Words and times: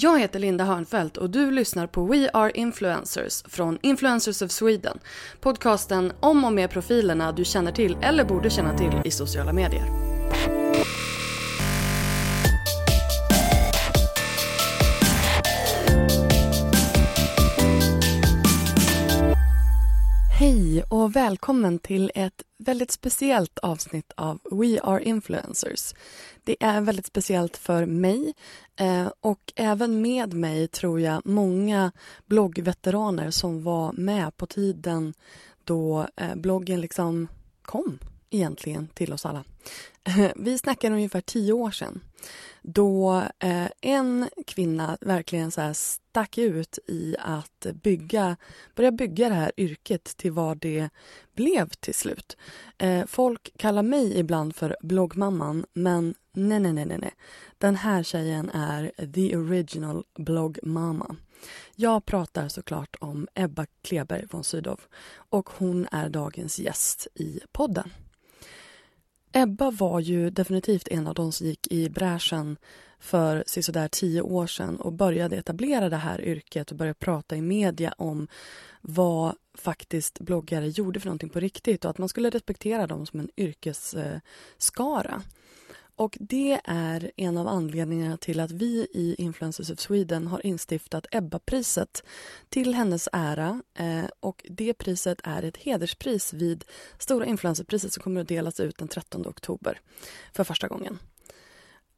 Jag 0.00 0.20
heter 0.20 0.38
Linda 0.38 0.64
Hörnfeldt 0.64 1.16
och 1.16 1.30
du 1.30 1.50
lyssnar 1.50 1.86
på 1.86 2.04
We 2.04 2.30
Are 2.32 2.50
Influencers 2.54 3.42
från 3.42 3.78
Influencers 3.82 4.42
of 4.42 4.50
Sweden. 4.50 4.98
Podcasten 5.40 6.12
om 6.20 6.44
och 6.44 6.52
med 6.52 6.70
profilerna 6.70 7.32
du 7.32 7.44
känner 7.44 7.72
till 7.72 7.96
eller 8.02 8.24
borde 8.24 8.50
känna 8.50 8.78
till 8.78 8.92
i 9.04 9.10
sociala 9.10 9.52
medier. 9.52 9.84
Och 21.08 21.16
välkommen 21.16 21.78
till 21.78 22.10
ett 22.14 22.42
väldigt 22.58 22.90
speciellt 22.90 23.58
avsnitt 23.58 24.12
av 24.16 24.40
We 24.50 24.80
Are 24.80 25.02
Influencers. 25.02 25.94
Det 26.44 26.56
är 26.60 26.80
väldigt 26.80 27.06
speciellt 27.06 27.56
för 27.56 27.86
mig 27.86 28.34
eh, 28.76 29.06
och 29.20 29.52
även 29.56 30.02
med 30.02 30.32
mig 30.32 30.68
tror 30.68 31.00
jag 31.00 31.26
många 31.26 31.92
bloggveteraner 32.26 33.30
som 33.30 33.62
var 33.62 33.92
med 33.92 34.36
på 34.36 34.46
tiden 34.46 35.14
då 35.64 36.06
eh, 36.16 36.34
bloggen 36.36 36.80
liksom 36.80 37.28
kom 37.62 37.98
egentligen 38.30 38.88
till 38.94 39.12
oss 39.12 39.26
alla. 39.26 39.44
Vi 40.36 40.58
snackar 40.58 40.90
ungefär 40.90 41.20
tio 41.20 41.52
år 41.52 41.70
sedan 41.70 42.00
då 42.62 43.22
eh, 43.38 43.68
en 43.80 44.28
kvinna 44.46 44.98
verkligen 45.00 45.50
så 45.50 45.74
stack 45.74 46.38
ut 46.38 46.78
i 46.86 47.16
att 47.18 47.66
bygga, 47.82 48.36
börja 48.74 48.92
bygga 48.92 49.28
det 49.28 49.34
här 49.34 49.52
yrket 49.56 50.04
till 50.04 50.32
vad 50.32 50.58
det 50.58 50.88
blev 51.34 51.68
till 51.68 51.94
slut. 51.94 52.36
Eh, 52.78 53.06
folk 53.06 53.50
kallar 53.58 53.82
mig 53.82 54.18
ibland 54.18 54.56
för 54.56 54.76
bloggmamman, 54.80 55.66
men 55.72 56.14
nej, 56.32 56.60
nej, 56.60 56.72
nej, 56.72 56.86
nej. 56.86 57.14
Den 57.58 57.76
här 57.76 58.02
tjejen 58.02 58.50
är 58.50 58.92
the 59.12 59.36
original 59.36 60.04
bloggmamma. 60.18 61.16
Jag 61.74 62.04
pratar 62.04 62.48
såklart 62.48 62.96
om 63.00 63.28
Ebba 63.34 63.66
Kleberg 63.82 64.26
von 64.30 64.44
Sydow 64.44 64.80
och 65.14 65.50
hon 65.50 65.86
är 65.92 66.08
dagens 66.08 66.58
gäst 66.58 67.06
i 67.14 67.40
podden. 67.52 67.90
Ebba 69.32 69.70
var 69.70 70.00
ju 70.00 70.30
definitivt 70.30 70.88
en 70.88 71.06
av 71.06 71.14
de 71.14 71.32
som 71.32 71.46
gick 71.46 71.72
i 71.72 71.88
bräschen 71.88 72.56
för 72.98 73.44
sådär 73.46 73.88
tio 73.88 74.20
år 74.20 74.46
sedan 74.46 74.76
och 74.76 74.92
började 74.92 75.36
etablera 75.36 75.88
det 75.88 75.96
här 75.96 76.20
yrket 76.20 76.70
och 76.70 76.76
började 76.76 76.98
prata 76.98 77.36
i 77.36 77.42
media 77.42 77.94
om 77.98 78.28
vad 78.80 79.34
faktiskt 79.54 80.20
bloggare 80.20 80.68
gjorde 80.68 81.00
för 81.00 81.06
någonting 81.06 81.28
på 81.28 81.40
riktigt 81.40 81.84
och 81.84 81.90
att 81.90 81.98
man 81.98 82.08
skulle 82.08 82.30
respektera 82.30 82.86
dem 82.86 83.06
som 83.06 83.20
en 83.20 83.30
yrkesskara. 83.36 85.22
Och 85.98 86.16
det 86.20 86.60
är 86.64 87.10
en 87.16 87.38
av 87.38 87.48
anledningarna 87.48 88.16
till 88.16 88.40
att 88.40 88.50
vi 88.50 88.86
i 88.92 89.14
Influencers 89.18 89.70
of 89.70 89.78
Sweden 89.78 90.26
har 90.26 90.46
instiftat 90.46 91.06
Ebba-priset 91.10 92.02
till 92.48 92.74
hennes 92.74 93.08
ära. 93.12 93.62
Eh, 93.74 94.04
och 94.20 94.46
det 94.50 94.74
priset 94.74 95.20
är 95.24 95.42
ett 95.42 95.56
hederspris 95.56 96.32
vid 96.32 96.64
Stora 96.98 97.26
influencerpriset 97.26 97.92
som 97.92 98.02
kommer 98.02 98.20
att 98.20 98.28
delas 98.28 98.60
ut 98.60 98.78
den 98.78 98.88
13 98.88 99.26
oktober 99.26 99.80
för 100.32 100.44
första 100.44 100.68
gången. 100.68 100.98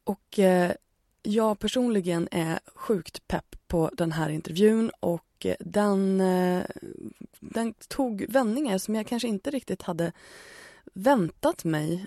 Och 0.04 0.38
eh, 0.38 0.72
jag 1.22 1.58
personligen 1.58 2.28
är 2.30 2.60
sjukt 2.74 3.28
pepp 3.28 3.56
på 3.66 3.90
den 3.92 4.12
här 4.12 4.28
intervjun 4.30 4.90
och 5.00 5.46
den, 5.60 6.20
eh, 6.20 6.64
den 7.40 7.74
tog 7.88 8.26
vändningar 8.28 8.78
som 8.78 8.94
jag 8.94 9.06
kanske 9.06 9.28
inte 9.28 9.50
riktigt 9.50 9.82
hade 9.82 10.12
väntat 10.94 11.64
mig 11.64 12.06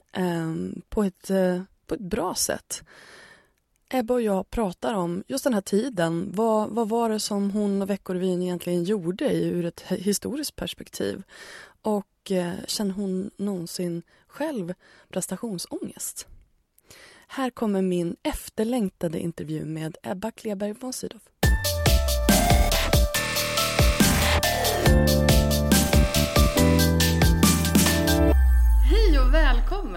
på 0.89 1.03
ett 1.03 1.31
på 1.87 1.95
ett 1.95 2.01
bra 2.01 2.35
sätt. 2.35 2.83
Ebba 3.89 4.13
och 4.13 4.21
jag 4.21 4.49
pratar 4.49 4.93
om 4.93 5.23
just 5.27 5.43
den 5.43 5.53
här 5.53 5.61
tiden. 5.61 6.31
Vad, 6.33 6.69
vad 6.69 6.89
var 6.89 7.09
det 7.09 7.19
som 7.19 7.51
hon 7.51 7.81
och 7.81 7.89
Veckorevyn 7.89 8.41
egentligen 8.41 8.83
gjorde 8.83 9.33
ur 9.33 9.65
ett 9.65 9.81
historiskt 9.81 10.55
perspektiv? 10.55 11.23
Och 11.81 12.31
eh, 12.31 12.53
känner 12.67 12.91
hon 12.91 13.31
någonsin 13.37 14.01
själv 14.27 14.73
prestationsångest? 15.09 16.27
Här 17.27 17.49
kommer 17.49 17.81
min 17.81 18.15
efterlängtade 18.23 19.19
intervju 19.19 19.65
med 19.65 19.97
Ebba 20.03 20.31
Kleberg 20.31 20.73
von 20.73 20.93
Sydow. 20.93 21.21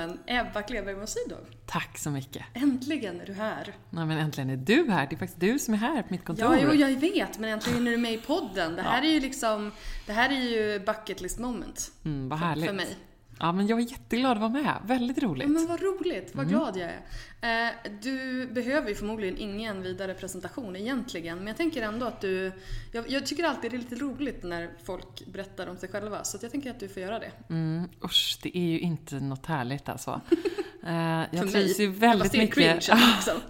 Välkommen 0.06 0.18
Ebba 0.26 0.62
Kleberg 0.62 0.96
Mosidov. 0.96 1.46
Tack 1.66 1.98
så 1.98 2.10
mycket. 2.10 2.44
Äntligen 2.54 3.20
är 3.20 3.26
du 3.26 3.32
här. 3.32 3.74
Nej 3.90 4.06
men 4.06 4.18
äntligen 4.18 4.50
är 4.50 4.56
du 4.56 4.90
här. 4.90 5.06
Det 5.10 5.16
är 5.16 5.18
faktiskt 5.18 5.40
du 5.40 5.58
som 5.58 5.74
är 5.74 5.78
här 5.78 6.02
på 6.02 6.08
mitt 6.10 6.24
kontor. 6.24 6.54
Ja, 6.54 6.60
jo, 6.62 6.74
jag 6.74 7.00
vet. 7.00 7.38
Men 7.38 7.50
äntligen 7.50 7.86
är 7.86 7.90
du 7.90 7.96
med 7.96 8.12
i 8.12 8.18
podden. 8.18 8.76
Det 8.76 8.82
här 8.82 9.02
ja. 9.02 9.08
är 9.08 9.12
ju 9.12 9.20
liksom, 9.20 9.72
det 10.06 10.12
här 10.12 10.30
är 10.30 10.40
ju 10.40 10.78
bucket 10.78 11.20
list 11.20 11.38
moment. 11.38 11.90
Mm, 12.04 12.28
vad 12.28 12.38
härligt. 12.38 12.64
För, 12.64 12.72
för 12.72 12.76
mig. 12.76 12.96
Ja, 13.38 13.52
men 13.52 13.66
jag 13.66 13.80
är 13.80 13.90
jätteglad 13.90 14.32
att 14.32 14.38
vara 14.38 14.50
med. 14.50 14.74
Väldigt 14.86 15.22
roligt. 15.22 15.48
men 15.48 15.66
vad 15.66 15.80
roligt. 15.80 16.30
Vad 16.34 16.46
mm. 16.46 16.58
glad 16.58 16.76
jag 16.76 16.90
är. 16.90 17.02
Eh, 17.40 17.72
du 18.02 18.46
behöver 18.46 18.88
ju 18.88 18.94
förmodligen 18.94 19.36
ingen 19.36 19.82
vidare 19.82 20.14
presentation 20.14 20.76
egentligen, 20.76 21.38
men 21.38 21.46
jag 21.46 21.56
tänker 21.56 21.82
ändå 21.82 22.06
att 22.06 22.20
du... 22.20 22.52
Jag, 22.92 23.10
jag, 23.10 23.26
tycker 23.26 23.44
alltid 23.44 23.70
det 23.70 23.76
är 23.76 23.78
lite 23.78 23.94
roligt 23.94 24.42
när 24.44 24.70
folk 24.84 25.26
berättar 25.26 25.66
om 25.66 25.76
sig 25.76 25.88
själva, 25.88 26.24
så 26.24 26.38
jag 26.42 26.52
tänker 26.52 26.70
att 26.70 26.80
du 26.80 26.88
får 26.88 27.02
göra 27.02 27.18
det. 27.18 27.30
Mm, 27.50 27.88
usch, 28.04 28.38
det 28.42 28.58
är 28.58 28.68
ju 28.70 28.78
inte 28.78 29.20
något 29.20 29.46
härligt 29.46 29.88
alltså. 29.88 30.20
eh, 30.86 31.22
jag 31.30 31.52
trivs 31.52 31.80
ju 31.80 31.90
väldigt 31.90 32.32
mycket... 32.32 32.54
Cringe, 32.54 32.74
liksom. 33.16 33.40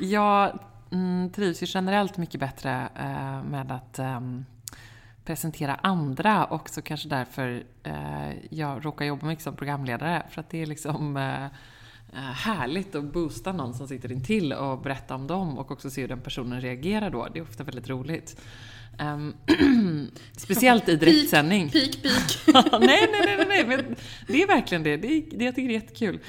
jag 0.00 0.58
mm, 0.92 1.32
trivs 1.32 1.62
ju 1.62 1.66
generellt 1.68 2.16
mycket 2.16 2.40
bättre 2.40 2.88
eh, 2.94 3.42
med 3.42 3.72
att 3.72 3.98
um, 3.98 4.44
presentera 5.26 5.74
andra 5.74 6.44
och 6.44 6.68
så 6.68 6.82
kanske 6.82 7.08
därför 7.08 7.64
eh, 7.82 8.30
jag 8.50 8.84
råkar 8.84 9.04
jobba 9.04 9.26
mycket 9.26 9.44
som 9.44 9.56
programledare. 9.56 10.26
För 10.30 10.40
att 10.40 10.50
det 10.50 10.62
är 10.62 10.66
liksom 10.66 11.16
eh, 11.16 11.44
eh 11.44 11.50
härligt 12.34 12.94
att 12.94 13.12
boosta 13.12 13.52
någon 13.52 13.74
som 13.74 13.88
sitter 13.88 14.12
intill 14.12 14.52
och 14.52 14.80
berätta 14.80 15.14
om 15.14 15.26
dem 15.26 15.58
och 15.58 15.70
också 15.70 15.90
se 15.90 16.00
hur 16.00 16.08
den 16.08 16.20
personen 16.20 16.60
reagerar 16.60 17.10
då. 17.10 17.28
Det 17.32 17.38
är 17.38 17.42
ofta 17.42 17.64
väldigt 17.64 17.88
roligt. 17.88 18.40
Um, 19.00 19.34
speciellt 20.36 20.88
i 20.88 20.96
direktsändning. 20.96 21.70
Peak, 21.70 22.02
peak, 22.02 22.56
nej, 22.80 23.08
nej, 23.12 23.36
nej, 23.36 23.46
nej, 23.48 23.66
men 23.66 23.96
det 24.26 24.42
är 24.42 24.46
verkligen 24.46 24.82
det. 24.82 24.96
Det, 24.96 25.20
det 25.20 25.44
jag 25.44 25.54
tycker 25.54 25.68
det 25.68 25.74
är 25.74 25.80
jättekul. 25.80 26.20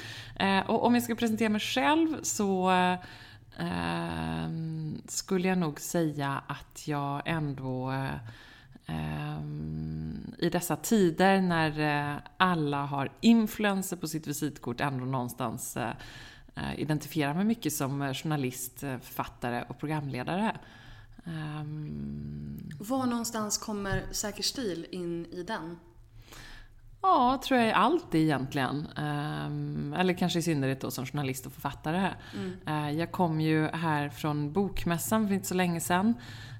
Uh, 0.42 0.70
och 0.70 0.84
om 0.86 0.94
jag 0.94 1.02
ska 1.02 1.14
presentera 1.14 1.48
mig 1.48 1.60
själv 1.60 2.16
så 2.22 2.70
uh, 2.70 2.94
skulle 5.08 5.48
jag 5.48 5.58
nog 5.58 5.80
säga 5.80 6.42
att 6.46 6.88
jag 6.88 7.22
ändå 7.24 7.90
uh, 7.90 7.96
Ehm, 7.96 8.18
Ehm, 8.88 10.34
i 10.38 10.48
dessa 10.50 10.76
tider 10.76 11.40
när 11.40 11.80
eh, 12.14 12.20
alla 12.36 12.84
har 12.84 13.12
influenser 13.20 13.96
på 13.96 14.08
sitt 14.08 14.26
visitkort 14.26 14.80
ändå 14.80 15.04
någonstans 15.04 15.76
eh, 15.76 15.94
identifierar 16.76 17.34
mig 17.34 17.44
mycket 17.44 17.72
som 17.72 18.02
eh, 18.02 18.14
journalist, 18.14 18.80
författare 18.80 19.64
och 19.68 19.78
programledare. 19.78 20.58
Um... 21.24 22.70
Var 22.78 23.06
någonstans 23.06 23.58
kommer 23.58 24.02
Säker 24.12 24.42
stil 24.42 24.86
in 24.90 25.26
i 25.26 25.42
den? 25.42 25.78
Ja, 27.02 27.40
tror 27.44 27.60
jag 27.60 27.68
i 27.68 27.72
allt 27.72 28.14
egentligen. 28.14 28.88
Um, 28.96 29.94
eller 29.98 30.14
kanske 30.14 30.38
i 30.38 30.42
synnerhet 30.42 30.80
då 30.80 30.90
som 30.90 31.06
journalist 31.06 31.46
och 31.46 31.52
författare. 31.52 32.10
Mm. 32.34 32.56
Uh, 32.68 32.98
jag 32.98 33.12
kom 33.12 33.40
ju 33.40 33.66
här 33.66 34.08
från 34.08 34.52
Bokmässan 34.52 35.26
för 35.28 35.34
inte 35.34 35.46
så 35.46 35.54
länge 35.54 35.80
sedan. 35.80 36.14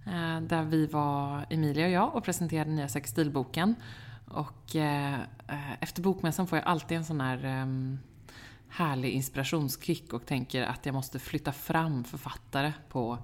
Uh, 0.07 0.41
där 0.41 0.63
vi 0.63 0.87
var, 0.87 1.47
Emilia 1.51 1.87
och 1.87 1.93
jag, 1.93 2.15
och 2.15 2.25
presenterade 2.25 2.71
nya 2.71 2.89
sextilboken. 2.89 3.75
Och 4.29 4.75
uh, 4.75 5.19
efter 5.81 6.03
Bokmässan 6.03 6.47
får 6.47 6.59
jag 6.59 6.67
alltid 6.67 6.97
en 6.97 7.05
sån 7.05 7.21
här 7.21 7.63
um, 7.63 7.99
härlig 8.69 9.11
inspirationskick 9.11 10.13
och 10.13 10.27
tänker 10.27 10.63
att 10.63 10.87
jag 10.87 10.95
måste 10.95 11.19
flytta 11.19 11.53
fram 11.53 12.05
författare 12.05 12.73
på 12.89 13.19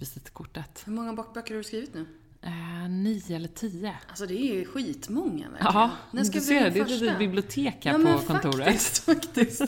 visitkortet. 0.00 0.82
Hur 0.86 0.92
många 0.92 1.12
bokböcker 1.12 1.54
har 1.54 1.58
du 1.58 1.64
skrivit 1.64 1.94
nu? 1.94 2.06
Eh, 2.42 2.88
nio 2.88 3.36
eller 3.36 3.48
tio. 3.48 3.94
Alltså 4.08 4.26
det 4.26 4.34
är 4.34 4.54
ju 4.54 4.64
skitmånga 4.64 5.48
verkligen. 5.48 5.74
Ja, 5.74 5.90
När 6.10 6.24
skrev 6.24 6.42
du 6.42 6.46
ser, 6.46 6.70
det 6.70 6.78
är 6.78 6.82
ett 6.82 6.90
litet 6.90 7.18
bibliotek 7.18 7.84
här 7.84 7.98
ja, 7.98 8.18
på 8.18 8.26
kontoret. 8.26 8.66
Faktiskt, 8.66 8.98
faktiskt. 9.04 9.60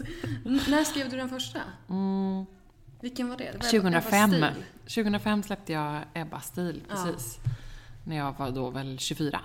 När 0.45 0.85
skrev 0.85 1.11
du 1.11 1.17
den 1.17 1.29
första? 1.29 1.61
Mm. 1.89 2.47
Vilken 3.01 3.29
var 3.29 3.37
det? 3.37 3.45
det 3.45 3.59
var 3.59 3.71
2005. 3.71 4.45
2005 4.81 5.43
släppte 5.43 5.73
jag 5.73 6.05
Ebba 6.15 6.41
Stil, 6.41 6.83
precis. 6.89 7.39
Ja. 7.45 7.51
När 8.05 8.17
jag 8.17 8.39
var 8.39 8.51
då 8.51 8.71
väl 8.71 8.99
24. 8.99 9.41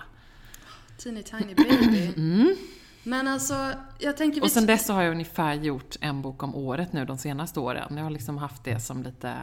Teeny 0.96 1.22
tiny 1.22 1.54
baby. 1.54 2.12
Mm. 2.16 2.56
Men 3.02 3.28
alltså, 3.28 3.72
jag 3.98 4.16
tänker... 4.16 4.42
Och 4.42 4.50
sen 4.50 4.66
dess 4.66 4.86
så 4.86 4.92
har 4.92 5.02
jag 5.02 5.10
ungefär 5.12 5.54
gjort 5.54 5.96
en 6.00 6.22
bok 6.22 6.42
om 6.42 6.54
året 6.54 6.92
nu 6.92 7.04
de 7.04 7.18
senaste 7.18 7.60
åren. 7.60 7.96
Jag 7.96 8.02
har 8.02 8.10
liksom 8.10 8.38
haft 8.38 8.64
det 8.64 8.80
som 8.80 9.02
lite 9.02 9.34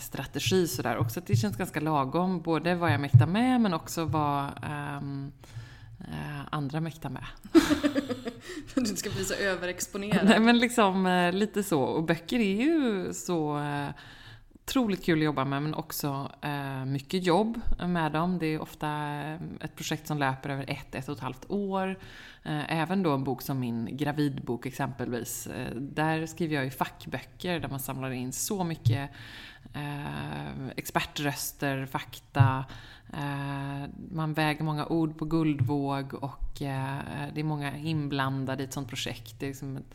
strategi 0.00 0.66
sådär 0.66 0.96
också. 0.96 1.20
Det 1.26 1.36
känns 1.36 1.56
ganska 1.56 1.80
lagom, 1.80 2.40
både 2.40 2.74
vad 2.74 2.92
jag 2.92 3.00
mäktar 3.00 3.26
med 3.26 3.60
men 3.60 3.74
också 3.74 4.04
vad 4.04 4.44
um, 5.00 5.32
uh, 6.00 6.40
andra 6.50 6.80
mäktar 6.80 7.10
med. 7.10 7.24
du 8.74 8.80
inte 8.80 8.96
ska 8.96 9.10
bli 9.10 9.24
så 9.24 9.34
överexponerad. 9.34 10.24
Nej 10.24 10.40
men 10.40 10.58
liksom 10.58 11.06
uh, 11.06 11.32
lite 11.32 11.62
så. 11.62 11.82
Och 11.82 12.04
böcker 12.04 12.38
är 12.38 12.62
ju 12.62 13.12
så 13.14 13.58
uh, 13.58 13.88
otroligt 14.70 15.04
kul 15.04 15.18
att 15.18 15.24
jobba 15.24 15.44
med 15.44 15.62
men 15.62 15.74
också 15.74 16.30
eh, 16.40 16.84
mycket 16.84 17.26
jobb 17.26 17.60
med 17.86 18.12
dem. 18.12 18.38
Det 18.38 18.46
är 18.46 18.62
ofta 18.62 18.88
eh, 18.88 19.34
ett 19.60 19.76
projekt 19.76 20.06
som 20.06 20.18
löper 20.18 20.50
över 20.50 20.64
ett, 20.70 20.94
ett 20.94 21.08
och 21.08 21.16
ett 21.16 21.22
halvt 21.22 21.50
år. 21.50 21.98
Eh, 22.42 22.80
även 22.80 23.02
då 23.02 23.14
en 23.14 23.24
bok 23.24 23.42
som 23.42 23.60
min 23.60 23.96
gravidbok 23.96 24.66
exempelvis. 24.66 25.46
Eh, 25.46 25.74
där 25.74 26.26
skriver 26.26 26.54
jag 26.54 26.64
ju 26.64 26.70
fackböcker 26.70 27.60
där 27.60 27.68
man 27.68 27.80
samlar 27.80 28.10
in 28.10 28.32
så 28.32 28.64
mycket 28.64 29.10
eh, 29.74 30.68
expertröster, 30.76 31.86
fakta. 31.86 32.64
Eh, 33.12 33.88
man 34.10 34.34
väger 34.34 34.64
många 34.64 34.86
ord 34.86 35.18
på 35.18 35.24
guldvåg 35.24 36.14
och 36.14 36.62
eh, 36.62 36.98
det 37.34 37.40
är 37.40 37.44
många 37.44 37.76
inblandade 37.76 38.62
i 38.62 38.66
ett 38.66 38.72
sånt 38.72 38.88
projekt. 38.88 39.40
Det 39.40 39.46
är 39.46 39.50
liksom 39.50 39.76
ett, 39.76 39.94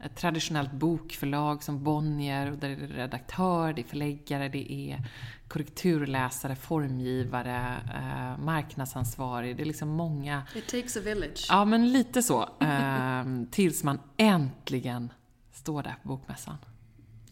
ett 0.00 0.16
traditionellt 0.16 0.72
bokförlag 0.72 1.62
som 1.62 1.84
Bonnier, 1.84 2.50
och 2.50 2.58
där 2.58 2.68
är 2.70 2.76
det 2.76 2.86
redaktör, 2.86 3.72
det 3.72 3.82
är 3.82 3.84
förläggare, 3.84 4.48
det 4.48 4.72
är 4.72 5.08
korrekturläsare, 5.48 6.56
formgivare, 6.56 7.76
eh, 7.94 8.44
marknadsansvarig. 8.44 9.56
Det 9.56 9.62
är 9.62 9.66
liksom 9.66 9.88
många... 9.88 10.42
It 10.54 10.68
takes 10.68 10.96
a 10.96 11.00
village. 11.04 11.46
Ja, 11.48 11.64
men 11.64 11.92
lite 11.92 12.22
så. 12.22 12.42
Eh, 12.60 13.24
tills 13.50 13.84
man 13.84 13.98
äntligen 14.16 15.12
står 15.52 15.82
där 15.82 15.96
på 16.02 16.08
bokmässan. 16.08 16.56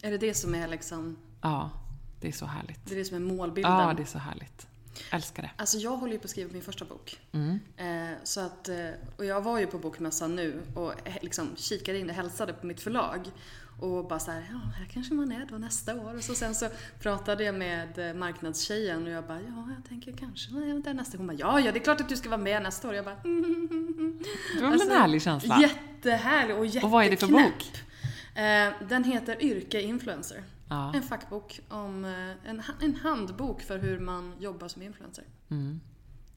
Är 0.01 0.11
det 0.11 0.17
det 0.17 0.33
som 0.33 0.55
är 0.55 0.67
liksom... 0.67 1.17
Ja, 1.41 1.69
det 2.21 2.27
är 2.27 2.31
så 2.31 2.45
härligt. 2.45 2.85
Det 2.85 2.95
är 2.95 2.99
det 2.99 3.05
som 3.05 3.17
är 3.17 3.35
målbilden? 3.35 3.71
Ja, 3.71 3.93
det 3.97 4.03
är 4.03 4.07
så 4.07 4.19
härligt. 4.19 4.67
Älskar 5.11 5.43
det. 5.43 5.51
Alltså 5.55 5.77
jag 5.77 5.97
håller 5.97 6.13
ju 6.13 6.19
på 6.19 6.25
att 6.25 6.29
skriva 6.29 6.53
min 6.53 6.61
första 6.61 6.85
bok. 6.85 7.19
Mm. 7.31 7.59
Eh, 7.77 8.17
så 8.23 8.39
att, 8.41 8.69
eh, 8.69 8.89
och 9.17 9.25
jag 9.25 9.41
var 9.41 9.59
ju 9.59 9.67
på 9.67 9.77
bokmässan 9.77 10.35
nu 10.35 10.61
och 10.75 10.93
liksom 11.21 11.49
kikade 11.55 11.99
in 11.99 12.09
och 12.09 12.15
hälsade 12.15 12.53
på 12.53 12.65
mitt 12.65 12.81
förlag. 12.81 13.31
Och 13.79 14.07
bara 14.07 14.19
så 14.19 14.31
här, 14.31 14.47
ja, 14.51 14.59
här 14.77 14.85
kanske 14.93 15.13
man 15.13 15.31
är 15.31 15.45
då 15.45 15.57
nästa 15.57 15.95
år. 15.95 16.15
Och 16.15 16.23
så 16.23 16.35
sen 16.35 16.55
så 16.55 16.69
pratade 16.99 17.43
jag 17.43 17.55
med 17.55 18.09
eh, 18.09 18.13
marknadstjejen 18.13 19.03
och 19.03 19.09
jag 19.09 19.23
bara, 19.23 19.41
ja, 19.41 19.67
jag 19.75 19.89
tänker 19.89 20.11
kanske 20.11 20.53
man 20.53 20.63
är 20.63 20.79
där 20.79 20.93
nästa 20.93 21.17
år. 21.17 21.17
Hon 21.17 21.27
bara, 21.27 21.37
ja, 21.37 21.59
ja, 21.59 21.71
det 21.71 21.79
är 21.79 21.83
klart 21.83 22.01
att 22.01 22.09
du 22.09 22.17
ska 22.17 22.29
vara 22.29 22.41
med 22.41 22.63
nästa 22.63 22.87
år. 22.87 22.95
Jag 22.95 23.05
bara, 23.05 23.17
mm, 23.23 23.45
mm, 23.45 23.67
mm. 23.71 24.23
Det 24.55 24.61
var 24.61 24.69
väl 24.69 24.73
alltså, 24.73 24.89
en 24.89 25.01
härlig 25.01 25.21
känsla? 25.21 25.61
Jättehärlig 25.61 26.57
och 26.57 26.65
jätteknäpp. 26.65 26.83
Och 26.83 26.91
vad 26.91 27.05
är 27.05 27.09
det 27.09 27.17
för 27.17 27.27
bok? 27.27 27.71
Eh, 28.35 28.87
den 28.89 29.03
heter 29.03 29.43
Yrke 29.43 29.81
Influencer. 29.81 30.43
Ja. 30.69 30.93
En 30.93 31.03
fackbok 31.03 31.59
om, 31.69 32.05
eh, 32.05 32.49
en, 32.49 32.61
en 32.81 32.95
handbok 32.95 33.61
för 33.61 33.79
hur 33.79 33.99
man 33.99 34.33
jobbar 34.39 34.67
som 34.67 34.81
influencer. 34.81 35.23
Mm. 35.49 35.81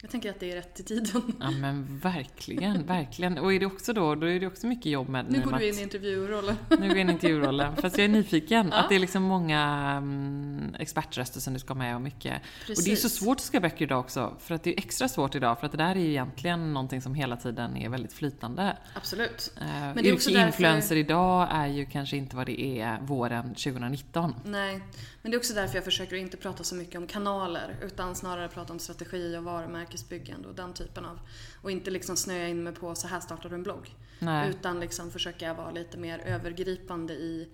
Jag 0.03 0.11
tänker 0.11 0.31
att 0.31 0.41
det 0.41 0.53
är 0.53 0.57
rätt 0.57 0.81
i 0.81 0.83
tiden. 0.83 1.23
Ja 1.41 1.51
men 1.51 1.99
verkligen, 1.99 2.87
verkligen. 2.87 3.39
Och 3.39 3.55
är 3.55 3.61
det 3.61 3.67
också 3.67 3.93
då, 3.93 4.15
då 4.15 4.27
är 4.27 4.41
det 4.41 4.47
också 4.47 4.67
mycket 4.67 4.87
jobb 4.87 5.09
med 5.09 5.27
Nu 5.29 5.43
går 5.43 5.53
du 5.53 5.69
in 5.69 5.79
i 5.79 5.83
intervjurollen. 5.83 6.57
Nu 6.71 6.77
går 6.77 6.87
jag 6.87 6.99
in 6.99 7.09
i 7.09 7.13
intervjurollen. 7.13 7.77
Fast 7.77 7.99
jag 7.99 8.05
är 8.05 8.09
nyfiken. 8.09 8.69
Ja. 8.73 8.77
Att 8.77 8.89
det 8.89 8.95
är 8.95 8.99
liksom 8.99 9.23
många 9.23 9.95
um, 9.99 10.75
expertröster 10.79 11.41
som 11.41 11.53
du 11.53 11.59
ska 11.59 11.75
ha 11.75 11.79
med 11.79 11.95
och 11.95 12.01
mycket. 12.01 12.43
Precis. 12.67 12.79
Och 12.79 12.85
det 12.85 12.93
är 12.93 12.97
så 12.97 13.09
svårt 13.09 13.37
att 13.37 13.45
skriva 13.45 13.69
böcker 13.69 13.85
idag 13.85 14.01
också. 14.01 14.37
För 14.41 14.55
att 14.55 14.63
det 14.63 14.71
är 14.71 14.79
extra 14.79 15.09
svårt 15.09 15.35
idag. 15.35 15.59
För 15.59 15.67
att 15.67 15.73
det 15.73 15.79
där 15.79 15.97
är 15.97 16.01
ju 16.01 16.09
egentligen 16.09 16.75
någonting 16.75 17.03
som 17.03 17.15
hela 17.15 17.37
tiden 17.37 17.77
är 17.77 17.89
väldigt 17.89 18.13
flytande. 18.13 18.77
Absolut. 18.95 19.53
Uh, 19.61 19.67
men 19.67 19.95
det 19.95 20.09
är 20.09 20.15
också 20.15 20.31
influencer 20.31 20.95
därför... 20.95 20.97
idag 20.97 21.49
är 21.51 21.67
ju 21.67 21.87
kanske 21.87 22.17
inte 22.17 22.37
vad 22.37 22.47
det 22.47 22.81
är 22.81 23.01
våren 23.01 23.49
2019. 23.49 24.35
Nej. 24.45 24.81
Men 25.23 25.31
det 25.31 25.37
är 25.37 25.39
också 25.39 25.55
därför 25.55 25.75
jag 25.75 25.85
försöker 25.85 26.17
inte 26.17 26.37
prata 26.37 26.65
så 26.65 26.75
mycket 26.75 26.97
om 26.97 27.07
kanaler. 27.07 27.77
Utan 27.83 28.15
snarare 28.15 28.49
prata 28.49 28.73
om 28.73 28.79
strategi 28.79 29.37
och 29.37 29.45
varumärke 29.45 29.86
varumärkesbyggande 29.87 30.49
och 30.49 30.55
den 30.55 30.75
typen 30.75 31.05
av... 31.05 31.19
Och 31.63 31.71
inte 31.71 31.91
liksom 31.91 32.17
snöa 32.17 32.49
in 32.49 32.63
mig 32.63 32.73
på 32.73 32.95
så 32.95 33.09
här 33.09 33.21
startar 33.21 33.49
du 33.49 33.55
en 33.55 33.63
blogg. 33.63 33.95
Nej. 34.19 34.51
Utan 34.51 34.81
liksom 34.81 35.11
försöka 35.11 35.55
vara 35.55 35.71
lite 35.71 35.99
mer 35.99 36.19
övergripande 36.19 37.15
i, 37.15 37.49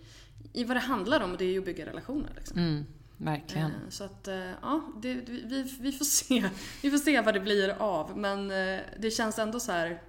i 0.52 0.64
vad 0.64 0.76
det 0.76 0.80
handlar 0.80 1.20
om 1.20 1.32
och 1.32 1.38
det 1.38 1.44
är 1.44 1.52
ju 1.52 1.58
att 1.58 1.64
bygga 1.64 1.86
relationer. 1.86 2.32
Liksom. 2.36 2.58
Mm, 2.58 2.86
verkligen. 3.16 3.70
Eh, 3.70 3.88
så 3.88 4.04
att, 4.04 4.28
eh, 4.28 4.50
ja, 4.62 4.92
det, 5.02 5.14
vi, 5.14 5.76
vi, 5.80 5.92
får 5.92 6.04
se. 6.04 6.50
Vi 6.82 6.90
får 6.90 6.98
se 6.98 7.20
vad 7.20 7.34
det 7.34 7.40
blir 7.40 7.68
av. 7.78 8.18
Men 8.18 8.50
eh, 8.50 8.80
det 8.98 9.10
känns 9.10 9.38
ändå 9.38 9.60
så 9.60 9.72
här... 9.72 10.02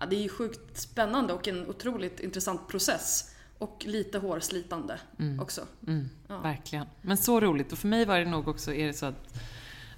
Ja, 0.00 0.06
det 0.06 0.16
är 0.16 0.22
ju 0.22 0.28
sjukt 0.28 0.78
spännande 0.78 1.32
och 1.32 1.48
en 1.48 1.66
otroligt 1.66 2.20
intressant 2.20 2.68
process. 2.68 3.28
Och 3.58 3.84
lite 3.86 4.18
hårslitande 4.18 4.98
mm. 5.18 5.40
också. 5.40 5.66
Mm, 5.86 6.08
ja. 6.28 6.38
Verkligen. 6.38 6.86
Men 7.02 7.16
så 7.16 7.40
roligt. 7.40 7.72
Och 7.72 7.78
för 7.78 7.88
mig 7.88 8.04
var 8.04 8.18
det 8.18 8.24
nog 8.24 8.48
också, 8.48 8.72
är 8.74 8.86
det 8.86 8.92
så 8.92 9.06
att 9.06 9.34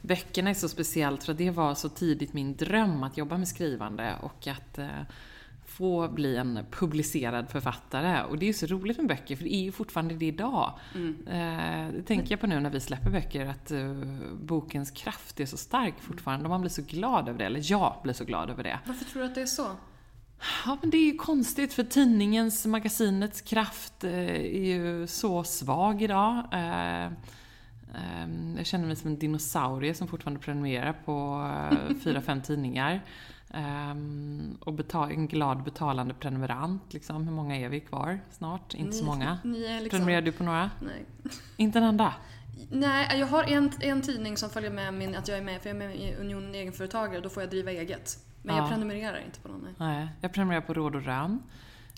böckerna 0.04 0.50
är 0.50 0.54
så 0.54 0.68
speciellt 0.68 1.24
för 1.24 1.32
att 1.32 1.38
det 1.38 1.50
var 1.50 1.74
så 1.74 1.88
tidigt 1.88 2.32
min 2.32 2.56
dröm 2.56 3.02
att 3.02 3.16
jobba 3.16 3.38
med 3.38 3.48
skrivande 3.48 4.14
och 4.22 4.46
att 4.46 4.78
eh, 4.78 4.88
få 5.66 6.08
bli 6.08 6.36
en 6.36 6.58
publicerad 6.70 7.48
författare. 7.50 8.22
Och 8.22 8.38
det 8.38 8.44
är 8.44 8.46
ju 8.46 8.52
så 8.52 8.66
roligt 8.66 8.96
med 8.96 9.06
böcker, 9.06 9.36
för 9.36 9.44
det 9.44 9.54
är 9.54 9.62
ju 9.62 9.72
fortfarande 9.72 10.14
det 10.14 10.26
idag. 10.26 10.78
Mm. 10.94 11.26
Eh, 11.26 11.94
det 11.94 12.02
tänker 12.02 12.30
jag 12.30 12.40
på 12.40 12.46
nu 12.46 12.60
när 12.60 12.70
vi 12.70 12.80
släpper 12.80 13.10
böcker, 13.10 13.46
att 13.46 13.70
eh, 13.70 13.94
bokens 14.32 14.90
kraft 14.90 15.40
är 15.40 15.46
så 15.46 15.56
stark 15.56 15.94
fortfarande. 16.00 16.44
Och 16.44 16.50
man 16.50 16.60
blir 16.60 16.70
så 16.70 16.82
glad 16.82 17.28
över 17.28 17.38
det, 17.38 17.44
eller 17.44 17.60
jag 17.62 17.96
blir 18.02 18.12
så 18.12 18.24
glad 18.24 18.50
över 18.50 18.62
det. 18.62 18.78
Varför 18.86 19.04
tror 19.04 19.22
du 19.22 19.28
att 19.28 19.34
det 19.34 19.42
är 19.42 19.46
så? 19.46 19.66
Ja, 20.66 20.78
men 20.80 20.90
det 20.90 20.96
är 20.96 21.06
ju 21.12 21.16
konstigt 21.16 21.72
för 21.72 21.84
tidningens, 21.84 22.66
magasinets 22.66 23.40
kraft 23.40 24.04
är 24.04 24.64
ju 24.64 25.06
så 25.06 25.44
svag 25.44 26.02
idag. 26.02 26.46
Eh, 27.94 28.14
Ehm, 28.24 28.56
jag 28.56 28.66
känner 28.66 28.86
mig 28.86 28.96
som 28.96 29.10
en 29.10 29.18
dinosaurie 29.18 29.94
som 29.94 30.08
fortfarande 30.08 30.40
prenumererar 30.40 30.92
på 31.04 31.46
eh, 31.72 31.96
fyra, 32.04 32.20
fem 32.20 32.42
tidningar. 32.42 33.00
Um, 33.90 34.58
och 34.60 34.72
betal, 34.72 35.10
en 35.10 35.26
glad 35.28 35.62
betalande 35.62 36.14
prenumerant. 36.14 36.92
Liksom. 36.92 37.24
Hur 37.24 37.34
många 37.34 37.56
är 37.56 37.68
vi 37.68 37.80
kvar 37.80 38.20
snart? 38.30 38.74
Inte 38.74 38.92
så 38.92 39.04
många. 39.04 39.38
Liksom... 39.44 39.88
Prenumererar 39.90 40.22
du 40.22 40.32
på 40.32 40.44
några? 40.44 40.70
Nej. 40.80 41.04
Inte 41.56 41.78
en 41.78 41.84
enda? 41.84 42.14
Nej, 42.70 43.18
jag 43.18 43.26
har 43.26 43.44
en, 43.44 43.72
en 43.80 44.02
tidning 44.02 44.36
som 44.36 44.50
följer 44.50 44.70
med 44.70 44.94
min, 44.94 45.16
att 45.16 45.28
jag 45.28 45.38
är 45.38 45.42
med, 45.42 45.62
för 45.62 45.68
jag 45.68 45.82
är 45.82 45.88
med 45.88 45.96
i 45.96 46.14
Unionen 46.14 46.54
Egenföretagare, 46.54 47.20
då 47.20 47.28
får 47.28 47.42
jag 47.42 47.50
driva 47.50 47.70
eget. 47.70 48.18
Men 48.42 48.56
ja. 48.56 48.62
jag 48.62 48.70
prenumererar 48.70 49.22
inte 49.26 49.40
på 49.40 49.48
någon. 49.48 49.62
Nej. 49.62 49.74
nej. 49.78 50.08
Jag 50.20 50.32
prenumererar 50.32 50.62
på 50.62 50.74
Råd 50.74 50.94
och 50.96 51.04
Rön. 51.04 51.42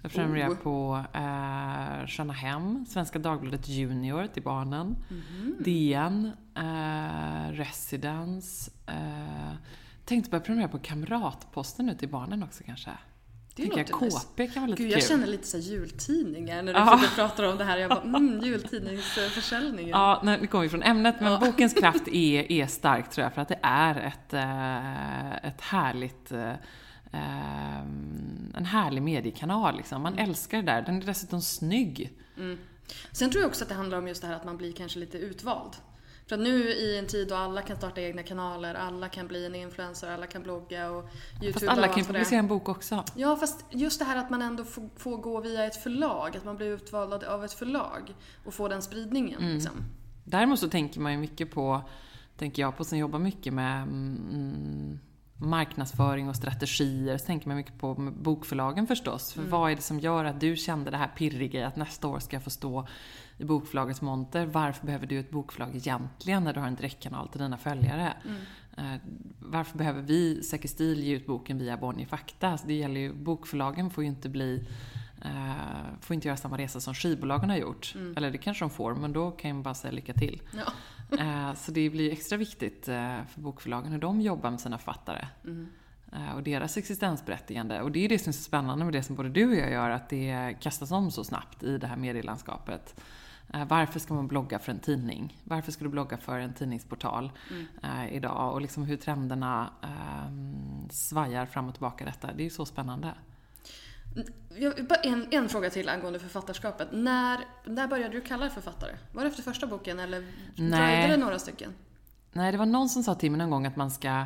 Jag 0.07 0.13
prenumererar 0.13 0.51
oh. 0.51 0.57
på 0.57 1.05
eh, 1.13 2.07
Sköna 2.07 2.33
Hem, 2.33 2.87
Svenska 2.89 3.19
Dagbladet 3.19 3.69
Junior 3.69 4.27
till 4.27 4.43
barnen, 4.43 4.97
mm. 5.11 5.57
DN, 5.59 6.33
eh, 6.55 7.53
Residence. 7.53 8.71
Eh, 8.87 9.57
tänkte 10.05 10.31
börja 10.31 10.45
prenumerera 10.45 10.69
på 10.69 10.79
Kamratposten 10.79 11.87
nu 11.87 11.95
till 11.95 12.09
barnen 12.09 12.43
också 12.43 12.65
kanske. 12.65 12.91
Det 13.55 13.63
Tänker 13.63 13.79
jag 13.79 13.87
KP 13.87 14.47
kan 14.47 14.63
vara 14.63 14.71
lite 14.71 14.83
Gud, 14.83 14.93
jag 14.93 15.01
kul. 15.01 15.09
känner 15.09 15.27
lite 15.27 15.47
så 15.47 15.59
jultidningar 15.59 16.63
när 16.63 16.73
du 16.73 16.79
ja. 16.79 17.01
pratar 17.15 17.45
om 17.45 17.59
det 17.59 17.65
här. 17.65 17.79
Jag 17.79 17.91
bara, 17.91 18.03
mm, 18.05 18.41
jultidningsförsäljningen. 18.41 19.91
Ja, 19.91 20.21
nej, 20.25 20.39
det 20.41 20.47
kommer 20.47 20.65
ju 20.65 20.71
från 20.71 20.83
ämnet, 20.83 21.15
men 21.21 21.33
ja. 21.33 21.39
bokens 21.39 21.75
kraft 21.75 22.09
är, 22.13 22.53
är 22.53 22.67
stark 22.67 23.11
tror 23.11 23.23
jag, 23.25 23.35
för 23.35 23.43
att 23.43 23.49
det 23.49 23.61
är 23.63 23.95
ett, 23.95 24.35
eh, 24.35 25.49
ett 25.49 25.61
härligt 25.61 26.33
eh, 27.13 27.79
en 28.55 28.65
härlig 28.65 29.03
mediekanal. 29.03 29.77
Liksom. 29.77 30.03
Man 30.03 30.13
mm. 30.13 30.29
älskar 30.29 30.59
det 30.59 30.65
där. 30.65 30.83
Den 30.83 31.03
är 31.03 31.07
dessutom 31.07 31.43
snygg. 31.43 32.19
Mm. 32.37 32.59
Sen 33.13 33.31
tror 33.31 33.43
jag 33.43 33.49
också 33.49 33.65
att 33.65 33.69
det 33.69 33.75
handlar 33.75 33.99
om 33.99 34.09
just 34.09 34.23
det 34.23 34.29
här 34.29 34.35
att 34.35 34.45
man 34.45 34.57
blir 34.57 34.73
kanske 34.73 34.99
lite 34.99 35.19
utvald. 35.19 35.77
För 36.27 36.37
att 36.37 36.43
nu 36.43 36.71
i 36.71 36.99
en 36.99 37.07
tid 37.07 37.29
då 37.29 37.35
alla 37.35 37.63
kan 37.63 37.77
starta 37.77 38.01
egna 38.01 38.23
kanaler, 38.23 38.75
alla 38.75 39.09
kan 39.09 39.27
bli 39.27 39.47
en 39.47 39.55
influencer, 39.55 40.11
alla 40.11 40.27
kan 40.27 40.43
blogga 40.43 40.91
och 40.91 41.09
YouTube 41.43 41.53
Fast 41.53 41.69
alla 41.69 41.89
kan 41.89 41.99
ju 41.99 42.05
publicera 42.05 42.39
en 42.39 42.49
bok 42.49 42.69
också. 42.69 43.05
Ja, 43.15 43.37
fast 43.37 43.65
just 43.71 43.99
det 43.99 44.05
här 44.05 44.17
att 44.17 44.31
man 44.31 44.43
ändå 44.43 44.65
får, 44.65 44.89
får, 44.97 45.17
gå 45.17 45.41
via 45.41 45.65
ett 45.65 45.83
förlag, 45.83 46.37
att 46.37 46.45
man 46.45 46.57
blir 46.57 46.67
utvald 46.67 47.25
av 47.25 47.45
ett 47.45 47.53
förlag 47.53 48.15
och 48.45 48.55
får 48.55 48.69
den 48.69 48.83
spridningen. 48.83 49.41
Mm. 49.41 49.55
Liksom. 49.55 49.85
Däremot 50.25 50.59
så 50.59 50.69
tänker 50.69 51.01
man 51.01 51.13
ju 51.13 51.19
mycket 51.19 51.51
på, 51.51 51.83
tänker 52.37 52.63
jag 52.63 52.77
på 52.77 52.85
som 52.85 52.99
jobbar 52.99 53.19
mycket 53.19 53.53
med 53.53 53.83
mm, 53.83 55.01
marknadsföring 55.39 56.29
och 56.29 56.37
strategier 56.37 57.19
så 57.19 57.27
tänker 57.27 57.49
man 57.49 57.57
mycket 57.57 57.79
på 57.79 57.95
bokförlagen 57.95 58.87
förstås. 58.87 59.33
För 59.33 59.41
mm. 59.41 59.51
vad 59.51 59.71
är 59.71 59.77
det 59.77 59.83
som 59.83 60.01
gör 60.01 60.25
att 60.25 60.41
du 60.41 60.57
kände 60.57 60.91
det 60.91 60.97
här 60.97 61.09
pirriga 61.17 61.61
i 61.61 61.65
att 61.65 61.77
nästa 61.77 62.09
år 62.09 62.19
ska 62.19 62.37
jag 62.37 62.43
få 62.43 62.51
stå 62.51 62.87
i 63.39 63.45
bokförlagets 63.45 64.01
monter? 64.01 64.47
Varför 64.47 64.87
behöver 64.87 65.07
du 65.07 65.21
ett 65.21 65.31
bokförlag 65.31 65.77
egentligen 65.77 66.45
när 66.45 66.53
du 66.53 66.61
har 66.61 66.67
en 66.67 66.75
direktkanal 66.75 67.29
till 67.29 67.41
dina 67.41 67.59
följare? 67.59 68.13
Mm. 68.25 68.95
Eh, 68.95 69.01
varför 69.39 69.79
behöver 69.79 70.03
vi 70.03 70.43
Säker 70.43 70.69
stil 70.69 71.05
ge 71.05 71.17
ut 71.17 71.27
boken 71.27 71.59
via 71.59 71.77
Bonnier 71.77 72.07
Fakta? 72.07 72.59
Så 72.59 72.67
det 72.67 72.75
gäller 72.75 73.01
ju, 73.01 73.13
bokförlagen 73.13 73.91
får 73.91 74.05
ju 74.05 74.09
inte 74.09 74.29
bli 74.29 74.67
Uh, 75.25 76.01
får 76.01 76.15
inte 76.15 76.29
göra 76.29 76.37
samma 76.37 76.59
resa 76.59 76.81
som 76.81 76.95
skivbolagen 76.95 77.51
har 77.51 77.57
gjort. 77.57 77.93
Mm. 77.95 78.17
Eller 78.17 78.31
det 78.31 78.39
kanske 78.39 78.65
de 78.65 78.71
får, 78.71 78.95
men 78.95 79.13
då 79.13 79.31
kan 79.31 79.51
jag 79.51 79.63
bara 79.63 79.75
säga 79.75 79.93
lycka 79.93 80.13
till. 80.13 80.43
Ja. 80.57 80.73
Uh, 81.13 81.55
så 81.55 81.73
det 81.73 81.91
blir 81.91 82.13
extra 82.13 82.39
viktigt 82.39 82.89
uh, 82.89 83.25
för 83.27 83.41
bokförlagen 83.41 83.93
hur 83.93 83.99
de 83.99 84.21
jobbar 84.21 84.51
med 84.51 84.61
sina 84.61 84.79
författare. 84.79 85.27
Mm. 85.45 85.69
och 86.35 86.43
deras 86.43 86.77
existensberättigande. 86.77 87.83
Och 87.83 87.93
det 87.93 88.05
är 88.05 88.09
det 88.09 88.19
som 88.19 88.29
är 88.29 88.33
så 88.33 88.43
spännande 88.43 88.85
med 88.85 88.95
det 88.95 89.03
som 89.03 89.17
både 89.17 89.29
du 89.29 89.47
och 89.49 89.55
jag 89.55 89.71
gör, 89.71 89.91
att 89.91 90.09
det 90.09 90.57
kastas 90.61 90.91
om 90.91 91.11
så 91.11 91.25
snabbt 91.25 91.63
i 91.63 91.79
det 91.79 91.87
här 91.87 91.97
medielandskapet. 91.97 93.01
Varför 93.69 94.01
ska 94.01 94.15
man 94.15 94.29
blogga 94.29 94.59
för 94.59 94.73
en 94.73 94.79
tidning? 94.79 95.39
Varför 95.45 95.73
ska 95.73 95.85
du 95.85 95.91
blogga 95.91 96.17
för 96.17 96.39
en 96.39 96.53
tidningsportal 96.53 97.33
mm. 97.51 98.09
idag? 98.15 98.53
Och 98.53 98.61
liksom 98.61 98.83
hur 98.83 98.97
trenderna 98.97 99.71
um, 100.27 100.89
svajar 100.91 101.47
fram 101.47 101.69
och 101.69 101.75
tillbaka 101.75 102.05
detta. 102.05 102.33
Det 102.33 102.43
är 102.43 102.45
ju 102.45 102.51
så 102.51 102.67
spännande. 102.67 103.15
Jag, 104.59 104.87
bara 104.87 105.01
en, 105.01 105.29
en 105.31 105.49
fråga 105.49 105.71
till 105.71 105.89
angående 105.89 106.19
författarskapet. 106.19 106.89
När, 106.93 107.41
när 107.65 107.87
började 107.87 108.15
du 108.15 108.21
kalla 108.21 108.45
dig 108.45 108.55
författare? 108.55 108.93
Var 109.13 109.23
det 109.23 109.29
efter 109.29 109.43
första 109.43 109.67
boken 109.67 109.99
eller 109.99 110.25
dröjde 110.57 111.07
det 111.09 111.17
några 111.17 111.39
stycken? 111.39 111.73
Nej, 112.33 112.53
det 112.53 112.59
var 112.59 112.67
någon 112.67 112.89
som 112.89 113.03
sa 113.03 113.15
till 113.15 113.31
mig 113.31 113.39
någon 113.39 113.51
gång 113.51 113.67
att 113.67 113.77
man 113.77 113.91
ska 113.91 114.25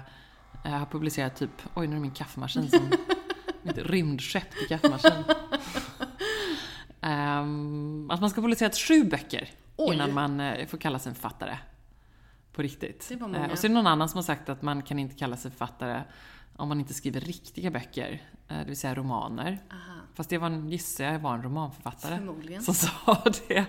eh, 0.64 0.70
ha 0.70 0.87
publicerat 0.87 1.37
typ, 1.37 1.50
oj 1.75 1.87
nu 1.87 1.92
är 1.92 1.97
det 1.97 2.02
min 2.02 2.11
kaffemaskin 2.11 2.70
som, 2.70 2.90
mitt 3.62 3.78
rymdskepp 3.78 4.50
till 4.50 4.68
kaffemaskin. 4.68 5.25
um, 7.00 8.11
att 8.11 8.20
man 8.20 8.30
ska 8.30 8.40
ha 8.40 8.44
publicerat 8.44 8.76
sju 8.76 9.04
böcker 9.04 9.50
oj. 9.76 9.94
innan 9.94 10.14
man 10.14 10.40
uh, 10.40 10.66
får 10.66 10.78
kalla 10.78 10.99
sig 10.99 11.14
författare. 11.14 11.56
På 12.52 12.62
riktigt. 12.62 13.06
Det 13.09 13.16
var 13.16 13.28
många. 13.28 13.47
Uh, 13.47 13.52
och 13.52 13.59
så 13.59 13.66
är 13.66 13.68
det 13.68 13.75
någon 13.75 13.87
annan 13.87 14.09
som 14.09 14.18
har 14.18 14.23
sagt 14.23 14.49
att 14.49 14.62
man 14.62 14.82
kan 14.82 14.99
inte 14.99 15.14
kalla 15.14 15.37
sig 15.37 15.50
författare 15.50 16.02
om 16.61 16.69
man 16.69 16.81
inte 16.81 16.95
skriver 16.95 17.21
riktiga 17.21 17.71
böcker, 17.71 18.12
uh, 18.50 18.59
det 18.59 18.64
vill 18.64 18.76
säga 18.76 18.95
romaner. 18.95 19.59
Aha. 19.71 20.00
Fast 20.14 20.31
det 20.31 20.38
var, 20.38 20.47
en, 20.47 20.69
gissar 20.69 21.05
jag 21.05 21.19
var 21.19 21.35
en 21.35 21.43
romanförfattare 21.43 22.17
Förmodligen. 22.17 22.62
som 22.62 22.75
sa 22.75 23.25
det. 23.49 23.67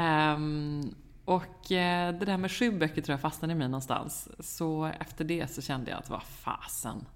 Um, 0.00 0.94
och 1.24 1.72
eh, 1.72 2.14
det 2.14 2.24
där 2.26 2.36
med 2.36 2.52
sju 2.52 2.70
böcker 2.70 3.02
tror 3.02 3.12
jag 3.12 3.20
fastnade 3.20 3.52
i 3.52 3.56
mig 3.56 3.68
någonstans. 3.68 4.28
Så 4.40 4.84
efter 5.00 5.24
det 5.24 5.50
så 5.50 5.62
kände 5.62 5.90
jag 5.90 5.98
att 5.98 6.10
vad 6.10 6.22
fasen. 6.22 7.06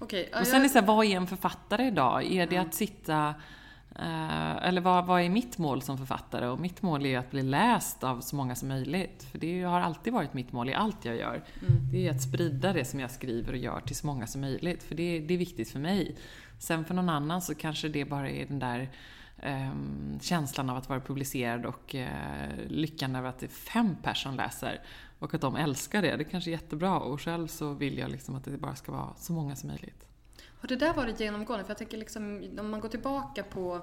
Okay, 0.00 0.26
och 0.40 0.46
sen 0.46 0.58
är 0.58 0.62
det 0.62 0.68
så 0.68 0.78
här, 0.78 0.86
vad 0.86 1.06
är 1.06 1.16
en 1.16 1.26
författare 1.26 1.86
idag? 1.86 2.24
Är 2.24 2.46
det 2.46 2.56
mm. 2.56 2.68
att 2.68 2.74
sitta 2.74 3.34
eh, 3.98 4.68
eller 4.68 4.80
vad, 4.80 5.06
vad 5.06 5.22
är 5.22 5.28
mitt 5.28 5.58
mål 5.58 5.82
som 5.82 5.98
författare? 5.98 6.46
Och 6.46 6.60
mitt 6.60 6.82
mål 6.82 7.06
är 7.06 7.18
att 7.18 7.30
bli 7.30 7.42
läst 7.42 8.04
av 8.04 8.20
så 8.20 8.36
många 8.36 8.54
som 8.54 8.68
möjligt. 8.68 9.22
För 9.30 9.38
det 9.38 9.62
har 9.62 9.80
alltid 9.80 10.12
varit 10.12 10.34
mitt 10.34 10.52
mål 10.52 10.68
i 10.68 10.74
allt 10.74 11.04
jag 11.04 11.16
gör. 11.16 11.44
Mm. 11.68 11.90
Det 11.92 12.06
är 12.06 12.10
att 12.10 12.22
sprida 12.22 12.72
det 12.72 12.84
som 12.84 13.00
jag 13.00 13.10
skriver 13.10 13.52
och 13.52 13.58
gör 13.58 13.80
till 13.80 13.96
så 13.96 14.06
många 14.06 14.26
som 14.26 14.40
möjligt. 14.40 14.82
För 14.82 14.94
det, 14.94 15.20
det 15.20 15.34
är 15.34 15.38
viktigt 15.38 15.70
för 15.70 15.78
mig. 15.78 16.16
Sen 16.58 16.84
för 16.84 16.94
någon 16.94 17.08
annan 17.08 17.42
så 17.42 17.54
kanske 17.54 17.88
det 17.88 18.04
bara 18.04 18.30
är 18.30 18.46
den 18.46 18.58
där 18.58 18.90
eh, 19.36 19.72
känslan 20.20 20.70
av 20.70 20.76
att 20.76 20.88
vara 20.88 21.00
publicerad 21.00 21.66
och 21.66 21.94
eh, 21.94 22.08
lyckan 22.68 23.16
över 23.16 23.28
att 23.28 23.38
det 23.38 23.46
är 23.46 23.50
fem 23.50 23.96
personer 24.02 24.36
läser 24.36 24.80
och 25.18 25.34
att 25.34 25.40
de 25.40 25.56
älskar 25.56 26.02
det. 26.02 26.16
Det 26.16 26.24
kanske 26.24 26.50
är 26.50 26.52
jättebra 26.52 27.00
och 27.00 27.20
själv 27.20 27.46
så 27.46 27.72
vill 27.74 27.98
jag 27.98 28.10
liksom 28.10 28.34
att 28.34 28.44
det 28.44 28.58
bara 28.58 28.74
ska 28.74 28.92
vara 28.92 29.14
så 29.16 29.32
många 29.32 29.56
som 29.56 29.68
möjligt. 29.68 30.06
Har 30.62 30.68
det 30.68 30.76
där 30.76 30.94
varit 30.94 31.20
genomgående? 31.20 31.64
För 31.64 31.70
jag 31.70 31.78
tänker 31.78 31.96
liksom, 31.96 32.50
om 32.58 32.70
man 32.70 32.80
går 32.80 32.88
tillbaka 32.88 33.42
på, 33.42 33.74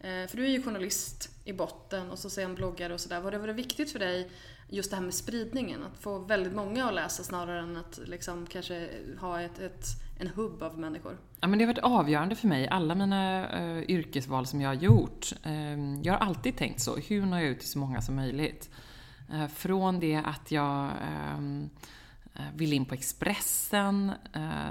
eh, 0.00 0.26
för 0.26 0.36
du 0.36 0.44
är 0.44 0.48
ju 0.48 0.62
journalist 0.62 1.30
i 1.44 1.52
botten 1.52 2.10
och 2.10 2.18
så 2.18 2.30
sen 2.30 2.54
bloggare 2.54 2.94
och 2.94 3.00
sådär. 3.00 3.20
Var 3.20 3.30
det 3.30 3.38
varit 3.38 3.56
viktigt 3.56 3.92
för 3.92 3.98
dig 3.98 4.30
just 4.68 4.90
det 4.90 4.96
här 4.96 5.04
med 5.04 5.14
spridningen? 5.14 5.82
Att 5.82 6.02
få 6.02 6.18
väldigt 6.18 6.54
många 6.54 6.88
att 6.88 6.94
läsa 6.94 7.22
snarare 7.22 7.60
än 7.60 7.76
att 7.76 8.00
liksom 8.04 8.46
kanske 8.46 8.88
ha 9.20 9.40
ett, 9.40 9.58
ett 9.58 9.84
en 10.18 10.28
hubb 10.28 10.62
av 10.62 10.78
människor? 10.78 11.18
Ja, 11.40 11.48
men 11.48 11.58
det 11.58 11.64
har 11.64 11.72
varit 11.72 11.84
avgörande 11.84 12.36
för 12.36 12.48
mig. 12.48 12.68
Alla 12.68 12.94
mina 12.94 13.48
uh, 13.60 13.90
yrkesval 13.90 14.46
som 14.46 14.60
jag 14.60 14.68
har 14.68 14.74
gjort. 14.74 15.32
Uh, 15.46 16.00
jag 16.02 16.12
har 16.12 16.20
alltid 16.20 16.56
tänkt 16.56 16.80
så. 16.80 16.96
Hur 16.96 17.26
når 17.26 17.38
jag 17.38 17.48
ut 17.48 17.60
till 17.60 17.68
så 17.68 17.78
många 17.78 18.02
som 18.02 18.16
möjligt? 18.16 18.70
Uh, 19.32 19.46
från 19.46 20.00
det 20.00 20.16
att 20.16 20.50
jag 20.50 20.90
ehm, 21.02 21.70
um, 22.38 22.44
vill 22.54 22.72
in 22.72 22.84
på 22.84 22.94
Expressen, 22.94 24.12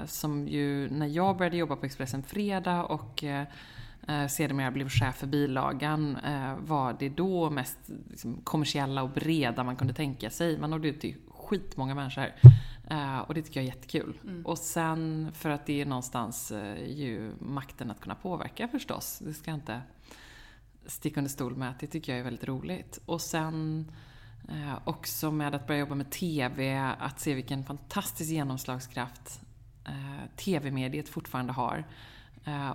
som 0.06 0.48
ju 0.48 0.90
när 0.90 1.06
jag 1.06 1.36
började 1.36 1.56
jobba 1.56 1.76
på 1.76 1.86
Expressen 1.86 2.22
Fredag 2.22 2.84
och 2.84 3.24
eh, 4.08 4.26
sedermera 4.26 4.70
blev 4.70 4.88
chef 4.88 5.16
för 5.16 5.26
bilagan 5.26 6.16
eh, 6.16 6.56
var 6.58 6.96
det 6.98 7.08
då 7.08 7.50
mest 7.50 7.78
liksom, 8.10 8.40
kommersiella 8.44 9.02
och 9.02 9.10
breda 9.10 9.64
man 9.64 9.76
kunde 9.76 9.94
tänka 9.94 10.30
sig. 10.30 10.58
Man 10.58 10.70
nådde 10.70 10.88
ut 10.88 11.00
till 11.00 11.16
skitmånga 11.28 11.94
människor. 11.94 12.32
Och 13.26 13.34
det 13.34 13.42
tycker 13.42 13.60
jag 13.60 13.68
är 13.68 13.74
jättekul. 13.74 14.18
Mm. 14.24 14.46
Och 14.46 14.58
sen 14.58 15.30
för 15.34 15.50
att 15.50 15.66
det 15.66 15.80
är 15.80 15.86
någonstans 15.86 16.52
ju 16.86 17.32
makten 17.38 17.90
att 17.90 18.00
kunna 18.00 18.14
påverka 18.14 18.68
förstås. 18.68 19.18
Det 19.24 19.34
ska 19.34 19.50
jag 19.50 19.58
inte 19.58 19.80
sticka 20.86 21.20
under 21.20 21.30
stol 21.30 21.56
med 21.56 21.70
att 21.70 21.80
det 21.80 21.86
tycker 21.86 22.12
jag 22.12 22.20
är 22.20 22.24
väldigt 22.24 22.48
roligt. 22.48 22.98
Och 23.06 23.20
sen 23.20 23.86
uh, 24.50 24.78
också 24.84 25.30
med 25.30 25.54
att 25.54 25.66
börja 25.66 25.80
jobba 25.80 25.94
med 25.94 26.10
TV, 26.10 26.78
att 26.98 27.20
se 27.20 27.34
vilken 27.34 27.64
fantastisk 27.64 28.30
genomslagskraft 28.30 29.40
TV-mediet 30.36 31.08
fortfarande 31.08 31.52
har. 31.52 31.84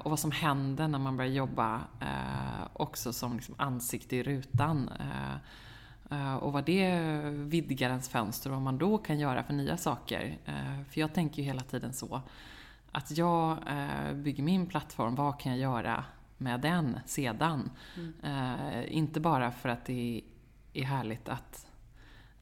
och 0.03 0.09
vad 0.09 0.19
som 0.19 0.31
händer 0.31 0.87
när 0.87 0.99
man 0.99 1.17
börjar 1.17 1.31
jobba 1.31 1.81
också 2.73 3.13
som 3.13 3.35
liksom 3.35 3.55
ansikte 3.57 4.15
i 4.15 4.23
rutan. 4.23 4.89
Eh, 6.13 6.35
och 6.35 6.53
vad 6.53 6.65
det 6.65 6.99
vidgar 7.29 7.89
ens 7.89 8.09
fönster 8.09 8.49
och 8.49 8.53
vad 8.53 8.63
man 8.63 8.77
då 8.77 8.97
kan 8.97 9.19
göra 9.19 9.43
för 9.43 9.53
nya 9.53 9.77
saker. 9.77 10.37
Eh, 10.45 10.83
för 10.89 11.01
jag 11.01 11.13
tänker 11.13 11.41
ju 11.41 11.43
hela 11.43 11.61
tiden 11.61 11.93
så 11.93 12.21
att 12.91 13.17
jag 13.17 13.51
eh, 13.51 14.13
bygger 14.13 14.43
min 14.43 14.67
plattform, 14.67 15.15
vad 15.15 15.39
kan 15.39 15.51
jag 15.51 15.61
göra 15.61 16.05
med 16.37 16.59
den 16.59 16.99
sedan? 17.05 17.71
Mm. 17.95 18.85
Inte 18.87 19.19
bara 19.19 19.51
för 19.51 19.69
att 19.69 19.85
det 19.85 20.21
är 20.73 20.83
härligt 20.83 21.29
att 21.29 21.67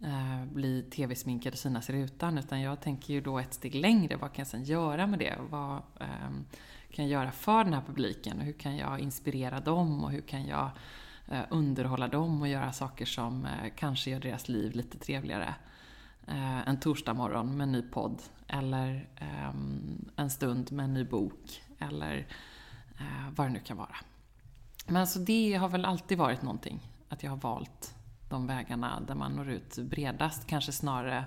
eh, 0.03 0.45
bli 0.45 0.83
tv-sminkad 0.83 1.53
och 1.53 1.59
synas 1.59 1.89
i 1.89 1.93
rutan, 1.93 2.37
utan 2.37 2.61
jag 2.61 2.81
tänker 2.81 3.13
ju 3.13 3.21
då 3.21 3.39
ett 3.39 3.53
steg 3.53 3.75
längre. 3.75 4.15
Vad 4.15 4.33
kan 4.33 4.43
jag 4.43 4.47
sen 4.47 4.63
göra 4.63 5.07
med 5.07 5.19
det? 5.19 5.35
Vad 5.49 5.81
ehm, 5.99 6.45
kan 6.91 7.07
jag 7.07 7.21
göra 7.21 7.31
för 7.31 7.63
den 7.63 7.73
här 7.73 7.83
publiken? 7.87 8.39
Och 8.39 8.45
hur 8.45 8.53
kan 8.53 8.77
jag 8.77 8.99
inspirera 8.99 9.59
dem? 9.59 10.03
Och 10.03 10.11
hur 10.11 10.21
kan 10.21 10.45
jag 10.45 10.71
Eh, 11.31 11.43
underhålla 11.49 12.07
dem 12.07 12.41
och 12.41 12.47
göra 12.47 12.73
saker 12.73 13.05
som 13.05 13.45
eh, 13.45 13.71
kanske 13.75 14.11
gör 14.11 14.19
deras 14.19 14.49
liv 14.49 14.75
lite 14.75 14.97
trevligare. 14.97 15.55
Eh, 16.27 16.67
en 16.67 16.79
torsdag 16.79 17.13
morgon 17.13 17.57
med 17.57 17.63
en 17.63 17.71
ny 17.71 17.81
podd 17.81 18.21
eller 18.47 19.09
ehm, 19.15 20.09
en 20.15 20.29
stund 20.29 20.71
med 20.71 20.83
en 20.83 20.93
ny 20.93 21.03
bok 21.03 21.63
eller 21.79 22.27
vad 23.35 23.47
det 23.47 23.51
nu 23.51 23.59
kan 23.59 23.77
vara. 23.77 23.95
Men 24.87 24.95
alltså 24.95 25.19
det 25.19 25.53
har 25.53 25.69
väl 25.69 25.85
alltid 25.85 26.17
varit 26.17 26.41
någonting, 26.41 26.79
att 27.09 27.23
jag 27.23 27.29
har 27.31 27.37
valt 27.37 27.95
de 28.31 28.47
vägarna 28.47 29.01
där 29.07 29.15
man 29.15 29.35
når 29.35 29.49
ut 29.49 29.77
bredast, 29.77 30.47
kanske 30.47 30.71
snarare 30.71 31.25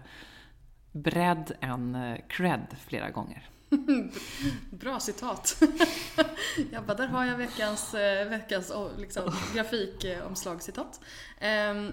bredd 0.93 1.53
än 1.61 2.17
cred 2.29 2.77
flera 2.87 3.11
gånger. 3.11 3.49
Bra 4.71 5.01
citat. 5.01 5.63
jag 6.73 6.85
bara, 6.85 6.97
där 6.97 7.07
har 7.07 7.25
jag 7.25 7.37
veckans, 7.37 7.95
eh, 7.95 8.29
veckans 8.29 8.73
liksom, 8.99 9.33
grafikomslagscitat. 9.55 11.01
Um, 11.41 11.93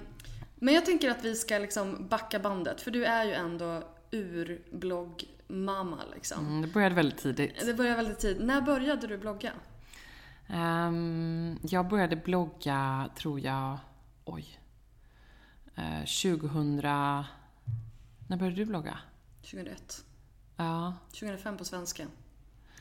men 0.55 0.73
jag 0.73 0.85
tänker 0.85 1.09
att 1.09 1.23
vi 1.23 1.35
ska 1.35 1.57
liksom 1.57 2.07
backa 2.07 2.39
bandet, 2.39 2.81
för 2.81 2.91
du 2.91 3.05
är 3.05 3.25
ju 3.25 3.33
ändå 3.33 3.83
urbloggmamma. 4.11 5.97
Liksom. 6.13 6.47
Mm, 6.47 6.61
det 6.61 6.67
började 6.67 6.95
väldigt 6.95 7.17
tidigt. 7.17 7.65
Det 7.65 7.73
började 7.73 7.95
väldigt 7.95 8.19
tidigt. 8.19 8.43
När 8.43 8.61
började 8.61 9.07
du 9.07 9.17
blogga? 9.17 9.51
Um, 10.53 11.59
jag 11.61 11.87
började 11.87 12.15
blogga, 12.15 13.09
tror 13.15 13.39
jag, 13.39 13.77
oj, 14.25 14.60
2000... 15.75 16.75
När 18.27 18.37
började 18.37 18.55
du 18.55 18.65
blogga? 18.65 18.97
2001. 19.41 20.05
Ja. 20.57 20.93
2005 21.11 21.57
på 21.57 21.65
svenska. 21.65 22.07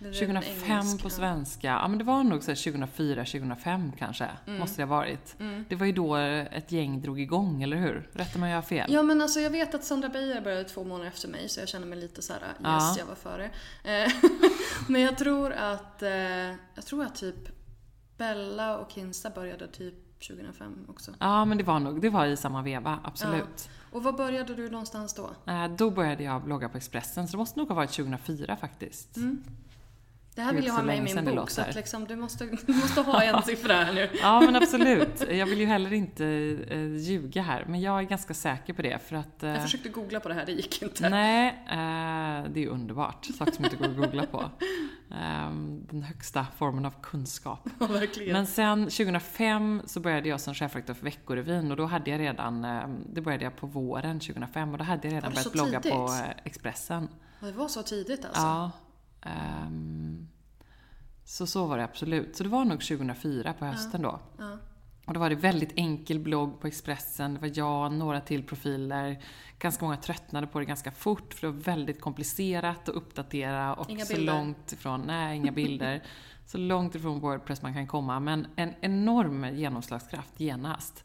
2005 0.01 0.99
på 0.99 1.11
svenska. 1.11 1.67
Ja, 1.67 1.89
men 1.89 1.99
det 1.99 2.05
var 2.05 2.25
nog 2.25 2.43
så 2.43 2.55
2004, 2.55 3.25
2005 3.25 3.93
kanske. 3.99 4.29
Mm. 4.47 4.61
Måste 4.61 4.83
det 4.83 4.87
ha 4.87 4.97
varit. 4.97 5.37
Mm. 5.41 5.65
Det 5.69 5.77
var 5.77 5.87
ju 5.87 5.93
då 5.93 6.17
ett 6.17 6.73
gäng 6.73 7.01
drog 7.01 7.21
igång, 7.21 7.63
eller 7.63 7.77
hur? 7.77 8.11
Rätt 8.13 8.37
om 8.37 8.43
jag 8.43 8.57
har 8.57 8.63
fel. 8.63 8.93
Ja, 8.93 9.03
men 9.03 9.21
alltså 9.21 9.41
jag 9.41 9.51
vet 9.51 9.75
att 9.75 9.85
Sandra 9.85 10.09
Beijer 10.09 10.41
började 10.41 10.65
två 10.65 10.85
månader 10.85 11.09
efter 11.09 11.29
mig, 11.29 11.49
så 11.49 11.61
jag 11.61 11.69
känner 11.69 11.87
mig 11.87 11.99
lite 11.99 12.23
så 12.23 12.33
här: 12.33 12.43
yes, 12.43 12.57
ja. 12.63 12.95
jag 12.99 13.07
var 13.07 13.15
före. 13.15 13.45
Eh, 13.85 14.13
men 14.89 15.01
jag 15.01 15.19
tror 15.19 15.53
att, 15.53 16.03
eh, 16.03 16.11
jag 16.75 16.87
tror 16.87 17.05
att 17.05 17.15
typ 17.15 17.49
Bella 18.17 18.79
och 18.79 18.91
Kinsta 18.91 19.31
började 19.31 19.69
typ 19.69 19.95
2005 20.29 20.87
också. 20.89 21.13
Ja, 21.19 21.45
men 21.45 21.59
det 21.59 21.65
var 21.65 21.81
nog, 21.81 22.01
det 22.01 22.11
var 22.11 22.27
i 22.27 22.37
samma 22.37 22.63
veva, 22.63 22.99
absolut. 23.05 23.69
Ja. 23.69 23.71
Och 23.93 24.03
var 24.03 24.13
började 24.13 24.55
du 24.55 24.71
någonstans 24.71 25.15
då? 25.15 25.31
Eh, 25.53 25.69
då 25.69 25.91
började 25.91 26.23
jag 26.23 26.43
blogga 26.43 26.69
på 26.69 26.77
Expressen, 26.77 27.29
så 27.29 27.33
det 27.33 27.39
måste 27.39 27.59
nog 27.59 27.69
ha 27.69 27.75
varit 27.75 27.91
2004 27.91 28.57
faktiskt. 28.57 29.17
Mm. 29.17 29.45
Det 30.35 30.43
här 30.43 30.53
vill 30.53 30.67
jag 30.67 30.73
ha 30.73 30.83
med 30.83 30.99
i 30.99 31.15
min 31.15 31.25
bok, 31.25 31.51
så 31.51 31.61
att 31.61 31.75
liksom, 31.75 32.05
du, 32.05 32.17
måste, 32.17 32.45
du 32.67 32.75
måste 32.75 33.01
ha 33.01 33.23
en 33.23 33.43
siffra 33.43 33.75
här 33.75 33.93
nu. 33.93 34.11
ja, 34.21 34.41
men 34.41 34.57
absolut. 34.57 35.29
Jag 35.31 35.47
vill 35.47 35.61
ju 35.61 35.67
heller 35.67 35.93
inte 35.93 36.25
uh, 36.25 36.97
ljuga 36.97 37.43
här, 37.43 37.65
men 37.69 37.81
jag 37.81 37.99
är 37.99 38.03
ganska 38.03 38.35
säker 38.35 38.73
på 38.73 38.83
det 38.83 38.99
för 39.09 39.17
att... 39.17 39.43
Uh, 39.43 39.51
jag 39.51 39.63
försökte 39.63 39.89
googla 39.89 40.21
på 40.21 40.29
det 40.29 40.35
här, 40.35 40.47
det 40.47 40.53
gick 40.53 40.83
inte. 40.83 41.09
Nej, 41.09 41.49
uh, 41.51 42.53
det 42.53 42.65
är 42.65 42.69
underbart. 42.69 43.25
Saker 43.25 43.53
som 43.53 43.65
inte 43.65 43.77
går 43.77 43.85
att 43.85 43.97
googla 43.97 44.27
på. 44.27 44.51
Um, 45.11 45.87
den 45.91 46.03
högsta 46.03 46.47
formen 46.59 46.87
av 46.87 46.95
kunskap. 47.03 47.69
Ja, 47.79 47.87
verkligen. 47.87 48.33
Men 48.33 48.47
sen 48.47 48.85
2005 48.85 49.83
så 49.87 50.01
började 50.01 50.29
jag 50.29 50.41
som 50.41 50.55
chefredaktör 50.55 50.95
för 50.95 51.05
Veckorevyn 51.05 51.71
och 51.71 51.77
då 51.77 51.87
hade 51.87 52.11
jag 52.11 52.21
redan, 52.21 52.65
um, 52.65 53.05
det 53.13 53.21
började 53.21 53.45
jag 53.45 53.57
på 53.57 53.67
våren 53.67 54.21
2005 54.21 54.73
och 54.73 54.79
då 54.79 54.85
hade 54.85 55.09
jag 55.09 55.15
redan 55.15 55.33
börjat 55.33 55.53
blogga 55.53 55.81
tidigt? 55.81 55.99
på 55.99 56.15
Expressen. 56.45 57.09
Det 57.41 57.53
var 57.53 57.69
så 57.69 57.83
tidigt 57.83 58.25
alltså? 58.25 58.41
Ja. 58.41 58.71
Um, 59.27 60.29
så 61.25 61.47
så 61.47 61.67
var 61.67 61.79
det 61.79 61.85
absolut. 61.85 62.37
Så 62.37 62.43
det 62.43 62.49
var 62.49 62.65
nog 62.65 62.81
2004 62.81 63.53
på 63.53 63.65
hösten 63.65 64.03
ja, 64.03 64.09
då. 64.09 64.45
Ja. 64.45 64.59
Och 65.05 65.15
då 65.15 65.21
var 65.21 65.31
det 65.31 65.37
väldigt 65.37 65.73
enkel 65.77 66.19
blogg 66.19 66.61
på 66.61 66.67
Expressen. 66.67 67.35
Det 67.35 67.41
var 67.41 67.53
jag, 67.55 67.93
några 67.93 68.21
till 68.21 68.43
profiler. 68.43 69.23
Ganska 69.59 69.85
många 69.85 69.97
tröttnade 69.97 70.47
på 70.47 70.59
det 70.59 70.65
ganska 70.65 70.91
fort 70.91 71.35
för 71.35 71.47
det 71.47 71.53
var 71.53 71.61
väldigt 71.61 72.01
komplicerat 72.01 72.89
att 72.89 72.95
uppdatera 72.95 73.75
och 73.75 73.91
inga 73.91 74.05
så 74.05 74.15
bilder. 74.15 74.35
långt 74.35 74.73
ifrån, 74.73 75.03
nej 75.07 75.37
inga 75.37 75.53
bilder. 75.53 76.03
så 76.47 76.59
långt 76.59 76.95
ifrån 76.95 77.21
Wordpress 77.21 77.63
man 77.63 77.75
kan 77.75 77.87
komma. 77.87 78.21
Men 78.21 78.47
en 78.57 78.75
enorm 78.81 79.57
genomslagskraft 79.57 80.41
genast. 80.41 81.05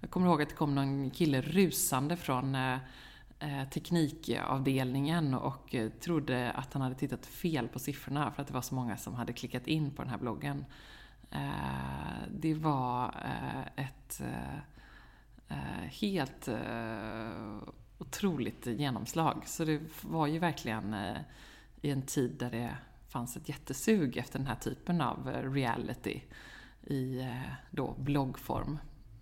Jag 0.00 0.10
kommer 0.10 0.26
ihåg 0.26 0.42
att 0.42 0.48
det 0.48 0.54
kom 0.54 0.74
någon 0.74 1.10
kille 1.10 1.40
rusande 1.40 2.16
från 2.16 2.54
eh 2.54 2.76
Eh, 3.42 3.68
teknikavdelningen 3.68 5.34
och 5.34 5.74
eh, 5.74 5.90
trodde 5.90 6.52
att 6.52 6.72
han 6.72 6.82
hade 6.82 6.94
tittat 6.94 7.26
fel 7.26 7.68
på 7.68 7.78
siffrorna 7.78 8.30
för 8.30 8.42
att 8.42 8.48
det 8.48 8.54
var 8.54 8.62
så 8.62 8.74
många 8.74 8.96
som 8.96 9.14
hade 9.14 9.32
klickat 9.32 9.66
in 9.66 9.90
på 9.90 10.02
den 10.02 10.10
här 10.10 10.18
bloggen. 10.18 10.64
Eh, 11.30 12.28
det 12.30 12.54
var 12.54 13.14
ett 13.76 14.22
helt 15.90 16.48
otroligt 17.98 18.66
genomslag. 18.66 19.42
Så 19.46 19.64
det 19.64 19.80
var 20.02 20.26
ju 20.26 20.38
verkligen 20.38 20.96
i 21.80 21.90
en 21.90 22.02
tid 22.02 22.30
där 22.38 22.50
det 22.50 22.76
fanns 23.08 23.36
ett 23.36 23.48
jättesug 23.48 24.16
efter 24.16 24.38
den 24.38 24.48
här 24.48 24.56
typen 24.56 25.00
av 25.00 25.26
reality 25.54 26.20
i 26.82 27.28
då 27.70 27.94
bloggform. 27.98 28.78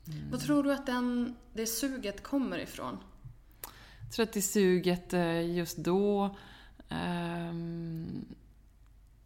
Mm. 0.06 0.30
Vad 0.30 0.40
tror 0.40 0.62
du 0.62 0.72
att 0.72 0.86
den, 0.86 1.36
det 1.52 1.66
suget 1.66 2.22
kommer 2.22 2.58
ifrån? 2.58 2.98
Jag 4.10 4.14
tror 4.14 4.26
att 4.26 4.32
det 4.32 4.42
suget 4.42 5.14
eh, 5.14 5.54
just 5.56 5.76
då 5.78 6.36
ehm, 6.88 8.24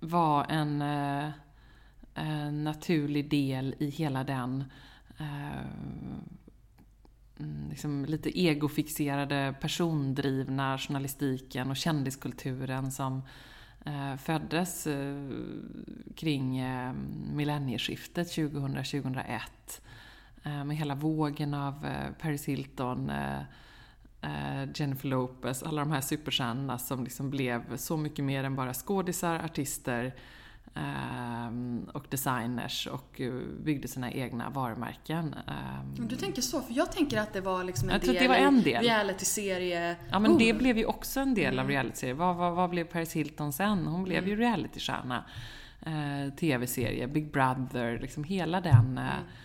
var 0.00 0.46
en 0.48 0.82
eh, 0.82 2.52
naturlig 2.52 3.30
del 3.30 3.74
i 3.78 3.90
hela 3.90 4.24
den 4.24 4.64
eh, 5.18 5.66
mm, 7.38 7.68
liksom 7.70 8.04
lite 8.04 8.40
egofixerade, 8.40 9.54
persondrivna 9.60 10.78
journalistiken 10.78 11.70
och 11.70 11.76
kändiskulturen 11.76 12.92
som 12.92 13.22
eh, 13.84 14.16
föddes 14.16 14.86
eh, 14.86 15.28
kring 16.16 16.58
eh, 16.58 16.92
millennieskiftet 17.32 18.26
2000-2001. 18.26 19.40
Eh, 20.42 20.64
med 20.64 20.76
hela 20.76 20.94
vågen 20.94 21.54
av 21.54 21.86
eh, 21.86 22.12
Paris 22.20 22.48
Hilton, 22.48 23.10
eh, 23.10 23.40
Jennifer 24.74 25.08
Lopez, 25.08 25.62
alla 25.62 25.80
de 25.80 25.90
här 25.90 26.00
superstjärnorna 26.00 26.78
som 26.78 27.04
liksom 27.04 27.30
blev 27.30 27.76
så 27.76 27.96
mycket 27.96 28.24
mer 28.24 28.44
än 28.44 28.56
bara 28.56 28.74
skådisar, 28.74 29.34
artister, 29.44 30.14
Ehm, 30.76 31.90
och 31.92 32.06
designers 32.10 32.86
och 32.86 33.20
eh, 33.20 33.32
byggde 33.64 33.88
sina 33.88 34.12
egna 34.12 34.50
varumärken. 34.50 35.34
Ehm, 35.34 36.08
du 36.08 36.16
tänker 36.16 36.42
så, 36.42 36.60
för 36.60 36.74
jag 36.74 36.92
tänker 36.92 37.18
att 37.18 37.32
det 37.32 37.40
var 37.40 37.64
liksom 37.64 37.88
en 37.88 38.00
del, 38.00 38.14
det 38.14 38.28
var 38.28 38.34
en 38.34 38.62
del. 38.62 38.84
realityserie 38.84 39.96
Ja 40.10 40.18
men 40.18 40.38
det 40.38 40.52
blev 40.52 40.78
ju 40.78 40.84
också 40.84 41.20
en 41.20 41.34
del 41.34 41.52
mm. 41.52 41.64
av 41.64 41.68
realityserie. 41.68 42.14
Vad, 42.14 42.36
vad, 42.36 42.54
vad 42.54 42.70
blev 42.70 42.84
Paris 42.84 43.12
Hilton 43.12 43.52
sen? 43.52 43.86
Hon 43.86 44.04
blev 44.04 44.18
mm. 44.18 44.30
ju 44.30 44.36
realitystjärna. 44.36 45.24
Eh, 45.86 46.34
TV-serie, 46.34 47.08
Big 47.08 47.32
Brother, 47.32 47.98
liksom 47.98 48.24
hela 48.24 48.60
den 48.60 48.98
eh, 48.98 49.04
mm 49.04 49.24
Eh, 49.24 49.43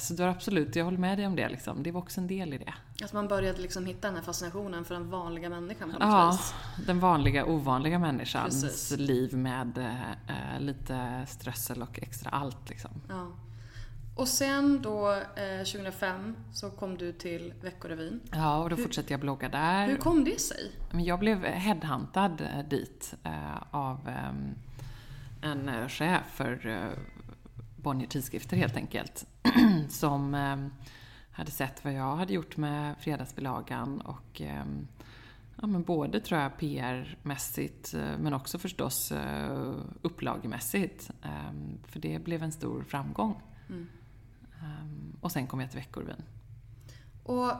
så 0.00 0.14
du 0.14 0.22
har 0.22 0.30
absolut, 0.30 0.76
jag 0.76 0.84
håller 0.84 0.98
med 0.98 1.18
dig 1.18 1.26
om 1.26 1.36
det. 1.36 1.48
Liksom. 1.48 1.82
Det 1.82 1.90
var 1.90 2.00
också 2.00 2.20
en 2.20 2.26
del 2.26 2.54
i 2.54 2.58
det. 2.58 2.74
Att 3.04 3.12
man 3.12 3.28
började 3.28 3.60
liksom 3.60 3.86
hitta 3.86 4.08
den 4.08 4.16
här 4.16 4.22
fascinationen 4.22 4.84
för 4.84 4.94
den 4.94 5.10
vanliga 5.10 5.48
människan 5.50 5.92
på 5.92 5.98
något 5.98 6.08
ja, 6.08 6.30
vis. 6.30 6.54
den 6.86 7.00
vanliga 7.00 7.44
ovanliga 7.44 7.98
människans 7.98 8.62
Precis. 8.62 8.98
liv 8.98 9.36
med 9.36 9.78
eh, 9.78 10.60
lite 10.60 11.26
strössel 11.28 11.82
och 11.82 11.98
extra 12.02 12.30
allt. 12.30 12.68
Liksom. 12.68 12.90
Ja. 13.08 13.26
Och 14.16 14.28
sen 14.28 14.82
då 14.82 15.12
eh, 15.12 15.64
2005 15.64 16.36
så 16.52 16.70
kom 16.70 16.96
du 16.98 17.12
till 17.12 17.54
Veckorevyn. 17.62 18.20
Ja, 18.32 18.58
och 18.58 18.70
då 18.70 18.76
hur, 18.76 18.82
fortsatte 18.82 19.12
jag 19.12 19.20
blogga 19.20 19.48
där. 19.48 19.86
Hur 19.86 19.96
kom 19.96 20.24
det 20.24 20.40
sig? 20.40 20.72
Jag 20.92 21.18
blev 21.18 21.44
headhuntad 21.44 22.40
eh, 22.40 22.68
dit 22.68 23.14
eh, 23.24 23.62
av 23.70 24.08
ehm, 24.08 24.54
en 25.42 25.68
eh, 25.68 25.88
chef 25.88 26.22
för 26.34 26.88
Bonnier 27.82 28.08
Tidskrifter 28.08 28.56
helt 28.56 28.76
enkelt. 28.76 29.26
som 29.88 30.34
eh, 30.34 30.56
hade 31.30 31.50
sett 31.50 31.84
vad 31.84 31.92
jag 31.92 32.16
hade 32.16 32.32
gjort 32.32 32.56
med 32.56 32.94
Fredagsbilagan 32.98 34.00
och 34.00 34.40
eh, 34.40 34.64
ja, 35.60 35.66
men 35.66 35.82
både 35.82 36.20
tror 36.20 36.40
jag 36.40 36.58
PR-mässigt 36.58 37.94
eh, 37.94 38.18
men 38.18 38.34
också 38.34 38.58
förstås 38.58 39.12
eh, 39.12 39.74
upplagemässigt. 40.02 41.10
Ehm, 41.22 41.78
för 41.86 42.00
det 42.00 42.24
blev 42.24 42.42
en 42.42 42.52
stor 42.52 42.82
framgång. 42.82 43.42
Mm. 43.68 43.88
Ehm, 44.62 45.16
och 45.20 45.32
sen 45.32 45.46
kom 45.46 45.60
jag 45.60 45.70
till 45.70 45.80
Veckorevyn. 45.80 46.22
Och 47.22 47.52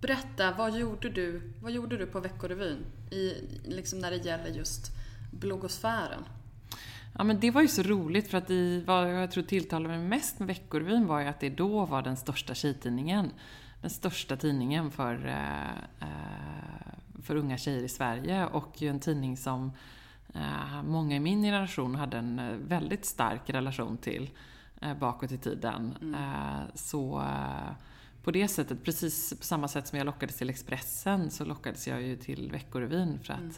berätta, 0.00 0.54
vad 0.58 0.78
gjorde 0.78 1.10
du, 1.10 1.52
vad 1.62 1.72
gjorde 1.72 1.96
du 1.96 2.06
på 2.06 2.20
Veckorevyn 2.20 2.84
i, 3.10 3.32
liksom 3.64 3.98
när 3.98 4.10
det 4.10 4.16
gäller 4.16 4.48
just 4.48 4.92
bloggosfären? 5.32 6.24
Ja 7.18 7.24
men 7.24 7.40
det 7.40 7.50
var 7.50 7.62
ju 7.62 7.68
så 7.68 7.82
roligt 7.82 8.30
för 8.30 8.38
att 8.38 8.50
i, 8.50 8.80
vad 8.86 9.22
jag 9.22 9.30
tror 9.30 9.44
tilltalade 9.44 9.88
mig 9.88 10.08
mest 10.08 10.38
med 10.38 10.48
Veckorevyn 10.48 11.06
var 11.06 11.20
ju 11.20 11.26
att 11.26 11.40
det 11.40 11.50
då 11.50 11.84
var 11.84 12.02
den 12.02 12.16
största 12.16 12.54
tjejtidningen. 12.54 13.30
Den 13.80 13.90
största 13.90 14.36
tidningen 14.36 14.90
för, 14.90 15.26
eh, 15.26 16.08
eh, 16.08 17.22
för 17.22 17.36
unga 17.36 17.58
tjejer 17.58 17.82
i 17.82 17.88
Sverige 17.88 18.46
och 18.46 18.82
ju 18.82 18.88
en 18.88 19.00
tidning 19.00 19.36
som 19.36 19.72
eh, 20.34 20.82
många 20.84 21.16
i 21.16 21.20
min 21.20 21.42
generation 21.42 21.94
hade 21.94 22.18
en 22.18 22.40
väldigt 22.68 23.04
stark 23.04 23.50
relation 23.50 23.96
till 23.96 24.30
bakåt 25.00 25.32
i 25.32 25.38
tiden. 25.38 25.96
Mm. 26.02 26.14
Så 26.74 27.24
på 28.22 28.30
det 28.30 28.48
sättet, 28.48 28.84
precis 28.84 29.38
på 29.38 29.44
samma 29.44 29.68
sätt 29.68 29.86
som 29.86 29.98
jag 29.98 30.04
lockades 30.04 30.36
till 30.36 30.50
Expressen 30.50 31.30
så 31.30 31.44
lockades 31.44 31.88
jag 31.88 32.02
ju 32.02 32.16
till 32.16 32.50
Veckorevyn 32.50 33.18
för 33.18 33.32
att 33.32 33.40
mm 33.40 33.52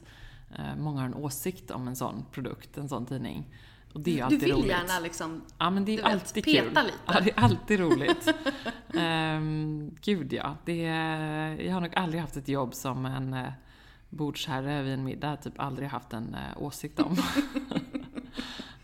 många 0.77 1.01
har 1.01 1.07
en 1.07 1.15
åsikt 1.15 1.71
om 1.71 1.89
en 1.89 1.97
sån 1.97 2.25
produkt, 2.33 2.79
en 2.79 2.89
sån 2.89 3.07
tidning. 3.07 3.55
Och 3.93 4.01
det 4.01 4.21
är 4.21 4.25
alltid 4.25 4.41
roligt. 4.43 4.49
Du 4.49 4.55
vill 4.55 4.65
roligt. 4.65 4.71
gärna 4.71 5.01
liksom 5.01 5.43
ja, 5.59 5.71
men 5.71 5.85
det 5.85 5.99
är 5.99 6.03
alltid 6.03 6.45
peta 6.45 6.81
kul. 6.81 6.85
lite. 6.87 6.99
Ja, 7.07 7.21
det 7.21 7.31
är 7.31 7.41
alltid 7.41 7.81
roligt. 7.81 8.35
um, 8.95 9.97
gud 10.01 10.33
ja. 10.33 10.57
Det 10.65 10.85
är, 10.85 11.61
jag 11.61 11.75
har 11.75 11.81
nog 11.81 11.95
aldrig 11.97 12.21
haft 12.21 12.37
ett 12.37 12.49
jobb 12.49 12.75
som 12.75 13.07
en 13.07 13.35
uh, 13.35 13.49
bordsherre 14.09 14.83
vid 14.83 14.95
en 14.95 15.05
middag 15.05 15.37
typ 15.37 15.61
aldrig 15.61 15.89
haft 15.89 16.13
en 16.13 16.35
uh, 16.35 16.63
åsikt 16.63 17.01
om. 17.01 17.17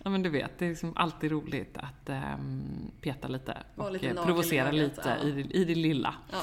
ja 0.04 0.10
men 0.10 0.22
du 0.22 0.30
vet, 0.30 0.58
det 0.58 0.64
är 0.64 0.68
liksom 0.68 0.92
alltid 0.96 1.30
roligt 1.30 1.78
att 1.78 2.10
um, 2.38 2.90
peta 3.00 3.28
lite 3.28 3.62
och, 3.76 3.84
och 3.84 3.92
lite 3.92 4.14
provocera 4.14 4.70
lite 4.70 5.18
ja. 5.22 5.28
i, 5.28 5.50
i 5.50 5.64
det 5.64 5.74
lilla. 5.74 6.14
Ja. 6.30 6.42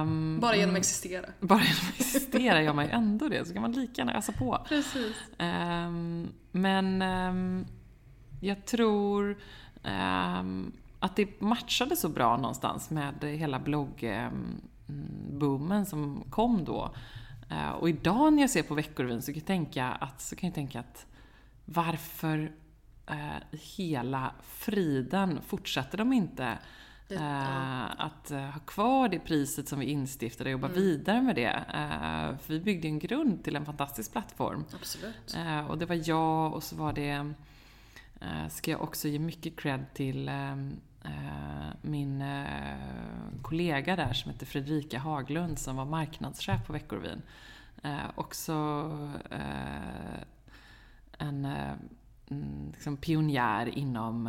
Um, 0.00 0.40
bara 0.40 0.56
genom 0.56 0.74
att 0.74 0.78
existera. 0.78 1.26
Bara 1.40 1.62
genom 1.62 1.84
att 1.88 2.00
existera 2.00 2.62
gör 2.62 2.72
man 2.72 2.84
ju 2.84 2.90
ändå 2.90 3.28
det, 3.28 3.44
så 3.46 3.52
kan 3.52 3.62
man 3.62 3.72
lika 3.72 3.92
gärna 4.00 4.18
ösa 4.18 4.32
på. 4.32 4.64
Precis. 4.68 5.16
Um, 5.38 6.28
men 6.52 7.02
jag 8.40 8.64
tror 8.64 9.36
att 10.98 11.16
det 11.16 11.40
matchade 11.40 11.96
så 11.96 12.08
bra 12.08 12.36
någonstans 12.36 12.90
med 12.90 13.24
hela 13.24 13.58
bloggboomen 13.58 14.36
som 15.86 16.24
kom 16.30 16.64
då. 16.64 16.94
Uh, 17.50 17.70
och 17.70 17.88
idag 17.88 18.32
när 18.32 18.42
jag 18.42 18.50
ser 18.50 18.62
på 18.62 18.74
Veckorevyn 18.74 19.22
så 19.22 19.32
kan 19.32 19.38
jag 19.38 19.46
tänka 19.46 19.86
att, 19.86 20.20
så 20.20 20.36
kan 20.36 20.46
jag 20.46 20.54
tänka 20.54 20.80
att 20.80 21.06
varför 21.64 22.52
uh, 23.10 23.58
hela 23.76 24.34
friden 24.42 25.40
fortsatte 25.42 25.96
de 25.96 26.12
inte 26.12 26.58
Uh, 27.10 28.00
att 28.00 28.30
uh, 28.30 28.38
ha 28.38 28.60
kvar 28.60 29.08
det 29.08 29.18
priset 29.18 29.68
som 29.68 29.78
vi 29.78 29.86
instiftade 29.86 30.48
och 30.48 30.52
jobba 30.52 30.66
mm. 30.66 30.80
vidare 30.80 31.22
med 31.22 31.36
det. 31.36 31.56
Uh, 31.56 32.38
för 32.38 32.48
vi 32.48 32.60
byggde 32.60 32.88
en 32.88 32.98
grund 32.98 33.44
till 33.44 33.56
en 33.56 33.66
fantastisk 33.66 34.12
plattform. 34.12 34.64
Absolut. 34.74 35.36
och 35.68 35.78
det 35.78 35.86
var 35.86 36.08
jag 36.08 36.54
och 36.54 36.62
så 36.62 36.76
var 36.76 36.92
det, 36.92 37.32
ska 38.50 38.70
jag 38.70 38.82
också 38.82 39.08
ge 39.08 39.18
mycket 39.18 39.56
cred 39.56 39.84
till 39.94 40.30
min 41.82 42.24
kollega 43.42 43.96
där 43.96 44.12
som 44.12 44.32
heter 44.32 44.46
Fredrika 44.46 44.98
Haglund 44.98 45.58
som 45.58 45.76
var 45.76 45.84
marknadschef 45.84 46.66
på 46.66 46.72
Veckorevyn. 46.72 47.22
också 48.14 48.52
en 51.18 51.46
liksom 52.72 52.96
pionjär 52.96 53.78
inom 53.78 54.28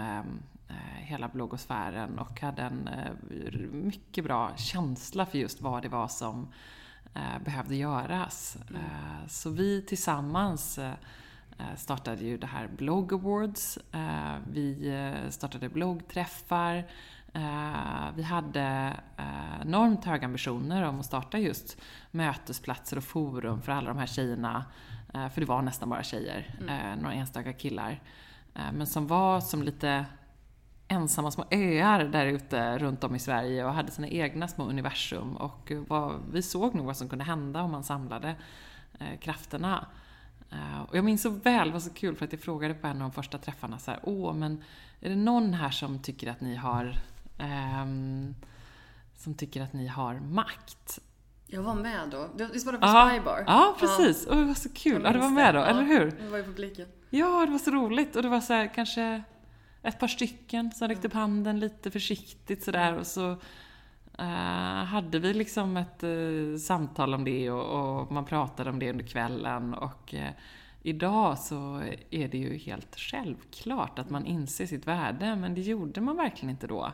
Eh, 0.73 1.03
hela 1.05 1.27
bloggosfären 1.27 2.19
och 2.19 2.41
hade 2.41 2.61
en 2.61 2.87
eh, 2.87 3.71
mycket 3.71 4.23
bra 4.23 4.51
känsla 4.57 5.25
för 5.25 5.37
just 5.37 5.61
vad 5.61 5.81
det 5.81 5.89
var 5.89 6.07
som 6.07 6.47
eh, 7.13 7.43
behövde 7.45 7.75
göras. 7.75 8.57
Mm. 8.69 8.81
Så 9.27 9.49
vi 9.49 9.81
tillsammans 9.81 10.79
startade 11.75 12.23
ju 12.23 12.37
det 12.37 12.47
här 12.47 12.67
Blog 12.67 13.13
Awards. 13.13 13.79
Vi 14.47 14.93
startade 15.29 15.69
bloggträffar. 15.69 16.87
Vi 18.15 18.23
hade 18.23 18.93
enormt 19.61 20.05
höga 20.05 20.25
ambitioner 20.25 20.83
om 20.83 20.99
att 20.99 21.05
starta 21.05 21.37
just 21.37 21.77
mötesplatser 22.11 22.97
och 22.97 23.03
forum 23.03 23.61
för 23.61 23.71
alla 23.71 23.87
de 23.87 23.97
här 23.97 24.07
tjejerna. 24.07 24.65
För 25.13 25.39
det 25.41 25.45
var 25.45 25.61
nästan 25.61 25.89
bara 25.89 26.03
tjejer, 26.03 26.55
mm. 26.61 26.99
några 26.99 27.13
enstaka 27.13 27.53
killar. 27.53 28.01
Men 28.53 28.87
som 28.87 29.07
var 29.07 29.41
som 29.41 29.63
lite 29.63 30.05
ensamma 30.87 31.31
små 31.31 31.45
öar 31.51 32.03
där 32.03 32.25
ute 32.25 32.77
runt 32.77 33.03
om 33.03 33.15
i 33.15 33.19
Sverige 33.19 33.65
och 33.65 33.73
hade 33.73 33.91
sina 33.91 34.07
egna 34.07 34.47
små 34.47 34.65
universum. 34.65 35.37
Och 35.37 35.71
vad, 35.87 36.21
vi 36.31 36.41
såg 36.41 36.75
nog 36.75 36.85
vad 36.85 36.97
som 36.97 37.09
kunde 37.09 37.25
hända 37.25 37.61
om 37.61 37.71
man 37.71 37.83
samlade 37.83 38.35
eh, 38.99 39.19
krafterna. 39.19 39.87
Eh, 40.51 40.81
och 40.81 40.97
jag 40.97 41.05
minns 41.05 41.21
så 41.21 41.29
väl, 41.29 41.67
det 41.67 41.73
var 41.73 41.79
så 41.79 41.93
kul 41.93 42.15
för 42.15 42.25
att 42.25 42.31
jag 42.31 42.41
frågade 42.41 42.73
på 42.73 42.87
en 42.87 42.95
av 42.95 42.99
de 42.99 43.11
första 43.11 43.37
träffarna 43.37 43.79
så 43.79 43.91
här, 43.91 43.99
åh 44.03 44.33
men 44.33 44.63
är 44.99 45.09
det 45.09 45.15
någon 45.15 45.53
här 45.53 45.69
som 45.69 45.99
tycker 45.99 46.31
att 46.31 46.41
ni 46.41 46.55
har 46.55 46.95
ehm, 47.37 48.35
som 49.15 49.33
tycker 49.33 49.61
att 49.61 49.73
ni 49.73 49.87
har 49.87 50.19
makt? 50.19 50.99
Jag 51.53 51.61
var 51.61 51.75
med 51.75 52.09
då. 52.11 52.45
Visst 52.53 52.65
var 52.65 52.73
det 52.73 52.79
på 52.79 52.85
ja, 52.85 53.09
Spybar? 53.11 53.43
Ja, 53.47 53.75
precis. 53.79 54.27
Och 54.27 54.35
det 54.35 54.43
var 54.43 54.53
så 54.53 54.69
kul. 54.69 55.01
Ja, 55.03 55.11
du 55.13 55.19
var 55.19 55.29
med 55.29 55.55
då, 55.55 55.59
ja, 55.59 55.65
eller 55.65 55.83
hur? 55.83 56.11
Det 56.19 56.29
var 56.29 56.39
i 56.39 56.43
publiken. 56.43 56.87
Ja, 57.09 57.45
det 57.45 57.51
var 57.51 57.59
så 57.59 57.71
roligt. 57.71 58.15
Och 58.15 58.21
det 58.21 58.29
var 58.29 58.41
så 58.41 58.53
här, 58.53 58.73
kanske 58.75 59.23
ett 59.83 59.99
par 59.99 60.07
stycken 60.07 60.71
som 60.71 60.87
räckte 60.87 61.07
upp 61.07 61.13
handen 61.13 61.59
lite 61.59 61.91
försiktigt 61.91 62.63
sådär 62.63 62.97
och 62.97 63.07
så 63.07 63.31
uh, 64.19 64.85
hade 64.85 65.19
vi 65.19 65.33
liksom 65.33 65.77
ett 65.77 66.03
uh, 66.03 66.57
samtal 66.57 67.13
om 67.13 67.23
det 67.23 67.51
och, 67.51 67.99
och, 67.99 68.11
man 68.11 68.25
pratade 68.25 68.69
om 68.69 68.79
det 68.79 68.89
under 68.89 69.05
kvällen 69.05 69.73
och 69.73 70.13
uh, 70.13 70.29
idag 70.81 71.39
så 71.39 71.81
är 72.09 72.27
det 72.27 72.37
ju 72.37 72.57
helt 72.57 72.95
självklart 72.95 73.99
att 73.99 74.09
man 74.09 74.25
inser 74.25 74.65
sitt 74.65 74.87
värde 74.87 75.35
men 75.35 75.55
det 75.55 75.61
gjorde 75.61 76.01
man 76.01 76.17
verkligen 76.17 76.49
inte 76.49 76.67
då. 76.67 76.91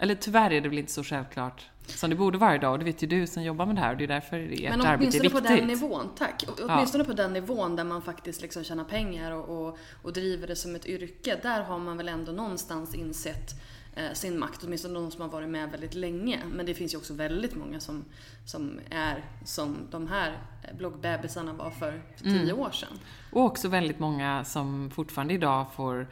Eller 0.00 0.14
tyvärr 0.14 0.50
är 0.50 0.60
det 0.60 0.68
väl 0.68 0.78
inte 0.78 0.92
så 0.92 1.04
självklart 1.04 1.70
som 1.86 2.10
det 2.10 2.16
borde 2.16 2.38
vara 2.38 2.54
idag 2.54 2.72
och 2.72 2.78
det 2.78 2.84
vet 2.84 3.02
ju 3.02 3.06
du 3.06 3.26
som 3.26 3.42
jobbar 3.42 3.66
med 3.66 3.76
det 3.76 3.80
här 3.80 3.92
och 3.92 3.98
det 3.98 4.04
är 4.04 4.08
därför 4.08 4.36
ert 4.36 4.50
arbete 4.50 4.88
är 4.88 4.96
viktigt. 4.96 5.22
Men 5.22 5.30
åtminstone 5.30 5.30
på 5.30 5.40
den 5.40 5.66
nivån, 5.66 6.10
tack. 6.18 6.44
Åtminstone 6.62 7.04
ja. 7.04 7.08
på 7.08 7.12
den 7.12 7.32
nivån 7.32 7.76
där 7.76 7.84
man 7.84 8.02
faktiskt 8.02 8.42
liksom 8.42 8.64
tjänar 8.64 8.84
pengar 8.84 9.32
och, 9.32 9.66
och, 9.66 9.78
och 10.02 10.12
driver 10.12 10.46
det 10.46 10.56
som 10.56 10.74
ett 10.74 10.86
yrke. 10.86 11.38
Där 11.42 11.62
har 11.62 11.78
man 11.78 11.96
väl 11.96 12.08
ändå 12.08 12.32
någonstans 12.32 12.94
insett 12.94 13.62
eh, 13.94 14.12
sin 14.12 14.38
makt, 14.38 14.64
åtminstone 14.64 14.94
de 14.94 15.10
som 15.10 15.20
har 15.20 15.28
varit 15.28 15.48
med 15.48 15.70
väldigt 15.70 15.94
länge. 15.94 16.40
Men 16.52 16.66
det 16.66 16.74
finns 16.74 16.94
ju 16.94 16.98
också 16.98 17.14
väldigt 17.14 17.56
många 17.56 17.80
som, 17.80 18.04
som 18.46 18.80
är 18.90 19.24
som 19.44 19.76
de 19.90 20.06
här 20.06 20.38
bloggbebisarna 20.78 21.52
var 21.52 21.70
för 21.70 22.02
tio 22.22 22.42
mm. 22.42 22.58
år 22.58 22.70
sedan. 22.70 22.98
Och 23.32 23.42
också 23.42 23.68
väldigt 23.68 23.98
många 23.98 24.44
som 24.44 24.90
fortfarande 24.90 25.34
idag 25.34 25.66
får 25.76 25.96
Eh, 26.00 26.06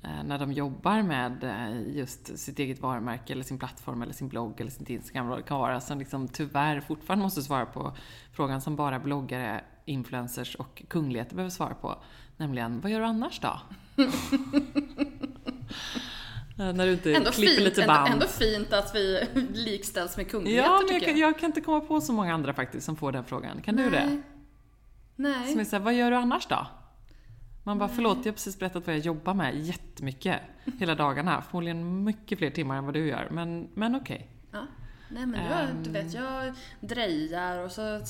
när 0.00 0.38
de 0.38 0.52
jobbar 0.52 1.02
med 1.02 1.44
eh, 1.44 1.96
just 1.96 2.38
sitt 2.38 2.58
eget 2.58 2.80
varumärke 2.80 3.32
eller 3.32 3.44
sin 3.44 3.58
plattform 3.58 4.02
eller 4.02 4.12
sin 4.12 4.28
blogg 4.28 4.60
eller 4.60 4.70
sitt 4.70 4.90
Instagram 4.90 5.28
vad 5.28 5.38
det 5.38 5.42
kan 5.42 5.58
vara 5.58 5.80
som 5.80 5.98
liksom 5.98 6.28
tyvärr 6.28 6.80
fortfarande 6.80 7.22
måste 7.22 7.42
svara 7.42 7.66
på 7.66 7.96
frågan 8.32 8.60
som 8.60 8.76
bara 8.76 8.98
bloggare, 8.98 9.64
influencers 9.84 10.54
och 10.54 10.82
kungligheter 10.88 11.34
behöver 11.34 11.50
svara 11.50 11.74
på. 11.74 12.02
Nämligen, 12.36 12.80
vad 12.80 12.90
gör 12.90 13.00
du 13.00 13.06
annars 13.06 13.40
då? 13.40 13.60
Eh, 16.60 16.72
när 16.72 16.86
du 16.86 16.92
inte 16.92 17.14
ändå 17.14 17.30
klipper 17.30 17.54
fint, 17.54 17.64
lite 17.64 17.86
band. 17.86 17.98
Ändå, 17.98 18.12
ändå 18.12 18.26
fint 18.26 18.72
att 18.72 18.94
vi 18.94 19.28
likställs 19.52 20.16
med 20.16 20.30
kungligheter 20.30 20.68
Ja, 20.68 20.80
men 20.88 20.94
jag, 20.94 21.08
jag. 21.10 21.18
jag, 21.18 21.38
kan 21.38 21.46
inte 21.46 21.60
komma 21.60 21.80
på 21.80 22.00
så 22.00 22.12
många 22.12 22.34
andra 22.34 22.54
faktiskt 22.54 22.86
som 22.86 22.96
får 22.96 23.12
den 23.12 23.24
frågan. 23.24 23.62
Kan 23.62 23.74
Nej. 23.74 23.84
du 23.84 23.90
det? 23.90 24.22
Nej. 25.16 25.52
Som 25.52 25.60
är 25.60 25.64
såhär, 25.64 25.82
vad 25.82 25.94
gör 25.94 26.10
du 26.10 26.16
annars 26.16 26.46
då? 26.46 26.66
Man 27.68 27.78
bara, 27.78 27.88
förlåt, 27.88 28.18
jag 28.18 28.24
har 28.24 28.32
precis 28.32 28.58
berättat 28.58 28.86
vad 28.86 28.96
jag 28.96 29.02
jobbar 29.02 29.34
med 29.34 29.56
jättemycket 29.58 30.40
hela 30.78 30.94
dagarna. 30.94 31.42
Förmodligen 31.42 32.04
mycket 32.04 32.38
fler 32.38 32.50
timmar 32.50 32.76
än 32.76 32.84
vad 32.84 32.94
du 32.94 33.06
gör, 33.06 33.28
men, 33.30 33.68
men 33.74 33.94
okej. 33.94 34.16
Okay. 34.50 34.60
Ja. 34.60 34.66
Nej 35.08 35.26
men 35.26 35.44
jag, 35.44 35.70
um, 35.70 35.82
du 35.82 35.90
vet, 35.90 36.14
jag 36.14 36.52
drejar 36.80 37.64
och 37.64 37.70
så 37.70 38.00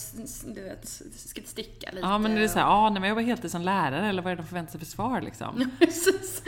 du 0.55 0.63
vet, 0.63 0.89
ska 1.15 1.43
sticka 1.45 1.91
lite. 1.91 2.07
Ja 2.07 2.19
men 2.19 2.35
det 2.35 2.43
är 2.43 2.49
såhär, 2.49 2.67
ja 2.67 2.91
nej 2.91 3.01
men 3.01 3.09
jag 3.09 3.15
var 3.15 3.23
heltid 3.23 3.51
som 3.51 3.63
lärare 3.63 4.09
eller 4.09 4.23
vad 4.23 4.33
är 4.33 4.37
det 4.37 4.43
de 4.43 4.49
förväntar 4.49 4.71
sig 4.71 4.81
för 4.81 4.87
svar 4.87 5.21
liksom? 5.21 5.55
Ja, 5.61 5.67
precis. 5.79 6.43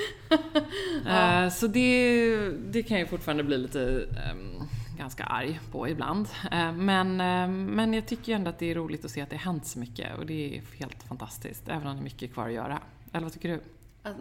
ja. 1.07 1.45
Uh, 1.45 1.51
så 1.51 1.67
det, 1.67 2.51
det 2.51 2.83
kan 2.83 2.99
ju 2.99 3.07
fortfarande 3.07 3.45
bli 3.45 3.59
lite 3.59 4.07
um, 4.33 4.69
ganska 4.99 5.25
arg 5.25 5.61
på 5.73 5.89
ibland. 5.89 6.29
Uh, 6.53 6.73
men, 6.73 7.11
uh, 7.21 7.49
men 7.75 7.95
jag 7.95 8.07
tycker 8.07 8.33
ju 8.33 8.37
ändå 8.37 8.51
att 8.51 8.59
det 8.59 8.71
är 8.71 8.75
roligt 8.75 9.05
att 9.05 9.11
se 9.11 9.21
att 9.21 9.31
det 9.31 9.37
har 9.37 9.45
hänt 9.45 9.67
så 9.67 9.79
mycket 9.79 10.19
och 10.19 10.27
det 10.27 10.57
är 10.57 10.63
helt 10.79 11.03
fantastiskt, 11.03 11.69
även 11.69 11.87
om 11.87 11.97
det 11.97 12.01
är 12.01 12.05
mycket 12.05 12.33
kvar 12.33 12.47
att 12.47 12.55
göra. 12.55 12.81
Eller 13.13 13.25
vad 13.25 13.33
tycker 13.33 13.49
du? 13.49 13.61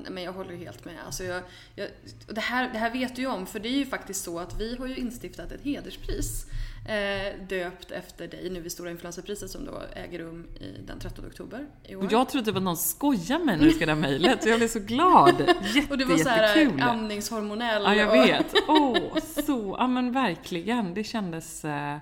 Men 0.09 0.23
jag 0.23 0.33
håller 0.33 0.55
helt 0.55 0.85
med. 0.85 0.95
Alltså 1.05 1.23
jag, 1.23 1.43
jag, 1.75 1.87
det, 2.27 2.41
här, 2.41 2.69
det 2.73 2.77
här 2.77 2.91
vet 2.91 3.15
du 3.15 3.21
ju 3.21 3.27
om, 3.27 3.45
för 3.45 3.59
det 3.59 3.69
är 3.69 3.77
ju 3.77 3.85
faktiskt 3.85 4.23
så 4.23 4.39
att 4.39 4.59
vi 4.59 4.75
har 4.75 4.87
ju 4.87 4.95
instiftat 4.95 5.51
ett 5.51 5.63
hederspris 5.63 6.45
eh, 6.87 7.47
döpt 7.47 7.91
efter 7.91 8.27
dig 8.27 8.49
nu 8.49 8.61
vid 8.61 8.71
Stora 8.71 8.91
Influencerpriset 8.91 9.49
som 9.49 9.65
då 9.65 9.81
äger 9.93 10.19
rum 10.19 10.47
i, 10.59 10.81
den 10.87 10.99
13 10.99 11.25
oktober 11.25 11.67
i 11.83 11.95
år. 11.95 12.07
jag 12.11 12.29
trodde 12.29 12.45
typ 12.45 12.55
att 12.55 12.63
någon 12.63 12.77
skojade 12.77 13.45
med 13.45 13.45
mig 13.45 13.57
när 13.57 13.65
du 13.65 13.71
skrev 13.71 13.87
det 13.87 13.93
här 13.93 14.01
mejlet, 14.01 14.45
jag 14.45 14.59
blev 14.59 14.67
så 14.67 14.79
glad. 14.79 15.35
Jätte, 15.75 15.87
Och 15.91 15.97
det 15.97 16.05
var 16.05 16.17
så 16.17 16.29
här 16.29 16.57
jättekul. 16.57 16.81
amningshormonell. 16.81 17.83
Ja, 17.83 17.95
jag 17.95 18.11
vet. 18.11 18.53
Åh, 18.67 18.91
oh, 18.91 19.19
så, 19.45 19.75
ja 19.79 19.87
men 19.87 20.11
verkligen. 20.11 20.93
Det 20.93 21.03
kändes 21.03 21.65
eh, 21.65 21.97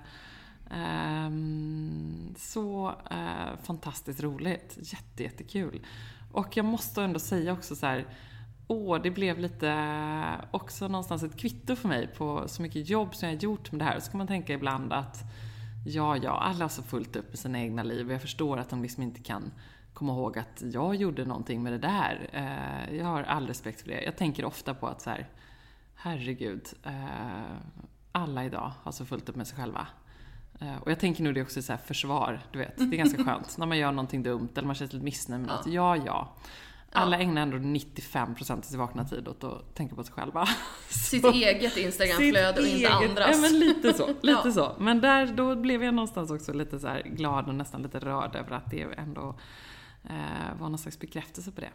Um, 0.70 2.34
så 2.38 2.88
uh, 3.10 3.64
fantastiskt 3.64 4.20
roligt. 4.20 4.78
Jätte, 4.82 5.22
jättekul. 5.22 5.80
Och 6.32 6.56
jag 6.56 6.64
måste 6.64 7.02
ändå 7.02 7.18
säga 7.18 7.52
också 7.52 7.76
så 7.76 7.86
här, 7.86 8.06
åh, 8.66 9.02
det 9.02 9.10
blev 9.10 9.38
lite 9.38 10.46
också 10.50 10.88
någonstans 10.88 11.22
ett 11.22 11.36
kvitto 11.36 11.76
för 11.76 11.88
mig 11.88 12.06
på 12.06 12.48
så 12.48 12.62
mycket 12.62 12.88
jobb 12.88 13.14
som 13.14 13.28
jag 13.28 13.36
har 13.36 13.42
gjort 13.42 13.72
med 13.72 13.78
det 13.78 13.84
här. 13.84 14.00
Så 14.00 14.10
kan 14.10 14.18
man 14.18 14.26
tänka 14.26 14.52
ibland 14.52 14.92
att 14.92 15.18
ja, 15.86 16.16
ja, 16.16 16.40
alla 16.40 16.64
har 16.64 16.68
så 16.68 16.82
fullt 16.82 17.16
upp 17.16 17.28
med 17.28 17.38
sina 17.38 17.60
egna 17.60 17.82
liv 17.82 18.06
och 18.06 18.12
jag 18.12 18.20
förstår 18.20 18.56
att 18.56 18.70
de 18.70 18.82
liksom 18.82 19.02
inte 19.02 19.20
kan 19.20 19.52
komma 19.94 20.12
ihåg 20.12 20.38
att 20.38 20.62
jag 20.72 20.94
gjorde 20.94 21.24
någonting 21.24 21.62
med 21.62 21.72
det 21.72 21.78
där. 21.78 22.28
Eh, 22.32 22.96
jag 22.96 23.04
har 23.04 23.22
all 23.22 23.46
respekt 23.46 23.80
för 23.80 23.88
det. 23.88 24.02
Jag 24.02 24.16
tänker 24.16 24.44
ofta 24.44 24.74
på 24.74 24.86
att 24.86 25.00
så 25.00 25.10
här, 25.10 25.28
herregud, 25.94 26.68
eh, 26.82 27.56
alla 28.12 28.44
idag 28.44 28.72
har 28.82 28.92
så 28.92 29.04
fullt 29.04 29.28
upp 29.28 29.36
med 29.36 29.46
sig 29.46 29.56
själva. 29.56 29.86
Eh, 30.60 30.76
och 30.82 30.90
jag 30.90 31.00
tänker 31.00 31.22
nog 31.22 31.34
det 31.34 31.42
också 31.42 31.62
så 31.62 31.72
här 31.72 31.80
försvar, 31.86 32.40
du 32.52 32.58
vet. 32.58 32.76
Det 32.76 32.84
är 32.84 32.98
ganska 32.98 33.24
skönt 33.24 33.58
när 33.58 33.66
man 33.66 33.78
gör 33.78 33.92
någonting 33.92 34.22
dumt 34.22 34.48
eller 34.54 34.66
man 34.66 34.74
känner 34.74 34.88
sig 34.88 34.96
lite 34.96 35.04
missnöjd 35.04 35.40
med 35.40 35.50
något. 35.50 35.66
Ja, 35.66 35.96
ja. 35.96 36.34
Alla 36.92 37.16
ja. 37.16 37.22
ägnar 37.22 37.42
ändå 37.42 37.56
95% 37.56 38.58
av 38.58 38.60
sin 38.60 38.78
vakna 38.78 39.04
tid 39.04 39.28
åt 39.28 39.44
att 39.44 39.74
tänka 39.74 39.94
på 39.94 40.04
sig 40.04 40.14
själva. 40.14 40.48
Sitt 40.88 41.22
så, 41.22 41.32
eget 41.32 41.76
Instagramflöde 41.76 42.60
och 42.60 42.66
inte 42.66 42.88
eget, 42.88 43.10
andras. 43.10 43.30
Ja, 43.32 43.40
men 43.40 43.58
lite 43.58 43.94
så. 43.94 44.06
Lite 44.22 44.42
ja. 44.44 44.52
så. 44.52 44.72
Men 44.78 45.00
där, 45.00 45.26
då 45.26 45.56
blev 45.56 45.84
jag 45.84 45.94
någonstans 45.94 46.30
också 46.30 46.52
lite 46.52 46.78
så 46.78 46.88
glad 47.04 47.48
och 47.48 47.54
nästan 47.54 47.82
lite 47.82 47.98
rörd 47.98 48.36
över 48.36 48.56
att 48.56 48.70
det 48.70 48.82
ändå 48.82 49.38
eh, 50.04 50.58
var 50.60 50.68
någon 50.68 50.78
slags 50.78 50.98
bekräftelse 50.98 51.52
på 51.52 51.60
det. 51.60 51.70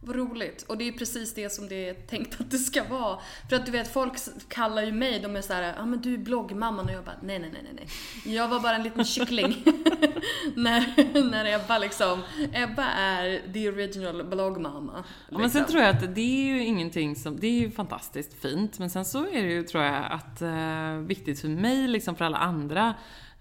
Vad 0.00 0.16
roligt. 0.16 0.62
Och 0.62 0.78
det 0.78 0.88
är 0.88 0.92
precis 0.92 1.34
det 1.34 1.52
som 1.52 1.68
det 1.68 1.88
är 1.88 1.94
tänkt 1.94 2.40
att 2.40 2.50
det 2.50 2.58
ska 2.58 2.84
vara. 2.84 3.18
För 3.48 3.56
att 3.56 3.66
du 3.66 3.72
vet, 3.72 3.92
folk 3.92 4.12
kallar 4.48 4.82
ju 4.82 4.92
mig, 4.92 5.20
de 5.20 5.36
är 5.36 5.42
såhär, 5.42 5.62
ja 5.62 5.72
ah, 5.78 5.86
men 5.86 6.00
du 6.00 6.14
är 6.14 6.18
bloggmamman 6.18 6.86
och 6.86 6.92
jag 6.92 7.04
bara, 7.04 7.16
nej 7.22 7.38
nej 7.38 7.50
nej 7.52 7.72
nej. 7.74 8.34
Jag 8.34 8.48
var 8.48 8.60
bara 8.60 8.76
en 8.76 8.82
liten 8.82 9.04
kyckling. 9.04 9.64
när, 10.54 11.30
när 11.30 11.54
Ebba 11.54 11.78
liksom, 11.78 12.22
Ebba 12.52 12.84
är 12.84 13.52
the 13.52 13.68
original 13.68 14.24
bloggmamma. 14.24 14.92
Liksom. 14.96 15.04
Ja, 15.30 15.38
men 15.38 15.50
sen 15.50 15.60
liksom. 15.60 15.72
tror 15.72 15.82
jag 15.84 15.96
att 15.96 16.14
det 16.14 16.20
är 16.20 16.54
ju 16.54 16.64
ingenting 16.64 17.16
som, 17.16 17.40
det 17.40 17.46
är 17.46 17.60
ju 17.60 17.70
fantastiskt 17.70 18.40
fint, 18.42 18.78
men 18.78 18.90
sen 18.90 19.04
så 19.04 19.26
är 19.26 19.42
det 19.42 19.52
ju, 19.52 19.62
tror 19.62 19.84
jag, 19.84 20.04
att 20.12 20.42
uh, 20.42 21.06
viktigt 21.06 21.40
för 21.40 21.48
mig, 21.48 21.88
liksom 21.88 22.16
för 22.16 22.24
alla 22.24 22.38
andra, 22.38 22.94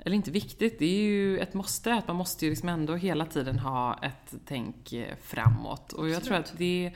eller 0.07 0.15
inte 0.15 0.31
viktigt, 0.31 0.79
det 0.79 0.85
är 0.85 1.01
ju 1.01 1.39
ett 1.39 1.53
måste. 1.53 1.93
Att 1.93 2.07
man 2.07 2.15
måste 2.15 2.45
ju 2.45 2.51
liksom 2.51 2.69
ändå 2.69 2.95
hela 2.95 3.25
tiden 3.25 3.59
ha 3.59 3.99
ett 4.01 4.35
tänk 4.45 4.93
framåt. 5.21 5.93
Och 5.93 6.09
jag 6.09 6.23
tror 6.23 6.35
att 6.35 6.57
det 6.57 6.93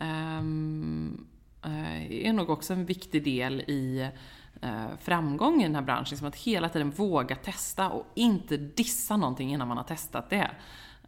um, 0.00 1.26
är 2.10 2.32
nog 2.32 2.50
också 2.50 2.72
en 2.72 2.86
viktig 2.86 3.24
del 3.24 3.60
i 3.60 4.10
uh, 4.64 4.96
framgång 5.00 5.60
i 5.60 5.62
den 5.62 5.74
här 5.74 5.82
branschen. 5.82 6.10
Liksom 6.10 6.28
att 6.28 6.36
hela 6.36 6.68
tiden 6.68 6.90
våga 6.90 7.36
testa 7.36 7.90
och 7.90 8.06
inte 8.14 8.56
dissa 8.56 9.16
någonting 9.16 9.52
innan 9.52 9.68
man 9.68 9.76
har 9.76 9.84
testat 9.84 10.30
det. 10.30 10.50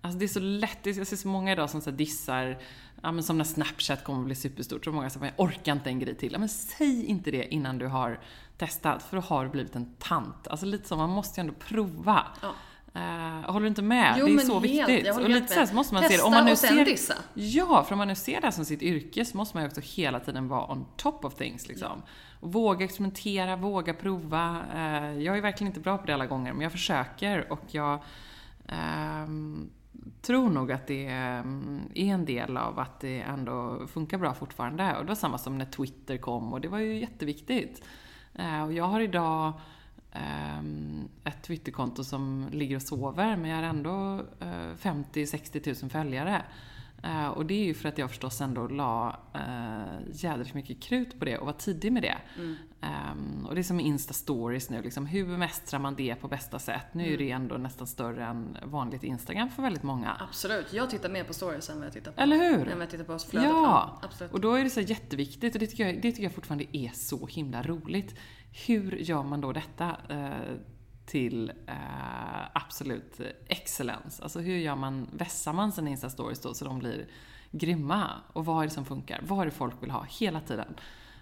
Alltså 0.01 0.19
det 0.19 0.25
är 0.25 0.29
så 0.29 0.41
lätt, 0.41 0.79
jag 0.83 1.07
ser 1.07 1.17
så 1.17 1.29
många 1.29 1.53
idag 1.53 1.71
som 1.71 1.81
så 1.81 1.91
dissar, 1.91 2.59
ja 3.03 3.13
men 3.13 3.23
som 3.23 3.39
när 3.39 3.45
Snapchat 3.45 4.05
kommer 4.05 4.19
att 4.19 4.27
bli 4.27 4.35
superstort, 4.35 4.85
så 4.85 4.93
många 4.93 5.11
som 5.11 5.23
jag 5.23 5.33
orkar 5.37 5.73
inte 5.73 5.91
en 5.91 5.99
grej 5.99 6.15
till. 6.15 6.33
Ja 6.33 6.39
men 6.39 6.49
säg 6.49 7.07
inte 7.07 7.31
det 7.31 7.55
innan 7.55 7.79
du 7.79 7.87
har 7.87 8.21
testat, 8.59 9.03
för 9.03 9.17
då 9.17 9.23
har 9.23 9.45
du 9.45 9.51
blivit 9.51 9.77
en 9.77 9.95
tant. 9.99 10.49
Alltså 10.49 10.67
lite 10.67 10.89
så, 10.89 10.97
man 10.97 11.11
måste 11.11 11.41
ju 11.41 11.43
ändå 11.43 11.55
prova. 11.59 12.27
Ja. 12.43 12.55
Uh, 12.97 13.51
håller 13.51 13.61
du 13.61 13.67
inte 13.67 13.83
med? 13.83 14.15
Jo, 14.19 14.27
det 14.27 14.33
är 14.33 14.39
så 14.39 14.61
helt, 14.61 14.89
viktigt. 14.89 15.17
och 15.17 15.31
lite 15.31 15.55
så, 15.55 15.67
så 15.67 15.75
måste 15.75 15.95
man 15.95 16.03
Testa 16.03 16.17
se 16.17 16.23
det. 16.23 16.27
Om 16.27 16.33
man 16.33 16.45
nu 16.45 16.53
och 16.53 16.59
sen 16.59 16.77
ser, 16.77 16.85
dissa. 16.85 17.15
Ja, 17.35 17.85
för 17.85 17.93
om 17.93 17.99
man 17.99 18.09
nu 18.09 18.15
ser 18.15 18.41
det 18.41 18.47
här 18.47 18.51
som 18.51 18.65
sitt 18.65 18.83
yrke 18.83 19.25
så 19.25 19.37
måste 19.37 19.57
man 19.57 19.65
ju 19.65 19.69
också 19.69 19.81
hela 19.81 20.21
tiden 20.21 20.49
vara 20.49 20.73
on 20.73 20.87
top 20.97 21.25
of 21.25 21.35
things. 21.35 21.69
Liksom. 21.69 22.03
Och 22.41 22.53
våga 22.53 22.85
experimentera, 22.85 23.57
våga 23.57 23.95
prova. 23.95 24.63
Uh, 24.75 25.23
jag 25.23 25.37
är 25.37 25.41
verkligen 25.41 25.71
inte 25.71 25.81
bra 25.81 25.99
på 25.99 26.07
det 26.07 26.15
alla 26.15 26.27
gånger, 26.27 26.53
men 26.53 26.63
jag 26.63 26.73
försöker 26.73 27.53
och 27.53 27.65
jag 27.71 28.03
um, 28.69 29.71
tror 30.23 30.51
nog 30.51 30.73
att 30.73 30.87
det 30.87 31.07
mm, 31.07 31.81
är 31.95 32.15
en 32.15 32.25
del 32.25 32.57
av 32.57 32.79
att 32.79 33.01
det 33.01 33.21
ändå 33.21 33.87
funkar 33.87 34.19
bra 34.19 34.35
fortfarande. 34.35 34.97
Och 34.97 35.03
det 35.03 35.09
var 35.09 35.15
samma 35.15 35.39
som 35.39 35.59
när 35.59 35.65
Twitter 35.65 36.17
kom 36.17 36.53
och 36.53 36.61
det 36.61 36.69
var 36.69 36.79
ju 36.79 36.99
jätteviktigt. 36.99 37.85
Eh, 38.35 38.63
och 38.63 38.73
jag 38.73 38.85
har 38.85 39.01
idag 39.01 39.53
ehm, 40.13 41.09
ett 41.25 41.43
Twitterkonto 41.43 42.05
som 42.05 42.47
ligger 42.53 42.77
och 42.77 42.83
sover 42.83 43.37
men 43.37 43.51
jag 43.51 43.57
har 43.57 43.63
ändå 43.63 44.21
eh, 44.41 44.75
50-60 44.83 45.83
000 45.83 45.91
följare. 45.91 46.43
Uh, 47.05 47.29
och 47.29 47.47
det 47.47 47.55
är 47.55 47.65
ju 47.65 47.75
för 47.75 47.89
att 47.89 47.99
jag 47.99 48.11
förstås 48.11 48.41
ändå 48.41 48.69
la 48.69 49.17
uh, 49.37 50.09
jädrigt 50.13 50.55
mycket 50.55 50.83
krut 50.83 51.19
på 51.19 51.25
det 51.25 51.39
och 51.39 51.47
var 51.47 51.53
tidig 51.53 51.93
med 51.93 52.03
det. 52.03 52.19
Mm. 52.37 52.57
Um, 53.13 53.47
och 53.47 53.55
det 53.55 53.61
är 53.61 53.63
som 53.63 53.81
Insta-stories 53.81 54.71
nu, 54.71 54.83
liksom, 54.83 55.07
hur 55.07 55.27
bemästrar 55.27 55.81
man 55.81 55.95
det 55.95 56.15
på 56.15 56.29
bästa 56.29 56.59
sätt? 56.59 56.87
Nu 56.93 57.03
mm. 57.03 57.15
är 57.15 57.19
det 57.19 57.31
ändå 57.31 57.57
nästan 57.57 57.87
större 57.87 58.25
än 58.25 58.59
vanligt 58.63 59.05
Instagram 59.05 59.51
för 59.51 59.63
väldigt 59.63 59.83
många. 59.83 60.17
Absolut, 60.21 60.73
jag 60.73 60.91
tittar 60.91 61.09
mer 61.09 61.25
på 61.25 61.35
stories 61.35 61.71
än 61.71 61.77
vad 61.77 61.87
jag 61.87 61.93
tittar 61.93 62.13
på, 62.13 62.21
Eller 62.21 62.37
hur? 62.37 62.69
Än 62.69 62.79
vad 62.79 62.83
jag 62.83 62.91
tittar 62.91 63.05
på 63.05 63.19
flödet. 63.19 63.51
Ja, 63.51 63.99
absolut. 64.03 64.33
och 64.33 64.41
då 64.41 64.55
är 64.55 64.65
det 64.65 64.71
så 64.71 64.81
jätteviktigt 64.81 65.55
och 65.55 65.61
det 65.61 65.67
tycker, 65.67 65.87
jag, 65.87 65.95
det 65.95 66.11
tycker 66.11 66.23
jag 66.23 66.33
fortfarande 66.33 66.77
är 66.77 66.91
så 66.95 67.27
himla 67.27 67.63
roligt. 67.63 68.15
Hur 68.67 68.97
gör 68.97 69.23
man 69.23 69.41
då 69.41 69.53
detta? 69.53 69.97
Uh, 70.11 70.57
till 71.09 71.53
eh, 71.67 71.75
absolut 72.53 73.21
excellens. 73.47 74.21
Alltså 74.21 74.41
hur 74.41 74.57
gör 74.57 74.77
man, 74.77 75.09
vässar 75.13 75.53
man 75.53 75.73
sina 75.73 75.91
Insta-stories 75.91 76.43
då 76.43 76.55
så 76.55 76.65
de 76.65 76.79
blir 76.79 77.07
grymma? 77.51 78.11
Och 78.33 78.45
vad 78.45 78.63
är 78.63 78.69
det 78.69 78.75
som 78.75 78.85
funkar? 78.85 79.21
Vad 79.23 79.41
är 79.41 79.45
det 79.45 79.51
folk 79.51 79.83
vill 79.83 79.91
ha 79.91 80.07
hela 80.09 80.41
tiden? 80.41 80.75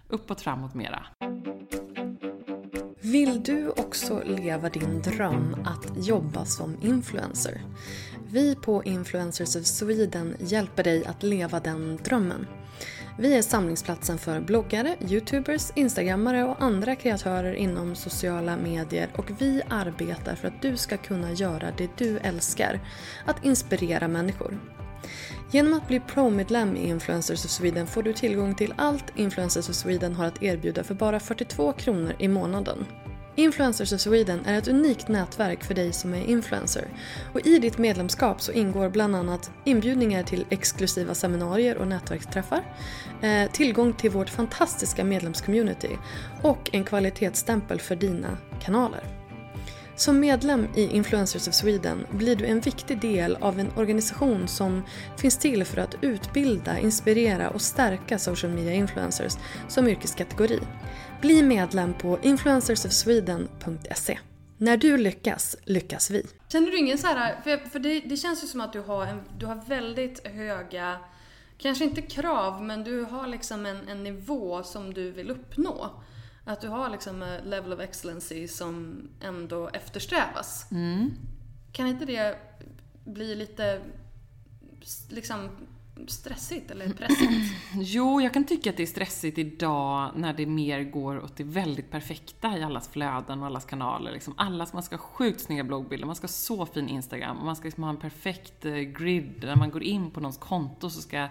Uppåt, 0.08 0.40
framåt, 0.40 0.74
mera. 0.74 1.06
Vill 3.00 3.42
du 3.42 3.70
också 3.70 4.22
leva 4.24 4.68
din 4.68 5.02
dröm 5.02 5.56
att 5.64 6.06
jobba 6.06 6.44
som 6.44 6.76
influencer? 6.82 7.60
Vi 8.28 8.54
på 8.54 8.84
Influencers 8.84 9.56
of 9.56 9.64
Sweden 9.64 10.36
hjälper 10.40 10.84
dig 10.84 11.04
att 11.04 11.22
leva 11.22 11.60
den 11.60 11.96
drömmen. 11.96 12.46
Vi 13.18 13.34
är 13.34 13.42
samlingsplatsen 13.42 14.18
för 14.18 14.40
bloggare, 14.40 14.96
youtubers, 15.00 15.70
instagrammare 15.74 16.44
och 16.44 16.62
andra 16.62 16.96
kreatörer 16.96 17.54
inom 17.54 17.94
sociala 17.94 18.56
medier 18.56 19.08
och 19.16 19.30
vi 19.38 19.62
arbetar 19.68 20.34
för 20.34 20.48
att 20.48 20.62
du 20.62 20.76
ska 20.76 20.96
kunna 20.96 21.32
göra 21.32 21.72
det 21.76 21.90
du 21.96 22.18
älskar, 22.18 22.80
att 23.26 23.44
inspirera 23.44 24.08
människor. 24.08 24.58
Genom 25.50 25.74
att 25.74 25.88
bli 25.88 26.00
Pro-medlem 26.00 26.76
i 26.76 26.88
Influencers 26.88 27.44
of 27.44 27.50
Sweden 27.50 27.86
får 27.86 28.02
du 28.02 28.12
tillgång 28.12 28.54
till 28.54 28.74
allt 28.76 29.12
Influencers 29.16 29.68
of 29.68 29.74
Sweden 29.74 30.14
har 30.14 30.24
att 30.24 30.42
erbjuda 30.42 30.84
för 30.84 30.94
bara 30.94 31.20
42 31.20 31.72
kronor 31.72 32.14
i 32.18 32.28
månaden. 32.28 32.86
Influencers 33.38 33.92
of 33.92 34.00
Sweden 34.00 34.40
är 34.46 34.58
ett 34.58 34.68
unikt 34.68 35.08
nätverk 35.08 35.64
för 35.64 35.74
dig 35.74 35.92
som 35.92 36.14
är 36.14 36.24
influencer. 36.24 36.88
Och 37.32 37.46
I 37.46 37.58
ditt 37.58 37.78
medlemskap 37.78 38.40
så 38.40 38.52
ingår 38.52 38.88
bland 38.88 39.16
annat 39.16 39.50
inbjudningar 39.64 40.22
till 40.22 40.46
exklusiva 40.50 41.14
seminarier 41.14 41.76
och 41.76 41.86
nätverksträffar, 41.86 42.62
eh, 43.22 43.50
tillgång 43.50 43.92
till 43.92 44.10
vårt 44.10 44.30
fantastiska 44.30 45.04
medlemscommunity 45.04 45.98
och 46.42 46.70
en 46.72 46.84
kvalitetsstämpel 46.84 47.80
för 47.80 47.96
dina 47.96 48.38
kanaler. 48.60 49.04
Som 49.96 50.20
medlem 50.20 50.68
i 50.74 50.96
Influencers 50.96 51.48
of 51.48 51.54
Sweden 51.54 52.06
blir 52.10 52.36
du 52.36 52.46
en 52.46 52.60
viktig 52.60 53.00
del 53.00 53.36
av 53.40 53.60
en 53.60 53.72
organisation 53.76 54.48
som 54.48 54.82
finns 55.16 55.38
till 55.38 55.64
för 55.64 55.80
att 55.80 55.94
utbilda, 56.00 56.78
inspirera 56.78 57.50
och 57.50 57.62
stärka 57.62 58.18
social 58.18 58.52
media 58.52 58.72
influencers 58.72 59.32
som 59.68 59.88
yrkeskategori. 59.88 60.60
Bli 61.20 61.42
medlem 61.42 61.94
på 61.94 62.18
influencersofsweden.se. 62.22 64.18
När 64.58 64.76
du 64.76 64.96
lyckas, 64.96 65.56
lyckas 65.64 66.10
vi. 66.10 66.26
Känner 66.48 66.70
du 66.70 66.78
ingen 66.78 66.98
så 66.98 67.06
här, 67.06 67.40
för, 67.42 67.56
för 67.56 67.78
det, 67.78 68.00
det, 68.00 68.16
känns 68.16 68.44
ju 68.44 68.46
som 68.46 68.60
att 68.60 68.72
du 68.72 68.80
har, 68.80 69.06
en, 69.06 69.22
du 69.38 69.46
har 69.46 69.54
väldigt 69.68 70.26
höga, 70.26 70.98
kanske 71.58 71.84
inte 71.84 72.02
krav, 72.02 72.62
men 72.62 72.84
du 72.84 73.02
har 73.02 73.26
liksom 73.26 73.66
en, 73.66 73.88
en 73.88 74.04
nivå 74.04 74.62
som 74.62 74.94
du 74.94 75.10
vill 75.10 75.30
uppnå. 75.30 75.90
Att 76.44 76.60
du 76.60 76.68
har 76.68 76.90
liksom 76.90 77.22
en 77.22 77.50
level 77.50 77.72
of 77.72 77.80
excellency 77.80 78.48
som 78.48 79.02
ändå 79.20 79.68
eftersträvas. 79.68 80.66
Mm. 80.70 81.10
Kan 81.72 81.86
inte 81.86 82.04
det 82.04 82.38
bli 83.04 83.34
lite 83.34 83.80
liksom 85.08 85.50
stressigt 86.06 86.70
eller 86.70 86.88
pressigt? 86.88 87.54
Jo, 87.74 88.20
jag 88.20 88.32
kan 88.32 88.44
tycka 88.44 88.70
att 88.70 88.76
det 88.76 88.82
är 88.82 88.86
stressigt 88.86 89.38
idag 89.38 90.10
när 90.14 90.32
det 90.32 90.46
mer 90.46 90.82
går 90.82 91.24
åt 91.24 91.36
det 91.36 91.44
väldigt 91.44 91.90
perfekta 91.90 92.58
i 92.58 92.62
allas 92.62 92.88
flöden 92.88 93.40
och 93.40 93.46
allas 93.46 93.64
kanaler. 93.64 94.12
Liksom 94.12 94.34
allas, 94.36 94.72
man 94.72 94.82
ska 94.82 94.96
ha 94.96 95.02
sjukt 95.02 95.40
snygga 95.40 95.64
bloggbilder, 95.64 96.06
man 96.06 96.16
ska 96.16 96.24
ha 96.24 96.28
så 96.28 96.66
fin 96.66 96.88
Instagram 96.88 97.44
man 97.44 97.56
ska 97.56 97.64
liksom 97.64 97.84
ha 97.84 97.90
en 97.90 97.96
perfekt 97.96 98.64
eh, 98.64 98.74
grid. 98.74 99.44
När 99.44 99.56
man 99.56 99.70
går 99.70 99.82
in 99.82 100.10
på 100.10 100.20
någons 100.20 100.38
konto 100.38 100.90
så 100.90 101.02
ska 101.02 101.28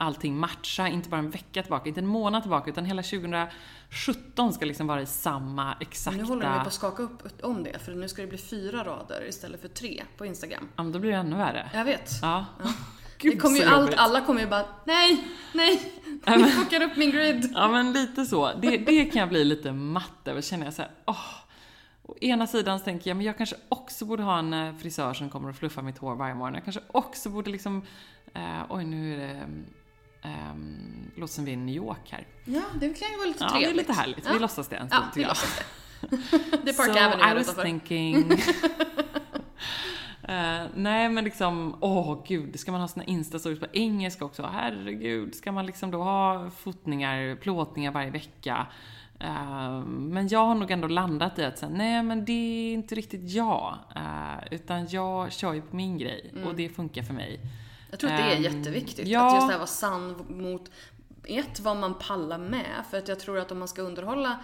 allting 0.00 0.36
matcha, 0.36 0.88
inte 0.88 1.08
bara 1.08 1.18
en 1.18 1.30
vecka 1.30 1.62
tillbaka, 1.62 1.88
inte 1.88 2.00
en 2.00 2.06
månad 2.06 2.42
tillbaka, 2.42 2.70
utan 2.70 2.84
hela 2.84 3.02
2017 3.02 4.52
ska 4.52 4.64
liksom 4.64 4.86
vara 4.86 5.02
i 5.02 5.06
samma 5.06 5.76
exakta... 5.80 6.20
Nu 6.20 6.24
håller 6.24 6.46
de 6.46 6.60
på 6.60 6.66
att 6.66 6.72
skaka 6.72 7.02
upp 7.02 7.42
om 7.42 7.62
det, 7.62 7.78
för 7.78 7.94
nu 7.94 8.08
ska 8.08 8.22
det 8.22 8.28
bli 8.28 8.38
fyra 8.38 8.84
rader 8.84 9.28
istället 9.28 9.60
för 9.60 9.68
tre 9.68 10.02
på 10.16 10.26
Instagram. 10.26 10.68
Ja, 10.76 10.82
men 10.82 10.92
då 10.92 10.98
blir 10.98 11.10
det 11.10 11.16
ännu 11.16 11.36
värre. 11.36 11.70
Jag 11.74 11.84
vet. 11.84 12.10
Ja. 12.22 12.46
ja. 12.62 12.72
Gud, 13.20 13.32
det 13.32 13.38
kommer 13.40 13.58
ju 13.58 13.64
allt, 13.64 13.94
alla 13.94 14.20
kommer 14.20 14.40
ju 14.40 14.46
bara, 14.46 14.64
nej, 14.84 15.24
nej, 15.52 15.92
ni 16.26 16.44
fuckar 16.44 16.82
upp 16.82 16.96
min 16.96 17.10
grid. 17.10 17.52
Ja 17.54 17.68
men 17.68 17.92
lite 17.92 18.24
så. 18.24 18.52
Det, 18.62 18.76
det 18.76 19.04
kan 19.04 19.20
jag 19.20 19.28
bli 19.28 19.44
lite 19.44 19.72
matt 19.72 20.28
över, 20.28 20.40
känner 20.40 20.64
jag 20.64 20.74
såhär, 20.74 20.90
åh. 21.06 21.26
Å 22.02 22.16
ena 22.20 22.46
sidan 22.46 22.78
så 22.78 22.84
tänker 22.84 23.10
jag, 23.10 23.16
men 23.16 23.26
jag 23.26 23.38
kanske 23.38 23.56
också 23.68 24.04
borde 24.04 24.22
ha 24.22 24.38
en 24.38 24.52
eh, 24.52 24.76
frisör 24.76 25.14
som 25.14 25.30
kommer 25.30 25.48
och 25.48 25.56
fluffar 25.56 25.82
mitt 25.82 25.98
hår 25.98 26.14
varje 26.14 26.34
morgon. 26.34 26.54
Jag 26.54 26.64
kanske 26.64 26.80
också 26.88 27.28
borde 27.28 27.50
liksom, 27.50 27.82
eh, 28.34 28.62
oj 28.68 28.84
nu 28.84 29.14
är 29.14 29.18
det 29.18 29.46
um, 30.24 31.10
låter 31.16 31.34
som 31.34 31.44
vi 31.44 31.50
är 31.50 31.54
i 31.54 31.56
New 31.56 31.74
York 31.74 32.10
här. 32.10 32.26
Ja, 32.44 32.62
det 32.74 32.98
kan 32.98 33.10
ju 33.10 33.16
vara 33.16 33.26
lite 33.26 33.44
ja, 33.44 33.50
trevligt. 33.50 33.68
Ja, 33.68 33.72
det 33.72 33.74
är 33.74 33.76
lite 33.76 33.92
härligt. 33.92 34.24
Ja. 34.26 34.32
Vi 34.32 34.38
låtsas 34.38 34.68
det 34.68 34.76
en 34.76 34.88
stund, 34.88 35.02
ja, 35.04 35.10
vi 35.14 35.24
låtsas 35.24 35.58
det. 35.58 36.16
det 36.64 36.70
är 36.70 36.76
Park 36.76 36.94
so 36.94 37.04
Avenue 37.04 37.32
I 37.32 37.44
was 37.44 37.54
thinking... 37.54 38.32
Uh, 40.30 40.66
nej 40.74 41.08
men 41.08 41.24
liksom, 41.24 41.76
åh 41.80 42.12
oh, 42.12 42.22
gud, 42.26 42.60
ska 42.60 42.72
man 42.72 42.80
ha 42.80 42.88
sina 42.88 43.04
instastories 43.04 43.60
på 43.60 43.66
engelska 43.72 44.24
också? 44.24 44.42
Herregud, 44.42 45.34
ska 45.34 45.52
man 45.52 45.66
liksom 45.66 45.90
då 45.90 46.02
ha 46.02 46.50
fotningar, 46.50 47.36
plåtningar 47.36 47.92
varje 47.92 48.10
vecka? 48.10 48.66
Uh, 49.24 49.80
men 49.86 50.28
jag 50.28 50.46
har 50.46 50.54
nog 50.54 50.70
ändå 50.70 50.88
landat 50.88 51.38
i 51.38 51.44
att 51.44 51.58
säga, 51.58 51.72
nej 51.72 52.02
men 52.02 52.24
det 52.24 52.32
är 52.32 52.72
inte 52.72 52.94
riktigt 52.94 53.30
jag. 53.30 53.78
Uh, 53.96 54.54
utan 54.54 54.86
jag 54.88 55.32
kör 55.32 55.52
ju 55.52 55.62
på 55.62 55.76
min 55.76 55.98
grej 55.98 56.30
och 56.32 56.40
mm. 56.40 56.56
det 56.56 56.68
funkar 56.68 57.02
för 57.02 57.14
mig. 57.14 57.40
Jag 57.90 58.00
tror 58.00 58.10
att 58.10 58.16
det 58.16 58.22
är 58.22 58.36
um, 58.36 58.42
jätteviktigt. 58.42 59.08
Ja. 59.08 59.26
Att 59.26 59.34
just 59.34 59.46
det 59.46 59.52
här 59.52 59.58
vara 59.58 59.66
sann 59.66 60.24
mot, 60.28 60.70
ett, 61.24 61.60
vad 61.60 61.76
man 61.76 61.94
pallar 61.94 62.38
med. 62.38 62.84
För 62.90 62.98
att 62.98 63.08
jag 63.08 63.20
tror 63.20 63.38
att 63.38 63.52
om 63.52 63.58
man 63.58 63.68
ska 63.68 63.82
underhålla 63.82 64.38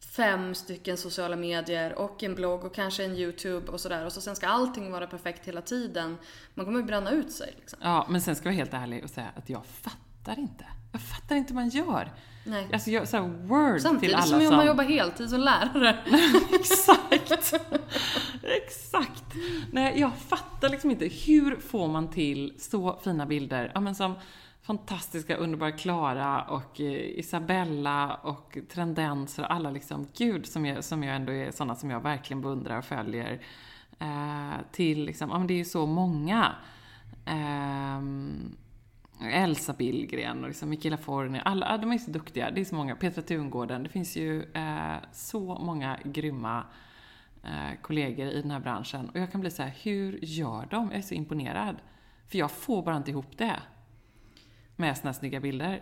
fem 0.00 0.54
stycken 0.54 0.96
sociala 0.96 1.36
medier 1.36 1.98
och 1.98 2.22
en 2.22 2.34
blogg 2.34 2.64
och 2.64 2.74
kanske 2.74 3.04
en 3.04 3.12
YouTube 3.12 3.72
och 3.72 3.80
sådär 3.80 4.06
och 4.06 4.12
så 4.12 4.20
sen 4.20 4.36
ska 4.36 4.48
allting 4.48 4.92
vara 4.92 5.06
perfekt 5.06 5.46
hela 5.48 5.62
tiden. 5.62 6.16
Man 6.54 6.66
kommer 6.66 6.80
ju 6.80 6.86
bränna 6.86 7.10
ut 7.10 7.32
sig. 7.32 7.54
Liksom. 7.58 7.78
Ja, 7.82 8.06
men 8.08 8.20
sen 8.20 8.36
ska 8.36 8.48
jag 8.48 8.52
vara 8.52 8.58
helt 8.58 8.74
ärlig 8.74 9.04
och 9.04 9.10
säga 9.10 9.28
att 9.36 9.48
jag 9.48 9.66
fattar 9.66 10.38
inte. 10.38 10.64
Jag 10.92 11.00
fattar 11.00 11.36
inte 11.36 11.52
hur 11.52 11.54
man 11.54 11.68
gör. 11.68 12.12
Nej. 12.44 12.68
Alltså 12.72 12.90
jag, 12.90 13.08
så 13.08 13.20
word 13.20 13.80
Samtidigt 13.80 14.00
till 14.00 14.14
alla 14.14 14.26
som, 14.26 14.40
som 14.40 14.56
man 14.56 14.66
jobbar 14.66 14.84
heltid 14.84 15.30
som 15.30 15.40
lärare. 15.40 15.98
Exakt! 16.52 17.54
Exakt! 18.42 19.24
Nej, 19.72 20.00
jag 20.00 20.10
fattar 20.28 20.68
liksom 20.68 20.90
inte. 20.90 21.04
Hur 21.04 21.56
får 21.56 21.88
man 21.88 22.10
till 22.10 22.54
så 22.58 23.00
fina 23.04 23.26
bilder? 23.26 23.70
Ja, 23.74 23.80
men 23.80 23.94
som 23.94 24.14
fantastiska, 24.70 25.36
underbara 25.36 25.72
Klara 25.72 26.42
och 26.42 26.80
eh, 26.80 27.18
Isabella 27.18 28.14
och 28.14 28.58
Trendenser 28.72 29.42
och 29.42 29.52
alla 29.52 29.70
liksom, 29.70 30.06
gud 30.16 30.46
som 30.46 30.66
jag, 30.66 30.84
som 30.84 31.02
jag 31.02 31.16
ändå 31.16 31.32
är 31.32 31.50
sådana 31.50 31.74
som 31.74 31.90
jag 31.90 32.00
verkligen 32.00 32.40
beundrar 32.40 32.78
och 32.78 32.84
följer. 32.84 33.40
Eh, 33.98 34.54
till 34.72 35.04
liksom, 35.04 35.30
ja 35.30 35.38
men 35.38 35.46
det 35.46 35.54
är 35.54 35.58
ju 35.58 35.64
så 35.64 35.86
många. 35.86 36.52
Eh, 37.26 38.00
Elsa 39.42 39.72
Billgren 39.72 40.42
och 40.42 40.48
liksom 40.48 40.70
Mikaela 40.70 40.96
Forni, 40.96 41.40
alla, 41.44 41.78
de 41.78 41.92
är 41.92 41.98
så 41.98 42.10
duktiga. 42.10 42.50
Det 42.50 42.60
är 42.60 42.64
så 42.64 42.74
många. 42.74 42.96
Petra 42.96 43.22
Tungården. 43.22 43.82
Det 43.82 43.88
finns 43.88 44.16
ju 44.16 44.42
eh, 44.42 44.96
så 45.12 45.58
många 45.58 45.98
grymma 46.04 46.64
eh, 47.44 47.80
kollegor 47.82 48.26
i 48.26 48.42
den 48.42 48.50
här 48.50 48.60
branschen. 48.60 49.10
Och 49.10 49.20
jag 49.20 49.32
kan 49.32 49.40
bli 49.40 49.50
så 49.50 49.62
här, 49.62 49.74
hur 49.82 50.18
gör 50.22 50.66
de? 50.70 50.88
Jag 50.90 50.98
är 50.98 51.02
så 51.02 51.14
imponerad. 51.14 51.76
För 52.26 52.38
jag 52.38 52.50
får 52.50 52.82
bara 52.82 52.96
inte 52.96 53.10
ihop 53.10 53.38
det. 53.38 53.60
Med 54.80 54.96
såna 54.96 55.12
snygga 55.12 55.40
bilder. 55.40 55.80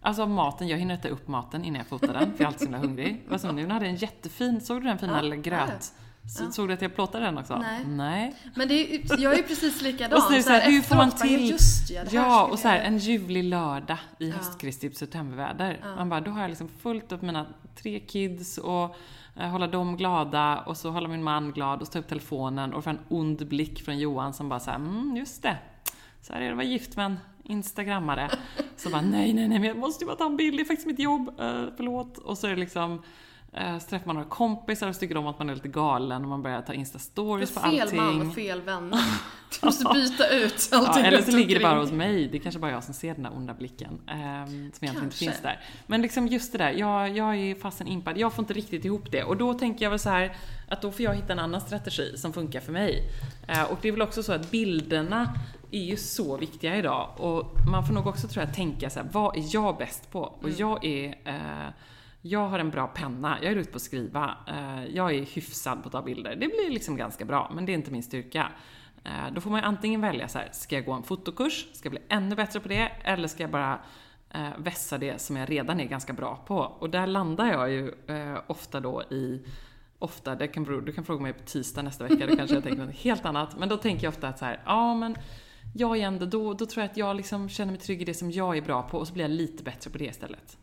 Alltså 0.00 0.26
maten, 0.26 0.68
jag 0.68 0.78
hinner 0.78 0.94
äta 0.94 1.08
upp 1.08 1.28
maten 1.28 1.64
innan 1.64 1.78
jag 1.78 1.86
fotar 1.86 2.12
den, 2.12 2.34
för 2.36 2.38
jag 2.38 2.40
är 2.40 2.46
alltid 2.46 2.58
så 2.58 2.64
himla 2.64 2.78
hungrig. 2.78 3.24
Vad 3.28 3.40
som 3.40 3.56
nu, 3.56 3.68
hade 3.68 3.86
en 3.86 3.96
jättefin, 3.96 4.60
såg 4.60 4.82
du 4.82 4.88
den 4.88 4.98
fina 4.98 5.24
ja, 5.24 5.34
gröt? 5.34 5.92
Ja. 6.38 6.50
Såg 6.50 6.68
du 6.68 6.74
att 6.74 6.82
jag 6.82 6.94
plåtade 6.94 7.24
den 7.24 7.38
också? 7.38 7.56
Nej. 7.56 7.84
Nej. 7.84 8.34
Men 8.54 8.68
det 8.68 8.74
är, 8.74 9.20
jag 9.20 9.32
är 9.32 9.36
ju 9.36 9.42
precis 9.42 9.82
likadan. 9.82 10.18
och 10.18 10.22
så 10.22 10.32
det 10.32 10.42
så 10.42 10.50
här, 10.50 10.70
hur 10.70 10.82
får 10.82 10.96
man 10.96 11.10
till... 11.10 11.50
Just, 11.50 11.90
ja, 11.90 12.02
ja 12.10 12.46
och 12.46 12.58
så 12.58 12.68
här, 12.68 12.78
en 12.78 12.98
ljuvlig 12.98 13.44
lördag 13.44 13.98
i 14.18 14.28
ja. 14.28 14.36
höstkrispigt 14.36 14.96
septemberväder. 14.98 15.80
Ja. 15.82 15.96
Man 15.96 16.08
bara, 16.08 16.20
då 16.20 16.30
har 16.30 16.40
jag 16.40 16.48
liksom 16.48 16.68
fullt 16.68 17.12
upp 17.12 17.22
mina 17.22 17.46
tre 17.82 18.00
kids 18.00 18.58
och 18.58 18.96
eh, 19.36 19.48
hålla 19.48 19.66
dem 19.66 19.96
glada 19.96 20.58
och 20.58 20.76
så 20.76 20.90
hålla 20.90 21.08
min 21.08 21.22
man 21.22 21.52
glad 21.52 21.80
och 21.80 21.86
så 21.86 21.92
ta 21.92 21.98
upp 21.98 22.08
telefonen 22.08 22.74
och 22.74 22.84
få 22.84 22.90
en 22.90 23.00
ond 23.08 23.48
blick 23.48 23.84
från 23.84 23.98
Johan 23.98 24.32
som 24.32 24.48
bara 24.48 24.60
såhär, 24.60 24.78
mm, 24.78 25.16
just 25.16 25.42
det. 25.42 25.56
Så 26.22 26.32
här 26.32 26.40
är 26.40 26.44
det 26.44 26.50
att 26.50 26.56
vara 26.56 26.66
gift 26.66 26.96
med 26.96 27.06
en 27.06 27.18
instagrammare. 27.50 28.30
Så 28.76 28.90
bara, 28.90 29.02
nej, 29.02 29.32
nej, 29.32 29.48
nej, 29.48 29.58
men 29.58 29.68
jag 29.68 29.78
måste 29.78 30.04
ju 30.04 30.06
bara 30.06 30.16
ta 30.16 30.26
en 30.26 30.36
bild, 30.36 30.56
det 30.58 30.62
är 30.62 30.64
faktiskt 30.64 30.86
mitt 30.86 30.98
jobb, 30.98 31.28
uh, 31.28 31.66
förlåt. 31.76 32.18
Och 32.18 32.38
så 32.38 32.46
är 32.46 32.50
det 32.50 32.56
liksom 32.56 33.02
Eh, 33.52 33.78
så 33.78 33.88
träffar 33.88 34.06
man 34.06 34.16
några 34.16 34.28
kompisar 34.28 34.88
och 34.88 34.94
så 34.94 35.00
tycker 35.00 35.14
de 35.14 35.26
att 35.26 35.38
man 35.38 35.50
är 35.50 35.54
lite 35.54 35.68
galen 35.68 36.22
och 36.22 36.28
man 36.28 36.42
börjar 36.42 36.62
ta 36.62 36.72
instastories 36.72 37.54
på 37.54 37.60
allting. 37.60 37.88
Fel 37.88 37.96
man 37.96 38.28
och 38.28 38.34
fel 38.34 38.60
vänner. 38.60 39.00
Du 39.60 39.66
måste 39.66 39.84
byta 39.94 40.28
ut 40.28 40.68
allting 40.72 41.02
ja, 41.02 41.08
Eller 41.08 41.22
så 41.22 41.36
ligger 41.36 41.58
det 41.58 41.62
bara 41.62 41.80
hos 41.80 41.92
mig. 41.92 42.28
Det 42.28 42.38
är 42.38 42.42
kanske 42.42 42.60
bara 42.60 42.70
jag 42.70 42.84
som 42.84 42.94
ser 42.94 43.14
den 43.14 43.22
där 43.22 43.36
onda 43.36 43.54
blicken. 43.54 44.00
Eh, 44.08 44.46
som 44.46 44.56
egentligen 44.56 45.04
inte 45.04 45.16
finns 45.16 45.42
där. 45.42 45.60
Men 45.86 46.02
liksom 46.02 46.26
just 46.26 46.52
det 46.52 46.58
där, 46.58 46.70
jag, 46.70 47.16
jag 47.16 47.36
är 47.36 47.54
fasen 47.54 47.86
impad. 47.86 48.18
Jag 48.18 48.32
får 48.32 48.42
inte 48.42 48.54
riktigt 48.54 48.84
ihop 48.84 49.10
det. 49.10 49.24
Och 49.24 49.36
då 49.36 49.54
tänker 49.54 49.84
jag 49.84 49.90
väl 49.90 49.98
så 49.98 50.10
här 50.10 50.36
att 50.68 50.82
då 50.82 50.92
får 50.92 51.00
jag 51.00 51.14
hitta 51.14 51.32
en 51.32 51.38
annan 51.38 51.60
strategi 51.60 52.16
som 52.16 52.32
funkar 52.32 52.60
för 52.60 52.72
mig. 52.72 53.02
Eh, 53.48 53.62
och 53.62 53.78
det 53.82 53.88
är 53.88 53.92
väl 53.92 54.02
också 54.02 54.22
så 54.22 54.32
att 54.32 54.50
bilderna 54.50 55.34
är 55.70 55.84
ju 55.84 55.96
så 55.96 56.36
viktiga 56.36 56.76
idag. 56.76 57.10
Och 57.16 57.46
man 57.70 57.86
får 57.86 57.94
nog 57.94 58.06
också 58.06 58.28
tror 58.28 58.44
jag 58.44 58.54
tänka 58.54 58.90
så 58.90 59.00
här, 59.00 59.08
vad 59.12 59.36
är 59.36 59.44
jag 59.54 59.76
bäst 59.76 60.10
på? 60.10 60.20
Och 60.20 60.44
mm. 60.44 60.56
jag 60.58 60.84
är 60.84 61.18
eh, 61.24 61.72
jag 62.22 62.48
har 62.48 62.58
en 62.58 62.70
bra 62.70 62.86
penna, 62.86 63.38
jag 63.42 63.52
är 63.52 63.56
ute 63.56 63.70
på 63.70 63.76
att 63.76 63.82
skriva. 63.82 64.36
Eh, 64.48 64.84
jag 64.84 65.14
är 65.14 65.24
hyfsad 65.24 65.82
på 65.82 65.88
att 65.88 65.92
ta 65.92 66.02
bilder. 66.02 66.30
Det 66.30 66.46
blir 66.46 66.70
liksom 66.70 66.96
ganska 66.96 67.24
bra, 67.24 67.50
men 67.54 67.66
det 67.66 67.72
är 67.72 67.74
inte 67.74 67.90
min 67.90 68.02
styrka. 68.02 68.52
Eh, 69.04 69.32
då 69.34 69.40
får 69.40 69.50
man 69.50 69.60
ju 69.60 69.66
antingen 69.66 70.00
välja 70.00 70.28
så 70.28 70.38
här, 70.38 70.48
ska 70.52 70.74
jag 70.74 70.84
gå 70.84 70.92
en 70.92 71.02
fotokurs, 71.02 71.66
ska 71.72 71.86
jag 71.86 71.90
bli 71.90 72.02
ännu 72.08 72.36
bättre 72.36 72.60
på 72.60 72.68
det, 72.68 72.92
eller 73.04 73.28
ska 73.28 73.42
jag 73.42 73.50
bara 73.50 73.78
eh, 74.30 74.50
vässa 74.58 74.98
det 74.98 75.20
som 75.20 75.36
jag 75.36 75.50
redan 75.50 75.80
är 75.80 75.84
ganska 75.84 76.12
bra 76.12 76.36
på? 76.46 76.56
Och 76.56 76.90
där 76.90 77.06
landar 77.06 77.46
jag 77.46 77.70
ju 77.70 77.94
ofta 78.46 78.80
då 78.80 79.02
i 79.02 79.42
Ofta, 80.02 80.34
det 80.34 80.48
kan 80.48 80.84
du 80.84 80.92
kan 80.92 81.04
fråga 81.04 81.22
mig 81.22 81.32
på 81.32 81.44
tisdag 81.44 81.82
nästa 81.82 82.04
vecka, 82.04 82.26
då 82.26 82.36
kanske 82.36 82.56
jag 82.56 82.64
tänker 82.64 82.86
något 82.86 82.94
helt 82.94 83.24
annat. 83.24 83.58
Men 83.58 83.68
då 83.68 83.76
tänker 83.76 84.04
jag 84.04 84.12
ofta 84.12 84.28
att 84.28 84.38
så 84.38 84.44
här, 84.44 84.60
ja 84.64 84.94
men 84.94 85.16
jag 85.74 85.96
är 85.96 86.06
ändå, 86.06 86.26
då, 86.26 86.54
då 86.54 86.66
tror 86.66 86.82
jag 86.82 86.90
att 86.90 86.96
jag 86.96 87.16
liksom 87.16 87.48
känner 87.48 87.72
mig 87.72 87.80
trygg 87.80 88.02
i 88.02 88.04
det 88.04 88.14
som 88.14 88.30
jag 88.30 88.56
är 88.56 88.62
bra 88.62 88.82
på 88.82 88.98
och 88.98 89.06
så 89.06 89.12
blir 89.12 89.24
jag 89.24 89.30
lite 89.30 89.62
bättre 89.62 89.90
på 89.90 89.98
det 89.98 90.04
istället. 90.04 90.56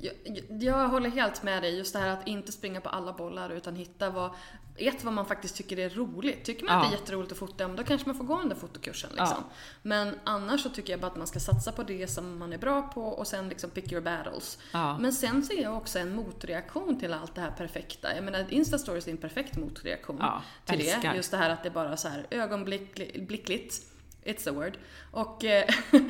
Jag, 0.00 0.14
jag, 0.62 0.88
håller 0.88 1.10
helt 1.10 1.42
med 1.42 1.62
dig. 1.62 1.76
Just 1.76 1.92
det 1.92 1.98
här 1.98 2.08
att 2.08 2.28
inte 2.28 2.52
springa 2.52 2.80
på 2.80 2.88
alla 2.88 3.12
bollar 3.12 3.50
utan 3.50 3.76
hitta 3.76 4.10
vad, 4.10 4.30
ett, 4.76 5.04
vad 5.04 5.14
man 5.14 5.26
faktiskt 5.26 5.56
tycker 5.56 5.78
är 5.78 5.90
roligt. 5.90 6.44
Tycker 6.44 6.64
man 6.64 6.74
ja. 6.74 6.80
att 6.80 6.90
det 6.90 6.96
är 6.96 7.00
jätteroligt 7.00 7.32
att 7.32 7.38
fota, 7.38 7.68
då 7.68 7.84
kanske 7.84 8.08
man 8.08 8.16
får 8.16 8.24
gå 8.24 8.38
den 8.38 8.48
där 8.48 8.56
fotokursen. 8.56 9.10
Liksom. 9.10 9.36
Ja. 9.38 9.52
Men 9.82 10.14
annars 10.24 10.62
så 10.62 10.68
tycker 10.68 10.92
jag 10.92 11.00
bara 11.00 11.06
att 11.06 11.16
man 11.16 11.26
ska 11.26 11.40
satsa 11.40 11.72
på 11.72 11.82
det 11.82 12.06
som 12.06 12.38
man 12.38 12.52
är 12.52 12.58
bra 12.58 12.82
på 12.82 13.02
och 13.02 13.26
sen 13.26 13.48
liksom 13.48 13.70
pick 13.70 13.92
your 13.92 14.02
battles. 14.02 14.58
Ja. 14.72 14.98
Men 14.98 15.12
sen 15.12 15.42
ser 15.42 15.62
jag 15.62 15.76
också 15.76 15.98
en 15.98 16.14
motreaktion 16.14 17.00
till 17.00 17.12
allt 17.12 17.34
det 17.34 17.40
här 17.40 17.50
perfekta. 17.50 18.14
Jag 18.14 18.24
menar, 18.24 18.52
Instastories 18.52 19.06
är 19.06 19.10
en 19.10 19.16
perfekt 19.16 19.56
motreaktion 19.56 20.22
till 20.64 20.80
älskar. 20.80 21.10
det. 21.10 21.16
Just 21.16 21.30
det 21.30 21.36
här 21.36 21.50
att 21.50 21.62
det 21.62 21.70
bara 21.70 21.96
så 21.96 22.08
här 22.08 22.26
ögonblickligt 22.30 23.91
It's 24.24 24.48
a 24.48 24.52
word. 24.52 24.78
Och 25.10 25.44
eh, 25.44 25.64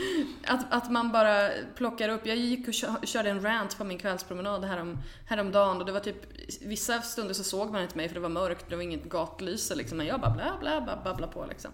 att, 0.46 0.72
att 0.72 0.90
man 0.90 1.12
bara 1.12 1.48
plockar 1.74 2.08
upp, 2.08 2.26
jag 2.26 2.36
gick 2.36 2.68
och 2.68 2.74
körde 3.08 3.30
en 3.30 3.42
rant 3.42 3.78
på 3.78 3.84
min 3.84 3.98
kvällspromenad 3.98 4.64
härom, 4.64 4.98
häromdagen 5.26 5.76
och 5.76 5.86
det 5.86 5.92
var 5.92 6.00
typ, 6.00 6.16
vissa 6.60 7.02
stunder 7.02 7.34
så 7.34 7.44
såg 7.44 7.72
man 7.72 7.82
inte 7.82 7.96
mig 7.96 8.08
för 8.08 8.14
det 8.14 8.20
var 8.20 8.28
mörkt, 8.28 8.64
det 8.68 8.76
var 8.76 8.82
inget 8.82 9.04
gatlyse 9.04 9.74
liksom, 9.74 9.98
men 9.98 10.06
jag 10.06 10.20
bara 10.20 10.30
bla 10.30 10.56
bla 10.60 10.80
bla 10.80 11.02
babbla 11.04 11.26
på 11.26 11.46
liksom. 11.46 11.70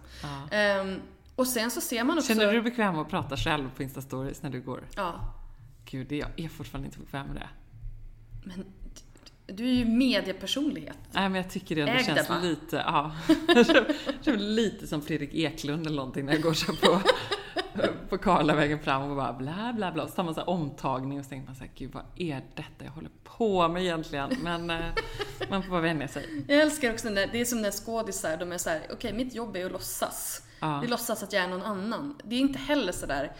Ja. 0.51 0.81
Um, 0.81 1.01
och 1.35 1.47
sen 1.47 1.71
så 1.71 1.81
ser 1.81 2.05
man 2.05 2.19
också... 2.19 2.29
Känner 2.29 2.47
du 2.47 2.53
dig 2.53 2.63
bekväm 2.63 2.99
att 2.99 3.09
prata 3.09 3.37
själv 3.37 3.71
på 3.77 3.83
Insta-stories 3.83 4.39
när 4.43 4.51
du 4.51 4.61
går? 4.61 4.85
Ja. 4.97 5.35
Gud, 5.85 6.13
jag 6.13 6.29
är 6.37 6.49
fortfarande 6.49 6.87
inte 6.87 6.99
bekväm 6.99 7.27
med 7.27 7.37
det. 7.37 7.49
Men 8.45 8.65
du 9.49 9.69
är 9.69 9.73
ju 9.73 9.85
mediepersonlighet. 9.85 10.99
Nej, 11.11 11.29
men 11.29 11.35
jag 11.35 11.51
tycker 11.51 11.77
det 11.77 11.83
ändå 11.83 12.05
känns 12.05 12.29
va? 12.29 12.39
lite, 12.43 12.77
ja. 12.77 13.13
Lite 14.37 14.87
som 14.87 15.03
Fredrik 15.03 15.35
Eklund 15.35 15.87
eller 15.87 15.97
någonting 15.97 16.27
när 16.27 16.33
jag 16.33 16.43
går 16.43 16.53
så 16.53 16.73
på, 16.73 17.01
på 18.09 18.19
Karlavägen 18.19 18.79
fram 18.79 19.11
och 19.11 19.17
bara 19.17 19.33
bla 19.33 19.73
bla 19.77 19.93
bla. 19.93 20.03
Och 20.03 20.09
så 20.09 20.15
tar 20.15 20.25
man 20.25 20.35
så 20.35 20.43
omtagning 20.43 21.19
och 21.19 21.25
så 21.25 21.29
tänker 21.29 21.47
man 21.47 21.57
så 21.57 21.65
här, 21.65 21.71
gud 21.75 21.91
vad 21.93 22.05
är 22.17 22.43
detta 22.55 22.85
jag 22.85 22.91
håller 22.91 23.11
på 23.25 23.69
med 23.69 23.83
egentligen? 23.83 24.31
Men 24.43 24.71
eh, 24.71 24.87
man 25.51 25.63
får 25.63 25.71
bara 25.71 25.81
vänja 25.81 26.09
sig. 26.09 26.45
Jag 26.49 26.61
älskar 26.61 26.93
också 26.93 27.09
när, 27.09 27.27
det 27.27 27.41
är 27.41 27.45
som 27.45 27.63
när 27.63 27.71
skådisar, 27.71 28.37
de 28.37 28.53
är 28.53 28.59
så 28.59 28.71
här, 28.71 28.81
okej 28.85 28.95
okay, 28.95 29.13
mitt 29.13 29.35
jobb 29.35 29.57
är 29.57 29.67
att 29.67 29.73
låtsas. 29.73 30.43
Ja. 30.61 30.79
Det 30.83 30.89
låtsas 30.89 31.23
att 31.23 31.33
jag 31.33 31.45
är 31.45 31.49
någon 31.49 31.63
annan. 31.63 32.19
Det 32.25 32.37
är 32.37 32.41
inte 32.41 32.59
heller 32.59 32.93
sådär, 32.93 33.33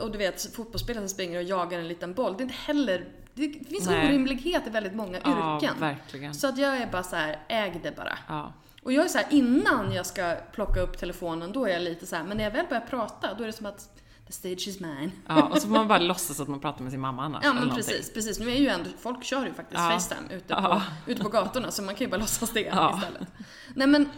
och 0.00 0.10
du 0.12 0.18
vet 0.18 0.54
fotbollsspelare 0.54 1.02
som 1.02 1.08
springer 1.08 1.38
och 1.38 1.44
jagar 1.44 1.78
en 1.78 1.88
liten 1.88 2.14
boll. 2.14 2.36
Det 2.36 2.40
är 2.40 2.44
inte 2.44 2.54
heller 2.54 3.08
det 3.34 3.48
finns 3.68 3.86
Nej. 3.86 4.08
orimlighet 4.08 4.66
i 4.66 4.70
väldigt 4.70 4.94
många 4.94 5.18
ja, 5.24 5.56
yrken. 5.56 5.74
Verkligen. 5.80 6.34
Så 6.34 6.46
att 6.46 6.58
jag 6.58 6.76
är 6.76 6.86
bara 6.86 7.02
så 7.02 7.16
här, 7.16 7.38
äg 7.48 7.80
det 7.82 7.96
bara. 7.96 8.18
Ja. 8.28 8.52
Och 8.82 8.92
jag 8.92 9.04
är 9.04 9.08
så 9.08 9.18
här, 9.18 9.26
innan 9.30 9.92
jag 9.92 10.06
ska 10.06 10.36
plocka 10.52 10.80
upp 10.80 10.98
telefonen, 10.98 11.52
då 11.52 11.66
är 11.66 11.72
jag 11.72 11.82
lite 11.82 12.06
så 12.06 12.16
här, 12.16 12.24
men 12.24 12.36
när 12.36 12.44
jag 12.44 12.50
väl 12.50 12.66
börjar 12.68 12.86
prata, 12.90 13.34
då 13.34 13.42
är 13.42 13.46
det 13.46 13.52
som 13.52 13.66
att 13.66 13.90
the 14.26 14.32
stage 14.32 14.68
is 14.68 14.80
mine. 14.80 15.12
Ja, 15.26 15.42
och 15.42 15.56
så 15.56 15.68
får 15.68 15.74
man 15.74 15.88
bara 15.88 15.98
låtsas 15.98 16.40
att 16.40 16.48
man 16.48 16.60
pratar 16.60 16.82
med 16.82 16.92
sin 16.92 17.00
mamma 17.00 17.22
annars. 17.22 17.44
Ja, 17.44 17.52
men 17.52 17.70
precis, 17.70 18.12
precis. 18.12 18.38
Nu 18.38 18.50
är 18.50 18.56
ju 18.56 18.68
ändå, 18.68 18.90
folk 18.98 19.24
kör 19.24 19.46
ju 19.46 19.54
faktiskt 19.54 19.80
ja. 19.80 19.90
Facetime 19.90 20.34
ute 20.34 20.54
på, 20.54 20.60
ja. 20.60 20.82
ute 21.06 21.22
på 21.22 21.28
gatorna, 21.28 21.70
så 21.70 21.82
man 21.82 21.94
kan 21.94 22.04
ju 22.04 22.10
bara 22.10 22.20
låtsas 22.20 22.50
det 22.50 22.60
ja. 22.60 22.98
istället. 22.98 23.28
Nej 23.74 23.86
men 23.86 24.08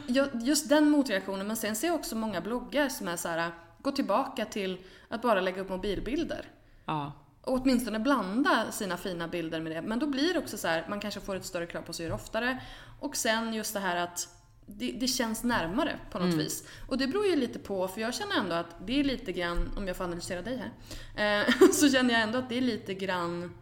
just 0.44 0.68
den 0.68 0.90
motreaktionen, 0.90 1.46
men 1.46 1.57
sen 1.57 1.76
ser 1.76 1.87
jag 1.87 1.96
också 1.96 2.16
många 2.16 2.40
bloggar 2.40 2.88
som 2.88 3.09
är 3.09 3.16
så 3.16 3.28
här, 3.28 3.50
gå 3.82 3.92
tillbaka 3.92 4.44
till 4.44 4.78
att 5.08 5.22
bara 5.22 5.40
lägga 5.40 5.60
upp 5.62 5.68
mobilbilder. 5.68 6.44
Ja 6.84 7.12
åtminstone 7.48 7.98
blanda 7.98 8.72
sina 8.72 8.96
fina 8.96 9.28
bilder 9.28 9.60
med 9.60 9.72
det. 9.72 9.82
Men 9.82 9.98
då 9.98 10.06
blir 10.06 10.32
det 10.32 10.38
också 10.38 10.58
så 10.58 10.68
här, 10.68 10.86
man 10.88 11.00
kanske 11.00 11.20
får 11.20 11.36
ett 11.36 11.44
större 11.44 11.66
krav 11.66 11.82
på 11.82 11.92
sig 11.92 12.04
att 12.04 12.08
göra 12.08 12.14
oftare. 12.14 12.62
Och 13.00 13.16
sen 13.16 13.54
just 13.54 13.74
det 13.74 13.80
här 13.80 13.96
att 13.96 14.28
det, 14.66 14.92
det 14.92 15.06
känns 15.06 15.44
närmare 15.44 15.98
på 16.10 16.18
något 16.18 16.26
mm. 16.26 16.38
vis. 16.38 16.68
Och 16.88 16.98
det 16.98 17.06
beror 17.06 17.26
ju 17.26 17.36
lite 17.36 17.58
på, 17.58 17.88
för 17.88 18.00
jag 18.00 18.14
känner 18.14 18.36
ändå 18.36 18.54
att 18.54 18.86
det 18.86 19.00
är 19.00 19.04
lite 19.04 19.32
grann, 19.32 19.70
om 19.76 19.86
jag 19.86 19.96
får 19.96 20.04
analysera 20.04 20.42
dig 20.42 20.70
här, 21.14 21.40
eh, 21.40 21.54
så 21.72 21.88
känner 21.88 22.14
jag 22.14 22.22
ändå 22.22 22.38
att 22.38 22.48
det 22.48 22.56
är 22.56 22.60
lite 22.60 22.94
grann 22.94 23.54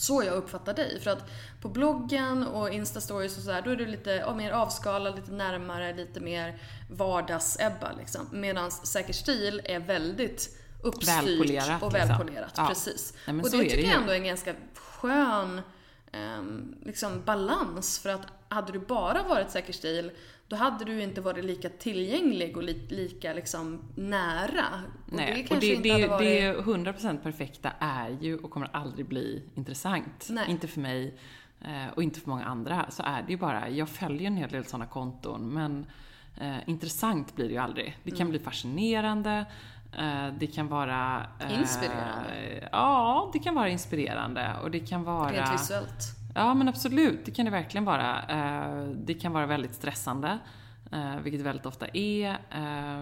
så 0.00 0.22
jag 0.22 0.34
uppfattar 0.34 0.74
dig. 0.74 1.00
För 1.00 1.10
att 1.10 1.30
på 1.60 1.68
bloggen 1.68 2.46
och 2.46 2.70
instastories 2.70 3.36
och 3.36 3.42
sådär, 3.42 3.62
då 3.62 3.70
är 3.70 3.76
du 3.76 3.86
lite 3.86 4.34
mer 4.36 4.50
avskalad, 4.52 5.16
lite 5.16 5.32
närmare, 5.32 5.96
lite 5.96 6.20
mer 6.20 6.58
vardags-Ebba 6.90 7.98
liksom. 7.98 8.28
Medan 8.32 8.70
Säker 8.70 9.12
stil 9.12 9.62
är 9.64 9.80
väldigt 9.80 10.56
uppstyrt 10.82 11.14
välpolerat, 11.14 11.82
och 11.82 11.92
liksom. 11.92 12.08
välpolerat. 12.08 12.48
Liksom. 12.48 12.68
Precis. 12.68 13.14
Ja, 13.26 13.32
och 13.32 13.42
det 13.42 13.50
tycker 13.50 13.76
det 13.76 13.82
jag 13.82 13.96
ändå 13.96 14.12
är 14.12 14.16
en 14.16 14.24
ganska 14.24 14.54
skön 14.74 15.60
um, 16.12 16.76
liksom 16.84 17.22
balans. 17.24 17.98
För 17.98 18.10
att 18.10 18.26
hade 18.48 18.72
du 18.72 18.78
bara 18.78 19.22
varit 19.22 19.50
säker 19.50 19.72
stil, 19.72 20.10
då 20.50 20.56
hade 20.56 20.84
du 20.84 21.02
inte 21.02 21.20
varit 21.20 21.44
lika 21.44 21.68
tillgänglig 21.68 22.56
och 22.56 22.62
li 22.62 22.86
lika 22.88 23.32
liksom 23.32 23.82
nära. 23.94 24.66
Och 25.06 25.12
Nej, 25.12 25.46
det 25.48 25.54
och 25.54 25.60
det, 25.60 25.76
det, 25.76 26.06
varit... 26.06 26.20
det 26.20 26.56
100% 26.56 27.18
perfekta 27.18 27.72
är 27.78 28.10
ju 28.20 28.38
och 28.38 28.50
kommer 28.50 28.68
aldrig 28.72 29.06
bli 29.06 29.42
intressant. 29.54 30.26
Nej. 30.30 30.50
Inte 30.50 30.68
för 30.68 30.80
mig 30.80 31.18
eh, 31.60 31.94
och 31.94 32.02
inte 32.02 32.20
för 32.20 32.28
många 32.28 32.44
andra. 32.44 32.86
Så 32.90 33.02
är 33.02 33.22
det 33.22 33.32
ju 33.32 33.38
bara, 33.38 33.68
jag 33.68 33.88
följer 33.88 34.26
en 34.26 34.36
hel 34.36 34.50
del 34.50 34.64
sådana 34.64 34.86
konton 34.86 35.48
men 35.48 35.86
eh, 36.40 36.68
intressant 36.68 37.36
blir 37.36 37.46
det 37.46 37.52
ju 37.52 37.58
aldrig. 37.58 37.98
Det 38.02 38.10
kan 38.10 38.20
mm. 38.20 38.30
bli 38.30 38.38
fascinerande, 38.38 39.46
Eh, 39.98 40.34
det 40.38 40.46
kan 40.46 40.68
vara... 40.68 41.26
Eh, 41.40 41.60
inspirerande? 41.60 42.68
Ja, 42.72 43.30
det 43.32 43.38
kan 43.38 43.54
vara 43.54 43.68
inspirerande 43.68 44.56
och 44.62 44.70
det 44.70 44.80
kan 44.80 45.04
vara... 45.04 45.32
Rent 45.32 45.52
visuellt? 45.52 46.19
Ja, 46.34 46.54
men 46.54 46.68
absolut. 46.68 47.24
Det 47.24 47.30
kan 47.30 47.44
det 47.44 47.50
verkligen 47.50 47.84
vara. 47.84 48.22
Eh, 48.22 48.84
det 48.84 49.14
kan 49.14 49.32
vara 49.32 49.46
väldigt 49.46 49.74
stressande, 49.74 50.38
vilket 51.22 51.40
det 51.40 51.44
väldigt 51.44 51.66
ofta 51.66 51.86
är. 51.92 52.38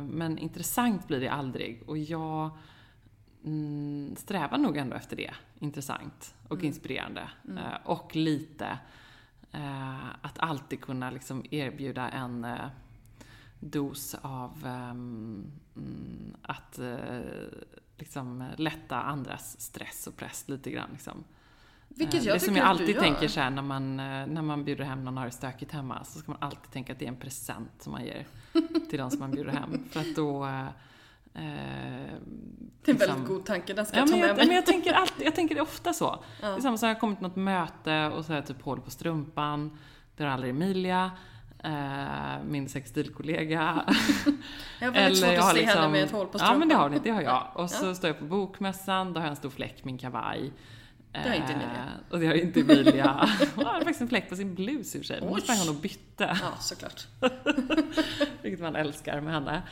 Men 0.03 0.39
intressant 0.39 1.09
blir 1.09 1.21
det 1.21 1.29
aldrig 1.29 1.83
och 1.87 1.99
jag 1.99 2.51
mm, 3.45 4.17
strävar 4.17 4.59
nog 4.59 4.77
ändå 4.77 4.97
efter 4.97 5.17
det. 5.17 5.35
Intressant 5.59 6.35
och 6.49 6.57
mm. 6.57 6.67
inspirerande. 6.67 7.31
Mm. 7.49 7.65
Och 7.85 8.17
lite 8.17 8.79
att 10.23 10.39
alltid 10.39 10.81
kunna 10.81 11.11
liksom 11.11 11.45
erbjuda 11.51 12.09
en 12.09 12.47
dos 13.61 14.15
av 14.23 14.67
um, 14.91 15.53
att 16.43 16.79
uh, 16.79 17.21
liksom 17.97 18.49
lätta 18.57 19.03
andras 19.03 19.61
stress 19.61 20.07
och 20.07 20.17
press 20.17 20.49
lite 20.49 20.71
grann. 20.71 20.89
Liksom. 20.93 21.25
Vilket 21.89 22.25
jag 22.25 22.37
det 22.37 22.41
som 22.41 22.57
jag 22.57 22.67
alltid 22.67 22.99
tänker 22.99 23.29
så 23.29 23.41
här, 23.41 23.51
när 23.51 23.63
man, 23.63 23.97
när 23.97 24.43
man 24.43 24.65
bjuder 24.65 24.85
hem 24.85 25.05
någon 25.05 25.15
och 25.15 25.21
har 25.21 25.27
det 25.27 25.33
stökigt 25.35 25.73
hemma 25.73 26.05
så 26.05 26.19
ska 26.19 26.33
man 26.33 26.43
alltid 26.43 26.71
tänka 26.73 26.93
att 26.93 26.99
det 26.99 27.05
är 27.05 27.09
en 27.09 27.17
present 27.17 27.83
som 27.83 27.93
man 27.93 28.05
ger 28.05 28.27
till 28.91 28.99
de 28.99 29.11
som 29.11 29.21
man 29.21 29.31
bjuder 29.31 29.53
hem. 29.53 29.85
För 29.91 30.01
att 30.01 30.17
då 30.17 30.45
eh, 30.45 30.67
det 31.33 31.41
är 31.41 32.95
en 32.95 32.99
liksom, 32.99 32.99
väldigt 32.99 33.29
god 33.29 33.47
tanke, 33.47 33.75
den 33.75 33.87
ska 33.87 33.97
ja, 33.97 34.01
jag 34.01 34.09
ta 34.09 34.17
med 34.17 34.29
jag, 34.29 34.37
mig. 34.37 34.47
Men 34.47 34.57
jag 34.57 34.67
tänker, 34.67 34.93
alltid, 34.93 35.27
jag 35.27 35.35
tänker 35.35 35.61
ofta 35.61 35.93
så. 35.93 36.25
Ja. 36.43 36.49
Det 36.49 36.57
är 36.57 36.61
samma 36.61 36.79
som 36.79 36.89
jag 36.89 36.95
har 36.95 37.01
kommit 37.01 37.19
till 37.19 37.29
något 37.29 37.37
möte 37.37 38.07
och 38.07 38.25
så 38.25 38.33
har 38.33 38.37
jag 38.37 38.47
typ 38.47 38.63
hål 38.63 38.81
på 38.81 38.91
strumpan. 38.91 39.79
Det 40.17 40.25
har 40.25 40.31
aldrig 40.31 40.51
Emilia 40.51 41.11
eh, 41.65 42.45
min 42.49 42.69
sextilkollega. 42.69 43.85
jag 44.81 44.87
har 44.87 44.93
väldigt 44.93 45.21
svårt 45.21 45.39
att 45.39 45.49
se 45.49 45.61
liksom, 45.61 45.81
henne 45.81 45.93
med 45.93 46.05
ett 46.05 46.11
hål 46.11 46.27
på 46.27 46.39
strumpan. 46.39 46.55
Ja 46.55 46.59
men 46.59 46.69
det 46.69 46.75
har 46.75 46.89
ni, 46.89 46.99
det 46.99 47.11
har 47.11 47.23
jag. 47.23 47.47
Och 47.55 47.71
så 47.71 47.95
står 47.95 48.09
jag 48.09 48.19
på 48.19 48.25
bokmässan, 48.25 49.13
då 49.13 49.21
har 49.21 49.27
jag 49.27 49.31
en 49.31 49.37
stor 49.37 49.51
fläck 49.51 49.85
min 49.85 49.99
kavaj. 49.99 50.53
Det 51.25 51.29
har 51.29 51.37
inte 51.37 51.53
Emilia. 51.53 51.85
Eh, 51.85 52.13
och 52.13 52.21
det 52.21 52.27
har 52.27 52.35
inte 52.35 52.61
Emilia. 52.61 53.29
Hon 53.55 53.65
har 53.65 53.75
faktiskt 53.75 54.01
en 54.01 54.09
fläck 54.09 54.29
på 54.29 54.37
sin 54.37 54.55
blus 54.55 54.95
i 54.95 54.99
och 54.99 55.03
för 55.03 55.07
sig. 55.07 55.21
Men 55.21 55.41
sprang 55.41 55.59
hon 55.59 55.69
och 55.77 55.83
bytte. 55.83 56.39
Ja, 56.43 56.53
såklart. 56.61 57.07
vilket 58.43 58.61
man 58.61 58.77
älskar 58.77 59.21
med 59.21 59.33
henne. 59.33 59.63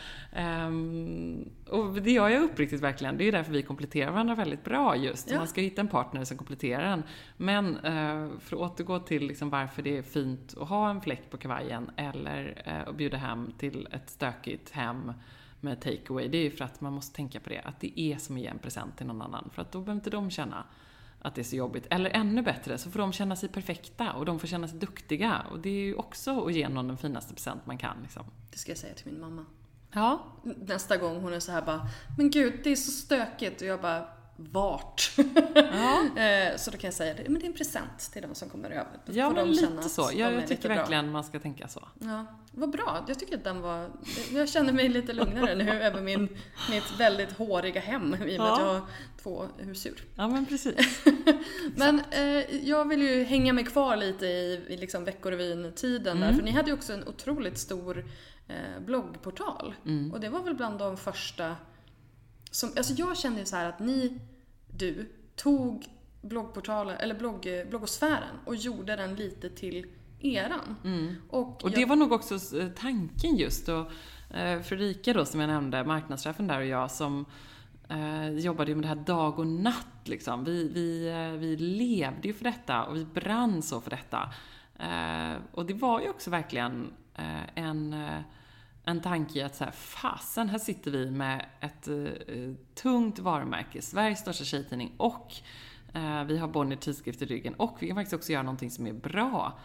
Um, 0.66 1.51
och 1.68 2.03
det 2.03 2.11
gör 2.11 2.28
jag 2.28 2.42
uppriktigt 2.42 2.82
verkligen. 2.82 3.16
Det 3.16 3.24
är 3.24 3.32
därför 3.32 3.53
vi 3.53 3.62
kompletterar 3.62 4.11
varandra 4.11 4.34
väldigt 4.34 4.64
bra 4.64 4.97
just. 4.97 5.30
Ja. 5.30 5.38
Man 5.38 5.49
ska 5.49 5.61
hitta 5.61 5.80
en 5.80 5.88
partner 5.88 6.24
som 6.24 6.36
kompletterar 6.36 6.84
en. 6.84 7.03
Men 7.36 7.76
uh, 7.76 8.38
för 8.38 8.57
att 8.57 8.72
återgå 8.72 8.99
till 8.99 9.26
liksom 9.26 9.51
varför 9.51 9.82
det 9.82 9.99
är 9.99 10.03
fint 10.03 10.55
att 10.61 10.68
ha 10.68 10.90
en 10.90 11.01
fläck 11.01 11.30
på 11.30 11.36
kavajen 11.36 11.90
eller 11.97 12.62
uh, 12.66 12.88
att 12.88 12.97
bjuda 12.97 13.16
hem 13.16 13.53
till 13.59 13.88
ett 13.90 14.11
stökigt 14.11 14.70
hem 14.70 15.12
med 15.61 15.80
takeaway, 15.80 16.28
det 16.28 16.38
är 16.38 16.42
ju 16.42 16.51
för 16.51 16.64
att 16.64 16.80
man 16.80 16.92
måste 16.92 17.16
tänka 17.16 17.40
på 17.40 17.49
det, 17.49 17.61
att 17.61 17.80
det 17.80 18.01
är 18.01 18.16
som 18.16 18.36
att 18.36 18.42
ge 18.42 18.49
en 18.49 18.59
present 18.59 18.97
till 18.97 19.07
någon 19.07 19.22
annan. 19.22 19.51
För 19.53 19.62
att 19.62 19.72
då 19.72 19.80
behöver 19.80 19.99
inte 19.99 20.11
de 20.11 20.30
känna 20.30 20.64
att 21.19 21.35
det 21.35 21.41
är 21.41 21.45
så 21.45 21.57
jobbigt. 21.57 21.87
Eller 21.91 22.11
ännu 22.11 22.43
bättre, 22.43 22.79
så 22.79 22.91
får 22.91 22.99
de 22.99 23.12
känna 23.12 23.37
sig 23.37 23.49
perfekta 23.49 24.12
och 24.12 24.25
de 24.25 24.39
får 24.39 24.47
känna 24.47 24.69
sig 24.69 24.79
duktiga. 24.79 25.47
Och 25.51 25.61
det 25.61 25.69
är 25.69 25.85
ju 25.85 25.95
också 25.95 26.47
att 26.47 26.55
ge 26.55 26.69
någon 26.69 26.89
den 26.89 26.97
finaste 26.97 27.35
present 27.35 27.67
man 27.67 27.79
kan. 27.79 27.97
Liksom. 28.03 28.25
Det 28.51 28.59
ska 28.59 28.71
jag 28.71 28.79
säga 28.79 28.95
till 28.95 29.07
min 29.07 29.21
mamma. 29.21 29.45
Ja. 29.93 30.27
Nästa 30.43 30.97
gång 30.97 31.21
hon 31.21 31.33
är 31.33 31.41
så 31.41 31.53
här 31.53 31.62
bara, 31.62 31.89
men 32.19 32.31
gud 32.31 32.61
det 32.64 32.71
är 32.71 32.77
så 32.77 32.91
stökigt. 32.91 33.61
Och 33.61 33.67
jag 33.67 33.81
bara, 33.81 34.09
vart. 34.37 35.12
Ja. 35.55 36.03
Eh, 36.16 36.57
så 36.57 36.70
då 36.70 36.78
kan 36.78 36.89
jag 36.89 36.95
säga 36.95 37.14
det, 37.14 37.22
men 37.28 37.34
det 37.34 37.45
är 37.45 37.49
en 37.49 37.57
present 37.57 37.99
till 38.12 38.22
de 38.22 38.34
som 38.34 38.49
kommer 38.49 38.70
över. 38.70 39.01
Ja, 39.05 39.30
men 39.30 39.53
lite 39.53 39.89
så. 39.89 40.11
Ja, 40.14 40.30
jag 40.30 40.47
tycker 40.47 40.68
verkligen 40.68 41.05
bra. 41.05 41.12
man 41.12 41.24
ska 41.24 41.41
tänka 41.41 41.68
så. 41.68 41.89
Ja, 41.99 42.26
vad 42.51 42.70
bra. 42.70 43.05
Jag 43.09 43.18
tycker 43.18 43.37
att 43.37 43.45
den 43.45 43.61
var, 43.61 43.91
jag 44.32 44.49
känner 44.49 44.72
mig 44.72 44.89
lite 44.89 45.12
lugnare 45.12 45.55
nu 45.55 45.70
över 45.82 46.01
min, 46.01 46.28
mitt 46.70 47.01
väldigt 47.01 47.32
håriga 47.32 47.80
hem 47.80 48.14
i 48.14 48.16
och 48.16 48.20
med 48.20 48.34
ja. 48.34 48.53
att 48.53 48.61
jag 48.61 48.66
har 48.66 48.80
två 49.22 49.47
husdjur. 49.59 50.05
Ja, 50.16 50.28
men 50.28 50.47
precis. 50.47 51.05
men 51.76 52.03
eh, 52.11 52.68
jag 52.68 52.89
vill 52.89 53.03
ju 53.03 53.24
hänga 53.24 53.53
mig 53.53 53.64
kvar 53.64 53.97
lite 53.97 54.26
i, 54.26 54.64
i 54.68 54.76
liksom 54.76 55.05
Veckorevyn-tiden 55.05 56.16
mm. 56.16 56.28
där, 56.28 56.37
för 56.39 56.45
ni 56.45 56.51
hade 56.51 56.70
ju 56.70 56.74
också 56.74 56.93
en 56.93 57.09
otroligt 57.09 57.59
stor 57.59 58.05
eh, 58.49 58.80
bloggportal. 58.87 59.74
Mm. 59.87 60.12
Och 60.12 60.20
det 60.20 60.28
var 60.28 60.43
väl 60.43 60.55
bland 60.55 60.78
de 60.78 60.97
första 60.97 61.57
som, 62.57 62.72
alltså 62.76 62.92
jag 62.92 63.16
känner 63.16 63.38
ju 63.38 63.44
så 63.44 63.57
att 63.57 63.78
ni, 63.78 64.20
du, 64.66 65.12
tog 65.34 65.86
bloggportalen, 66.20 66.96
eller 66.96 67.14
blogg, 67.14 67.48
bloggosfären 67.70 68.36
och 68.44 68.57
gjorde 68.57 68.96
den 68.96 69.14
lite 69.14 69.50
till 69.50 69.86
eran. 70.20 70.76
Mm. 70.84 71.14
Och, 71.30 71.64
och 71.64 71.70
det 71.70 71.80
jag... 71.80 71.88
var 71.88 71.96
nog 71.96 72.12
också 72.12 72.59
eh, 72.59 72.68
tanken 72.68 73.36
just. 73.36 73.68
Och, 73.68 73.90
eh, 74.36 74.62
Fredrika 74.62 75.12
då, 75.12 75.24
som 75.24 75.40
jag 75.40 75.48
nämnde, 75.48 75.84
marknadschefen 75.84 76.46
där 76.46 76.59
och 76.59 76.66
jag, 76.66 76.90
som 76.90 77.24
eh, 77.88 78.28
jobbade 78.28 78.74
med 78.74 78.84
det 78.84 78.88
här 78.88 78.94
dag 78.94 79.38
och 79.38 79.46
natt 79.46 80.00
liksom. 80.04 80.44
Vi, 80.44 80.68
vi, 80.68 81.09
eh, 81.09 81.40
vi 81.40 81.57
levde 81.57 82.28
ju 82.28 82.34
för 82.34 82.44
detta 82.44 82.84
och 82.84 82.96
vi 82.96 83.04
brann 83.04 83.62
så 83.62 83.80
för 83.80 83.90
detta. 83.90 84.30
Och 85.52 85.66
det 85.66 85.74
var 85.74 86.00
ju 86.00 86.09
också 86.09 86.30
verkligen 86.30 86.92
en 87.54 87.94
en 88.87 89.01
tanke 89.01 89.39
i 89.39 89.43
att 89.43 89.55
så 89.55 89.64
här, 89.64 89.70
fasen, 89.70 90.49
här 90.49 90.59
sitter 90.59 90.91
vi 90.91 91.11
med 91.11 91.47
ett 91.61 91.89
uh, 91.89 92.55
tungt 92.74 93.18
varumärke, 93.18 93.82
Sveriges 93.82 94.18
största 94.18 94.45
tjejtidning 94.45 94.93
och 94.97 95.32
uh, 95.97 96.24
vi 96.24 96.39
har 96.39 96.49
Bonnier 96.49 96.78
tidskrift 96.78 97.22
i 97.22 97.24
ryggen 97.24 97.55
och 97.55 97.76
vi 97.80 97.87
kan 97.87 97.97
faktiskt 97.97 98.14
också 98.14 98.32
göra 98.32 98.43
någonting 98.43 98.70
som 98.70 98.87
är 98.87 98.93
bra 98.93 99.59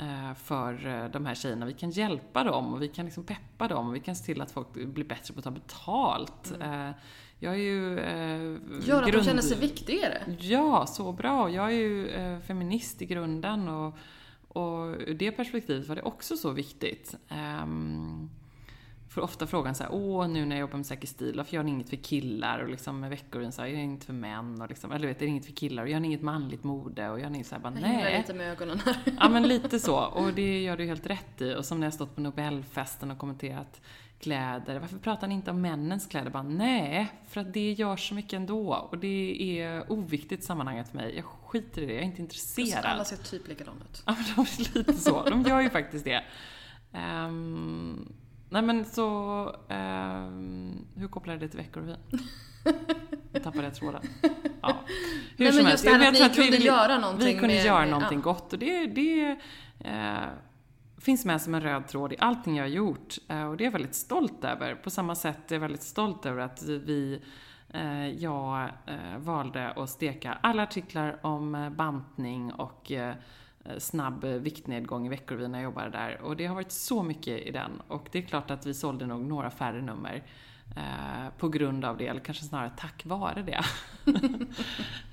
uh, 0.00 0.34
för 0.34 1.08
de 1.08 1.26
här 1.26 1.34
tjejerna. 1.34 1.66
Vi 1.66 1.72
kan 1.72 1.90
hjälpa 1.90 2.44
dem 2.44 2.74
och 2.74 2.82
vi 2.82 2.88
kan 2.88 3.04
liksom 3.04 3.24
peppa 3.24 3.68
dem 3.68 3.88
och 3.88 3.94
vi 3.94 4.00
kan 4.00 4.16
se 4.16 4.24
till 4.24 4.40
att 4.40 4.50
folk 4.50 4.72
blir 4.72 5.04
bättre 5.04 5.34
på 5.34 5.38
att 5.38 5.44
ta 5.44 5.50
betalt. 5.50 6.52
Mm. 6.60 6.92
Jag 7.38 7.54
är 7.54 7.58
ju... 7.58 7.98
Eh, 7.98 8.88
Gör 8.88 9.02
att 9.02 9.10
grund... 9.10 9.12
de 9.12 9.24
känner 9.24 9.42
sig 9.42 9.58
viktigare? 9.58 10.22
Ja, 10.38 10.86
så 10.86 11.12
bra. 11.12 11.50
Jag 11.50 11.66
är 11.66 11.76
ju 11.76 12.08
eh, 12.08 12.40
feminist 12.40 13.02
i 13.02 13.06
grunden 13.06 13.68
och, 13.68 13.98
och 14.48 14.86
ur 14.86 15.14
det 15.14 15.32
perspektivet 15.32 15.88
var 15.88 15.96
det 15.96 16.02
också 16.02 16.36
så 16.36 16.50
viktigt. 16.50 17.14
Um, 17.62 18.30
får 19.16 19.22
ofta 19.22 19.46
frågan 19.46 19.74
så 19.74 19.82
här, 19.82 19.92
åh 19.94 20.28
nu 20.28 20.44
när 20.44 20.56
jag 20.56 20.60
jobbar 20.60 20.76
med 20.76 20.86
säker 20.86 21.06
stil, 21.06 21.34
varför 21.36 21.54
gör 21.54 21.62
ni 21.62 21.70
inget 21.70 21.88
för 21.88 21.96
killar? 21.96 22.58
Och 22.58 22.68
liksom 22.68 23.00
med 23.00 23.10
veckorvin 23.10 23.52
så 23.52 23.62
här, 23.62 23.68
gör 23.68 23.76
ni 23.76 23.82
inget 23.82 24.04
för 24.04 24.12
män? 24.12 24.60
Och 24.60 24.68
liksom, 24.68 24.92
eller 24.92 25.08
vet, 25.08 25.16
är 25.16 25.26
det 25.26 25.30
inget 25.30 25.46
för 25.46 25.52
killar? 25.52 25.82
Och 25.82 25.88
gör 25.88 26.00
ni 26.00 26.06
inget 26.08 26.22
manligt 26.22 26.64
mode? 26.64 27.08
Och 27.10 27.20
gör 27.20 27.30
ni 27.30 27.44
så 27.44 27.54
här, 27.54 27.62
bara, 27.62 27.72
jag 27.72 27.82
nej. 27.82 28.12
Jag 28.12 28.18
lite 28.18 28.34
med 28.34 28.52
ögonen 28.52 28.80
här. 28.84 28.96
Ja 29.20 29.28
men 29.28 29.42
lite 29.42 29.78
så. 29.78 29.96
Och 29.96 30.32
det 30.32 30.62
gör 30.62 30.76
du 30.76 30.84
helt 30.84 31.06
rätt 31.06 31.40
i. 31.40 31.54
Och 31.54 31.64
som 31.64 31.80
när 31.80 31.86
jag 31.86 31.94
stått 31.94 32.14
på 32.14 32.20
Nobelfesten 32.20 33.10
och 33.10 33.18
kommenterat 33.18 33.80
kläder. 34.18 34.78
Varför 34.78 34.98
pratar 34.98 35.26
ni 35.26 35.34
inte 35.34 35.50
om 35.50 35.60
männens 35.60 36.06
kläder? 36.06 36.30
Bara, 36.30 36.42
nej, 36.42 37.06
för 37.28 37.40
att 37.40 37.52
det 37.52 37.72
gör 37.72 37.96
så 37.96 38.14
mycket 38.14 38.32
ändå. 38.32 38.88
Och 38.90 38.98
det 38.98 39.60
är 39.60 39.92
oviktigt 39.92 40.42
i 40.42 40.46
sammanhanget 40.46 40.88
för 40.88 40.96
mig. 40.96 41.16
Jag 41.16 41.24
skiter 41.24 41.82
i 41.82 41.86
det, 41.86 41.92
jag 41.92 42.02
är 42.02 42.06
inte 42.06 42.22
intresserad. 42.22 42.84
alla 42.84 43.04
ser 43.04 43.16
typ 43.16 43.48
likadana 43.48 43.80
ut. 43.90 44.02
Ja, 44.06 44.16
men 44.16 44.24
de 44.36 44.40
är 44.40 44.78
lite 44.78 44.92
så. 44.92 45.22
De 45.22 45.42
gör 45.42 45.60
ju 45.60 45.70
faktiskt 45.70 46.04
det. 46.04 46.22
Um, 46.92 48.12
Nej 48.48 48.62
men 48.62 48.84
så, 48.84 49.42
eh, 49.68 50.28
hur 50.96 51.08
kopplar 51.10 51.36
det 51.36 51.48
till 51.48 51.58
Veckorevyn? 51.58 51.96
Jag 53.32 53.42
tappade 53.42 53.70
tråden. 53.70 54.02
Ja. 54.60 54.76
Hur 55.36 55.44
Nej, 55.44 55.62
men 55.62 55.70
just 55.70 55.84
det 55.84 55.90
här 55.90 56.08
att 56.08 56.12
ni 56.12 56.42
kunde 56.42 56.56
vi, 56.56 56.64
göra 56.64 56.98
någonting. 56.98 57.26
Vi 57.26 57.32
kunde 57.32 57.54
med, 57.54 57.64
göra 57.64 57.86
någonting 57.86 58.18
ja. 58.18 58.32
gott 58.32 58.52
och 58.52 58.58
det, 58.58 58.86
det 58.86 59.36
eh, 59.78 60.16
finns 60.98 61.24
med 61.24 61.42
som 61.42 61.54
en 61.54 61.60
röd 61.60 61.88
tråd 61.88 62.12
i 62.12 62.16
allting 62.18 62.56
jag 62.56 62.64
har 62.64 62.68
gjort. 62.68 63.14
Eh, 63.28 63.42
och 63.42 63.56
det 63.56 63.64
är 63.64 63.66
jag 63.66 63.72
väldigt 63.72 63.94
stolt 63.94 64.44
över. 64.44 64.74
På 64.74 64.90
samma 64.90 65.14
sätt 65.14 65.50
är 65.50 65.54
jag 65.54 65.60
väldigt 65.60 65.82
stolt 65.82 66.26
över 66.26 66.42
att 66.42 66.62
vi 66.62 67.22
eh, 67.68 68.08
jag 68.08 68.62
eh, 68.86 69.18
valde 69.18 69.70
att 69.70 69.90
steka 69.90 70.38
alla 70.40 70.62
artiklar 70.62 71.18
om 71.22 71.54
eh, 71.54 71.70
bantning 71.70 72.52
och 72.52 72.92
Eh, 73.68 73.78
snabb 73.78 74.24
eh, 74.24 74.30
viktnedgång 74.30 75.06
i 75.06 75.08
Veckorevyn 75.08 75.52
när 75.52 75.58
jag 75.58 75.64
jobbade 75.64 75.90
där. 75.90 76.20
Och 76.20 76.36
det 76.36 76.46
har 76.46 76.54
varit 76.54 76.72
så 76.72 77.02
mycket 77.02 77.40
i 77.40 77.50
den. 77.50 77.82
Och 77.88 78.08
det 78.12 78.18
är 78.18 78.22
klart 78.22 78.50
att 78.50 78.66
vi 78.66 78.74
sålde 78.74 79.06
nog 79.06 79.20
några 79.20 79.50
färre 79.50 79.82
nummer. 79.82 80.22
Eh, 80.76 81.30
på 81.38 81.48
grund 81.48 81.84
av 81.84 81.96
det, 81.96 82.06
eller 82.06 82.20
kanske 82.20 82.44
snarare 82.44 82.72
tack 82.76 83.06
vare 83.06 83.42
det. 83.42 83.64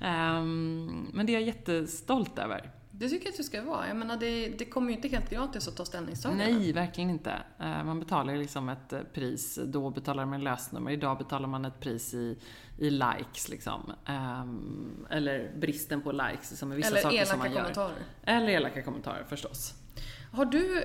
um, 0.06 1.10
men 1.14 1.26
det 1.26 1.32
är 1.32 1.34
jag 1.34 1.42
jättestolt 1.42 2.38
över. 2.38 2.70
Det 2.98 3.08
tycker 3.08 3.26
jag 3.26 3.32
att 3.32 3.36
du 3.36 3.42
ska 3.42 3.62
vara. 3.62 3.88
Jag 3.88 3.96
menar, 3.96 4.16
det, 4.16 4.48
det 4.48 4.64
kommer 4.64 4.90
ju 4.90 4.96
inte 4.96 5.08
helt 5.08 5.30
gratis 5.30 5.68
att 5.68 5.76
ta 5.76 5.84
ställningstagande. 5.84 6.44
Nej, 6.44 6.72
verkligen 6.72 7.10
inte. 7.10 7.42
Uh, 7.60 7.84
man 7.84 8.00
betalar 8.00 8.36
liksom 8.36 8.68
ett 8.68 8.92
eh, 8.92 9.00
pris. 9.00 9.58
Då 9.66 9.90
betalar 9.90 10.26
man 10.26 10.44
lösnummer. 10.44 10.90
Idag 10.90 11.18
betalar 11.18 11.48
man 11.48 11.64
ett 11.64 11.80
pris 11.80 12.14
i, 12.14 12.38
i 12.78 12.90
likes 12.90 13.48
liksom. 13.48 13.92
Um, 14.08 15.06
eller 15.10 15.52
bristen 15.56 16.02
på 16.02 16.12
likes 16.12 16.58
som 16.58 16.72
är 16.72 16.76
vissa 16.76 16.88
eller 16.88 17.00
saker 17.00 17.24
som 17.24 17.38
man 17.38 17.52
gör. 17.52 17.60
Eller 17.60 17.68
elaka 17.68 17.74
kommentarer. 17.74 18.04
Eller 18.24 18.48
elaka 18.48 18.82
kommentarer 18.82 19.24
förstås. 19.28 19.74
Har 20.32 20.44
du, 20.44 20.84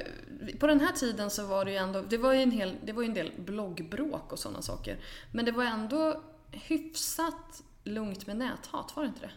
på 0.59 0.67
den 0.67 0.79
här 0.79 0.91
tiden 0.91 1.29
så 1.29 1.47
var 1.47 1.65
det 1.65 1.71
ju 1.71 1.77
ändå, 1.77 2.01
det 2.01 2.17
var 2.17 2.33
ju 2.33 2.41
en, 2.41 2.51
hel, 2.51 2.75
det 2.85 2.93
var 2.93 3.03
en 3.03 3.13
del 3.13 3.31
bloggbråk 3.37 4.31
och 4.31 4.39
sådana 4.39 4.61
saker. 4.61 4.97
Men 5.31 5.45
det 5.45 5.51
var 5.51 5.63
ändå 5.63 6.23
hyfsat 6.51 7.63
lugnt 7.83 8.27
med 8.27 8.37
näthat, 8.37 8.95
var 8.95 9.03
det 9.03 9.07
inte 9.07 9.21
det? 9.21 9.31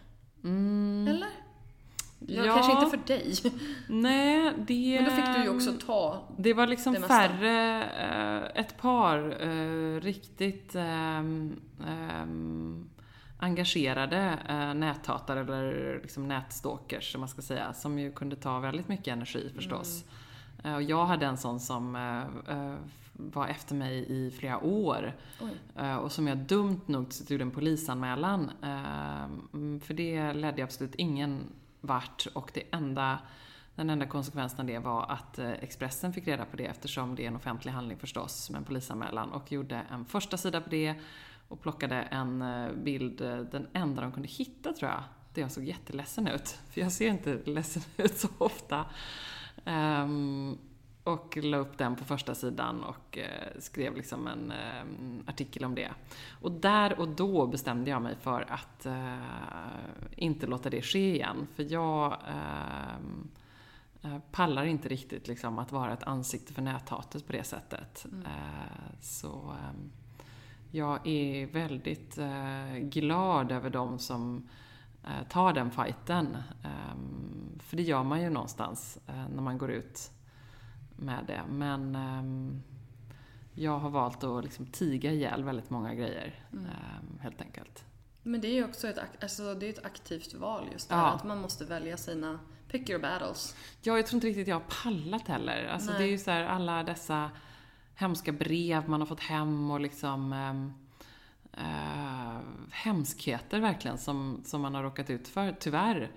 Mm. 0.49 1.09
Eller? 1.09 1.29
Ja, 2.27 2.45
ja, 2.45 2.55
kanske 2.55 2.73
inte 2.73 2.99
för 2.99 3.07
dig. 3.07 3.35
Nej, 3.89 4.53
det... 4.59 5.01
Men 5.01 5.05
då 5.05 5.11
fick 5.11 5.37
du 5.37 5.43
ju 5.43 5.49
också 5.49 5.73
ta 5.87 6.29
Det 6.37 6.55
var 6.55 6.67
liksom 6.67 6.93
det 6.93 7.01
färre, 7.01 7.85
eh, 7.85 8.61
ett 8.63 8.79
par 8.79 9.43
eh, 9.49 10.01
riktigt 10.01 10.75
ehm, 10.75 11.61
ehm, 11.87 12.91
engagerade 13.39 14.39
eh, 14.49 14.75
näthatare 14.75 15.41
eller 15.41 16.01
liksom 16.03 16.29
nätstalkers, 16.29 17.13
som 17.13 17.21
man 17.21 17.29
ska 17.29 17.43
säga, 17.43 17.73
som 17.73 17.99
ju 17.99 18.13
kunde 18.13 18.37
ta 18.37 18.59
väldigt 18.59 18.89
mycket 18.89 19.09
energi 19.09 19.53
förstås. 19.55 20.05
Mm. 20.65 20.77
Och 20.77 20.83
jag 20.83 21.07
hade 21.07 21.27
en 21.27 21.37
sån 21.37 21.61
som 21.61 21.93
var 23.15 23.47
efter 23.47 23.75
mig 23.75 24.07
i 24.09 24.31
flera 24.31 24.59
år. 24.65 25.17
Oj. 25.41 25.95
Och 25.97 26.13
som 26.13 26.27
jag 26.27 26.39
dumt 26.39 26.81
nog 26.87 27.07
gjorde 27.29 27.45
en 27.45 27.51
polisanmälan. 27.51 28.51
Ehm, 28.63 29.81
för 29.81 29.95
det 29.95 30.33
ledde 30.33 30.65
absolut 30.65 30.95
ingen 30.95 31.47
vart 31.83 32.27
och 32.35 32.51
det 32.55 32.63
enda, 32.71 33.19
den 33.75 33.91
enda 33.91 34.07
konsekvensen 34.07 34.61
av 34.61 34.67
det 34.67 34.79
var 34.79 35.07
att 35.09 35.39
eh, 35.39 35.51
Expressen 35.51 36.13
fick 36.13 36.29
reda 36.29 36.45
på 36.45 36.57
det 36.57 36.65
eftersom 36.65 37.15
det 37.15 37.23
är 37.23 37.29
en 37.29 37.37
offentlig 37.37 37.73
handling 37.73 37.99
förstås 37.99 38.51
med 38.51 38.59
en 38.59 38.65
polisanmälan 38.65 39.33
och 39.33 39.53
gjorde 39.53 39.83
en 39.91 40.05
första 40.05 40.37
sida 40.37 40.61
på 40.61 40.71
det 40.71 40.95
och 41.49 41.61
plockade 41.61 41.95
en 41.95 42.43
eh, 42.43 42.73
bild, 42.73 43.21
eh, 43.21 43.37
den 43.37 43.67
enda 43.73 44.03
de 44.03 44.13
kunde 44.13 44.29
hitta 44.29 44.73
tror 44.73 44.91
jag, 44.91 45.03
där 45.35 45.43
jag 45.43 45.51
såg 45.51 45.65
jätteledsen 45.65 46.27
ut. 46.27 46.59
För 46.71 46.81
jag 46.81 46.93
ser 46.93 47.09
inte 47.09 47.39
ledsen 47.45 47.83
ut 47.97 48.17
så 48.17 48.29
ofta. 48.39 48.85
Um, 49.65 50.59
och 51.05 51.37
la 51.43 51.57
upp 51.57 51.79
den 51.79 51.97
på 51.97 52.05
första 52.05 52.35
sidan 52.35 52.85
och 52.85 53.19
eh, 53.19 53.59
skrev 53.59 53.97
liksom 53.97 54.27
en 54.27 54.51
eh, 54.51 55.31
artikel 55.31 55.65
om 55.65 55.75
det. 55.75 55.91
Och 56.41 56.53
där 56.53 57.01
och 57.01 57.09
då 57.09 57.47
bestämde 57.47 57.91
jag 57.91 58.03
mig 58.03 58.17
för 58.17 58.53
att 58.53 58.87
eh, 58.87 59.19
inte 60.17 60.47
låta 60.47 60.71
det 60.71 60.83
ske 60.83 61.15
igen. 61.15 61.47
För 61.55 61.73
jag 61.73 62.17
pallar 64.33 64.65
inte 64.65 64.89
riktigt 64.89 65.29
liksom, 65.29 65.59
att 65.59 65.73
vara 65.73 65.93
ett 65.93 66.03
ansikte 66.03 66.53
för 66.53 66.63
näthatet 66.63 67.27
på 67.27 67.33
det 67.33 67.45
sättet. 67.45 68.07
Mm. 68.13 68.27
Så 69.01 69.55
jag 70.71 71.07
är 71.07 71.47
väldigt 71.47 72.19
glad 72.81 73.53
över 73.53 73.71
de 73.71 73.99
som 73.99 74.49
tar 75.29 75.53
den 75.53 75.71
fighten. 75.71 76.37
för 77.59 77.77
det 77.77 77.83
gör 77.83 78.03
man 78.03 78.23
ju 78.23 78.31
någonstans 78.31 78.99
när 79.07 79.43
man 79.43 79.59
går 79.59 79.71
ut 79.71 80.11
med 81.03 81.25
det. 81.27 81.43
Men 81.49 81.97
um, 81.97 82.63
jag 83.55 83.79
har 83.79 83.91
valt 83.91 84.25
att 84.25 84.45
liksom 84.45 84.67
tiga 84.67 85.13
ihjäl 85.13 85.45
väldigt 85.45 85.71
många 85.71 85.95
grejer, 85.95 86.35
mm. 86.53 86.65
Ehm, 86.65 87.19
helt 87.21 87.41
enkelt. 87.41 87.85
Men 88.23 88.41
det 88.41 88.49
är 88.49 88.55
ju 88.55 88.65
också 88.65 88.89
ett, 88.89 88.99
alltså 89.23 89.55
det 89.55 89.67
är 89.67 89.71
ett 89.71 89.85
aktivt 89.85 90.35
val 90.35 90.69
just 90.73 90.89
det 90.89 90.95
ja. 90.95 91.11
att 91.11 91.25
man 91.25 91.41
måste 91.41 91.65
välja 91.65 91.97
sina 91.97 92.39
pick 92.69 92.91
your 92.91 93.03
battles. 93.03 93.57
Ja, 93.83 93.97
jag 93.97 94.07
tror 94.07 94.17
inte 94.17 94.27
riktigt 94.27 94.49
jag 94.49 94.57
har 94.57 94.83
pallat 94.83 95.29
heller. 95.29 95.67
Alltså 95.67 95.93
det 95.93 96.05
är 96.05 96.09
ju 96.09 96.19
så 96.19 96.31
här, 96.31 96.45
alla 96.45 96.83
dessa 96.83 97.31
hemska 97.95 98.33
brev 98.33 98.89
man 98.89 99.01
har 99.01 99.07
fått 99.07 99.21
hem 99.21 99.71
och 99.71 99.81
liksom 99.81 100.33
äh, 101.53 102.39
hemskheter 102.71 103.61
verkligen 103.61 103.99
som, 103.99 104.43
som 104.45 104.61
man 104.61 104.75
har 104.75 104.83
råkat 104.83 105.11
ut 105.11 105.29
för, 105.29 105.57
tyvärr. 105.61 106.11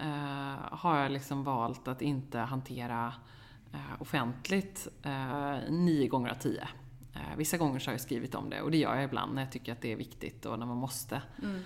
Uh, 0.00 0.56
har 0.70 0.98
jag 0.98 1.12
liksom 1.12 1.44
valt 1.44 1.88
att 1.88 2.02
inte 2.02 2.38
hantera 2.38 3.14
offentligt 3.98 4.88
uh, 5.06 5.70
nio 5.70 6.08
gånger 6.08 6.30
av 6.30 6.34
tio. 6.34 6.68
vissa 7.36 7.56
gånger 7.56 7.78
så 7.78 7.88
har 7.88 7.92
jag 7.94 8.00
skrivit 8.00 8.34
om 8.34 8.50
det 8.50 8.60
och 8.60 8.70
det 8.70 8.76
gör 8.76 8.94
jag 8.94 9.04
ibland 9.04 9.34
när 9.34 9.42
jag 9.42 9.52
tycker 9.52 9.72
att 9.72 9.80
det 9.80 9.92
är 9.92 9.96
viktigt 9.96 10.46
och 10.46 10.58
när 10.58 10.66
man 10.66 10.76
måste. 10.76 11.22
Mm. 11.42 11.60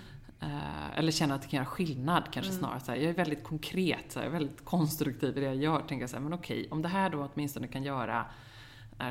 eller 0.95 1.11
känner 1.11 1.35
att 1.35 1.41
det 1.41 1.47
kan 1.47 1.57
göra 1.57 1.65
skillnad 1.65 2.23
kanske 2.31 2.51
mm. 2.51 2.59
snarare. 2.59 2.79
Så 2.79 2.91
här, 2.91 2.97
jag 2.99 3.09
är 3.09 3.13
väldigt 3.13 3.43
konkret, 3.43 4.11
så 4.11 4.19
här, 4.19 4.25
jag 4.25 4.35
är 4.35 4.39
väldigt 4.39 4.65
konstruktiv 4.65 5.37
i 5.37 5.39
det 5.39 5.45
jag 5.45 5.55
gör. 5.55 5.81
Tänker 5.87 6.07
så 6.07 6.15
här, 6.15 6.23
men 6.23 6.33
okej, 6.33 6.67
om 6.71 6.81
det 6.81 6.89
här 6.89 7.09
då 7.09 7.29
åtminstone 7.33 7.67
kan 7.67 7.83
göra 7.83 8.25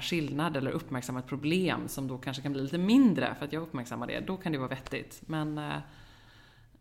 skillnad 0.01 0.57
eller 0.57 0.71
uppmärksamma 0.71 1.19
ett 1.19 1.27
problem 1.27 1.89
som 1.89 2.09
då 2.09 2.19
kanske 2.19 2.43
kan 2.43 2.53
bli 2.53 2.63
lite 2.63 2.79
mindre 2.79 3.35
för 3.35 3.45
att 3.45 3.53
jag 3.53 3.63
uppmärksammar 3.63 4.07
det, 4.07 4.21
då 4.21 4.37
kan 4.37 4.53
det 4.53 4.59
vara 4.59 4.69
vettigt. 4.69 5.23
Men 5.27 5.61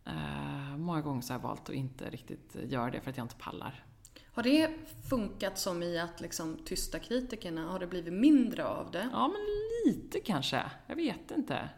Uh, 0.08 0.78
många 0.78 1.02
gånger 1.02 1.22
så 1.22 1.34
har 1.34 1.40
jag 1.40 1.48
valt 1.48 1.70
att 1.70 1.76
inte 1.76 2.10
riktigt 2.10 2.56
göra 2.64 2.92
det 2.92 3.02
för 3.02 3.10
att 3.10 3.18
jag 3.18 3.24
inte 3.24 3.36
pallar. 3.36 3.84
Har 4.34 4.44
det 4.44 4.72
funkat 5.10 5.60
som 5.60 5.84
i 5.84 6.00
att 6.00 6.22
liksom 6.22 6.58
tysta 6.66 7.00
kritikerna? 7.00 7.72
Har 7.72 7.80
det 7.80 7.88
blivit 7.88 8.14
mindre 8.14 8.66
av 8.66 8.92
det? 8.92 9.10
Ja, 9.12 9.28
men 9.28 9.42
lite 9.86 10.20
kanske. 10.20 10.64
Jag 10.88 10.96
vet 10.96 11.32
inte. 11.32 11.70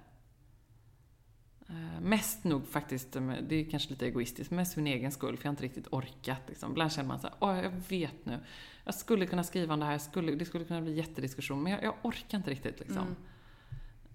Uh, 1.70 2.02
mest 2.02 2.44
nog 2.44 2.68
faktiskt, 2.68 3.12
det 3.42 3.56
är 3.56 3.70
kanske 3.70 3.90
lite 3.90 4.06
egoistiskt, 4.06 4.52
mest 4.52 4.74
för 4.74 4.82
min 4.82 4.94
egen 4.94 5.12
skull, 5.12 5.38
för 5.38 5.46
jag 5.46 5.50
har 5.50 5.54
inte 5.54 5.64
riktigt 5.64 5.88
orkat. 5.92 6.42
Liksom. 6.48 6.72
Ibland 6.72 6.92
känner 6.92 7.08
man 7.08 7.20
så 7.20 7.28
här, 7.28 7.36
åh, 7.40 7.64
jag 7.64 7.72
vet 7.90 8.26
nu. 8.26 8.40
Jag 8.86 8.96
skulle 8.96 9.26
kunna 9.26 9.44
skriva 9.44 9.74
om 9.74 9.80
det 9.80 9.86
här, 9.86 9.98
skulle, 9.98 10.36
det 10.36 10.46
skulle 10.46 10.66
kunna 10.66 10.82
bli 10.82 10.94
jättediskussion, 10.94 11.64
men 11.64 11.72
jag, 11.72 11.84
jag 11.84 11.96
orkar 12.02 12.38
inte 12.38 12.50
riktigt. 12.50 12.80
Liksom. 12.80 12.98
Mm. 12.98 13.16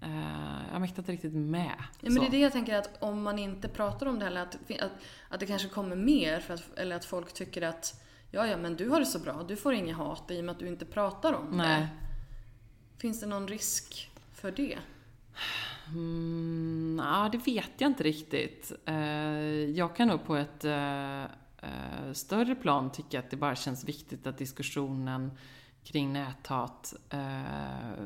Uh, 0.02 0.62
jag 0.72 0.80
mäktar 0.80 1.02
inte 1.02 1.12
riktigt 1.12 1.34
med. 1.34 1.74
Ja, 2.00 2.10
men 2.10 2.14
det 2.14 2.26
är 2.26 2.30
det 2.30 2.38
jag 2.38 2.52
tänker 2.52 2.74
att 2.74 3.02
om 3.02 3.22
man 3.22 3.38
inte 3.38 3.68
pratar 3.68 4.06
om 4.06 4.18
det 4.18 4.24
heller, 4.24 4.42
att, 4.42 4.54
att, 4.80 4.92
att 5.28 5.40
det 5.40 5.46
kanske 5.46 5.68
kommer 5.68 5.96
mer, 5.96 6.40
för 6.40 6.54
att, 6.54 6.78
eller 6.78 6.96
att 6.96 7.04
folk 7.04 7.32
tycker 7.32 7.62
att 7.62 8.02
ja, 8.30 8.46
ja, 8.46 8.56
men 8.56 8.76
du 8.76 8.88
har 8.88 9.00
det 9.00 9.06
så 9.06 9.18
bra, 9.18 9.44
du 9.48 9.56
får 9.56 9.74
inget 9.74 9.96
hat 9.96 10.30
i 10.30 10.40
och 10.40 10.44
med 10.44 10.52
att 10.52 10.58
du 10.58 10.68
inte 10.68 10.84
pratar 10.84 11.32
om 11.32 11.46
Nej. 11.50 11.80
det. 11.80 11.88
Finns 12.98 13.20
det 13.20 13.26
någon 13.26 13.48
risk 13.48 14.10
för 14.32 14.50
det? 14.50 14.78
Mm, 15.88 17.00
ja, 17.04 17.28
det 17.32 17.38
vet 17.38 17.70
jag 17.78 17.90
inte 17.90 18.04
riktigt. 18.04 18.72
Uh, 18.88 18.94
jag 19.70 19.96
kan 19.96 20.08
nog 20.08 20.24
på 20.24 20.36
ett 20.36 20.64
uh, 20.64 22.12
större 22.12 22.54
plan 22.54 22.92
tycka 22.92 23.18
att 23.18 23.30
det 23.30 23.36
bara 23.36 23.54
känns 23.54 23.84
viktigt 23.84 24.26
att 24.26 24.38
diskussionen 24.38 25.30
kring 25.86 26.12
näthat 26.12 26.94
eh, 27.10 28.02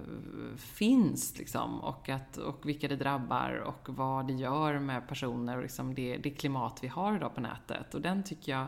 finns 0.57 1.39
liksom 1.39 1.81
och, 1.81 2.09
att, 2.09 2.37
och 2.37 2.69
vilka 2.69 2.89
det 2.89 2.97
drabbar 2.97 3.53
och 3.53 3.89
vad 3.89 4.27
det 4.27 4.33
gör 4.33 4.79
med 4.79 5.09
personer 5.09 5.57
och 5.57 5.63
liksom 5.63 5.95
det, 5.95 6.17
det 6.17 6.31
klimat 6.31 6.79
vi 6.83 6.89
har 6.89 7.17
idag 7.17 7.35
på 7.35 7.41
nätet. 7.41 7.95
Och 7.95 8.01
den 8.01 8.23
tycker 8.23 8.53
jag, 8.53 8.67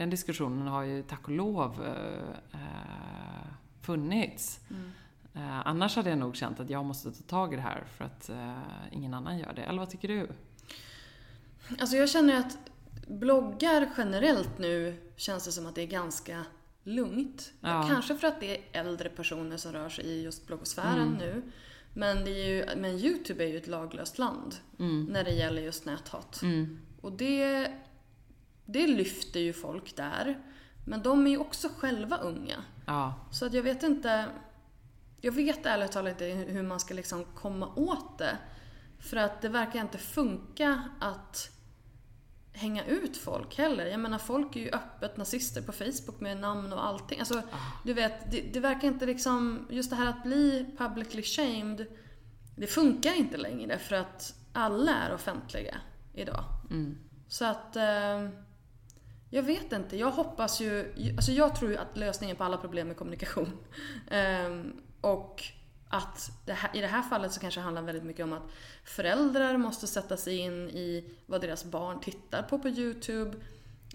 den 0.00 0.10
diskussionen 0.10 0.66
har 0.66 0.82
ju 0.82 1.02
tack 1.02 1.24
och 1.24 1.30
lov 1.30 1.84
eh, 1.84 2.60
eh 2.60 3.46
funnits. 3.82 4.60
Mm. 4.70 4.92
Eh, 5.34 5.66
annars 5.66 5.96
hade 5.96 6.10
jag 6.10 6.18
nog 6.18 6.36
känt 6.36 6.60
att 6.60 6.70
jag 6.70 6.84
måste 6.84 7.12
ta 7.12 7.22
tag 7.22 7.52
i 7.52 7.56
det 7.56 7.62
här 7.62 7.84
för 7.96 8.04
att 8.04 8.28
eh, 8.28 8.58
ingen 8.92 9.14
annan 9.14 9.38
gör 9.38 9.52
det. 9.52 9.62
Eller 9.62 9.78
vad 9.78 9.90
tycker 9.90 10.08
du? 10.08 10.28
Alltså 11.78 11.96
jag 11.96 12.10
känner 12.10 12.38
att 12.38 12.58
bloggar 13.06 13.90
generellt 13.96 14.58
nu 14.58 14.96
känns 15.16 15.44
det 15.44 15.52
som 15.52 15.66
att 15.66 15.74
det 15.74 15.82
är 15.82 15.86
ganska 15.86 16.44
lugnt. 16.82 17.52
Ja. 17.60 17.86
Kanske 17.88 18.16
för 18.16 18.28
att 18.28 18.40
det 18.40 18.56
är 18.56 18.62
äldre 18.72 19.08
personer 19.08 19.56
som 19.56 19.72
rör 19.72 19.88
sig 19.88 20.04
i 20.04 20.22
just 20.22 20.46
bloggosfären 20.46 21.08
mm. 21.08 21.18
nu. 21.18 21.42
Men, 21.94 22.24
det 22.24 22.30
är 22.30 22.48
ju, 22.48 22.80
men 22.80 22.90
Youtube 22.90 23.44
är 23.44 23.48
ju 23.48 23.56
ett 23.56 23.66
laglöst 23.66 24.18
land 24.18 24.56
mm. 24.78 25.04
när 25.04 25.24
det 25.24 25.30
gäller 25.30 25.62
just 25.62 25.84
näthat. 25.84 26.42
Mm. 26.42 26.80
Och 27.00 27.12
det, 27.12 27.72
det 28.72 28.86
lyfter 28.86 29.40
ju 29.40 29.52
folk 29.52 29.96
där. 29.96 30.38
Men 30.84 31.02
de 31.02 31.26
är 31.26 31.30
ju 31.30 31.38
också 31.38 31.68
själva 31.78 32.16
unga. 32.16 32.64
Ja. 32.86 33.14
Så 33.30 33.46
att 33.46 33.54
jag 33.54 33.62
vet 33.62 33.82
inte... 33.82 34.26
Jag 35.20 35.32
vet 35.32 35.66
ärligt 35.66 35.92
talat 35.92 36.10
inte 36.10 36.24
hur 36.24 36.62
man 36.62 36.80
ska 36.80 36.94
liksom 36.94 37.24
komma 37.24 37.74
åt 37.76 38.18
det. 38.18 38.38
För 38.98 39.16
att 39.16 39.42
det 39.42 39.48
verkar 39.48 39.80
inte 39.80 39.98
funka 39.98 40.82
att 41.00 41.50
hänga 42.52 42.84
ut 42.84 43.16
folk 43.16 43.58
heller. 43.58 43.86
Jag 43.86 44.00
menar 44.00 44.18
folk 44.18 44.56
är 44.56 44.60
ju 44.60 44.70
öppet 44.70 45.16
nazister 45.16 45.62
på 45.62 45.72
Facebook 45.72 46.20
med 46.20 46.36
namn 46.36 46.72
och 46.72 46.86
allting. 46.86 47.18
Alltså, 47.18 47.38
ah. 47.38 47.80
du 47.84 47.92
vet, 47.92 48.30
det, 48.30 48.40
det, 48.40 48.60
verkar 48.60 48.88
inte 48.88 49.06
liksom, 49.06 49.66
just 49.70 49.90
det 49.90 49.96
här 49.96 50.08
att 50.08 50.22
bli 50.22 50.74
publicly 50.78 51.22
shamed, 51.22 51.86
det 52.56 52.66
funkar 52.66 53.14
inte 53.14 53.36
längre 53.36 53.78
för 53.78 53.96
att 53.96 54.34
alla 54.52 54.94
är 54.94 55.14
offentliga 55.14 55.76
idag. 56.14 56.44
Mm. 56.70 56.98
Så 57.28 57.44
att, 57.44 57.76
eh, 57.76 58.28
jag 59.30 59.42
vet 59.42 59.72
inte. 59.72 59.96
Jag 59.96 60.10
hoppas 60.10 60.60
ju, 60.60 60.94
alltså 61.16 61.32
jag 61.32 61.56
tror 61.56 61.70
ju 61.70 61.76
att 61.76 61.96
lösningen 61.96 62.36
på 62.36 62.44
alla 62.44 62.56
problem 62.56 62.90
är 62.90 62.94
kommunikation. 62.94 63.52
eh, 64.10 64.60
och 65.00 65.42
att 65.88 66.30
det 66.46 66.52
här, 66.52 66.76
i 66.76 66.80
det 66.80 66.86
här 66.86 67.02
fallet 67.02 67.32
så 67.32 67.40
kanske 67.40 67.60
det 67.60 67.64
handlar 67.64 67.82
väldigt 67.82 68.04
mycket 68.04 68.24
om 68.24 68.32
att 68.32 68.50
föräldrar 68.84 69.56
måste 69.56 69.86
sätta 69.86 70.16
sig 70.16 70.36
in 70.36 70.70
i 70.70 71.04
vad 71.26 71.40
deras 71.40 71.64
barn 71.64 72.00
tittar 72.00 72.42
på 72.42 72.58
på 72.58 72.68
Youtube. 72.68 73.36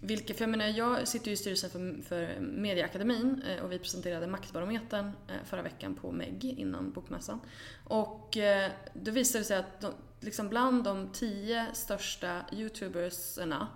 Vilket, 0.02 0.38
för 0.38 0.44
jag 0.44 0.50
menar, 0.50 0.66
jag 0.66 1.08
sitter 1.08 1.28
ju 1.28 1.34
i 1.34 1.38
styrelsen 1.38 1.70
för, 1.70 2.02
för 2.08 2.40
Mediaakademin 2.40 3.42
eh, 3.48 3.64
och 3.64 3.72
vi 3.72 3.80
presenterade 3.80 4.28
Maktbarometern 4.28 5.12
eh, 5.28 5.36
förra 5.46 5.62
veckan 5.62 5.96
på 5.96 6.12
MEG 6.12 6.46
innan 6.46 6.92
bokmässan. 6.92 7.40
Och 7.84 8.38
eh, 8.38 8.72
då 8.94 9.12
visade 9.12 9.40
det 9.42 9.48
sig 9.48 9.58
att 9.58 9.82
de, 9.82 9.92
liksom 10.20 10.50
bland 10.50 10.84
de 10.84 11.10
tio 11.14 11.68
största 11.74 12.42
youtubersarna 12.52 13.68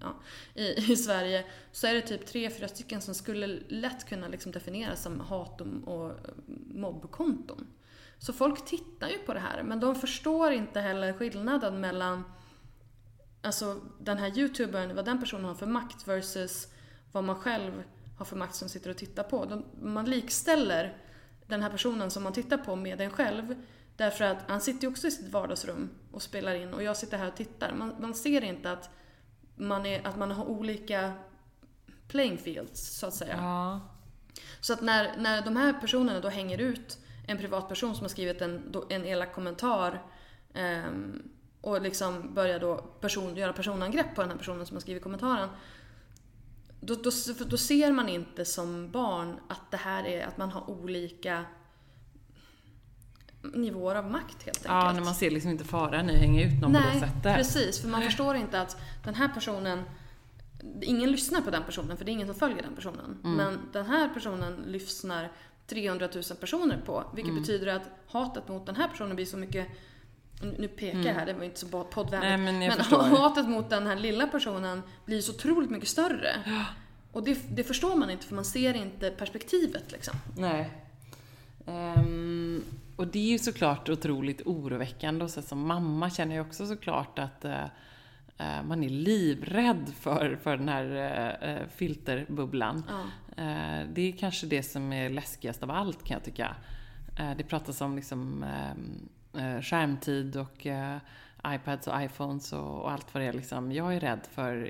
ja, 0.00 0.14
i, 0.54 0.66
i 0.92 0.96
Sverige 0.96 1.44
så 1.72 1.86
är 1.86 1.94
det 1.94 2.00
typ 2.00 2.26
tre, 2.26 2.50
fyra 2.50 2.68
stycken 2.68 3.00
som 3.00 3.14
skulle 3.14 3.46
lätt 3.68 4.08
kunna 4.08 4.28
liksom 4.28 4.52
definieras 4.52 5.02
som 5.02 5.20
hat 5.20 5.60
och 5.84 6.10
eh, 6.10 6.14
mobbkonton. 6.74 7.66
Så 8.18 8.32
folk 8.32 8.64
tittar 8.64 9.08
ju 9.08 9.18
på 9.18 9.34
det 9.34 9.40
här 9.40 9.62
men 9.62 9.80
de 9.80 9.94
förstår 9.94 10.52
inte 10.52 10.80
heller 10.80 11.12
skillnaden 11.12 11.80
mellan 11.80 12.24
alltså 13.42 13.80
den 14.00 14.18
här 14.18 14.38
youtubern, 14.38 14.96
vad 14.96 15.04
den 15.04 15.20
personen 15.20 15.44
har 15.44 15.54
för 15.54 15.66
makt 15.66 16.08
versus 16.08 16.68
vad 17.12 17.24
man 17.24 17.36
själv 17.36 17.82
har 18.18 18.24
för 18.24 18.36
makt 18.36 18.54
som 18.54 18.68
sitter 18.68 18.90
och 18.90 18.96
tittar 18.96 19.22
på. 19.22 19.44
De, 19.44 19.64
man 19.82 20.04
likställer 20.04 20.96
den 21.46 21.62
här 21.62 21.70
personen 21.70 22.10
som 22.10 22.22
man 22.22 22.32
tittar 22.32 22.58
på 22.58 22.76
med 22.76 23.00
en 23.00 23.10
själv 23.10 23.54
därför 23.96 24.24
att 24.24 24.38
han 24.48 24.60
sitter 24.60 24.82
ju 24.82 24.88
också 24.88 25.06
i 25.06 25.10
sitt 25.10 25.32
vardagsrum 25.32 25.90
och 26.12 26.22
spelar 26.22 26.54
in 26.54 26.74
och 26.74 26.82
jag 26.82 26.96
sitter 26.96 27.18
här 27.18 27.28
och 27.28 27.36
tittar. 27.36 27.74
Man, 27.74 27.94
man 28.00 28.14
ser 28.14 28.44
inte 28.44 28.72
att 28.72 28.90
man, 29.62 29.86
är, 29.86 30.06
att 30.06 30.16
man 30.16 30.30
har 30.30 30.44
olika 30.44 31.12
playing 32.08 32.38
fields, 32.38 32.98
så 32.98 33.06
att 33.06 33.14
säga. 33.14 33.36
Ja. 33.36 33.80
Så 34.60 34.72
att 34.72 34.80
när, 34.80 35.16
när 35.16 35.42
de 35.42 35.56
här 35.56 35.72
personerna 35.72 36.20
då 36.20 36.28
hänger 36.28 36.58
ut 36.58 36.98
en 37.26 37.38
privatperson 37.38 37.94
som 37.94 38.04
har 38.04 38.08
skrivit 38.08 38.42
en, 38.42 38.74
en 38.88 39.04
elak 39.04 39.34
kommentar 39.34 40.02
um, 40.54 41.22
och 41.60 41.82
liksom 41.82 42.34
börjar 42.34 42.60
då 42.60 42.76
person, 42.76 43.36
göra 43.36 43.52
personangrepp 43.52 44.14
på 44.14 44.20
den 44.20 44.30
här 44.30 44.38
personen 44.38 44.66
som 44.66 44.76
har 44.76 44.80
skrivit 44.80 45.02
kommentaren. 45.02 45.48
Då, 46.80 46.94
då, 46.94 47.10
då 47.46 47.56
ser 47.56 47.92
man 47.92 48.08
inte 48.08 48.44
som 48.44 48.90
barn 48.90 49.40
att 49.48 49.70
det 49.70 49.76
här 49.76 50.06
är 50.06 50.26
att 50.26 50.36
man 50.36 50.50
har 50.50 50.70
olika 50.70 51.44
nivåer 53.42 53.94
av 53.94 54.10
makt 54.10 54.42
helt 54.42 54.46
enkelt. 54.46 54.64
Ja, 54.64 54.92
när 54.92 55.00
man 55.00 55.14
ser 55.14 55.30
liksom 55.30 55.50
inte 55.50 55.64
faran 55.64 56.10
i 56.10 56.14
att 56.14 56.20
hänga 56.20 56.44
ut 56.44 56.60
någon 56.60 56.72
Nej, 56.72 56.82
på 56.82 56.88
det 56.88 57.00
sättet. 57.00 57.24
Nej, 57.24 57.36
precis. 57.36 57.80
För 57.80 57.88
man 57.88 58.02
förstår 58.02 58.36
inte 58.36 58.60
att 58.60 58.76
den 59.04 59.14
här 59.14 59.28
personen 59.28 59.84
Ingen 60.82 61.12
lyssnar 61.12 61.40
på 61.40 61.50
den 61.50 61.62
personen 61.62 61.96
för 61.96 62.04
det 62.04 62.10
är 62.10 62.12
ingen 62.12 62.26
som 62.26 62.36
följer 62.36 62.62
den 62.62 62.74
personen. 62.74 63.18
Mm. 63.24 63.36
Men 63.36 63.60
den 63.72 63.86
här 63.86 64.08
personen 64.08 64.62
lyssnar 64.66 65.32
300 65.66 66.08
000 66.14 66.24
personer 66.40 66.82
på. 66.86 67.04
Vilket 67.14 67.30
mm. 67.30 67.42
betyder 67.42 67.66
att 67.66 67.82
hatet 68.06 68.48
mot 68.48 68.66
den 68.66 68.76
här 68.76 68.88
personen 68.88 69.16
blir 69.16 69.26
så 69.26 69.36
mycket 69.36 69.68
nu 70.58 70.68
pekar 70.68 70.98
jag 70.98 71.06
mm. 71.06 71.16
här, 71.16 71.26
det 71.26 71.32
var 71.32 71.44
inte 71.44 71.60
så 71.60 71.84
poddvänligt. 71.84 72.40
men, 72.40 72.58
men 72.58 73.16
hatet 73.16 73.48
mot 73.48 73.70
den 73.70 73.86
här 73.86 73.96
lilla 73.96 74.26
personen 74.26 74.82
blir 75.04 75.20
så 75.20 75.32
otroligt 75.32 75.70
mycket 75.70 75.88
större. 75.88 76.36
Ja. 76.46 76.64
Och 77.12 77.22
det, 77.22 77.38
det, 77.56 77.64
förstår 77.64 77.96
man 77.96 78.10
inte 78.10 78.26
för 78.26 78.34
man 78.34 78.44
ser 78.44 78.74
inte 78.74 79.10
perspektivet 79.10 79.92
liksom. 79.92 80.14
Nej. 80.36 80.70
Um, 81.66 82.64
och 82.96 83.06
det 83.06 83.18
är 83.18 83.32
ju 83.32 83.38
såklart 83.38 83.88
otroligt 83.88 84.42
oroväckande 84.46 85.24
och 85.24 85.30
så 85.30 85.42
som 85.42 85.66
mamma 85.66 86.10
känner 86.10 86.36
jag 86.36 86.46
också 86.46 86.66
såklart 86.66 87.18
att 87.18 87.44
uh, 87.44 88.62
man 88.64 88.84
är 88.84 88.88
livrädd 88.88 89.92
för, 90.00 90.38
för 90.42 90.56
den 90.56 90.68
här 90.68 90.84
uh, 91.48 91.68
filterbubblan. 91.68 92.84
Ja. 92.88 93.02
Uh, 93.42 93.88
det 93.92 94.08
är 94.08 94.12
kanske 94.12 94.46
det 94.46 94.62
som 94.62 94.92
är 94.92 95.10
läskigast 95.10 95.62
av 95.62 95.70
allt 95.70 96.04
kan 96.04 96.14
jag 96.14 96.24
tycka. 96.24 96.56
det 97.36 97.44
pratas 97.44 97.80
om 97.80 97.96
liksom 97.96 98.44
skärmtid 99.62 100.36
och 100.36 100.66
iPads 101.46 101.86
och 101.86 102.02
iPhones 102.02 102.52
och, 102.52 102.92
allt 102.92 103.14
vad 103.14 103.22
det 103.22 103.26
är. 103.26 103.32
Liksom. 103.32 103.72
Jag 103.72 103.94
är 103.94 104.00
rädd 104.00 104.20
för 104.30 104.64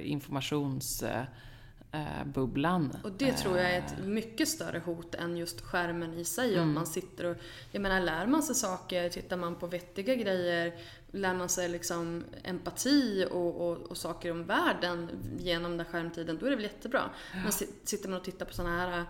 informationsbubblan. 1.93 2.97
och 3.05 3.13
det 3.13 3.33
tror 3.33 3.59
jag 3.59 3.71
är 3.71 3.79
ett 3.79 3.99
mycket 4.05 4.49
större 4.49 4.79
hot 4.79 5.15
än 5.15 5.37
just 5.37 5.61
skärmen 5.61 6.15
i 6.15 6.25
sig. 6.25 6.55
Mm. 6.55 6.69
Om 6.69 6.75
man 6.75 6.87
sitter 6.87 7.25
och, 7.25 7.37
jag 7.71 7.83
menar 7.83 8.01
lär 8.01 8.27
man 8.27 8.43
sig 8.43 8.55
saker, 8.55 9.09
tittar 9.09 9.37
man 9.37 9.55
på 9.55 9.67
vettiga 9.67 10.15
grejer, 10.15 10.75
lär 11.11 11.35
man 11.35 11.49
sig 11.49 11.69
liksom 11.69 12.25
empati 12.45 13.27
och, 13.31 13.69
och, 13.69 13.79
och 13.79 13.97
saker 13.97 14.31
om 14.31 14.45
världen 14.45 15.09
genom 15.39 15.77
den 15.77 15.87
skärmtiden, 15.87 16.39
då 16.39 16.47
är 16.47 16.51
det 16.51 16.57
väl 16.57 16.65
jättebra. 16.65 17.11
Ja. 17.33 17.39
Men 17.43 17.53
sitter 17.85 18.09
man 18.09 18.19
och 18.19 18.25
tittar 18.25 18.47
på 18.47 18.53
sådana 18.53 18.79
här 18.79 19.05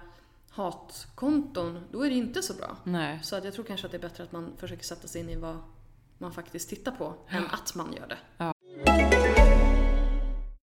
hatkonton, 0.51 1.85
då 1.91 2.03
är 2.03 2.11
det 2.11 2.17
inte 2.17 2.43
så 2.43 2.55
bra. 2.55 2.77
Nej. 2.85 3.21
Så 3.23 3.37
att 3.37 3.45
jag 3.45 3.55
tror 3.55 3.65
kanske 3.65 3.87
att 3.87 3.91
det 3.91 3.99
är 3.99 4.03
bättre 4.03 4.25
att 4.25 4.33
man 4.33 4.53
försöker 4.57 4.85
sätta 4.85 5.09
sig 5.09 5.21
in 5.21 5.29
i 5.29 5.37
vad 5.37 5.59
man 6.19 6.33
faktiskt 6.33 6.69
tittar 6.69 6.93
på, 6.93 7.15
ja. 7.29 7.37
än 7.37 7.47
att 7.47 7.75
man 7.75 7.93
gör 7.93 8.07
det. 8.07 8.19
Ja. 8.37 8.52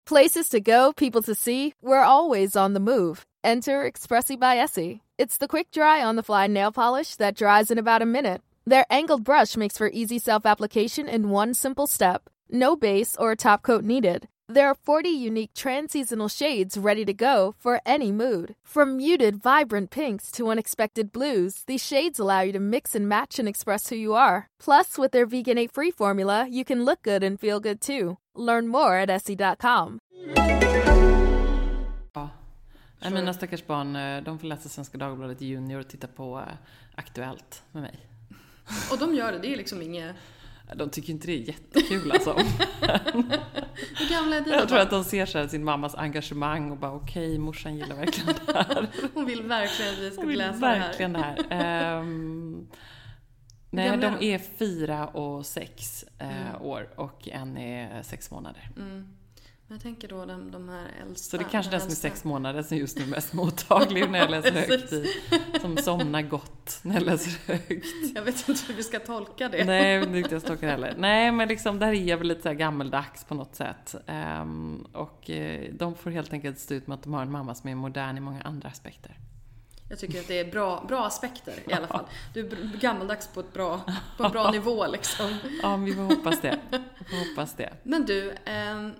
Places 0.09 0.49
to 0.49 0.61
go, 0.63 0.95
people 0.95 1.21
to 1.25 1.35
see, 1.35 1.75
we're 1.83 1.99
always 1.99 2.57
on 2.57 2.73
the 2.73 2.81
move. 2.81 3.27
Enter 3.45 3.85
Expressi 3.85 4.41
by 4.41 4.57
Essie. 4.57 5.03
It's 5.19 5.37
the 5.37 5.47
quick 5.47 5.71
dry 5.71 6.03
on 6.03 6.17
the 6.17 6.23
fly 6.23 6.47
nail 6.47 6.73
polish 6.73 7.17
that 7.17 7.37
dries 7.37 7.71
in 7.71 7.77
about 7.77 8.01
a 8.01 8.07
minute. 8.07 8.41
Their 8.65 8.87
angled 8.89 9.23
brush 9.23 9.55
makes 9.55 9.77
for 9.77 9.91
easy 9.93 10.19
self 10.19 10.47
application 10.47 11.09
in 11.09 11.29
one 11.29 11.53
simple 11.53 11.87
step. 11.87 12.31
No 12.49 12.75
base 12.75 13.17
or 13.19 13.37
top 13.37 13.61
coat 13.61 13.85
needed. 13.85 14.29
There 14.51 14.69
are 14.69 14.75
40 14.83 15.11
unique 15.11 15.53
trans-seasonal 15.55 16.29
shades 16.29 16.79
ready 16.79 17.05
to 17.05 17.13
go 17.13 17.55
for 17.59 17.83
any 17.85 18.11
mood. 18.11 18.55
From 18.65 18.97
muted, 18.97 19.43
vibrant 19.43 19.91
pinks 19.91 20.31
to 20.31 20.49
unexpected 20.49 21.13
blues, 21.13 21.65
these 21.67 21.85
shades 21.85 22.19
allow 22.19 22.41
you 22.41 22.53
to 22.53 22.59
mix 22.59 22.95
and 22.95 23.07
match 23.07 23.39
and 23.39 23.47
express 23.47 23.91
who 23.91 23.97
you 23.97 24.15
are. 24.15 24.49
Plus, 24.59 24.97
with 24.97 25.13
their 25.13 25.27
vegan-8-free 25.27 25.91
formula, 25.91 26.49
you 26.51 26.65
can 26.65 26.87
look 26.87 27.03
good 27.03 27.23
and 27.23 27.39
feel 27.39 27.61
good 27.61 27.83
too. 27.83 28.17
Learn 28.39 28.69
more 28.69 29.03
at 29.03 29.11
Essie.com. 29.11 29.99
Ja. 32.15 32.31
Mina 33.11 33.35
stackars 33.35 33.67
barn, 33.67 33.97
eh, 33.97 34.23
de 34.23 34.39
får 34.39 34.47
läsa 34.47 34.69
Svenska 34.69 34.99
Dagbladet 34.99 35.41
Junior 35.41 35.81
och 35.81 35.89
titta 35.89 36.07
på 36.07 36.39
eh, 36.39 36.55
Aktuellt 36.95 37.63
med 37.73 37.83
mig. 37.83 37.99
Och 38.93 38.99
de 38.99 39.15
gör 39.15 39.33
det, 39.33 39.39
det 39.39 39.53
är 39.53 39.57
liksom 39.57 39.83
inget... 39.83 40.17
De 40.75 40.91
tycker 40.91 41.13
inte 41.13 41.27
det 41.27 41.33
är 41.33 41.49
jättekul 41.49 42.13
alltså. 42.13 42.31
Hur 43.99 44.11
gamla 44.11 44.37
är 44.37 44.41
dina 44.41 44.57
Jag 44.57 44.69
tror 44.69 44.79
att 44.79 44.91
de 44.91 45.05
ser 45.05 45.27
så 45.27 45.49
sin 45.49 45.65
mammas 45.65 45.95
engagemang 45.95 46.71
och 46.71 46.79
bara 46.79 46.93
okej, 46.93 47.29
okay, 47.29 47.39
morsan 47.39 47.77
gillar 47.77 47.97
verkligen 47.97 48.35
det 48.47 48.53
här. 48.53 48.89
Hon 49.15 49.27
vill 49.27 49.43
verkligen 49.43 49.93
att 49.93 49.99
vi 49.99 50.11
ska 50.11 50.23
läsa 50.23 50.61
det 50.61 50.67
här. 50.67 50.79
verkligen 50.79 51.13
det 51.13 51.35
här. 51.51 52.01
Um, 52.01 52.69
nej, 53.71 53.97
de 53.97 54.33
är 54.35 54.39
fyra 54.39 55.07
och 55.09 55.47
sex 55.47 56.05
uh, 56.23 56.49
mm. 56.49 56.63
år 56.63 56.89
och 56.97 57.29
en 57.29 57.57
är 57.57 58.03
sex 58.03 58.31
månader. 58.31 58.71
Mm. 58.77 59.19
Men 59.69 59.77
jag 59.77 59.83
tänker 59.83 60.09
då 60.09 60.25
de, 60.25 60.51
de 60.51 60.69
här 60.69 60.87
äldsta. 61.03 61.31
Så 61.31 61.37
det 61.37 61.49
är 61.49 61.51
kanske 61.51 61.71
den 61.71 61.81
som 61.81 61.91
är 61.91 61.95
sex 61.95 62.25
månader 62.25 62.63
som 62.63 62.77
just 62.77 62.99
nu 62.99 63.05
är 63.05 63.09
mest 63.09 63.33
mottaglig 63.33 64.11
när 64.11 64.19
jag 64.19 64.31
läser 64.31 64.51
högt. 64.69 64.93
I, 64.93 65.07
som 65.61 65.77
somnar 65.77 66.23
gott 66.23 66.81
när 66.83 66.95
jag 66.95 67.03
läser 67.03 67.53
högt. 67.53 68.15
Jag 68.15 68.23
vet 68.23 68.49
inte 68.49 68.63
hur 68.69 68.75
vi 68.75 68.83
ska 68.83 68.99
tolka 68.99 69.49
det. 69.49 69.65
Nej, 69.65 69.93
jag 69.93 70.01
vet 70.01 70.09
inte 70.09 70.29
hur 70.29 70.33
jag 70.35 70.43
ska 70.43 70.49
tolka 70.49 70.67
det 70.67 70.73
heller. 70.73 70.95
Nej, 70.99 71.33
men 71.33 71.49
liksom 71.49 71.79
där 71.79 71.93
är 71.93 72.17
väl 72.17 72.29
lite 72.29 72.43
så 72.43 72.55
gammeldags 72.55 73.25
på 73.25 73.35
något 73.35 73.55
sätt. 73.55 73.95
Um, 74.41 74.87
och 74.93 75.31
uh, 75.31 75.61
de 75.73 75.95
får 75.95 76.11
helt 76.11 76.33
enkelt 76.33 76.59
stå 76.59 76.75
ut 76.75 76.87
med 76.87 76.95
att 76.95 77.03
de 77.03 77.15
har 77.15 77.23
en 77.23 77.33
mamma 77.33 77.55
som 77.55 77.71
är 77.71 77.75
modern 77.75 78.17
i 78.17 78.21
många 78.21 78.43
andra 78.43 78.69
aspekter. 78.69 79.17
Jag 79.89 79.99
tycker 79.99 80.21
att 80.21 80.29
det 80.29 80.39
är 80.39 80.51
bra, 80.51 80.85
bra 80.89 81.07
aspekter 81.07 81.55
i 81.67 81.73
alla 81.73 81.87
fall. 81.87 82.05
Du 82.35 82.41
är 82.41 82.79
gammaldags 82.81 83.29
på, 83.29 83.41
ett 83.41 83.53
bra, 83.53 83.81
på 84.17 84.25
en 84.25 84.33
bra 84.33 84.51
nivå 84.51 84.87
liksom. 84.87 85.37
Ja, 85.63 85.77
vi 85.77 85.95
får 85.95 86.03
hoppas 86.03 86.41
det. 86.41 86.59
Vi 86.71 87.05
får 87.05 87.29
hoppas 87.29 87.55
det. 87.55 87.73
Men 87.83 88.07
du, 88.07 88.31
um, 88.31 88.95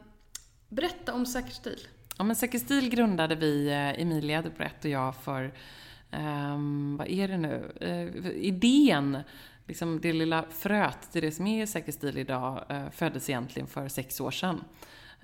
Berätta 0.69 1.15
om 1.15 1.27
Säker 1.27 1.51
stil. 1.51 1.87
Ja, 2.19 2.25
men 2.25 2.37
Säker 2.37 2.59
stil 2.59 2.91
grundade 2.91 3.35
vi, 3.35 3.69
eh, 3.69 4.01
Emilia 4.03 4.43
Debrett 4.43 4.85
och 4.85 4.91
jag, 4.91 5.17
för, 5.17 5.55
um, 6.13 6.97
vad 6.97 7.09
är 7.09 7.29
det 7.29 7.37
nu, 7.37 7.73
uh, 7.83 8.31
idén, 8.31 9.19
liksom 9.67 10.01
det 10.01 10.13
lilla 10.13 10.45
fröet 10.51 11.13
till 11.13 11.23
det 11.23 11.33
som 11.33 11.47
är 11.47 11.67
Säker 11.67 11.93
stil 11.93 12.19
idag, 12.19 12.65
uh, 12.71 12.91
föddes 12.91 13.31
egentligen 13.31 13.69
för 13.69 13.89
sex 13.89 14.21
år 14.21 14.31
sedan. 14.31 14.65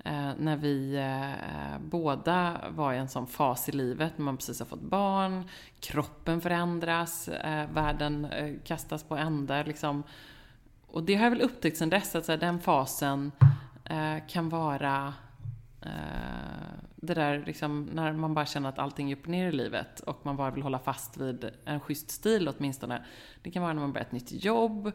Eh, 0.05 0.31
när 0.37 0.57
vi 0.57 0.95
eh, 0.95 1.79
båda 1.79 2.61
var 2.69 2.93
i 2.93 2.97
en 2.97 3.07
sån 3.07 3.27
fas 3.27 3.69
i 3.69 3.71
livet, 3.71 4.17
när 4.17 4.25
man 4.25 4.37
precis 4.37 4.59
har 4.59 4.65
fått 4.65 4.81
barn, 4.81 5.49
kroppen 5.79 6.41
förändras, 6.41 7.27
eh, 7.27 7.69
världen 7.71 8.27
kastas 8.63 9.03
på 9.03 9.17
ända 9.17 9.63
liksom. 9.63 10.03
Och 10.87 11.03
det 11.03 11.15
har 11.15 11.23
jag 11.23 11.31
väl 11.31 11.41
upptäckt 11.41 11.77
sen 11.77 11.89
dess, 11.89 12.15
att 12.15 12.25
den 12.25 12.59
fasen 12.59 13.31
kan 14.27 14.49
vara 14.49 15.13
det 16.95 17.13
där 17.13 17.43
liksom, 17.45 17.89
när 17.93 18.13
man 18.13 18.33
bara 18.33 18.45
känner 18.45 18.69
att 18.69 18.79
allting 18.79 19.11
är 19.11 19.15
upp 19.15 19.23
och 19.23 19.29
ner 19.29 19.47
i 19.47 19.51
livet 19.51 19.99
och 19.99 20.25
man 20.25 20.37
bara 20.37 20.51
vill 20.51 20.63
hålla 20.63 20.79
fast 20.79 21.17
vid 21.17 21.51
en 21.65 21.79
schysst 21.79 22.11
stil 22.11 22.47
åtminstone. 22.57 23.05
Det 23.41 23.51
kan 23.51 23.63
vara 23.63 23.73
när 23.73 23.81
man 23.81 23.93
börjar 23.93 24.05
ett 24.05 24.11
nytt 24.11 24.43
jobb, 24.45 24.91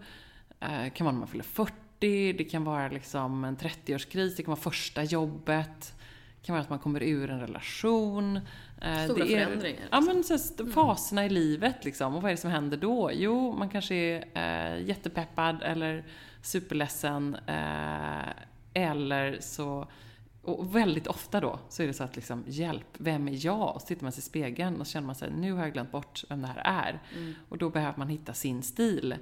det 0.59 0.91
kan 0.95 1.05
vara 1.05 1.13
när 1.13 1.19
man 1.21 1.29
fyller 1.29 1.45
40, 1.45 1.75
det 2.01 2.51
kan 2.51 2.65
vara 2.65 2.89
liksom 2.89 3.45
en 3.45 3.57
30-årskris, 3.57 4.37
det 4.37 4.43
kan 4.43 4.53
vara 4.53 4.61
första 4.61 5.05
jobbet. 5.05 5.95
Det 6.41 6.47
kan 6.47 6.53
vara 6.53 6.63
att 6.63 6.71
man 6.71 6.79
kommer 6.79 7.03
ur 7.03 7.31
en 7.31 7.41
relation. 7.41 8.37
Eh, 8.83 9.05
Stora 9.05 9.25
är, 9.25 9.29
förändringar. 9.29 9.89
Ja, 9.91 10.01
men 10.01 10.25
så, 10.25 10.39
mm. 10.61 10.73
faserna 10.73 11.23
mm. 11.23 11.33
i 11.33 11.35
livet 11.35 11.85
liksom. 11.85 12.17
Och 12.17 12.23
vad 12.23 12.31
är 12.31 12.35
det 12.35 12.41
som 12.41 12.51
händer 12.51 12.77
då? 12.77 13.11
Jo, 13.13 13.53
man 13.53 13.69
kanske 13.69 13.95
är 13.95 14.75
eh, 14.75 14.83
jättepeppad 14.83 15.63
eller 15.63 16.05
superledsen. 16.43 17.37
Eh, 17.47 18.29
eller 18.75 19.39
så 19.41 19.87
och 20.43 20.77
väldigt 20.77 21.07
ofta 21.07 21.41
då 21.41 21.59
så 21.69 21.83
är 21.83 21.87
det 21.87 21.93
så 21.93 22.05
att 22.05 22.17
liksom, 22.17 22.45
hjälp, 22.47 22.87
vem 22.99 23.29
är 23.29 23.47
jag? 23.47 23.75
Och 23.75 23.81
så 23.81 23.87
tittar 23.87 24.03
man 24.03 24.13
sig 24.13 24.19
i 24.19 24.23
spegeln 24.23 24.81
och 24.81 24.87
så 24.87 24.93
känner 24.93 25.07
man 25.07 25.15
sig, 25.15 25.31
nu 25.31 25.53
har 25.53 25.63
jag 25.63 25.73
glömt 25.73 25.93
bort 25.93 26.25
vem 26.29 26.43
det 26.43 26.49
här 26.49 26.63
är. 26.65 27.01
Mm. 27.17 27.35
Och 27.49 27.59
då 27.59 27.71
behöver 27.71 27.99
man 27.99 28.09
hitta 28.09 28.35
sin 28.35 28.63
stil. 28.63 29.15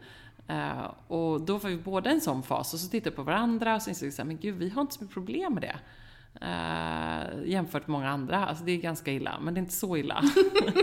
Uh, 0.51 0.91
och 1.09 1.41
då 1.41 1.59
får 1.59 1.69
vi 1.69 1.77
båda 1.77 2.11
en 2.11 2.21
sån 2.21 2.43
fas 2.43 2.75
och 2.75 2.81
så 2.81 2.89
tittar 2.89 3.11
vi 3.11 3.17
på 3.17 3.23
varandra 3.23 3.75
och 3.75 3.83
så 3.83 3.91
inser 3.91 4.07
vi 4.07 4.13
så 4.13 4.23
här, 4.23 4.27
men 4.27 4.39
gud, 4.39 4.55
vi 4.55 4.69
har 4.69 4.83
inte 4.83 4.95
så 4.95 5.01
mycket 5.01 5.15
problem 5.15 5.55
med 5.55 5.63
det. 5.63 5.79
Uh, 6.43 7.49
jämfört 7.49 7.83
med 7.87 7.93
många 7.93 8.09
andra. 8.09 8.47
Alltså 8.47 8.65
det 8.65 8.73
är 8.73 8.77
ganska 8.77 9.13
illa, 9.13 9.39
men 9.41 9.55
det 9.55 9.59
är 9.59 9.63
inte 9.63 9.75
så 9.75 9.97
illa. 9.97 10.23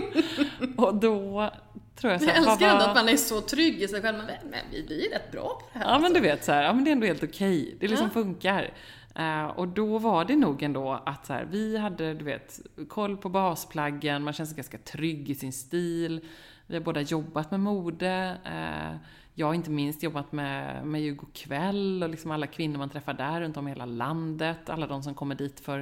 och 0.76 0.94
då 0.94 1.50
tror 1.96 2.12
jag 2.12 2.20
så 2.20 2.26
här, 2.26 2.36
Jag 2.36 2.50
älskar 2.50 2.68
ändå 2.68 2.84
att 2.84 2.94
man 2.94 3.08
är 3.08 3.16
så 3.16 3.40
trygg 3.40 3.82
i 3.82 3.88
sig 3.88 4.02
själv. 4.02 4.16
Men, 4.18 4.26
men 4.26 4.60
vi 4.72 4.82
blir 4.82 5.10
rätt 5.10 5.32
bra 5.32 5.42
på 5.42 5.66
det 5.72 5.78
här. 5.78 5.84
Ja, 5.84 5.90
alltså. 5.90 6.02
men 6.02 6.12
du 6.12 6.20
vet 6.28 6.44
så 6.44 6.52
här, 6.52 6.62
ja 6.62 6.72
men 6.72 6.84
det 6.84 6.90
är 6.90 6.92
ändå 6.92 7.06
helt 7.06 7.22
okej. 7.22 7.62
Okay. 7.62 7.76
Det 7.80 7.88
liksom 7.88 8.06
ja. 8.06 8.22
funkar. 8.22 8.70
Uh, 9.18 9.46
och 9.46 9.68
då 9.68 9.98
var 9.98 10.24
det 10.24 10.36
nog 10.36 10.62
ändå 10.62 11.02
att 11.06 11.26
så 11.26 11.32
här, 11.32 11.44
vi 11.50 11.76
hade, 11.76 12.14
du 12.14 12.24
vet, 12.24 12.60
koll 12.88 13.16
på 13.16 13.28
basplaggen, 13.28 14.22
man 14.22 14.32
känner 14.32 14.46
sig 14.46 14.56
ganska 14.56 14.78
trygg 14.78 15.30
i 15.30 15.34
sin 15.34 15.52
stil. 15.52 16.20
Vi 16.66 16.74
har 16.74 16.82
båda 16.82 17.00
jobbat 17.00 17.50
med 17.50 17.60
mode. 17.60 18.36
Uh, 18.46 18.96
jag 19.38 19.46
har 19.46 19.54
inte 19.54 19.70
minst 19.70 20.02
jobbat 20.02 20.32
med, 20.32 20.86
med 20.86 21.02
Djurgård 21.02 21.32
kväll 21.32 22.02
och 22.02 22.08
liksom 22.08 22.30
alla 22.30 22.46
kvinnor 22.46 22.78
man 22.78 22.90
träffar 22.90 23.14
där 23.14 23.40
runt 23.40 23.56
om 23.56 23.68
i 23.68 23.70
hela 23.70 23.86
landet. 23.86 24.68
Alla 24.68 24.86
de 24.86 25.02
som 25.02 25.14
kommer 25.14 25.34
dit 25.34 25.60
för 25.60 25.80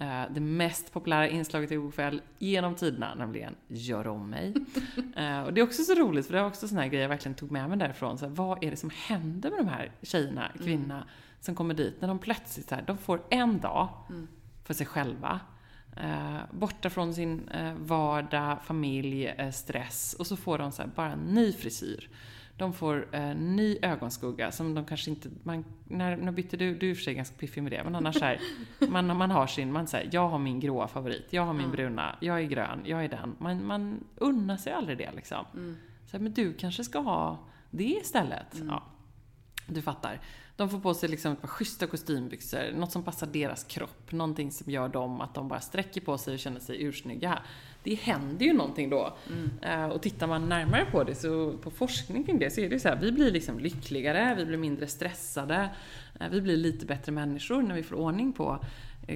uh, 0.00 0.22
det 0.30 0.40
mest 0.40 0.92
populära 0.92 1.28
inslaget 1.28 1.70
i 1.70 1.74
Djurgård 1.74 1.94
kväll 1.94 2.22
genom 2.38 2.74
tiderna, 2.74 3.14
nämligen 3.14 3.54
Gör 3.68 4.06
om 4.06 4.30
mig. 4.30 4.54
och 5.46 5.54
det 5.54 5.60
är 5.60 5.62
också 5.62 5.82
så 5.82 5.94
roligt, 5.94 6.26
för 6.26 6.34
det 6.34 6.40
var 6.40 6.48
också 6.48 6.68
sån 6.68 6.78
här 6.78 6.88
grej 6.88 7.00
jag 7.00 7.08
verkligen 7.08 7.34
tog 7.34 7.50
med 7.50 7.68
mig 7.68 7.78
därifrån. 7.78 8.18
Så 8.18 8.26
här, 8.26 8.32
vad 8.32 8.64
är 8.64 8.70
det 8.70 8.76
som 8.76 8.90
händer 8.94 9.50
med 9.50 9.58
de 9.58 9.68
här 9.68 9.92
tjejerna, 10.02 10.52
kvinnorna? 10.58 10.94
Mm 10.94 11.08
som 11.40 11.54
kommer 11.54 11.74
dit, 11.74 12.00
när 12.00 12.08
de 12.08 12.18
plötsligt 12.18 12.68
så 12.68 12.74
här, 12.74 12.84
de 12.86 12.98
får 12.98 13.22
en 13.30 13.60
dag 13.60 13.88
mm. 14.08 14.28
för 14.64 14.74
sig 14.74 14.86
själva. 14.86 15.40
Eh, 15.96 16.38
borta 16.50 16.90
från 16.90 17.14
sin 17.14 17.48
eh, 17.48 17.74
vardag, 17.74 18.58
familj, 18.64 19.26
eh, 19.26 19.50
stress 19.50 20.14
och 20.18 20.26
så 20.26 20.36
får 20.36 20.58
de 20.58 20.72
så 20.72 20.82
här, 20.82 20.90
bara 20.94 21.12
en 21.12 21.18
ny 21.18 21.52
frisyr. 21.52 22.08
De 22.58 22.72
får 22.72 23.08
eh, 23.12 23.34
ny 23.34 23.78
ögonskugga 23.82 24.52
som 24.52 24.74
de 24.74 24.84
kanske 24.84 25.10
inte, 25.10 25.30
man, 25.42 25.64
när, 25.84 26.16
när 26.16 26.32
bytte 26.32 26.56
du, 26.56 26.74
du 26.74 26.86
är 26.86 26.90
i 26.90 26.92
och 26.92 26.96
för 26.96 27.04
sig 27.04 27.14
ganska 27.14 27.36
piffig 27.36 27.62
med 27.62 27.72
det, 27.72 27.84
men 27.84 27.94
annars 27.94 28.20
här, 28.20 28.40
man, 28.88 29.16
man 29.16 29.30
har 29.30 29.46
sin, 29.46 29.72
man 29.72 29.86
säger 29.86 30.10
jag 30.12 30.28
har 30.28 30.38
min 30.38 30.60
gråa 30.60 30.88
favorit, 30.88 31.26
jag 31.30 31.42
har 31.42 31.52
min 31.52 31.64
mm. 31.64 31.76
bruna, 31.76 32.16
jag 32.20 32.40
är 32.40 32.44
grön, 32.44 32.82
jag 32.84 33.04
är 33.04 33.08
den. 33.08 33.36
Man, 33.38 33.66
man 33.66 34.04
unnar 34.16 34.56
sig 34.56 34.72
aldrig 34.72 34.98
det 34.98 35.12
liksom. 35.12 35.46
Mm. 35.54 35.76
Så 36.06 36.16
här, 36.16 36.22
men 36.22 36.32
du 36.32 36.52
kanske 36.52 36.84
ska 36.84 36.98
ha 36.98 37.38
det 37.70 37.84
istället. 37.84 38.54
Mm. 38.54 38.68
Ja, 38.68 38.82
du 39.66 39.82
fattar. 39.82 40.20
De 40.56 40.70
får 40.70 40.80
på 40.80 40.94
sig 40.94 41.08
liksom 41.08 41.32
ett 41.32 41.40
par 41.40 41.48
schyssta 41.48 41.86
kostymbyxor, 41.86 42.72
något 42.74 42.92
som 42.92 43.02
passar 43.02 43.26
deras 43.26 43.64
kropp, 43.64 44.12
någonting 44.12 44.52
som 44.52 44.72
gör 44.72 44.88
dem 44.88 45.20
att 45.20 45.34
de 45.34 45.48
bara 45.48 45.60
sträcker 45.60 46.00
på 46.00 46.18
sig 46.18 46.34
och 46.34 46.40
känner 46.40 46.60
sig 46.60 46.82
ursnygga. 46.82 47.42
Det 47.82 47.94
händer 47.94 48.46
ju 48.46 48.52
någonting 48.52 48.90
då. 48.90 49.16
Mm. 49.28 49.80
Uh, 49.80 49.88
och 49.88 50.02
tittar 50.02 50.26
man 50.26 50.48
närmare 50.48 50.84
på 50.84 51.04
det, 51.04 51.14
så 51.14 51.52
på 51.52 51.70
forskning 51.70 52.24
kring 52.24 52.38
det, 52.38 52.50
så 52.50 52.60
är 52.60 52.70
det 52.70 52.80
så 52.80 52.88
här, 52.88 52.96
vi 52.96 53.12
blir 53.12 53.30
liksom 53.30 53.58
lyckligare, 53.58 54.34
vi 54.34 54.44
blir 54.44 54.58
mindre 54.58 54.86
stressade, 54.86 55.68
uh, 56.20 56.28
vi 56.30 56.40
blir 56.40 56.56
lite 56.56 56.86
bättre 56.86 57.12
människor 57.12 57.62
när 57.62 57.74
vi 57.74 57.82
får 57.82 57.96
ordning 57.96 58.32
på 58.32 58.58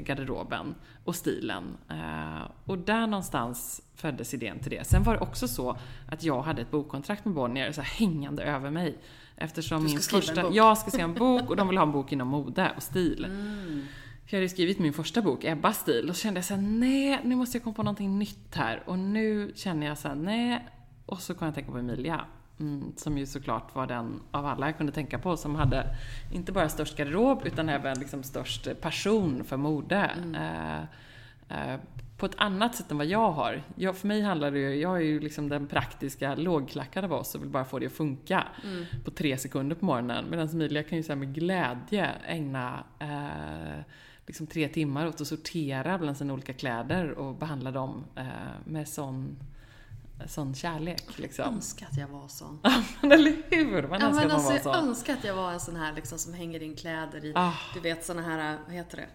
garderoben 0.01 0.75
och 1.05 1.17
stilen. 1.17 1.77
Eh, 1.89 2.51
och 2.65 2.79
där 2.79 3.07
någonstans 3.07 3.83
föddes 3.95 4.35
idén 4.35 4.59
till 4.59 4.71
det. 4.71 4.87
Sen 4.87 5.03
var 5.03 5.15
det 5.15 5.21
också 5.21 5.49
så 5.49 5.77
att 6.09 6.25
jag 6.25 6.43
hade 6.43 6.63
ett 6.63 6.71
bokkontrakt 6.71 7.25
med 7.25 7.35
Bonnier 7.35 7.73
så 7.73 7.81
här, 7.81 7.89
hängande 7.89 8.43
över 8.43 8.71
mig. 8.71 8.99
Eftersom 9.37 9.85
min 9.85 9.99
första, 9.99 10.51
jag 10.53 10.79
ska 10.79 10.91
skriva 10.91 11.05
en 11.05 11.15
bok 11.15 11.51
och 11.51 11.57
de 11.57 11.69
vill 11.69 11.77
ha 11.79 11.85
en 11.85 11.93
bok 11.93 12.13
inom 12.13 12.29
mode 12.29 12.73
och 12.77 12.83
stil. 12.83 13.25
Mm. 13.25 13.87
För 14.27 14.37
jag 14.37 14.39
hade 14.39 14.49
skrivit 14.49 14.79
min 14.79 14.93
första 14.93 15.23
bok, 15.23 15.45
Ebbas 15.45 15.79
stil, 15.79 16.09
och 16.09 16.17
så 16.17 16.23
kände 16.23 16.39
jag 16.39 16.45
såhär, 16.45 16.63
nej, 16.63 17.21
nu 17.25 17.37
måste 17.37 17.57
jag 17.57 17.65
komma 17.65 17.75
på 17.75 17.83
någonting 17.83 18.19
nytt 18.19 18.55
här. 18.55 18.83
Och 18.87 18.99
nu 18.99 19.53
känner 19.55 19.87
jag 19.87 19.99
såhär, 19.99 20.15
nej. 20.15 20.69
Och 21.07 21.21
så 21.21 21.35
kom 21.35 21.47
jag 21.47 21.55
tänka 21.55 21.73
på 21.73 21.79
Emilia. 21.79 22.25
Mm, 22.61 22.93
som 22.97 23.19
ju 23.19 23.27
såklart 23.27 23.75
var 23.75 23.87
den 23.87 24.21
av 24.31 24.47
alla 24.47 24.67
jag 24.67 24.77
kunde 24.77 24.93
tänka 24.93 25.19
på 25.19 25.37
som 25.37 25.55
hade 25.55 25.87
inte 26.33 26.53
bara 26.53 26.69
störst 26.69 26.97
garderob 26.97 27.43
utan 27.45 27.69
även 27.69 27.99
liksom 27.99 28.23
störst 28.23 28.81
passion 28.81 29.45
för 29.45 29.57
mode. 29.57 29.97
Mm. 29.97 30.35
Eh, 30.35 30.83
eh, 31.49 31.81
på 32.17 32.27
ett 32.27 32.35
annat 32.37 32.75
sätt 32.75 32.91
än 32.91 32.99
vad 32.99 33.07
jag 33.07 33.31
har. 33.31 33.63
Jag, 33.77 33.97
för 33.97 34.09
mig 34.09 34.23
handlar 34.23 34.51
det 34.51 34.59
ju, 34.59 34.75
jag 34.75 34.97
är 34.97 35.01
ju 35.01 35.21
liksom 35.21 35.49
den 35.49 35.67
praktiska 35.67 36.35
lågklackade 36.35 37.07
av 37.07 37.13
oss 37.13 37.35
och 37.35 37.43
vill 37.43 37.49
bara 37.49 37.65
få 37.65 37.79
det 37.79 37.87
att 37.87 37.93
funka 37.93 38.47
mm. 38.65 38.85
på 39.05 39.11
tre 39.11 39.39
sekunder 39.39 39.77
på 39.77 39.85
morgonen. 39.85 40.25
Medan 40.31 40.49
Emilia 40.49 40.83
kan 40.83 40.99
ju 40.99 41.05
så 41.05 41.17
med 41.17 41.35
glädje 41.35 42.11
ägna 42.27 42.85
eh, 42.99 43.85
liksom 44.27 44.47
tre 44.47 44.69
timmar 44.69 45.07
åt 45.07 45.21
att 45.21 45.27
sortera 45.27 45.99
bland 45.99 46.17
sina 46.17 46.33
olika 46.33 46.53
kläder 46.53 47.11
och 47.11 47.35
behandla 47.35 47.71
dem 47.71 48.05
eh, 48.17 48.25
med 48.65 48.89
sån 48.89 49.37
sån 50.27 50.55
kärlek. 50.55 51.19
Liksom. 51.19 51.45
Jag 51.45 51.55
önskar 51.55 51.87
att 51.87 51.97
jag 51.97 52.09
var 52.09 52.29
sån. 52.29 52.59
eller 53.03 53.43
hur? 53.51 53.89
Man 53.89 54.01
ja, 54.01 54.11
men 54.11 54.31
att 54.31 54.33
alltså, 54.33 54.69
Jag 54.69 54.77
önskar 54.77 55.13
att 55.13 55.25
jag 55.25 55.35
var 55.35 55.53
en 55.53 55.61
sån 55.61 55.77
här 55.77 55.93
liksom, 55.93 56.19
som 56.19 56.35
hänger 56.35 56.63
in 56.63 56.77
kläder 56.77 57.25
i, 57.25 57.33
ah. 57.37 57.55
du 57.75 57.81
vet 57.81 58.05
såna 58.05 58.23
här, 58.23 58.59
vad 58.67 58.75
heter 58.75 58.97
det? 58.97 59.07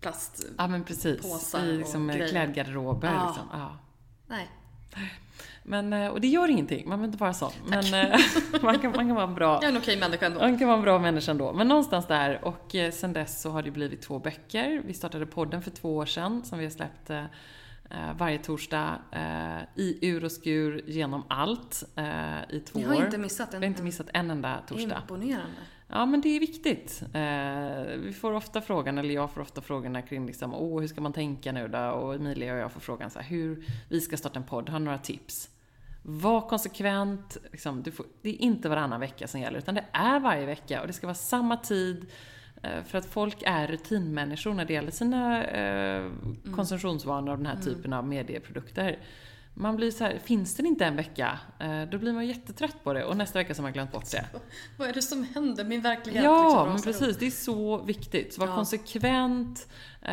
Plastpåsar 0.00 0.54
Ja 0.58 0.66
men 0.66 0.84
precis, 0.84 1.54
i 1.54 1.76
liksom, 1.76 2.10
klädgarderober. 2.10 3.14
Ah. 3.14 3.26
Liksom. 3.26 3.48
Ah. 3.50 3.78
Nej. 4.26 4.50
Men, 5.62 5.92
eh, 5.92 6.08
och 6.08 6.20
det 6.20 6.28
gör 6.28 6.48
ingenting, 6.48 6.88
man 6.88 6.98
behöver 6.98 7.06
inte 7.06 7.18
vara 7.18 7.34
sån. 7.34 7.52
Men 7.66 7.94
eh, 7.94 8.18
man, 8.62 8.78
kan, 8.78 8.92
man 8.96 9.06
kan 9.06 9.14
vara 9.14 9.26
en 9.26 9.34
bra... 9.34 9.54
Jag 9.54 9.64
är 9.64 9.68
en 9.68 9.76
okej 9.76 9.96
människa 9.96 10.26
ändå. 10.26 10.40
Man 10.40 10.58
kan 10.58 10.68
vara 10.68 10.76
en 10.78 10.82
bra 10.82 10.98
människa 10.98 11.30
ändå. 11.30 11.52
Men 11.52 11.68
någonstans 11.68 12.06
där, 12.06 12.44
och 12.44 12.74
eh, 12.74 12.92
sen 12.92 13.12
dess 13.12 13.42
så 13.42 13.50
har 13.50 13.62
det 13.62 13.70
blivit 13.70 14.02
två 14.02 14.18
böcker. 14.18 14.82
Vi 14.86 14.94
startade 14.94 15.26
podden 15.26 15.62
för 15.62 15.70
två 15.70 15.96
år 15.96 16.06
sedan, 16.06 16.44
som 16.44 16.58
vi 16.58 16.64
har 16.64 16.70
släppt 16.70 17.10
varje 18.18 18.38
torsdag 18.38 18.98
i 19.74 20.08
ur 20.08 20.24
och 20.24 20.32
skur 20.32 20.82
genom 20.86 21.24
allt 21.28 21.84
i 22.50 22.60
två 22.60 22.78
år. 22.78 22.84
Jag 22.84 22.88
har 22.88 23.04
inte 23.04 23.18
missat 23.18 23.48
en, 23.48 23.54
Jag 23.54 23.60
har 23.60 23.66
inte 23.66 23.82
missat 23.82 24.06
en 24.12 24.30
enda 24.30 24.58
torsdag. 24.68 24.98
Imponerande. 25.00 25.56
Ja, 25.92 26.06
men 26.06 26.20
det 26.20 26.28
är 26.28 26.40
viktigt. 26.40 27.02
Eh, 27.14 27.96
vi 27.98 28.12
får 28.12 28.32
ofta 28.32 28.60
frågan, 28.60 28.98
eller 28.98 29.14
jag 29.14 29.30
får 29.30 29.40
ofta 29.40 29.60
frågorna 29.60 30.02
kring 30.02 30.26
liksom, 30.26 30.54
åh, 30.54 30.80
hur 30.80 30.88
ska 30.88 31.00
man 31.00 31.12
tänka 31.12 31.52
nu 31.52 31.68
då? 31.68 31.78
Och 31.78 32.14
Emilia 32.14 32.52
och 32.54 32.58
jag 32.58 32.72
får 32.72 32.80
frågan 32.80 33.10
så 33.10 33.18
här, 33.18 33.26
hur 33.26 33.64
vi 33.88 34.00
ska 34.00 34.16
starta 34.16 34.38
en 34.38 34.46
podd, 34.46 34.68
har 34.68 34.78
några 34.78 34.98
tips? 34.98 35.48
Var 36.02 36.48
konsekvent, 36.48 37.36
liksom, 37.52 37.84
får, 37.84 38.06
det 38.22 38.28
är 38.28 38.42
inte 38.42 38.68
varannan 38.68 39.00
vecka 39.00 39.28
som 39.28 39.40
gäller, 39.40 39.58
utan 39.58 39.74
det 39.74 39.84
är 39.92 40.20
varje 40.20 40.46
vecka 40.46 40.80
och 40.80 40.86
det 40.86 40.92
ska 40.92 41.06
vara 41.06 41.14
samma 41.14 41.56
tid, 41.56 42.06
Eh, 42.62 42.82
för 42.84 42.98
att 42.98 43.06
folk 43.06 43.42
är 43.46 43.66
rutinmänniskor 43.66 44.54
när 44.54 44.64
det 44.64 44.72
gäller 44.72 44.90
sina 44.90 45.44
eh, 45.44 46.04
mm. 46.04 46.54
konsumtionsvanor 46.54 47.32
och 47.32 47.38
den 47.38 47.46
här 47.46 47.54
mm. 47.54 47.64
typen 47.64 47.92
av 47.92 48.06
medieprodukter. 48.06 48.98
Man 49.54 49.76
blir 49.76 49.90
så 49.90 50.04
här, 50.04 50.18
finns 50.18 50.54
det 50.54 50.62
inte 50.62 50.84
en 50.84 50.96
vecka, 50.96 51.38
eh, 51.58 51.82
då 51.82 51.98
blir 51.98 52.12
man 52.12 52.26
jättetrött 52.26 52.84
på 52.84 52.92
det 52.92 53.04
och 53.04 53.16
nästa 53.16 53.38
vecka 53.38 53.54
så 53.54 53.60
har 53.60 53.62
man 53.62 53.72
glömt 53.72 53.92
bort 53.92 54.10
det. 54.10 54.26
Vad 54.78 54.88
är 54.88 54.92
det 54.92 55.02
som 55.02 55.24
händer? 55.34 55.64
Min 55.64 55.80
verklighet 55.80 56.24
Ja, 56.24 56.44
liksom 56.44 56.72
men 56.72 56.82
precis. 56.82 57.18
Det 57.18 57.26
är 57.26 57.30
så 57.30 57.82
viktigt. 57.82 58.34
Så 58.34 58.40
var 58.40 58.48
ja. 58.48 58.54
konsekvent, 58.54 59.68
eh, 60.02 60.12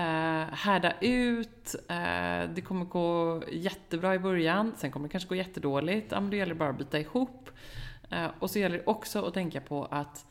härda 0.52 0.94
ut. 1.02 1.76
Eh, 1.90 2.50
det 2.56 2.62
kommer 2.64 2.86
gå 2.86 3.44
jättebra 3.52 4.16
i 4.16 4.20
början, 4.20 4.74
sen 4.78 4.92
kommer 4.92 5.08
det 5.08 5.12
kanske 5.12 5.30
gå 5.30 5.36
jättedåligt. 5.36 6.12
Ja, 6.12 6.20
men 6.20 6.30
då 6.30 6.38
gäller 6.38 6.54
det 6.54 6.60
bara 6.60 6.70
att 6.70 6.78
byta 6.78 7.00
ihop. 7.00 7.50
Och 8.40 8.50
så 8.50 8.60
gäller 8.60 8.78
det 8.78 8.84
också 8.86 9.26
att 9.26 9.34
tänka 9.34 9.62
på 9.62 9.86
att 9.86 10.26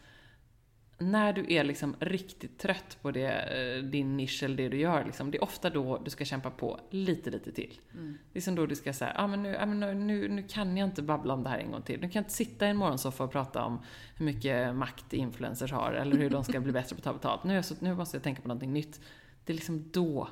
när 0.98 1.32
du 1.32 1.52
är 1.54 1.64
liksom 1.64 1.96
riktigt 2.00 2.58
trött 2.58 2.98
på 3.02 3.10
det, 3.10 3.30
eh, 3.30 3.84
din 3.84 4.16
nisch 4.16 4.42
eller 4.42 4.56
det 4.56 4.68
du 4.68 4.76
gör, 4.76 5.04
liksom, 5.04 5.30
det 5.30 5.38
är 5.38 5.42
ofta 5.42 5.70
då 5.70 5.98
du 5.98 6.10
ska 6.10 6.24
kämpa 6.24 6.50
på 6.50 6.80
lite, 6.90 7.30
lite 7.30 7.52
till. 7.52 7.80
Mm. 7.94 8.18
Det 8.32 8.38
är 8.38 8.40
som 8.40 8.54
då 8.54 8.66
du 8.66 8.76
ska 8.76 8.92
säga, 8.92 9.12
ah, 9.16 9.26
men 9.26 9.42
nu, 9.42 9.56
ah, 9.56 9.66
men 9.66 10.06
nu, 10.06 10.28
nu 10.28 10.42
kan 10.42 10.76
jag 10.76 10.88
inte 10.88 11.02
babbla 11.02 11.34
om 11.34 11.42
det 11.42 11.48
här 11.48 11.58
en 11.58 11.70
gång 11.70 11.82
till. 11.82 12.00
Nu 12.00 12.08
kan 12.08 12.12
jag 12.12 12.20
inte 12.20 12.32
sitta 12.32 12.66
i 12.66 12.70
en 12.70 12.76
morgonsoffa 12.76 13.24
och 13.24 13.32
prata 13.32 13.64
om 13.64 13.80
hur 14.16 14.24
mycket 14.24 14.74
makt 14.74 15.12
influencers 15.12 15.72
har 15.72 15.92
eller 15.92 16.16
hur 16.16 16.30
de 16.30 16.44
ska 16.44 16.60
bli 16.60 16.72
bättre 16.72 16.96
på 16.96 17.00
att 17.00 17.04
ta 17.04 17.12
betalt. 17.12 17.44
Nu, 17.44 17.62
så, 17.62 17.74
nu 17.80 17.94
måste 17.94 18.16
jag 18.16 18.24
tänka 18.24 18.42
på 18.42 18.48
någonting 18.48 18.72
nytt. 18.72 19.00
Det 19.44 19.52
är 19.52 19.54
liksom 19.54 19.90
då, 19.92 20.28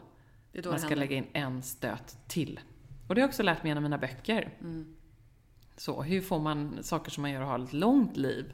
är 0.53 0.63
då 0.63 0.71
man 0.71 0.79
ska 0.79 0.95
lägga 0.95 1.17
in 1.17 1.27
en 1.33 1.63
stöt 1.63 2.19
till. 2.29 2.61
Och 3.09 3.15
det 3.15 3.21
har 3.21 3.25
jag 3.25 3.29
också 3.29 3.43
lärt 3.43 3.63
mig 3.63 3.71
genom 3.71 3.83
mina 3.83 3.99
böcker. 3.99 4.55
Mm. 4.61 4.97
Så, 5.77 6.03
hur 6.03 6.21
får 6.21 6.39
man 6.39 6.79
saker 6.83 7.11
som 7.11 7.23
man 7.23 7.31
gör 7.31 7.41
och 7.41 7.49
har 7.49 7.59
ett 7.59 7.73
långt 7.73 8.17
liv 8.17 8.53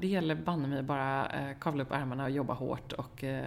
det 0.00 0.06
gäller 0.06 0.34
banne 0.34 0.68
mig 0.68 0.82
bara 0.82 1.26
eh, 1.26 1.58
kavla 1.60 1.82
upp 1.82 1.92
ärmarna 1.92 2.24
och 2.24 2.30
jobba 2.30 2.54
hårt 2.54 2.92
och 2.92 3.24
eh, 3.24 3.46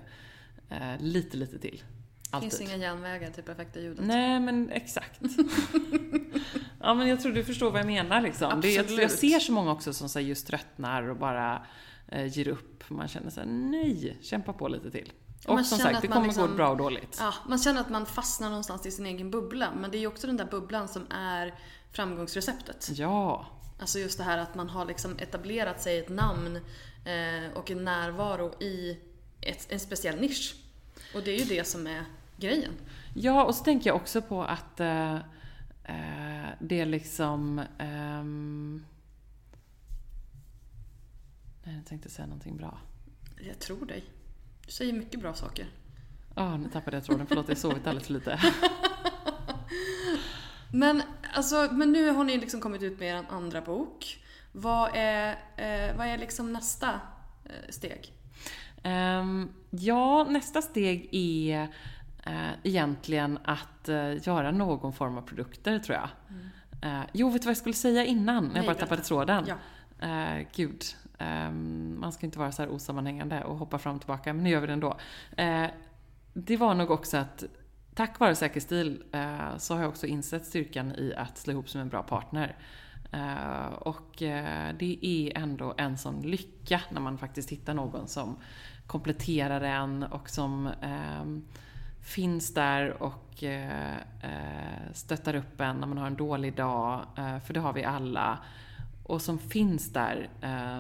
lite, 1.00 1.38
lite 1.38 1.60
till. 1.60 1.84
Alltid. 2.32 2.50
Det 2.50 2.58
finns 2.58 2.70
inga 2.72 2.84
järnvägar 2.84 3.32
till 3.32 3.44
perfekta 3.44 3.80
ljudet. 3.80 4.06
Nej, 4.06 4.40
men 4.40 4.70
exakt. 4.70 5.22
ja, 6.80 6.94
men 6.94 7.08
jag 7.08 7.22
tror 7.22 7.32
du 7.32 7.44
förstår 7.44 7.72
vad 7.72 7.80
jag 7.80 7.88
menar 7.88 8.22
liksom. 8.22 8.62
Det, 8.62 8.74
jag, 8.74 8.90
jag, 8.92 9.12
ser 9.12 9.40
så 9.40 9.52
många 9.52 9.72
också 9.72 9.94
som 9.94 10.10
så 10.10 10.20
just 10.20 10.48
tröttnar 10.48 11.04
och 11.04 11.18
bara 11.18 11.66
eh, 12.08 12.38
ger 12.38 12.48
upp. 12.48 12.90
Man 12.90 13.08
känner 13.08 13.30
såhär, 13.30 13.48
nej, 13.48 14.18
kämpa 14.22 14.54
på 14.54 14.68
lite 14.68 14.92
till. 14.92 15.12
Och 15.48 15.54
man 15.54 15.66
som 15.66 15.78
sagt, 15.78 16.02
det 16.02 16.08
kommer 16.08 16.26
liksom, 16.26 16.48
gå 16.48 16.56
bra 16.56 16.70
och 16.70 16.78
dåligt. 16.78 17.18
Ja, 17.20 17.34
man 17.48 17.60
känner 17.60 17.82
att 17.82 17.90
man 17.90 18.06
fastnar 18.06 18.50
någonstans 18.50 18.86
i 18.86 18.92
sin 18.92 19.06
egen 19.06 19.32
bubbla. 19.32 19.72
Men 19.76 19.92
det 19.92 19.98
är 19.98 20.00
ju 20.00 20.08
också 20.08 20.28
den 20.28 20.38
där 20.38 20.46
bubblan 20.46 20.88
som 20.88 21.08
är 21.10 21.54
framgångsreceptet. 21.92 22.90
Ja. 22.94 23.46
Alltså 23.78 24.00
just 24.00 24.18
det 24.18 24.24
här 24.24 24.38
att 24.38 24.56
man 24.56 24.70
har 24.70 24.86
liksom 24.86 25.18
etablerat 25.20 25.82
sig 25.82 26.00
ett 26.00 26.10
namn 26.10 26.56
eh, 27.06 27.52
och 27.54 27.72
en 27.72 27.84
närvaro 27.84 28.64
i 28.64 29.00
ett, 29.42 29.72
en 29.72 29.80
speciell 29.80 30.22
nisch. 30.22 30.56
Och 31.14 31.24
det 31.24 31.32
är 31.32 31.40
ju 31.40 31.46
det 31.46 31.68
som 31.68 31.88
är 31.88 32.06
grejen. 32.38 32.74
Ja, 33.14 33.44
och 33.46 33.56
så 33.56 33.64
tänker 33.64 33.90
jag 33.90 33.96
också 33.96 34.22
på 34.22 34.44
att 34.44 34.80
eh, 34.80 35.16
eh 35.16 36.50
det 36.60 36.80
är 36.80 36.86
liksom... 36.86 37.62
Ehm... 37.78 38.86
Nej, 41.64 41.76
jag 41.76 41.86
tänkte 41.86 42.10
säga 42.10 42.26
någonting 42.26 42.58
bra. 42.58 42.80
Jag 43.42 43.60
tror 43.60 43.86
dig. 43.86 44.04
Du 44.66 44.72
säger 44.72 44.94
mycket 44.94 45.20
bra 45.20 45.34
saker. 45.34 45.68
Ja, 46.36 46.54
oh, 46.54 46.60
nu 46.60 46.70
tappade 46.70 46.98
jag 46.98 47.04
tråden. 47.04 47.28
Förlåt, 47.28 47.50
jag 47.50 47.58
sovit 47.58 47.88
alldeles 47.88 48.08
för 48.08 48.14
lite. 48.14 48.40
Men, 50.72 51.02
alltså, 51.34 51.70
men 51.72 51.92
nu 51.92 52.10
har 52.10 52.24
ni 52.24 52.38
liksom 52.38 52.62
kommit 52.62 52.84
ut 52.84 53.00
med 53.00 53.10
er 53.10 53.26
andra 53.30 53.62
bok. 53.62 54.26
Vad 54.52 54.92
är, 54.94 55.30
eh, 55.58 55.98
vad 55.98 56.08
är 56.08 56.18
liksom 56.18 56.54
nästa 56.54 57.00
eh, 57.46 57.70
steg? 57.70 58.14
Um, 58.86 59.50
ja, 59.70 60.24
nästa 60.24 60.62
steg 60.62 61.10
är 61.12 61.64
uh, 62.28 62.52
egentligen 62.64 63.40
att 63.44 63.90
uh, 63.90 64.28
göra 64.28 64.52
någon 64.52 64.94
form 64.94 65.18
av 65.18 65.22
produkter, 65.22 65.80
tror 65.80 65.98
jag. 65.98 66.10
Mm. 66.30 67.00
Uh, 67.00 67.06
jo, 67.14 67.30
vet 67.30 67.42
du 67.42 67.46
vad 67.46 67.52
jag 67.52 67.58
skulle 67.58 67.76
säga 67.76 68.06
innan? 68.06 68.48
när 68.48 68.56
jag 68.56 68.66
bara 68.66 68.76
tappade 68.76 69.02
tråden. 69.02 69.46
Ja. 69.48 69.56
Uh, 70.04 70.46
gud, 70.56 70.84
um, 71.20 72.00
man 72.00 72.12
ska 72.12 72.26
inte 72.26 72.40
vara 72.40 72.52
så 72.52 72.62
här 72.62 72.70
osammanhängande 72.70 73.44
och 73.44 73.58
hoppa 73.58 73.80
fram 73.80 73.96
och 73.96 74.02
tillbaka, 74.02 74.34
men 74.34 74.44
nu 74.44 74.50
gör 74.50 74.62
vi 74.62 74.68
det 74.68 74.74
ändå. 74.74 74.98
det 76.34 76.58
var 76.58 76.74
nog 76.74 76.92
också 76.92 77.18
att 77.18 77.44
tack 77.96 78.20
vare 78.20 78.36
Säker 78.36 78.60
stil 78.60 79.04
eh, 79.12 79.58
så 79.58 79.74
har 79.74 79.82
jag 79.82 79.90
också 79.90 80.08
insett 80.08 80.46
styrkan 80.46 80.92
i 80.92 81.14
att 81.18 81.38
slå 81.38 81.54
ihop 81.54 81.70
som 81.70 81.82
en 81.82 81.90
bra 81.90 82.04
partner. 82.04 82.56
Eh, 83.12 83.66
och 83.66 84.22
eh, 84.22 84.76
det 84.80 85.06
är 85.06 85.38
ändå 85.38 85.74
en 85.78 85.98
sån 85.98 86.22
lycka 86.22 86.82
när 86.90 87.02
man 87.02 87.18
faktiskt 87.18 87.50
hittar 87.50 87.74
någon 87.74 88.08
som 88.08 88.36
kompletterar 88.88 89.62
en 89.62 90.04
och 90.04 90.30
som 90.30 90.70
ehm, 90.82 91.44
finns 92.02 92.54
där 92.54 93.04
och 93.04 93.44
eh, 93.44 93.96
eh, 94.22 94.94
stöttar 94.94 95.36
upp 95.36 95.62
en 95.62 95.76
när 95.76 95.88
man 95.88 95.98
har 95.98 96.08
en 96.08 96.16
dålig 96.16 96.56
dag, 96.56 97.06
eh, 97.18 97.40
för 97.40 97.54
det 97.54 97.60
har 97.60 97.74
vi 97.74 97.84
alla. 97.84 98.38
Och 99.04 99.22
som 99.22 99.40
finns 99.40 99.94
där 99.94 100.30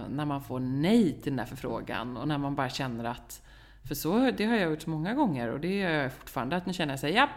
när 0.10 0.26
man 0.26 0.44
får 0.44 0.60
nej 0.60 1.14
till 1.14 1.32
den 1.32 1.36
där 1.36 1.46
förfrågan 1.46 2.18
och 2.18 2.28
när 2.28 2.38
man 2.38 2.56
bara 2.56 2.70
känner 2.70 3.04
att 3.04 3.42
för 3.88 3.96
så, 3.96 4.32
det 4.32 4.46
har 4.46 4.56
jag 4.56 4.70
gjort 4.70 4.86
många 4.86 5.14
gånger 5.14 5.50
och 5.50 5.60
det 5.60 5.78
gör 5.78 5.90
jag 5.90 6.14
fortfarande. 6.14 6.56
Att 6.56 6.66
nu 6.66 6.74
känner 6.74 6.94
jag 6.94 7.00
såhär, 7.00 7.14
japp, 7.14 7.30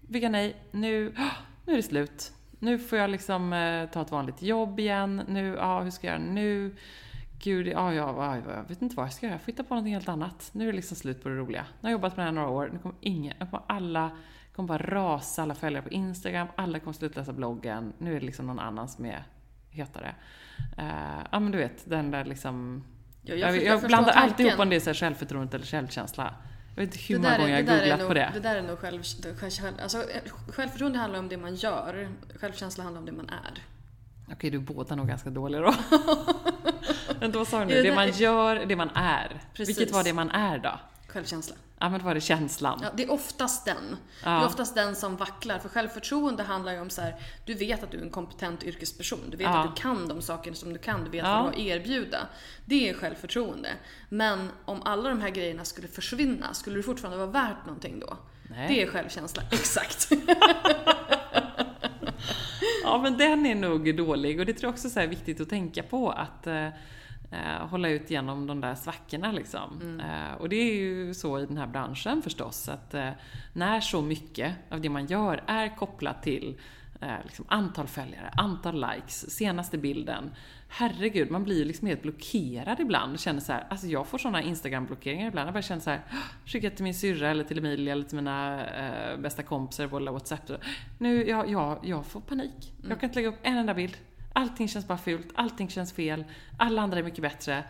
vilka 0.00 0.28
nej, 0.28 0.56
nu, 0.70 1.14
nu 1.64 1.72
är 1.72 1.76
det 1.76 1.82
slut. 1.82 2.32
Nu 2.58 2.78
får 2.78 2.98
jag 2.98 3.10
liksom 3.10 3.52
eh, 3.52 3.90
ta 3.90 4.02
ett 4.02 4.10
vanligt 4.10 4.42
jobb 4.42 4.80
igen. 4.80 5.22
Nu, 5.28 5.54
ja, 5.58 5.80
hur 5.80 5.90
ska 5.90 6.06
jag 6.06 6.20
göra 6.20 6.32
nu? 6.32 6.76
Gud, 7.42 7.66
ja, 7.66 7.94
ja, 7.94 8.36
jag 8.36 8.68
vet 8.68 8.82
inte 8.82 8.96
vad 8.96 9.06
jag 9.06 9.12
ska 9.12 9.26
göra. 9.26 9.34
Jag 9.34 9.40
får 9.40 9.52
hitta 9.52 9.64
på 9.64 9.74
någonting 9.74 9.94
helt 9.94 10.08
annat. 10.08 10.50
Nu 10.52 10.64
är 10.64 10.72
det 10.72 10.76
liksom 10.76 10.96
slut 10.96 11.22
på 11.22 11.28
det 11.28 11.34
roliga. 11.34 11.62
Nu 11.62 11.86
har 11.86 11.90
jag 11.90 11.92
jobbat 11.92 12.16
med 12.16 12.26
det 12.26 12.28
här 12.28 12.32
några 12.32 12.48
år. 12.48 12.70
Nu 12.72 12.78
kommer 12.78 12.96
ingen, 13.00 13.34
nu 13.40 13.46
kommer 13.46 13.64
alla, 13.66 14.10
kommer 14.56 14.68
bara 14.68 14.82
rasa, 14.82 15.42
alla 15.42 15.54
följare 15.54 15.82
på 15.82 15.90
Instagram. 15.90 16.48
Alla 16.56 16.78
kommer 16.78 16.92
sluta 16.92 17.20
läsa 17.20 17.32
bloggen. 17.32 17.92
Nu 17.98 18.16
är 18.16 18.20
det 18.20 18.26
liksom 18.26 18.46
någon 18.46 18.58
annan 18.58 18.88
som 18.88 19.04
är 19.04 19.24
hetare. 19.70 20.14
Eh, 20.78 21.26
ja, 21.32 21.40
men 21.40 21.52
du 21.52 21.58
vet, 21.58 21.90
den 21.90 22.10
där 22.10 22.24
liksom 22.24 22.84
jag, 23.22 23.38
jag, 23.38 23.56
jag, 23.56 23.64
jag 23.64 23.82
blandar 23.82 24.12
alltid 24.12 24.46
ihop 24.46 24.60
om 24.60 24.70
det 24.70 24.76
är 24.76 24.80
så 24.80 24.94
självförtroende 24.94 25.56
eller 25.56 25.66
självkänsla. 25.66 26.34
Jag 26.74 26.82
vet 26.82 26.94
inte 26.94 27.04
hur 27.06 27.18
många 27.18 27.38
gånger 27.38 27.60
jag 27.60 27.66
har 27.66 27.78
googlat 27.78 27.98
nog, 27.98 28.08
på 28.08 28.14
det. 28.14 28.30
Det 28.34 28.40
där 28.40 28.56
är 28.56 28.62
nog 28.62 28.78
själv, 28.78 29.02
själv, 29.36 29.74
alltså, 29.82 30.04
självförtroende 30.48 30.98
handlar 30.98 31.18
om 31.18 31.28
det 31.28 31.36
man 31.36 31.54
gör, 31.54 32.08
självkänsla 32.40 32.84
handlar 32.84 33.00
om 33.00 33.06
det 33.06 33.12
man 33.12 33.28
är. 33.28 33.62
Okej, 34.32 34.50
du 34.50 34.56
är 34.56 34.62
båda 34.62 34.94
nog 34.94 35.08
ganska 35.08 35.30
dåliga 35.30 35.60
då. 35.60 35.74
Vänta, 37.20 37.38
vad 37.38 37.48
sa 37.48 37.60
du 37.60 37.64
nu? 37.64 37.82
Det 37.82 37.94
man 37.94 38.10
gör, 38.10 38.66
det 38.66 38.76
man 38.76 38.90
är. 38.94 39.40
Precis. 39.54 39.78
Vilket 39.78 39.94
var 39.94 40.04
det 40.04 40.12
man 40.12 40.30
är 40.30 40.58
då? 40.58 40.80
Självkänsla. 41.08 41.56
Ja, 41.82 41.88
men 41.88 42.04
var 42.04 42.14
det 42.14 42.20
känslan? 42.20 42.80
Ja, 42.82 42.88
det 42.96 43.02
är 43.02 43.10
oftast 43.10 43.64
den. 43.64 43.96
Ja. 44.24 44.30
Det 44.30 44.36
är 44.36 44.46
oftast 44.46 44.74
den 44.74 44.96
som 44.96 45.16
vacklar. 45.16 45.58
För 45.58 45.68
självförtroende 45.68 46.42
handlar 46.42 46.72
ju 46.72 46.80
om 46.80 46.90
så 46.90 47.02
här, 47.02 47.14
du 47.44 47.54
vet 47.54 47.82
att 47.82 47.90
du 47.90 47.98
är 47.98 48.02
en 48.02 48.10
kompetent 48.10 48.62
yrkesperson. 48.62 49.18
Du 49.28 49.36
vet 49.36 49.46
ja. 49.46 49.58
att 49.58 49.76
du 49.76 49.82
kan 49.82 50.08
de 50.08 50.22
saker 50.22 50.52
som 50.52 50.72
du 50.72 50.78
kan. 50.78 51.04
Du 51.04 51.10
vet 51.10 51.24
ja. 51.24 51.28
vad 51.28 51.38
du 51.38 51.44
har 51.44 51.52
att 51.52 51.58
erbjuda. 51.58 52.18
Det 52.64 52.88
är 52.88 52.94
självförtroende. 52.94 53.68
Men 54.08 54.50
om 54.64 54.82
alla 54.82 55.08
de 55.08 55.20
här 55.20 55.30
grejerna 55.30 55.64
skulle 55.64 55.88
försvinna, 55.88 56.54
skulle 56.54 56.76
du 56.76 56.82
fortfarande 56.82 57.18
vara 57.18 57.30
värt 57.30 57.66
någonting 57.66 58.00
då? 58.00 58.16
Nej. 58.50 58.68
Det 58.68 58.82
är 58.82 58.86
självkänsla. 58.86 59.42
Exakt. 59.50 60.08
ja, 62.84 62.98
men 63.02 63.16
den 63.16 63.46
är 63.46 63.54
nog 63.54 63.96
dålig. 63.96 64.40
Och 64.40 64.46
det 64.46 64.52
tror 64.52 64.68
jag 64.68 64.74
också 64.74 65.00
är 65.00 65.06
viktigt 65.06 65.40
att 65.40 65.48
tänka 65.48 65.82
på 65.82 66.10
att 66.10 66.46
eh, 67.32 67.66
hålla 67.66 67.88
ut 67.88 68.10
genom 68.10 68.46
de 68.46 68.60
där 68.60 68.74
svackorna 68.74 69.32
liksom. 69.32 69.80
Mm. 69.82 70.00
Eh, 70.00 70.34
och 70.34 70.48
det 70.48 70.56
är 70.56 70.74
ju 70.74 71.14
så 71.14 71.40
i 71.40 71.46
den 71.46 71.56
här 71.56 71.66
branschen 71.66 72.22
förstås, 72.22 72.68
att 72.68 72.94
eh, 72.94 73.10
när 73.52 73.80
så 73.80 74.02
mycket 74.02 74.54
av 74.70 74.80
det 74.80 74.88
man 74.88 75.06
gör 75.06 75.42
är 75.46 75.76
kopplat 75.76 76.22
till 76.22 76.60
eh, 77.00 77.16
liksom 77.24 77.44
antal 77.48 77.86
följare, 77.86 78.30
antal 78.36 78.86
likes, 78.90 79.30
senaste 79.30 79.78
bilden. 79.78 80.30
Herregud, 80.68 81.30
man 81.30 81.44
blir 81.44 81.58
ju 81.58 81.64
liksom 81.64 81.88
helt 81.88 82.02
blockerad 82.02 82.80
ibland. 82.80 83.20
Känner 83.20 83.40
så 83.40 83.52
här, 83.52 83.66
alltså 83.70 83.86
jag 83.86 84.06
får 84.06 84.18
såna 84.18 84.42
Instagram-blockeringar 84.42 85.28
ibland. 85.28 85.46
Jag 85.46 85.54
bara 85.54 85.62
känner 85.62 85.82
så 85.82 85.90
här, 85.90 86.00
skicka 86.46 86.70
till 86.70 86.84
min 86.84 86.94
syrra 86.94 87.30
eller 87.30 87.44
till 87.44 87.58
Emilia 87.58 87.92
eller 87.92 88.04
till 88.04 88.16
mina 88.16 88.66
eh, 88.66 89.16
bästa 89.16 89.42
kompisar 89.42 89.86
på 89.86 89.98
WhatsApp. 89.98 90.50
Nu, 90.98 91.28
jag, 91.28 91.50
jag, 91.50 91.78
jag 91.82 92.06
får 92.06 92.20
panik. 92.20 92.72
Mm. 92.78 92.90
Jag 92.90 93.00
kan 93.00 93.08
inte 93.08 93.18
lägga 93.18 93.28
upp 93.28 93.38
en 93.42 93.56
enda 93.56 93.74
bild. 93.74 93.96
Allting 94.32 94.68
känns 94.68 94.88
bara 94.88 94.98
fult, 94.98 95.28
allting 95.34 95.68
känns 95.68 95.92
fel, 95.92 96.24
alla 96.56 96.82
andra 96.82 96.98
är 96.98 97.02
mycket 97.02 97.22
bättre. 97.22 97.64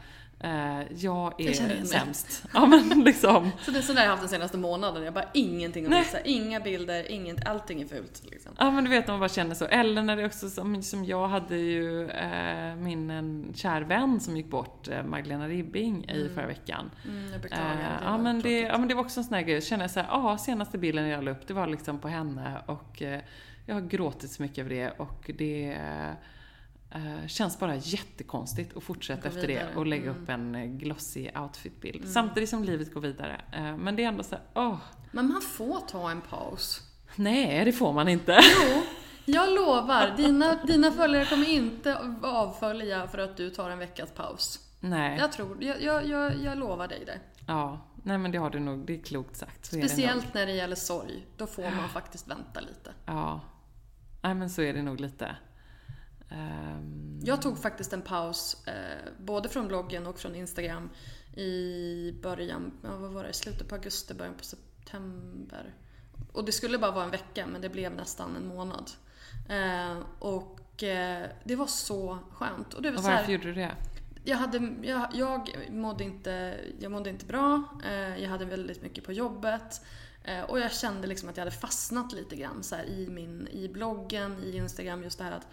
Uh, 0.44 0.82
jag 0.96 1.40
är 1.40 1.76
jag 1.76 1.86
sämst. 1.86 2.44
Ja 2.54 2.66
men 2.66 3.04
liksom. 3.04 3.50
Så 3.60 3.70
det 3.70 3.78
är 3.78 3.82
sådär 3.82 4.02
jag 4.02 4.10
haft 4.10 4.22
den 4.22 4.28
senaste 4.28 4.58
månaden. 4.58 5.02
Jag 5.02 5.14
bara 5.14 5.28
ingenting 5.34 5.86
att 5.86 6.00
visa, 6.00 6.20
inga 6.20 6.60
bilder, 6.60 7.10
inget, 7.10 7.48
allting 7.48 7.82
är 7.82 7.86
fult. 7.86 8.22
Liksom. 8.30 8.52
Ja 8.58 8.70
men 8.70 8.84
du 8.84 8.90
vet 8.90 9.06
när 9.06 9.14
man 9.14 9.20
bara 9.20 9.28
känner 9.28 9.54
så. 9.54 9.64
Eller 9.64 10.02
när 10.02 10.16
det 10.16 10.26
också 10.26 10.50
som, 10.50 10.82
som 10.82 11.04
jag 11.04 11.28
hade 11.28 11.56
ju 11.56 12.08
eh, 12.10 12.76
min 12.76 13.10
en 13.10 13.52
kär 13.54 13.82
vän 13.82 14.20
som 14.20 14.36
gick 14.36 14.46
bort, 14.46 14.88
eh, 14.88 15.04
Magdalena 15.04 15.48
Ribbing, 15.48 16.04
mm. 16.08 16.26
i 16.26 16.28
förra 16.28 16.46
veckan. 16.46 16.90
Mm, 17.04 17.32
jag 17.32 17.40
beklagar. 17.40 17.98
Eh, 18.00 18.04
ja, 18.04 18.18
men 18.18 18.40
det, 18.40 18.60
ja 18.60 18.78
men 18.78 18.88
det 18.88 18.94
var 18.94 19.02
också 19.02 19.20
en 19.20 19.24
sån 19.24 19.34
här 19.34 19.42
grej. 19.42 19.54
Jag 19.54 19.62
kände 19.62 19.88
såhär, 19.88 20.08
ja 20.10 20.38
senaste 20.38 20.78
bilden 20.78 21.08
jag 21.08 21.24
la 21.24 21.30
upp 21.30 21.46
det 21.46 21.54
var 21.54 21.66
liksom 21.66 21.98
på 21.98 22.08
henne 22.08 22.62
och 22.66 23.02
eh, 23.02 23.20
jag 23.66 23.74
har 23.74 23.82
gråtit 23.82 24.30
så 24.30 24.42
mycket 24.42 24.58
över 24.58 24.70
det 24.70 24.90
och 24.90 25.30
det 25.38 25.76
Uh, 26.96 27.26
känns 27.26 27.58
bara 27.58 27.76
jättekonstigt 27.76 28.76
att 28.76 28.82
fortsätta 28.82 29.28
efter 29.28 29.46
vidare. 29.46 29.68
det 29.74 29.76
och 29.76 29.86
lägga 29.86 30.10
mm. 30.10 30.22
upp 30.22 30.28
en 30.28 30.54
eh, 30.54 30.64
glossy 30.64 31.30
outfitbild. 31.34 32.00
Mm. 32.00 32.12
Samtidigt 32.12 32.48
som 32.48 32.64
livet 32.64 32.94
går 32.94 33.00
vidare. 33.00 33.40
Uh, 33.56 33.76
men 33.76 33.96
det 33.96 34.04
är 34.04 34.08
ändå 34.08 34.22
så 34.22 34.34
här, 34.34 34.44
åh. 34.54 34.68
Oh. 34.68 34.78
Men 35.10 35.28
man 35.32 35.42
får 35.42 35.80
ta 35.80 36.10
en 36.10 36.20
paus. 36.20 36.80
Nej, 37.16 37.64
det 37.64 37.72
får 37.72 37.92
man 37.92 38.08
inte. 38.08 38.40
Jo, 38.42 38.82
jag 39.24 39.54
lovar. 39.54 40.14
Dina, 40.16 40.64
dina 40.64 40.92
följare 40.92 41.24
kommer 41.24 41.50
inte 41.50 41.98
avfölja 42.22 43.08
för 43.08 43.18
att 43.18 43.36
du 43.36 43.50
tar 43.50 43.70
en 43.70 43.78
veckas 43.78 44.10
paus. 44.10 44.58
Nej. 44.80 45.18
Jag 45.18 45.32
tror, 45.32 45.64
jag, 45.64 45.82
jag, 45.82 46.06
jag, 46.06 46.38
jag 46.38 46.58
lovar 46.58 46.88
dig 46.88 47.04
det. 47.06 47.20
Ja, 47.46 47.80
nej 48.02 48.18
men 48.18 48.32
det 48.32 48.38
har 48.38 48.50
du 48.50 48.60
nog, 48.60 48.86
det 48.86 48.94
är 48.94 49.02
klokt 49.02 49.36
sagt. 49.36 49.64
Så 49.64 49.76
Speciellt 49.76 50.32
det 50.32 50.38
när 50.38 50.46
det 50.46 50.52
gäller 50.52 50.76
sorg. 50.76 51.26
Då 51.36 51.46
får 51.46 51.62
man 51.62 51.88
faktiskt 51.92 52.28
vänta 52.28 52.60
lite. 52.60 52.92
Ja. 53.06 53.40
Nej 54.22 54.34
men 54.34 54.50
så 54.50 54.62
är 54.62 54.74
det 54.74 54.82
nog 54.82 55.00
lite. 55.00 55.36
Um... 56.32 57.02
Jag 57.24 57.42
tog 57.42 57.58
faktiskt 57.58 57.92
en 57.92 58.02
paus, 58.02 58.66
eh, 58.66 59.12
både 59.18 59.48
från 59.48 59.68
bloggen 59.68 60.06
och 60.06 60.18
från 60.18 60.34
Instagram 60.34 60.90
i 61.36 62.14
början, 62.22 62.72
ja, 62.82 62.96
vad 62.96 63.10
var 63.10 63.24
det, 63.24 63.32
slutet 63.32 63.68
på 63.68 63.74
augusti, 63.74 64.14
början 64.14 64.34
på 64.34 64.44
september. 64.44 65.74
Och 66.32 66.44
det 66.44 66.52
skulle 66.52 66.78
bara 66.78 66.90
vara 66.90 67.04
en 67.04 67.10
vecka 67.10 67.46
men 67.46 67.60
det 67.60 67.68
blev 67.68 67.94
nästan 67.94 68.36
en 68.36 68.46
månad. 68.46 68.90
Eh, 69.48 69.98
och 70.18 70.82
eh, 70.82 71.26
det 71.44 71.56
var 71.56 71.66
så 71.66 72.18
skönt. 72.30 72.74
Och, 72.74 72.82
det 72.82 72.90
var 72.90 72.98
och 72.98 73.04
varför 73.04 73.22
här, 73.24 73.32
gjorde 73.32 73.44
du 73.44 73.54
det? 73.54 73.76
Jag, 74.24 74.36
hade, 74.36 74.74
jag, 74.82 75.08
jag, 75.14 75.50
mådde 75.70 76.04
inte, 76.04 76.60
jag 76.80 76.92
mådde 76.92 77.10
inte 77.10 77.26
bra, 77.26 77.62
jag 78.18 78.28
hade 78.28 78.44
väldigt 78.44 78.82
mycket 78.82 79.04
på 79.04 79.12
jobbet. 79.12 79.80
Och 80.48 80.60
jag 80.60 80.72
kände 80.72 81.06
liksom 81.06 81.28
att 81.28 81.36
jag 81.36 81.44
hade 81.44 81.56
fastnat 81.56 82.12
lite 82.12 82.36
grann 82.36 82.62
så 82.62 82.76
i, 82.76 83.08
min, 83.10 83.48
i 83.48 83.68
bloggen, 83.68 84.42
i 84.44 84.56
Instagram, 84.56 85.02
just 85.02 85.18
det 85.18 85.24
här 85.24 85.32
att 85.32 85.46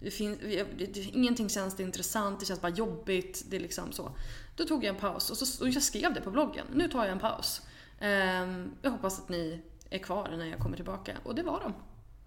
det 0.00 0.10
finns, 0.10 0.38
det, 0.78 0.96
ingenting 0.96 1.48
känns 1.48 1.80
intressant, 1.80 2.40
det 2.40 2.46
känns 2.46 2.60
bara 2.60 2.72
jobbigt. 2.72 3.44
Det 3.48 3.56
är 3.56 3.60
liksom 3.60 3.92
så. 3.92 4.16
Då 4.56 4.64
tog 4.64 4.84
jag 4.84 4.94
en 4.94 5.00
paus 5.00 5.30
och, 5.30 5.36
så, 5.36 5.64
och 5.64 5.70
jag 5.70 5.82
skrev 5.82 6.14
det 6.14 6.20
på 6.20 6.30
bloggen. 6.30 6.66
Nu 6.74 6.88
tar 6.88 7.04
jag 7.04 7.12
en 7.12 7.18
paus. 7.18 7.62
Um, 8.00 8.74
jag 8.82 8.90
hoppas 8.90 9.18
att 9.18 9.28
ni 9.28 9.62
är 9.90 9.98
kvar 9.98 10.28
när 10.36 10.46
jag 10.46 10.58
kommer 10.58 10.76
tillbaka. 10.76 11.16
Och 11.22 11.34
det 11.34 11.42
var 11.42 11.60
de. 11.60 11.74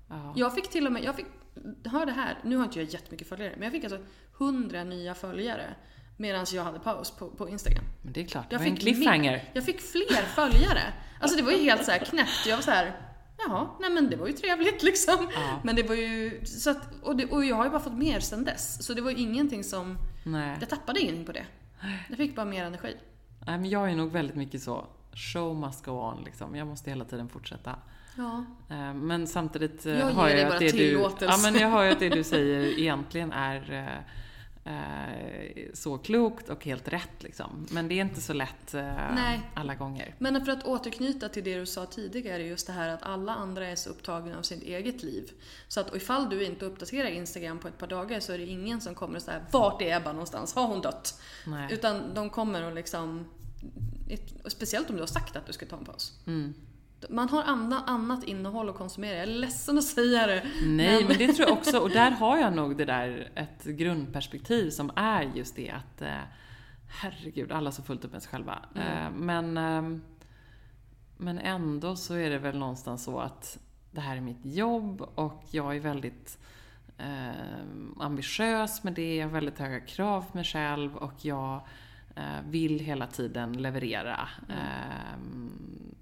Ja. 0.09 0.33
Jag 0.35 0.55
fick 0.55 0.69
till 0.69 0.85
och 0.85 0.91
med, 0.91 1.03
jag 1.03 1.15
fick, 1.15 1.25
hör 1.85 2.05
det 2.05 2.11
här, 2.11 2.37
nu 2.43 2.55
har 2.55 2.63
inte 2.63 2.79
jag 2.79 2.89
jättemycket 2.89 3.29
följare, 3.29 3.53
men 3.53 3.63
jag 3.63 3.71
fick 3.71 3.83
alltså 3.83 3.99
100 4.37 4.83
nya 4.83 5.15
följare 5.15 5.75
medan 6.17 6.45
jag 6.53 6.63
hade 6.63 6.79
paus 6.79 7.11
på, 7.11 7.29
på 7.29 7.49
Instagram. 7.49 7.83
Men 8.01 8.13
det 8.13 8.21
är 8.21 8.25
klart, 8.25 8.45
jag 8.49 8.61
det 8.61 8.65
var 8.65 8.71
en 8.71 8.77
cliffhanger. 8.77 9.31
Mer, 9.31 9.49
jag 9.53 9.65
fick 9.65 9.81
fler 9.81 10.25
följare. 10.35 10.93
Alltså 11.19 11.37
det 11.37 11.43
var 11.43 11.51
ju 11.51 11.57
helt 11.57 11.85
så 11.85 11.91
knäppt. 11.91 12.45
Jag 12.47 12.57
var 12.57 12.63
så 12.63 12.71
här, 12.71 13.08
jaha, 13.47 13.67
nej 13.79 13.89
men 13.89 14.09
det 14.09 14.15
var 14.15 14.27
ju 14.27 14.33
trevligt 14.33 14.83
liksom. 14.83 15.27
Ja. 15.35 15.59
Men 15.63 15.75
det 15.75 15.83
var 15.83 15.95
ju, 15.95 16.45
så 16.45 16.69
att, 16.69 17.03
och, 17.03 17.15
det, 17.15 17.25
och 17.25 17.45
jag 17.45 17.55
har 17.55 17.63
ju 17.63 17.69
bara 17.69 17.79
fått 17.79 17.97
mer 17.97 18.19
sen 18.19 18.43
dess. 18.43 18.85
Så 18.85 18.93
det 18.93 19.01
var 19.01 19.11
ju 19.11 19.17
ingenting 19.17 19.63
som, 19.63 19.97
nej. 20.23 20.57
jag 20.59 20.69
tappade 20.69 20.99
ingenting 20.99 21.25
på 21.25 21.31
det. 21.31 21.45
Jag 22.09 22.17
fick 22.17 22.35
bara 22.35 22.45
mer 22.45 22.65
energi. 22.65 22.95
Nej 23.45 23.57
men 23.57 23.69
jag 23.69 23.91
är 23.91 23.95
nog 23.95 24.11
väldigt 24.11 24.35
mycket 24.35 24.63
så, 24.63 24.87
show 25.13 25.55
must 25.55 25.85
go 25.85 25.91
on 25.91 26.23
liksom. 26.23 26.55
Jag 26.55 26.67
måste 26.67 26.89
hela 26.89 27.05
tiden 27.05 27.29
fortsätta. 27.29 27.75
Ja. 28.17 28.45
Eh, 28.69 28.93
men 28.93 29.27
samtidigt 29.27 29.85
eh, 29.85 29.99
jag 29.99 30.05
har 30.05 30.29
jag 30.29 30.53
att 30.53 30.59
det 30.59 30.71
du, 30.71 31.09
ja, 31.19 31.37
men 31.43 31.55
jag 31.55 31.69
har 31.69 31.83
ju 31.83 31.91
att 31.91 31.99
det 31.99 32.09
du 32.09 32.23
säger 32.23 32.79
egentligen 32.79 33.31
är 33.31 33.71
Eh, 33.71 34.03
så 35.73 35.97
klokt 35.97 36.49
och 36.49 36.65
helt 36.65 36.87
rätt 36.87 37.23
liksom. 37.23 37.67
Men 37.71 37.87
det 37.87 37.95
är 37.95 38.01
inte 38.01 38.21
så 38.21 38.33
lätt 38.33 38.73
eh, 38.73 38.81
Nej. 39.15 39.41
alla 39.53 39.75
gånger. 39.75 40.15
Men 40.17 40.45
för 40.45 40.51
att 40.51 40.65
återknyta 40.65 41.29
till 41.29 41.43
det 41.43 41.59
du 41.59 41.65
sa 41.65 41.85
tidigare, 41.85 42.43
just 42.43 42.67
det 42.67 42.73
här 42.73 42.89
att 42.89 43.03
alla 43.03 43.35
andra 43.35 43.67
är 43.67 43.75
så 43.75 43.89
upptagna 43.89 44.37
av 44.37 44.41
sitt 44.41 44.63
eget 44.63 45.03
liv. 45.03 45.31
Så 45.67 45.79
att 45.79 45.95
ifall 45.95 46.29
du 46.29 46.45
inte 46.45 46.65
uppdaterar 46.65 47.09
Instagram 47.09 47.59
på 47.59 47.67
ett 47.67 47.77
par 47.77 47.87
dagar 47.87 48.19
så 48.19 48.33
är 48.33 48.37
det 48.37 48.45
ingen 48.45 48.81
som 48.81 48.95
kommer 48.95 49.15
och 49.15 49.21
säga 49.21 49.41
Vart 49.51 49.81
är 49.81 49.97
Ebba 49.97 50.11
någonstans? 50.11 50.55
Har 50.55 50.67
hon 50.67 50.81
dött? 50.81 51.21
Nej. 51.47 51.73
Utan 51.73 52.13
de 52.13 52.29
kommer 52.29 52.63
och 52.63 52.75
liksom 52.75 53.25
Speciellt 54.45 54.89
om 54.89 54.95
du 54.95 55.01
har 55.01 55.07
sagt 55.07 55.35
att 55.35 55.45
du 55.45 55.53
ska 55.53 55.65
ta 55.65 55.77
en 55.77 55.85
paus. 55.85 56.13
Mm. 56.27 56.53
Man 57.09 57.29
har 57.29 57.43
annat 57.87 58.23
innehåll 58.23 58.69
att 58.69 58.75
konsumera. 58.75 59.13
Jag 59.13 59.23
är 59.23 59.27
ledsen 59.27 59.77
att 59.77 59.83
säga 59.83 60.27
det. 60.27 60.43
Nej, 60.63 60.97
men... 60.97 61.07
men 61.07 61.17
det 61.17 61.33
tror 61.33 61.49
jag 61.49 61.57
också. 61.57 61.79
Och 61.79 61.89
där 61.89 62.11
har 62.19 62.37
jag 62.37 62.53
nog 62.53 62.77
det 62.77 62.85
där, 62.85 63.31
ett 63.35 63.63
grundperspektiv 63.63 64.69
som 64.69 64.91
är 64.95 65.21
just 65.21 65.55
det 65.55 65.69
att 65.69 66.01
eh, 66.01 66.21
herregud, 66.89 67.51
alla 67.51 67.71
så 67.71 67.83
fullt 67.83 68.05
upp 68.05 68.11
med 68.11 68.23
sig 68.23 68.31
själva. 68.31 68.59
Mm. 68.75 68.87
Eh, 68.87 69.11
men, 69.11 69.57
eh, 69.57 69.99
men 71.17 71.39
ändå 71.39 71.95
så 71.95 72.13
är 72.13 72.29
det 72.29 72.37
väl 72.37 72.57
någonstans 72.57 73.03
så 73.03 73.19
att 73.19 73.59
det 73.91 74.01
här 74.01 74.17
är 74.17 74.21
mitt 74.21 74.45
jobb 74.45 75.01
och 75.15 75.43
jag 75.51 75.75
är 75.75 75.79
väldigt 75.79 76.39
eh, 76.97 77.99
ambitiös 77.99 78.83
med 78.83 78.93
det. 78.93 79.15
Jag 79.15 79.25
har 79.25 79.31
väldigt 79.31 79.59
höga 79.59 79.79
krav 79.79 80.25
på 80.31 80.37
mig 80.37 80.45
själv 80.45 80.95
och 80.95 81.25
jag 81.25 81.61
vill 82.49 82.79
hela 82.79 83.07
tiden 83.07 83.53
leverera. 83.53 84.29
Mm. 84.49 84.59
Eh, 84.59 85.49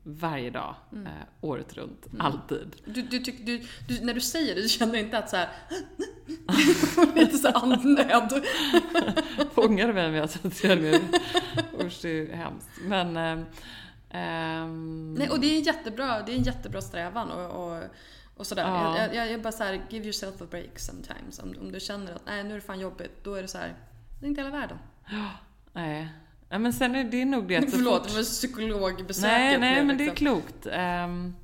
varje 0.03 0.49
dag, 0.49 0.75
mm. 0.91 1.07
eh, 1.07 1.11
året 1.41 1.73
runt, 1.73 2.05
mm. 2.05 2.21
alltid. 2.21 2.75
Du, 2.85 3.01
du, 3.01 3.19
du, 3.19 3.61
du, 3.87 4.05
när 4.05 4.13
du 4.13 4.21
säger 4.21 4.55
det, 4.55 4.61
du 4.61 4.69
känner 4.69 4.95
inte 4.95 5.17
att 5.17 5.29
så 5.29 5.35
här 5.35 5.49
lite 7.15 7.37
så 7.37 7.47
andnöd? 7.47 8.45
Fångar 9.53 9.87
du 9.87 9.93
mig 9.93 10.11
med 10.11 10.23
att 10.23 10.63
jag 10.63 10.81
nu... 10.81 10.99
Usch, 11.81 11.99
det 12.01 12.31
är 12.31 12.35
hemskt. 12.35 12.69
Men... 12.81 13.17
Um... 14.13 15.13
Nej, 15.13 15.29
och 15.29 15.39
det 15.39 15.47
är 15.47 15.57
en 15.57 15.63
jättebra, 15.63 16.21
det 16.21 16.31
är 16.31 16.35
en 16.35 16.43
jättebra 16.43 16.81
strävan 16.81 17.31
och, 17.31 17.67
och, 17.67 17.83
och 18.35 18.47
sådär. 18.47 18.67
Ja. 18.67 18.97
Jag, 18.97 19.15
jag, 19.15 19.31
jag 19.31 19.41
bara 19.41 19.51
såhär, 19.51 19.81
give 19.89 20.05
yourself 20.05 20.41
a 20.41 20.45
break 20.49 20.79
sometimes. 20.79 21.39
Om, 21.39 21.55
om 21.61 21.71
du 21.71 21.79
känner 21.79 22.15
att 22.15 22.25
nej, 22.25 22.43
nu 22.43 22.49
är 22.49 22.55
det 22.55 22.61
fan 22.61 22.79
jobbigt, 22.79 23.23
då 23.23 23.33
är 23.35 23.41
det 23.41 23.47
så 23.47 23.57
här, 23.57 23.75
det 24.19 24.25
är 24.25 24.29
inte 24.29 24.41
hela 24.41 24.51
världen. 24.51 24.77
Nej. 25.77 26.07
Ja, 26.49 26.57
men 26.57 26.73
sen 26.73 26.95
är 26.95 27.03
det 27.03 27.25
nog 27.25 27.47
det 27.47 27.55
att 27.55 27.71
Förlåt, 27.71 28.15
var 28.15 28.23
psykologbesöket. 28.23 29.21
Nej, 29.21 29.57
nej, 29.59 29.85
men 29.85 29.97
det 29.97 30.05
är 30.05 30.15
klokt. 30.15 30.65
Um, 30.65 31.35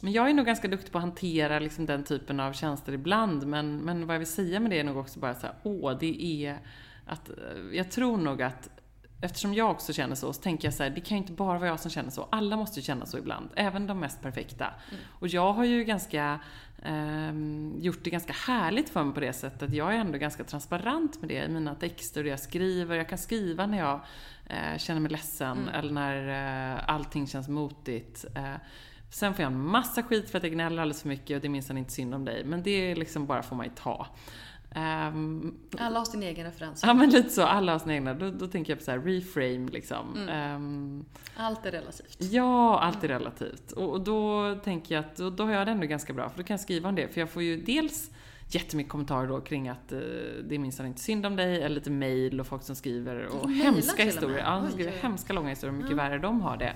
men 0.00 0.12
jag 0.12 0.30
är 0.30 0.34
nog 0.34 0.46
ganska 0.46 0.68
duktig 0.68 0.92
på 0.92 0.98
att 0.98 1.04
hantera 1.04 1.58
liksom 1.58 1.86
den 1.86 2.04
typen 2.04 2.40
av 2.40 2.52
tjänster 2.52 2.92
ibland. 2.92 3.46
Men, 3.46 3.76
men 3.76 4.06
vad 4.06 4.14
jag 4.14 4.18
vill 4.18 4.28
säga 4.28 4.60
med 4.60 4.70
det 4.70 4.80
är 4.80 4.84
nog 4.84 4.96
också 4.96 5.18
bara 5.18 5.34
så 5.34 5.46
här, 5.46 5.54
åh, 5.62 5.98
det 6.00 6.24
är 6.24 6.58
att... 7.06 7.30
Jag 7.72 7.90
tror 7.90 8.16
nog 8.16 8.42
att 8.42 8.68
eftersom 9.20 9.54
jag 9.54 9.70
också 9.70 9.92
känner 9.92 10.14
så, 10.14 10.32
så 10.32 10.42
tänker 10.42 10.66
jag 10.66 10.74
så 10.74 10.82
här, 10.82 10.90
det 10.90 11.00
kan 11.00 11.16
ju 11.16 11.22
inte 11.22 11.32
bara 11.32 11.58
vara 11.58 11.68
jag 11.68 11.80
som 11.80 11.90
känner 11.90 12.10
så. 12.10 12.28
Alla 12.30 12.56
måste 12.56 12.80
ju 12.80 12.84
känna 12.84 13.06
så 13.06 13.18
ibland, 13.18 13.50
även 13.56 13.86
de 13.86 14.00
mest 14.00 14.22
perfekta. 14.22 14.64
Mm. 14.64 15.02
Och 15.10 15.28
jag 15.28 15.52
har 15.52 15.64
ju 15.64 15.84
ganska 15.84 16.40
eh, 16.86 17.82
gjort 17.84 18.04
det 18.04 18.10
ganska 18.10 18.32
härligt 18.32 18.88
för 18.88 19.04
mig 19.04 19.14
på 19.14 19.20
det 19.20 19.32
sättet. 19.32 19.72
Jag 19.72 19.94
är 19.94 19.98
ändå 19.98 20.18
ganska 20.18 20.44
transparent 20.44 21.20
med 21.20 21.28
det 21.28 21.44
i 21.44 21.48
mina 21.48 21.74
texter 21.74 22.20
och 22.20 22.24
det 22.24 22.30
jag 22.30 22.40
skriver. 22.40 22.96
Jag 22.96 23.08
kan 23.08 23.18
skriva 23.18 23.66
när 23.66 23.78
jag 23.78 24.00
eh, 24.46 24.78
känner 24.78 25.00
mig 25.00 25.10
ledsen 25.10 25.58
mm. 25.58 25.74
eller 25.74 25.92
när 25.92 26.74
eh, 26.74 26.88
allting 26.88 27.26
känns 27.26 27.48
motigt. 27.48 28.24
Eh, 28.34 28.54
sen 29.10 29.34
får 29.34 29.42
jag 29.42 29.52
en 29.52 29.60
massa 29.60 30.02
skit 30.02 30.30
för 30.30 30.38
att 30.38 30.44
jag 30.44 30.52
gnäller 30.52 30.82
alldeles 30.82 31.02
för 31.02 31.08
mycket 31.08 31.34
och 31.34 31.40
det 31.40 31.46
är 31.46 31.50
minsann 31.50 31.78
inte 31.78 31.92
synd 31.92 32.14
om 32.14 32.24
dig. 32.24 32.44
Men 32.44 32.62
det 32.62 32.94
liksom 32.94 33.26
bara 33.26 33.42
får 33.42 33.56
man 33.56 33.66
ju 33.66 33.72
ta. 33.74 34.06
Um, 34.76 35.54
alla 35.78 35.98
har 35.98 36.04
sin 36.04 36.22
egen 36.22 36.46
referens. 36.46 36.82
Ja 36.82 36.94
men 36.94 37.10
lite 37.10 37.30
så, 37.30 37.42
alla 37.42 37.72
har 37.72 37.78
sin 37.78 37.90
egna. 37.90 38.14
Då, 38.14 38.30
då 38.30 38.46
tänker 38.46 38.72
jag 38.72 38.78
på 38.78 38.84
så 38.84 38.90
här, 38.90 38.98
reframe 38.98 39.68
liksom. 39.70 40.16
Mm. 40.16 40.54
Um, 40.54 41.04
allt 41.36 41.66
är 41.66 41.70
relativt. 41.70 42.16
Ja, 42.18 42.80
allt 42.80 43.04
är 43.04 43.08
relativt. 43.08 43.72
Och, 43.72 43.90
och 43.90 44.00
då 44.00 44.54
tänker 44.64 44.94
jag 44.94 45.04
att 45.04 45.16
då, 45.16 45.30
då 45.30 45.44
har 45.44 45.52
jag 45.52 45.66
det 45.66 45.70
ändå 45.70 45.86
ganska 45.86 46.12
bra, 46.12 46.28
för 46.28 46.38
då 46.38 46.44
kan 46.44 46.54
jag 46.54 46.60
skriva 46.60 46.88
om 46.88 46.94
det. 46.94 47.08
För 47.08 47.20
jag 47.20 47.30
får 47.30 47.42
ju 47.42 47.56
dels 47.56 48.10
jättemycket 48.48 48.92
kommentarer 48.92 49.28
då 49.28 49.40
kring 49.40 49.68
att 49.68 49.92
uh, 49.92 49.98
det 50.44 50.54
är 50.54 50.58
minsann 50.58 50.86
inte 50.86 51.00
synd 51.00 51.26
om 51.26 51.36
dig, 51.36 51.62
eller 51.62 51.74
lite 51.74 51.90
mail 51.90 52.40
och 52.40 52.46
folk 52.46 52.62
som 52.62 52.76
skriver 52.76 53.26
och 53.26 53.50
hemska 53.50 54.04
historier. 54.04 54.38
Ja, 54.38 54.62
de 54.64 54.72
skriver 54.72 54.92
hemska 54.92 55.32
långa 55.32 55.48
historier, 55.48 55.76
mycket 55.76 55.90
ja. 55.90 55.96
värre 55.96 56.18
de 56.18 56.40
har 56.40 56.56
det. 56.56 56.74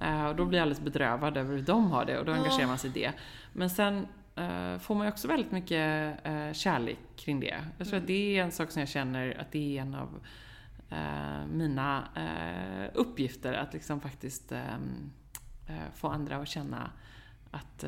Ja. 0.00 0.22
Uh, 0.22 0.26
och 0.26 0.36
då 0.36 0.44
blir 0.44 0.58
jag 0.58 0.62
alldeles 0.62 0.84
bedrövad 0.84 1.36
över 1.36 1.56
hur 1.56 1.62
de 1.62 1.90
har 1.90 2.04
det 2.04 2.18
och 2.18 2.24
då 2.24 2.32
engagerar 2.32 2.66
man 2.66 2.78
sig 2.78 2.90
i 2.90 2.92
det. 2.92 3.12
Men 3.52 3.70
sen 3.70 4.06
får 4.80 4.94
man 4.94 5.06
ju 5.06 5.12
också 5.12 5.28
väldigt 5.28 5.52
mycket 5.52 6.16
uh, 6.26 6.52
kärlek 6.52 6.98
kring 7.16 7.40
det. 7.40 7.64
Jag 7.78 7.86
tror 7.86 7.96
mm. 7.96 8.02
att 8.02 8.06
det 8.06 8.38
är 8.38 8.44
en 8.44 8.52
sak 8.52 8.70
som 8.70 8.80
jag 8.80 8.88
känner 8.88 9.40
att 9.40 9.52
det 9.52 9.78
är 9.78 9.82
en 9.82 9.94
av 9.94 10.20
uh, 10.92 11.46
mina 11.46 12.08
uppgifter, 12.94 13.52
att 13.52 13.72
liksom 13.72 14.00
faktiskt 14.00 14.52
um, 14.52 15.12
få 15.94 16.08
andra 16.08 16.36
att 16.36 16.48
känna 16.48 16.90
att 17.50 17.84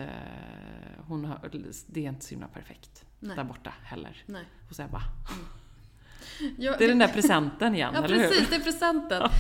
hon 0.99 1.25
har, 1.25 1.51
det 1.87 2.05
är 2.05 2.09
inte 2.09 2.25
så 2.25 2.31
himla 2.31 2.49
perfekt 2.49 3.05
Nej. 3.21 3.37
där 3.37 3.45
borta 3.45 3.75
heller, 3.83 4.23
Nej. 4.27 4.45
hos 4.69 4.81
Ebba. 4.81 5.03
Mm. 5.33 5.47
Ja, 6.59 6.75
det 6.79 6.85
är 6.85 6.89
den 6.89 6.99
där 6.99 7.09
presenten 7.09 7.75
igen, 7.75 7.91
ja, 7.95 8.05
eller 8.05 8.15
hur? 8.15 8.23
Ja, 8.23 8.29
precis. 8.29 8.49
Det 8.51 8.57
är 8.57 8.61
presenten. 8.61 9.31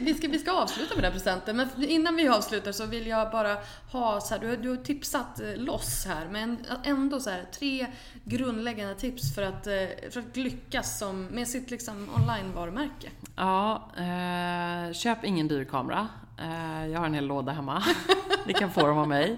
Vi 0.00 0.14
ska, 0.14 0.28
vi 0.28 0.38
ska 0.38 0.52
avsluta 0.52 0.94
med 0.94 1.04
den 1.04 1.12
presenten, 1.12 1.56
men 1.56 1.68
innan 1.78 2.16
vi 2.16 2.28
avslutar 2.28 2.72
så 2.72 2.86
vill 2.86 3.06
jag 3.06 3.30
bara 3.30 3.56
ha 3.92 4.20
så 4.20 4.34
här, 4.34 4.40
du, 4.40 4.56
du 4.56 4.68
har 4.68 4.76
tipsat 4.76 5.40
eh, 5.40 5.56
loss 5.56 6.06
här, 6.06 6.28
men 6.30 6.58
ändå 6.84 7.20
så 7.20 7.30
här, 7.30 7.44
tre 7.52 7.86
grundläggande 8.24 8.94
tips 8.94 9.34
för 9.34 9.42
att, 9.42 9.66
eh, 9.66 10.10
för 10.10 10.20
att 10.20 10.36
lyckas 10.36 10.98
som, 10.98 11.24
med 11.24 11.48
sitt 11.48 11.70
liksom 11.70 12.08
online-varumärke. 12.16 13.10
Ja, 13.36 13.90
eh, 13.96 14.92
köp 14.92 15.24
ingen 15.24 15.48
dyr 15.48 15.64
kamera. 15.64 16.08
Eh, 16.40 16.86
jag 16.86 16.98
har 16.98 17.06
en 17.06 17.14
hel 17.14 17.26
låda 17.26 17.52
hemma. 17.52 17.82
Ni 18.46 18.52
kan 18.52 18.70
få 18.70 18.86
dem 18.86 18.98
av 18.98 19.08
mig. 19.08 19.36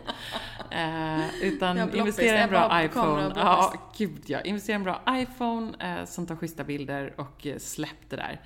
Eh, 0.70 1.42
utan 1.42 1.94
investera 1.94 2.38
i 2.38 2.42
en 2.42 2.48
bra 2.48 2.84
iPhone. 2.84 3.32
Ja, 3.36 3.74
gud 3.96 4.22
ja. 4.26 4.40
Investera 4.40 4.74
i 4.74 4.76
en 4.76 4.84
bra 4.84 5.03
iPhone 5.11 5.72
eh, 5.78 6.05
som 6.05 6.26
tar 6.26 6.36
schyssta 6.36 6.64
bilder 6.64 7.14
och 7.16 7.46
släpp 7.59 8.11
det 8.11 8.16
där. 8.16 8.40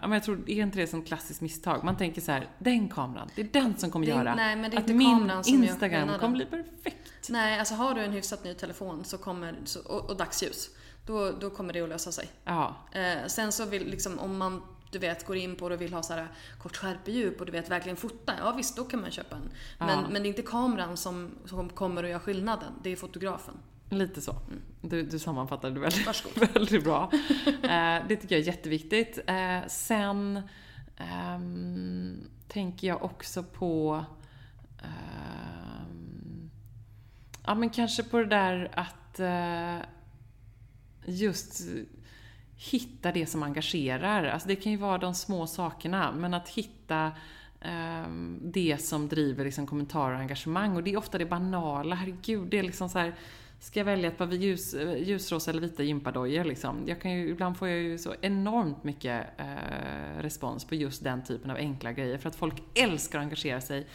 men 0.00 0.12
jag 0.12 0.22
tror, 0.22 0.50
är 0.50 0.62
inte 0.62 0.78
det 0.78 0.86
som 0.86 1.02
klassiskt 1.02 1.40
misstag? 1.40 1.84
Man 1.84 1.96
tänker 1.96 2.20
så 2.20 2.32
här, 2.32 2.48
den 2.58 2.88
kameran, 2.88 3.30
det 3.34 3.42
är 3.42 3.48
den 3.52 3.76
som 3.76 3.90
kommer 3.90 4.06
det, 4.06 4.12
göra 4.12 4.34
nej, 4.34 4.76
att 4.76 4.88
min 4.88 5.30
Instagram 5.46 6.18
kommer 6.18 6.36
bli 6.36 6.44
perfekt. 6.44 7.28
Nej, 7.30 7.58
alltså 7.58 7.74
har 7.74 7.94
du 7.94 8.00
en 8.00 8.12
hyfsat 8.12 8.44
ny 8.44 8.54
telefon 8.54 9.04
så 9.04 9.18
kommer, 9.18 9.54
och, 9.84 10.10
och 10.10 10.16
dagsljus, 10.16 10.70
då, 11.06 11.32
då 11.32 11.50
kommer 11.50 11.72
det 11.72 11.80
att 11.80 11.88
lösa 11.88 12.12
sig. 12.12 12.28
Ja. 12.44 12.76
sen 13.26 13.52
så 13.52 13.64
vill 13.64 13.90
liksom, 13.90 14.18
om 14.18 14.38
man 14.38 14.62
du 14.92 14.98
vet, 14.98 15.26
går 15.26 15.36
in 15.36 15.56
på 15.56 15.68
det 15.68 15.74
och 15.74 15.80
vill 15.80 15.92
ha 15.92 16.02
så 16.02 16.12
här 16.12 16.28
kort 16.58 16.76
skärpedjup 16.76 17.40
och 17.40 17.46
du 17.46 17.52
vet, 17.52 17.70
verkligen 17.70 17.96
fota. 17.96 18.34
Ja 18.38 18.52
visst, 18.52 18.76
då 18.76 18.84
kan 18.84 19.00
man 19.00 19.10
köpa 19.10 19.36
en. 19.36 19.50
Men, 19.78 19.88
ja. 19.88 20.04
men 20.10 20.22
det 20.22 20.26
är 20.26 20.30
inte 20.30 20.42
kameran 20.42 20.96
som, 20.96 21.30
som 21.44 21.68
kommer 21.68 22.04
att 22.04 22.10
göra 22.10 22.20
skillnaden, 22.20 22.72
det 22.82 22.90
är 22.90 22.96
fotografen. 22.96 23.54
Lite 23.90 24.20
så. 24.20 24.30
Mm. 24.32 24.62
Du, 24.80 25.02
du 25.02 25.18
sammanfattade 25.18 25.74
det 25.74 25.80
väldigt, 25.80 26.26
väldigt 26.56 26.84
bra. 26.84 27.10
eh, 27.62 28.06
det 28.08 28.16
tycker 28.16 28.34
jag 28.34 28.42
är 28.42 28.46
jätteviktigt. 28.46 29.18
Eh, 29.26 29.66
sen 29.68 30.36
eh, 30.96 31.40
tänker 32.48 32.86
jag 32.88 33.02
också 33.02 33.42
på 33.42 34.04
ehm, 34.78 36.50
Ja 37.46 37.54
men 37.54 37.70
kanske 37.70 38.02
på 38.02 38.18
det 38.18 38.26
där 38.26 38.70
att 38.74 39.20
eh, 39.20 39.88
just 41.04 41.60
hitta 42.70 43.12
det 43.12 43.26
som 43.26 43.42
engagerar. 43.42 44.24
Alltså 44.24 44.48
det 44.48 44.56
kan 44.56 44.72
ju 44.72 44.78
vara 44.78 44.98
de 44.98 45.14
små 45.14 45.46
sakerna, 45.46 46.12
men 46.12 46.34
att 46.34 46.48
hitta 46.48 47.12
um, 48.04 48.40
det 48.42 48.76
som 48.80 49.08
driver 49.08 49.44
liksom 49.44 49.66
kommentarer 49.66 50.14
och 50.14 50.20
engagemang. 50.20 50.76
Och 50.76 50.82
det 50.82 50.92
är 50.92 50.96
ofta 50.96 51.18
det 51.18 51.26
banala, 51.26 51.94
herregud, 51.94 52.48
det 52.48 52.58
är 52.58 52.62
liksom 52.62 52.88
så 52.88 52.98
här, 52.98 53.14
Ska 53.62 53.80
jag 53.80 53.84
välja 53.84 54.08
ett 54.08 54.18
par 54.18 54.32
ljus, 54.32 54.74
ljusrosa 54.98 55.50
eller 55.50 55.60
vita 55.60 55.82
gympadojor 55.82 56.44
liksom? 56.44 56.82
Jag 56.86 57.00
kan 57.00 57.12
ju, 57.12 57.28
ibland 57.28 57.56
får 57.56 57.68
jag 57.68 57.78
ju 57.78 57.98
så 57.98 58.14
enormt 58.20 58.84
mycket 58.84 59.26
eh, 59.38 60.22
respons 60.22 60.64
på 60.64 60.74
just 60.74 61.04
den 61.04 61.24
typen 61.24 61.50
av 61.50 61.56
enkla 61.56 61.92
grejer. 61.92 62.18
För 62.18 62.28
att 62.28 62.36
folk 62.36 62.62
älskar 62.74 63.18
att 63.18 63.24
engagera 63.24 63.60
sig 63.60 63.86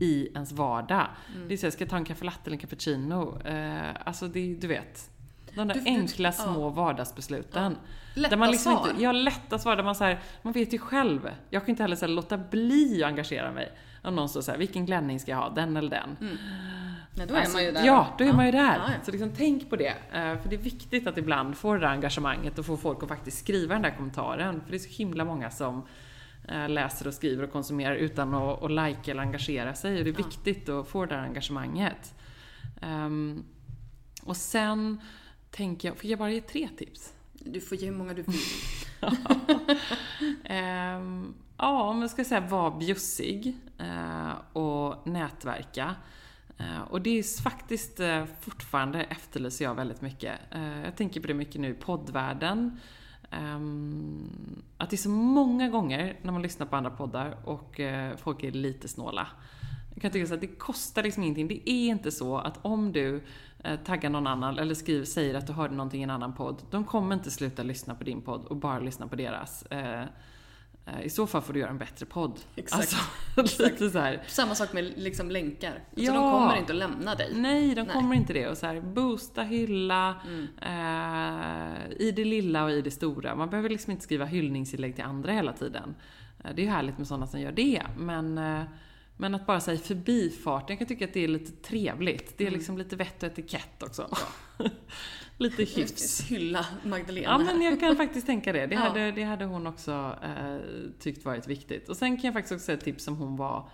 i 0.00 0.28
ens 0.34 0.52
vardag. 0.52 1.06
Mm. 1.34 1.48
Det 1.48 1.54
är 1.54 1.58
så, 1.58 1.66
jag 1.66 1.72
ska 1.72 1.86
ta 1.86 1.96
en 1.96 2.04
kaffe 2.04 2.24
latte 2.24 2.40
eller 2.44 2.54
en 2.54 2.58
cappuccino. 2.58 3.40
Eh, 3.44 3.96
alltså 4.04 4.28
det, 4.28 4.54
du 4.54 4.66
vet. 4.66 5.10
De 5.56 5.68
där 5.68 5.74
du, 5.74 5.80
enkla 5.84 6.30
du, 6.30 6.36
små 6.36 6.62
ja. 6.62 6.68
vardagsbesluten. 6.68 7.72
Ja. 7.72 7.90
Lätta 8.14 8.30
där 8.30 8.36
man 8.36 8.50
liksom 8.50 8.72
svar. 8.72 8.90
Inte, 8.90 9.02
ja, 9.02 9.12
lätta 9.12 9.58
svar. 9.58 9.76
Där 9.76 9.84
man, 9.84 9.94
så 9.94 10.04
här, 10.04 10.20
man 10.42 10.52
vet 10.52 10.74
ju 10.74 10.78
själv. 10.78 11.30
Jag 11.50 11.62
kan 11.62 11.70
inte 11.70 11.82
heller 11.82 11.96
så 11.96 12.06
här, 12.06 12.12
låta 12.12 12.38
bli 12.38 13.02
att 13.02 13.08
engagera 13.08 13.52
mig. 13.52 13.72
Om 14.02 14.16
någon 14.16 14.28
står 14.28 14.40
så 14.40 14.50
här, 14.50 14.58
vilken 14.58 14.86
klänning 14.86 15.20
ska 15.20 15.30
jag 15.30 15.38
ha? 15.38 15.48
Den 15.48 15.76
eller 15.76 15.90
den? 15.90 16.16
Mm. 16.20 16.36
Ja, 17.14 17.26
då 17.26 17.34
är 17.34 17.38
alltså, 17.38 17.56
man 17.56 17.64
ju 17.64 17.72
där. 17.72 17.84
Ja, 17.84 18.14
då 18.18 18.24
är 18.24 18.32
man 18.32 18.46
ju 18.46 18.52
där. 18.52 18.76
Ja, 18.76 18.92
Så 19.02 19.10
liksom, 19.10 19.32
tänk 19.36 19.70
på 19.70 19.76
det. 19.76 19.94
Eh, 20.12 20.38
för 20.42 20.48
det 20.48 20.56
är 20.56 20.60
viktigt 20.60 21.06
att 21.06 21.18
ibland 21.18 21.56
få 21.56 21.74
det 21.74 21.80
där 21.80 21.86
engagemanget 21.86 22.58
och 22.58 22.66
få 22.66 22.76
folk 22.76 23.02
att 23.02 23.08
faktiskt 23.08 23.38
skriva 23.38 23.74
den 23.74 23.82
där 23.82 23.96
kommentaren. 23.96 24.60
För 24.60 24.70
det 24.70 24.76
är 24.76 24.78
så 24.78 24.88
himla 24.88 25.24
många 25.24 25.50
som 25.50 25.86
eh, 26.48 26.68
läser 26.68 27.06
och 27.06 27.14
skriver 27.14 27.44
och 27.44 27.52
konsumerar 27.52 27.94
utan 27.94 28.34
att, 28.34 28.62
att 28.62 28.70
like 28.70 29.10
eller 29.10 29.22
engagera 29.22 29.74
sig. 29.74 29.98
Och 29.98 30.04
det 30.04 30.10
är 30.10 30.24
viktigt 30.24 30.68
att 30.68 30.88
få 30.88 31.06
det 31.06 31.14
där 31.14 31.22
engagemanget. 31.22 32.14
Um, 32.82 33.44
och 34.22 34.36
sen 34.36 35.00
tänker 35.56 35.88
jag, 35.88 35.96
får 35.98 36.10
jag 36.10 36.18
bara 36.18 36.30
ge 36.30 36.40
tre 36.40 36.68
tips? 36.76 37.12
Du 37.32 37.60
får 37.60 37.78
ge 37.78 37.86
hur 37.86 37.96
många 37.96 38.14
du 38.14 38.22
vill. 38.22 38.40
um, 40.50 41.34
ja, 41.58 41.82
om 41.82 42.00
jag 42.00 42.10
ska 42.10 42.24
säga 42.24 42.40
var 42.40 42.78
bjussig 42.78 43.56
uh, 43.80 44.32
och 44.52 45.06
nätverka. 45.06 45.94
Uh, 46.60 46.80
och 46.80 47.02
det 47.02 47.18
är 47.18 47.42
faktiskt 47.42 48.00
uh, 48.00 48.24
fortfarande 48.40 49.02
efterlyser 49.02 49.64
jag 49.64 49.74
väldigt 49.74 50.00
mycket. 50.00 50.38
jag 50.84 50.96
tänker 50.96 51.20
på 51.20 51.26
det 51.26 51.34
mycket 51.34 51.60
nu 51.60 51.70
i 51.70 51.74
poddvärlden. 51.74 52.80
Um, 53.32 54.62
att 54.76 54.90
det 54.90 54.96
är 54.96 54.98
så 54.98 55.08
många 55.08 55.68
gånger 55.68 56.18
när 56.22 56.32
man 56.32 56.42
lyssnar 56.42 56.66
på 56.66 56.76
andra 56.76 56.90
poddar 56.90 57.38
och 57.44 57.80
folk 58.16 58.42
är 58.42 58.50
lite 58.50 58.88
snåla. 58.88 59.28
Jag 59.96 60.02
kan 60.02 60.10
tycka 60.10 60.26
så 60.26 60.34
att 60.34 60.40
det 60.40 60.46
kostar 60.46 61.02
liksom 61.02 61.22
ingenting. 61.22 61.48
Det 61.48 61.70
är 61.70 61.88
inte 61.88 62.10
så 62.10 62.38
att 62.38 62.58
om 62.62 62.92
du 62.92 63.16
eh, 63.16 63.22
taggar 63.84 64.10
någon 64.10 64.26
annan 64.26 64.58
eller 64.58 64.74
skriver, 64.74 65.04
säger 65.04 65.34
att 65.34 65.46
du 65.46 65.52
hörde 65.52 65.74
någonting 65.74 66.00
i 66.00 66.04
en 66.04 66.10
annan 66.10 66.34
podd. 66.34 66.62
De 66.70 66.84
kommer 66.84 67.14
inte 67.14 67.30
sluta 67.30 67.62
lyssna 67.62 67.94
på 67.94 68.04
din 68.04 68.22
podd 68.22 68.44
och 68.44 68.56
bara 68.56 68.78
lyssna 68.78 69.08
på 69.08 69.16
deras. 69.16 69.62
Eh, 69.62 70.00
eh 70.00 70.06
I 71.02 71.10
så 71.10 71.26
fall 71.26 71.42
får 71.42 71.52
du 71.52 71.60
göra 71.60 71.70
en 71.70 71.78
bättre 71.78 72.06
podd. 72.06 72.40
Exakt. 72.56 72.96
Alltså, 73.36 73.62
lite 73.62 73.90
så 73.90 73.98
här. 73.98 74.22
Samma 74.26 74.54
sak 74.54 74.72
med 74.72 74.92
liksom 74.96 75.30
länkar. 75.30 75.68
Alltså, 75.68 76.04
ja. 76.04 76.12
De 76.12 76.32
kommer 76.32 76.56
inte 76.56 76.72
att 76.72 76.78
lämna 76.78 77.14
dig. 77.14 77.32
Nej, 77.34 77.74
de 77.74 77.82
Nej. 77.82 77.92
kommer 77.92 78.16
inte 78.16 78.32
det. 78.32 78.48
Och 78.48 78.56
så 78.56 78.66
här, 78.66 78.80
boosta, 78.80 79.42
hylla, 79.42 80.14
mm. 80.26 80.46
eh, 80.62 81.92
i 82.06 82.12
det 82.16 82.24
lilla 82.24 82.64
och 82.64 82.70
i 82.70 82.82
det 82.82 82.90
stora. 82.90 83.34
Man 83.34 83.50
behöver 83.50 83.68
liksom 83.68 83.90
inte 83.90 84.04
skriva 84.04 84.24
hyllningsinlägg 84.24 84.94
till 84.94 85.04
andra 85.04 85.32
hela 85.32 85.52
tiden. 85.52 85.94
Eh, 86.44 86.50
det 86.54 86.66
är 86.66 86.70
härligt 86.70 86.98
med 86.98 87.06
sådana 87.06 87.26
som 87.26 87.40
gör 87.40 87.52
det, 87.52 87.82
men 87.96 88.38
eh, 88.38 88.62
men 89.16 89.34
att 89.34 89.46
bara 89.46 89.60
säga 89.60 89.78
förbifarten, 89.78 90.66
jag 90.68 90.78
kan 90.78 90.88
tycka 90.88 91.04
att 91.04 91.14
det 91.14 91.24
är 91.24 91.28
lite 91.28 91.52
trevligt. 91.52 92.38
Det 92.38 92.44
är 92.44 92.48
mm. 92.48 92.58
liksom 92.58 92.78
lite 92.78 92.96
vett 92.96 93.22
och 93.22 93.28
etikett 93.28 93.82
också. 93.82 94.08
Ja. 94.58 94.64
lite 95.36 95.62
hyfs. 95.62 96.20
Hylla 96.20 96.66
Magdalena 96.84 97.26
Ja, 97.26 97.38
men 97.38 97.62
jag 97.62 97.80
kan 97.80 97.96
faktiskt 97.96 98.26
tänka 98.26 98.52
det. 98.52 98.66
Det, 98.66 98.74
ja. 98.74 98.80
hade, 98.80 99.12
det 99.12 99.22
hade 99.22 99.44
hon 99.44 99.66
också 99.66 100.16
eh, 100.22 100.58
tyckt 100.98 101.24
varit 101.24 101.48
viktigt. 101.48 101.88
Och 101.88 101.96
sen 101.96 102.16
kan 102.16 102.24
jag 102.24 102.34
faktiskt 102.34 102.52
också 102.52 102.64
säga 102.64 102.78
ett 102.78 102.84
tips 102.84 103.04
som 103.04 103.16
hon 103.16 103.36
var 103.36 103.68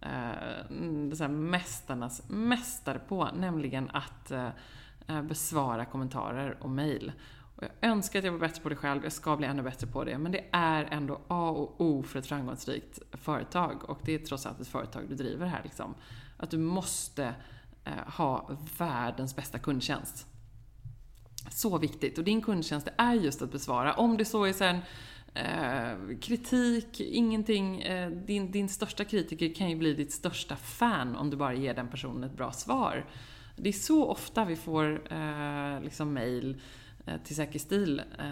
eh, 0.00 1.14
så 1.14 1.28
mästarnas 1.28 2.22
mästare 2.28 2.98
på, 2.98 3.28
nämligen 3.34 3.90
att 3.90 4.30
eh, 4.30 5.22
besvara 5.22 5.84
kommentarer 5.84 6.56
och 6.60 6.70
mejl. 6.70 7.12
Och 7.56 7.64
jag 7.64 7.90
önskar 7.90 8.18
att 8.18 8.24
jag 8.24 8.32
var 8.32 8.38
bättre 8.38 8.62
på 8.62 8.68
det 8.68 8.76
själv, 8.76 9.02
jag 9.02 9.12
ska 9.12 9.36
bli 9.36 9.46
ännu 9.46 9.62
bättre 9.62 9.86
på 9.86 10.04
det. 10.04 10.18
Men 10.18 10.32
det 10.32 10.44
är 10.52 10.84
ändå 10.84 11.20
A 11.28 11.50
och 11.50 11.80
O 11.80 12.02
för 12.02 12.18
ett 12.18 12.26
framgångsrikt 12.26 12.98
företag. 13.12 13.90
Och 13.90 14.00
det 14.04 14.14
är 14.14 14.18
trots 14.18 14.46
allt 14.46 14.60
ett 14.60 14.68
företag 14.68 15.04
du 15.08 15.14
driver 15.14 15.46
här 15.46 15.60
liksom. 15.64 15.94
Att 16.36 16.50
du 16.50 16.58
måste 16.58 17.34
eh, 17.84 17.92
ha 18.06 18.50
världens 18.78 19.36
bästa 19.36 19.58
kundtjänst. 19.58 20.26
Så 21.50 21.78
viktigt. 21.78 22.18
Och 22.18 22.24
din 22.24 22.42
kundtjänst 22.42 22.88
är 22.96 23.14
just 23.14 23.42
att 23.42 23.52
besvara. 23.52 23.94
Om 23.94 24.16
det 24.16 24.24
så 24.24 24.44
är 24.44 24.52
sen 24.52 24.80
Eh, 25.36 26.18
kritik, 26.20 27.00
ingenting. 27.00 27.80
Eh, 27.82 28.10
din, 28.10 28.50
din 28.50 28.68
största 28.68 29.04
kritiker 29.04 29.54
kan 29.54 29.70
ju 29.70 29.76
bli 29.76 29.94
ditt 29.94 30.12
största 30.12 30.56
fan 30.56 31.16
om 31.16 31.30
du 31.30 31.36
bara 31.36 31.54
ger 31.54 31.74
den 31.74 31.88
personen 31.88 32.24
ett 32.24 32.36
bra 32.36 32.52
svar. 32.52 33.06
Det 33.56 33.68
är 33.68 33.72
så 33.72 34.06
ofta 34.06 34.44
vi 34.44 34.56
får 34.56 35.12
eh, 35.12 35.80
liksom 35.80 36.14
mail 36.14 36.50
eh, 36.50 36.60
till 37.24 37.36
Säker 37.36 37.58
stil 37.58 38.02
eh, 38.18 38.24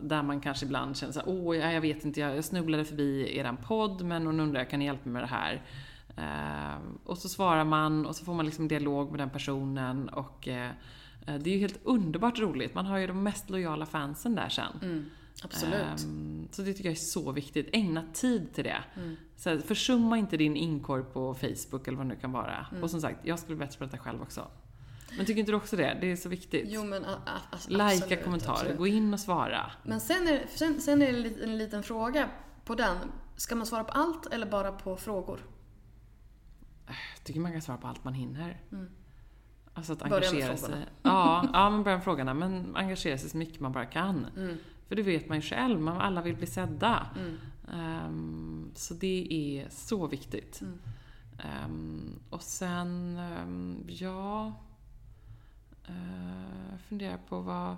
där 0.00 0.22
man 0.22 0.40
kanske 0.40 0.66
ibland 0.66 0.96
känner 0.96 1.12
såhär, 1.12 1.28
åh, 1.28 1.56
jag 1.56 1.80
vet 1.80 2.04
inte, 2.04 2.20
jag 2.20 2.44
snubblade 2.44 2.84
förbi 2.84 3.36
eran 3.38 3.56
podd 3.56 4.04
men 4.04 4.26
hon 4.26 4.40
undrar, 4.40 4.64
kan 4.64 4.78
ni 4.78 4.84
hjälpa 4.84 5.04
mig 5.04 5.12
med 5.12 5.22
det 5.22 5.26
här? 5.26 5.62
Eh, 6.16 6.78
och 7.04 7.18
så 7.18 7.28
svarar 7.28 7.64
man 7.64 8.06
och 8.06 8.16
så 8.16 8.24
får 8.24 8.34
man 8.34 8.46
liksom 8.46 8.68
dialog 8.68 9.10
med 9.10 9.20
den 9.20 9.30
personen 9.30 10.08
och 10.08 10.48
eh, 10.48 10.70
eh, 11.26 11.34
det 11.34 11.50
är 11.50 11.54
ju 11.54 11.60
helt 11.60 11.80
underbart 11.84 12.38
roligt. 12.38 12.74
Man 12.74 12.86
har 12.86 12.98
ju 12.98 13.06
de 13.06 13.22
mest 13.22 13.50
lojala 13.50 13.86
fansen 13.86 14.34
där 14.34 14.48
sen. 14.48 14.78
Mm, 14.82 15.10
absolut. 15.42 16.04
Um, 16.04 16.48
så 16.50 16.62
det 16.62 16.72
tycker 16.72 16.88
jag 16.88 16.96
är 16.96 17.00
så 17.00 17.32
viktigt. 17.32 17.68
Ägna 17.72 18.04
tid 18.12 18.54
till 18.54 18.64
det. 18.64 18.84
Mm. 18.96 19.16
Så 19.36 19.58
försumma 19.58 20.18
inte 20.18 20.36
din 20.36 20.56
inkorg 20.56 21.04
på 21.04 21.34
Facebook 21.34 21.88
eller 21.88 21.98
vad 21.98 22.06
det 22.06 22.14
nu 22.14 22.20
kan 22.20 22.32
vara. 22.32 22.66
Mm. 22.70 22.82
Och 22.82 22.90
som 22.90 23.00
sagt, 23.00 23.26
jag 23.26 23.38
skulle 23.38 23.56
bättre 23.56 23.78
på 23.78 23.84
detta 23.84 23.98
själv 23.98 24.22
också. 24.22 24.48
Men 25.16 25.26
tycker 25.26 25.40
inte 25.40 25.52
du 25.52 25.56
också 25.56 25.76
det? 25.76 25.98
Det 26.00 26.12
är 26.12 26.16
så 26.16 26.28
viktigt. 26.28 26.64
Jo, 26.68 26.84
men 26.84 27.04
Lajka 27.68 28.16
kommentarer, 28.16 28.56
absolut. 28.56 28.78
gå 28.78 28.86
in 28.86 29.14
och 29.14 29.20
svara. 29.20 29.72
Men 29.82 30.00
sen 30.00 30.28
är, 30.28 30.46
sen, 30.54 30.80
sen 30.80 31.02
är 31.02 31.12
det 31.12 31.44
en 31.44 31.58
liten 31.58 31.82
fråga 31.82 32.28
på 32.64 32.74
den. 32.74 32.96
Ska 33.36 33.54
man 33.54 33.66
svara 33.66 33.84
på 33.84 33.92
allt 33.92 34.26
eller 34.26 34.46
bara 34.46 34.72
på 34.72 34.96
frågor? 34.96 35.40
Jag 36.86 37.24
tycker 37.24 37.40
man 37.40 37.52
kan 37.52 37.62
svara 37.62 37.78
på 37.78 37.86
allt 37.86 38.04
man 38.04 38.14
hinner. 38.14 38.60
Mm. 38.72 38.90
Alltså 39.74 39.92
att 39.92 40.02
engagera 40.02 40.56
sig. 40.56 40.86
Ja, 41.02 41.48
ja, 41.52 41.70
men 41.70 41.82
börja 41.82 41.96
med 41.96 42.04
frågorna. 42.04 42.34
Men 42.34 42.76
engagera 42.76 43.18
sig 43.18 43.30
så 43.30 43.36
mycket 43.36 43.60
man 43.60 43.72
bara 43.72 43.86
kan. 43.86 44.26
Mm. 44.36 44.56
För 44.88 44.96
det 44.96 45.02
vet 45.02 45.28
man 45.28 45.38
ju 45.38 45.42
själv, 45.42 45.80
man, 45.80 46.00
alla 46.00 46.22
vill 46.22 46.36
bli 46.36 46.46
sedda. 46.46 47.06
Mm. 47.16 47.38
Um, 48.06 48.70
så 48.74 48.94
det 48.94 49.26
är 49.30 49.68
så 49.70 50.06
viktigt. 50.06 50.62
Um, 51.66 52.20
och 52.30 52.42
sen, 52.42 53.18
um, 53.42 53.84
ja... 53.88 54.52
Uh, 55.88 56.78
funderar 56.88 57.18
på 57.28 57.40
vad... 57.40 57.76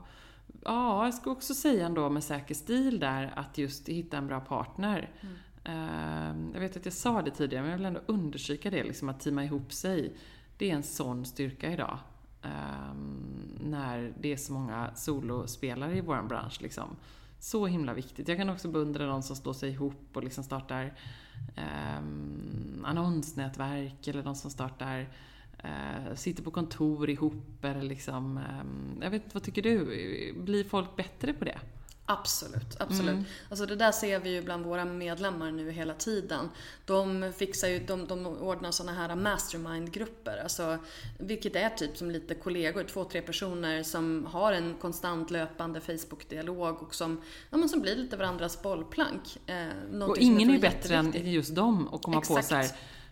Ja, 0.64 1.04
jag 1.04 1.14
ska 1.14 1.30
också 1.30 1.54
säga 1.54 1.86
ändå 1.86 2.10
med 2.10 2.24
säker 2.24 2.54
stil 2.54 3.00
där 3.00 3.32
att 3.36 3.58
just 3.58 3.88
hitta 3.88 4.16
en 4.16 4.26
bra 4.26 4.40
partner. 4.40 5.10
Mm. 5.20 5.34
Ehm, 5.64 6.50
jag 6.54 6.60
vet 6.60 6.76
att 6.76 6.84
jag 6.84 6.94
sa 6.94 7.22
det 7.22 7.30
tidigare, 7.30 7.62
men 7.62 7.70
jag 7.70 7.78
vill 7.78 7.86
ändå 7.86 8.00
understryka 8.06 8.70
det, 8.70 8.84
liksom 8.84 9.08
att 9.08 9.20
teama 9.20 9.44
ihop 9.44 9.72
sig. 9.72 10.16
Det 10.58 10.70
är 10.70 10.74
en 10.74 10.82
sån 10.82 11.24
styrka 11.24 11.72
idag. 11.72 11.98
Ehm, 12.42 13.58
när 13.60 14.12
det 14.20 14.32
är 14.32 14.36
så 14.36 14.52
många 14.52 14.90
solospelare 14.94 15.96
i 15.96 16.00
vår 16.00 16.22
bransch. 16.22 16.62
Liksom. 16.62 16.96
Så 17.38 17.66
himla 17.66 17.94
viktigt. 17.94 18.28
Jag 18.28 18.38
kan 18.38 18.48
också 18.48 18.68
beundra 18.68 19.06
de 19.06 19.22
som 19.22 19.36
slår 19.36 19.52
sig 19.52 19.70
ihop 19.70 20.10
och 20.12 20.24
liksom 20.24 20.44
startar 20.44 20.94
um, 21.98 22.84
annonsnätverk 22.84 24.08
eller 24.08 24.22
de 24.22 24.34
som 24.34 24.50
startar 24.50 25.00
uh, 25.00 25.06
sitter 26.14 26.42
på 26.42 26.50
kontor 26.50 27.10
ihop 27.10 27.64
eller 27.64 27.82
liksom, 27.82 28.40
um, 28.60 29.02
jag 29.02 29.10
vet 29.10 29.34
vad 29.34 29.42
tycker 29.42 29.62
du? 29.62 29.84
Blir 30.36 30.64
folk 30.64 30.96
bättre 30.96 31.32
på 31.32 31.44
det? 31.44 31.58
Absolut, 32.08 32.76
absolut. 32.78 33.10
Mm. 33.10 33.24
Alltså 33.48 33.66
det 33.66 33.76
där 33.76 33.92
ser 33.92 34.20
vi 34.20 34.30
ju 34.30 34.42
bland 34.42 34.64
våra 34.64 34.84
medlemmar 34.84 35.50
nu 35.50 35.70
hela 35.70 35.94
tiden. 35.94 36.50
De 36.84 37.32
fixar 37.36 37.68
ju, 37.68 37.78
de, 37.78 38.06
de 38.06 38.26
ordnar 38.26 38.70
såna 38.70 38.92
här 38.92 39.16
mastermind-grupper, 39.16 40.42
alltså, 40.42 40.78
vilket 41.18 41.56
är 41.56 41.68
typ 41.68 41.96
som 41.96 42.10
lite 42.10 42.34
kollegor, 42.34 42.84
två, 42.84 43.04
tre 43.04 43.22
personer 43.22 43.82
som 43.82 44.26
har 44.26 44.52
en 44.52 44.74
konstant 44.80 45.30
löpande 45.30 45.80
Facebook-dialog 45.80 46.82
och 46.82 46.94
som, 46.94 47.22
ja, 47.50 47.56
men 47.56 47.68
som 47.68 47.80
blir 47.80 47.96
lite 47.96 48.16
varandras 48.16 48.62
bollplank. 48.62 49.38
Eh, 49.46 50.02
och 50.02 50.18
ingen 50.18 50.50
är 50.50 50.54
ju 50.54 50.60
bättre 50.60 50.96
än 50.96 51.32
just 51.32 51.54
dem 51.54 51.88
att 51.92 52.02
komma 52.02 52.18
Exakt. 52.18 52.36
på 52.36 52.42
så 52.42 52.54
här, 52.54 52.70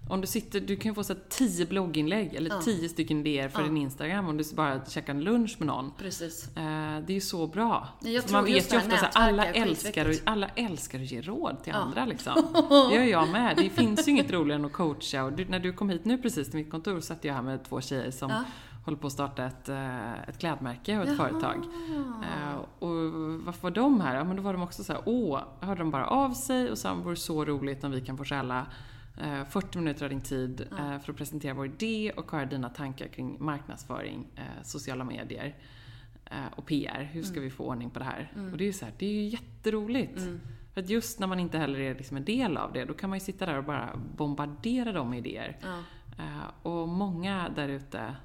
om 0.09 0.21
du 0.21 0.27
sitter, 0.27 0.61
du 0.61 0.77
kan 0.77 0.91
ju 0.91 0.95
få 0.95 1.05
så 1.05 1.15
tio 1.29 1.67
blogginlägg 1.67 2.35
eller 2.35 2.51
ja. 2.51 2.61
tio 2.63 2.89
stycken 2.89 3.21
idéer 3.21 3.49
för 3.49 3.61
ja. 3.61 3.67
din 3.67 3.77
Instagram 3.77 4.29
om 4.29 4.37
du 4.37 4.45
bara 4.55 4.85
käkar 4.85 5.15
en 5.15 5.25
lunch 5.25 5.57
med 5.59 5.67
någon. 5.67 5.93
Precis. 5.99 6.57
Eh, 6.57 6.63
det 7.07 7.13
är 7.13 7.15
ju 7.15 7.21
så 7.21 7.47
bra. 7.47 7.89
man 8.33 8.45
vet 8.45 8.73
ju 8.73 8.77
ofta 8.77 8.95
att 8.95 9.17
alla 9.17 9.47
älskar, 9.47 10.09
och, 10.09 10.15
alla 10.25 10.49
älskar 10.49 11.01
att 11.01 11.11
ge 11.11 11.21
råd 11.21 11.63
till 11.63 11.73
ja. 11.73 11.79
andra 11.79 12.05
liksom. 12.05 12.35
Det 12.91 12.95
gör 12.95 13.05
jag 13.05 13.29
med. 13.29 13.57
Det 13.57 13.71
finns 13.71 14.09
ju 14.09 14.13
inget 14.13 14.33
roligare 14.33 14.59
än 14.61 14.65
att 14.65 14.73
coacha. 14.73 15.25
Och 15.25 15.33
du, 15.33 15.45
när 15.45 15.59
du 15.59 15.73
kom 15.73 15.89
hit 15.89 16.05
nu 16.05 16.19
precis 16.19 16.51
till 16.51 16.59
mitt 16.59 16.71
kontor 16.71 17.01
satt 17.01 17.25
jag 17.25 17.35
här 17.35 17.43
med 17.43 17.65
två 17.65 17.81
tjejer 17.81 18.11
som 18.11 18.45
håller 18.85 18.99
på 18.99 19.07
att 19.07 19.13
starta 19.13 19.45
ett, 19.45 19.69
eh, 19.69 20.29
ett 20.29 20.39
klädmärke 20.39 20.99
och 20.99 21.03
ett 21.03 21.09
Jaha. 21.19 21.29
företag. 21.29 21.65
Uh, 21.91 22.57
och 22.79 23.13
varför 23.45 23.63
var 23.63 23.71
de 23.71 24.01
här? 24.01 24.17
Ja, 24.17 24.25
men 24.25 24.37
då 24.37 24.43
var 24.43 24.53
de 24.53 24.63
också 24.63 24.85
så 24.85 24.93
här, 24.93 25.03
åh, 25.05 25.41
hörde 25.61 25.81
de 25.81 25.91
bara 25.91 26.07
av 26.07 26.31
sig 26.31 26.71
och 26.71 26.79
sa, 26.79 26.95
det 26.95 27.03
vore 27.03 27.17
så 27.17 27.45
roligt 27.45 27.85
om 27.85 27.91
vi 27.91 28.01
kan 28.01 28.17
få 28.17 28.25
skälla 28.25 28.67
40 29.15 29.57
eh, 29.57 29.83
minuter 29.83 30.05
av 30.05 30.11
din 30.11 30.21
tid 30.21 30.67
ja. 30.71 30.99
för 30.99 31.13
att 31.13 31.19
presentera 31.19 31.55
vår 31.55 31.67
idé 31.67 32.13
och 32.17 32.33
höra 32.33 32.45
dina 32.45 32.69
tankar 32.69 33.07
kring 33.07 33.37
marknadsföring, 33.41 34.27
sociala 34.63 35.05
medier 35.05 35.57
och 36.57 36.67
PR. 36.67 37.11
Hur 37.13 37.23
ska 37.23 37.33
mm. 37.33 37.45
vi 37.45 37.51
få 37.51 37.65
ordning 37.65 37.91
på 37.91 37.99
det 37.99 38.05
här? 38.05 38.33
Mm. 38.35 38.53
Och 38.53 38.59
det 38.59 38.65
är 38.65 38.67
ju 38.67 38.73
så 38.73 38.85
här, 38.85 38.95
det 38.99 39.07
är 39.07 39.13
ju 39.13 39.29
jätteroligt. 39.29 40.19
Mm. 40.19 40.41
För 40.73 40.81
att 40.81 40.89
just 40.89 41.19
när 41.19 41.27
man 41.27 41.41
inte 41.41 41.59
heller 41.59 41.81
är 41.81 41.95
liksom 41.95 42.17
en 42.17 42.25
del 42.25 42.57
av 42.57 42.73
det, 42.73 42.85
då 42.85 42.95
kan 42.95 43.11
man 43.11 43.19
ju 43.19 43.25
sitta 43.25 43.47
där 43.47 43.59
och 43.59 43.65
bara 43.65 44.01
bombardera 44.17 44.93
dem 44.93 45.11
med 45.11 45.19
idéer. 45.19 45.59
Och 46.63 46.89
många 46.89 47.49
där 47.57 47.69
ute 47.69 48.17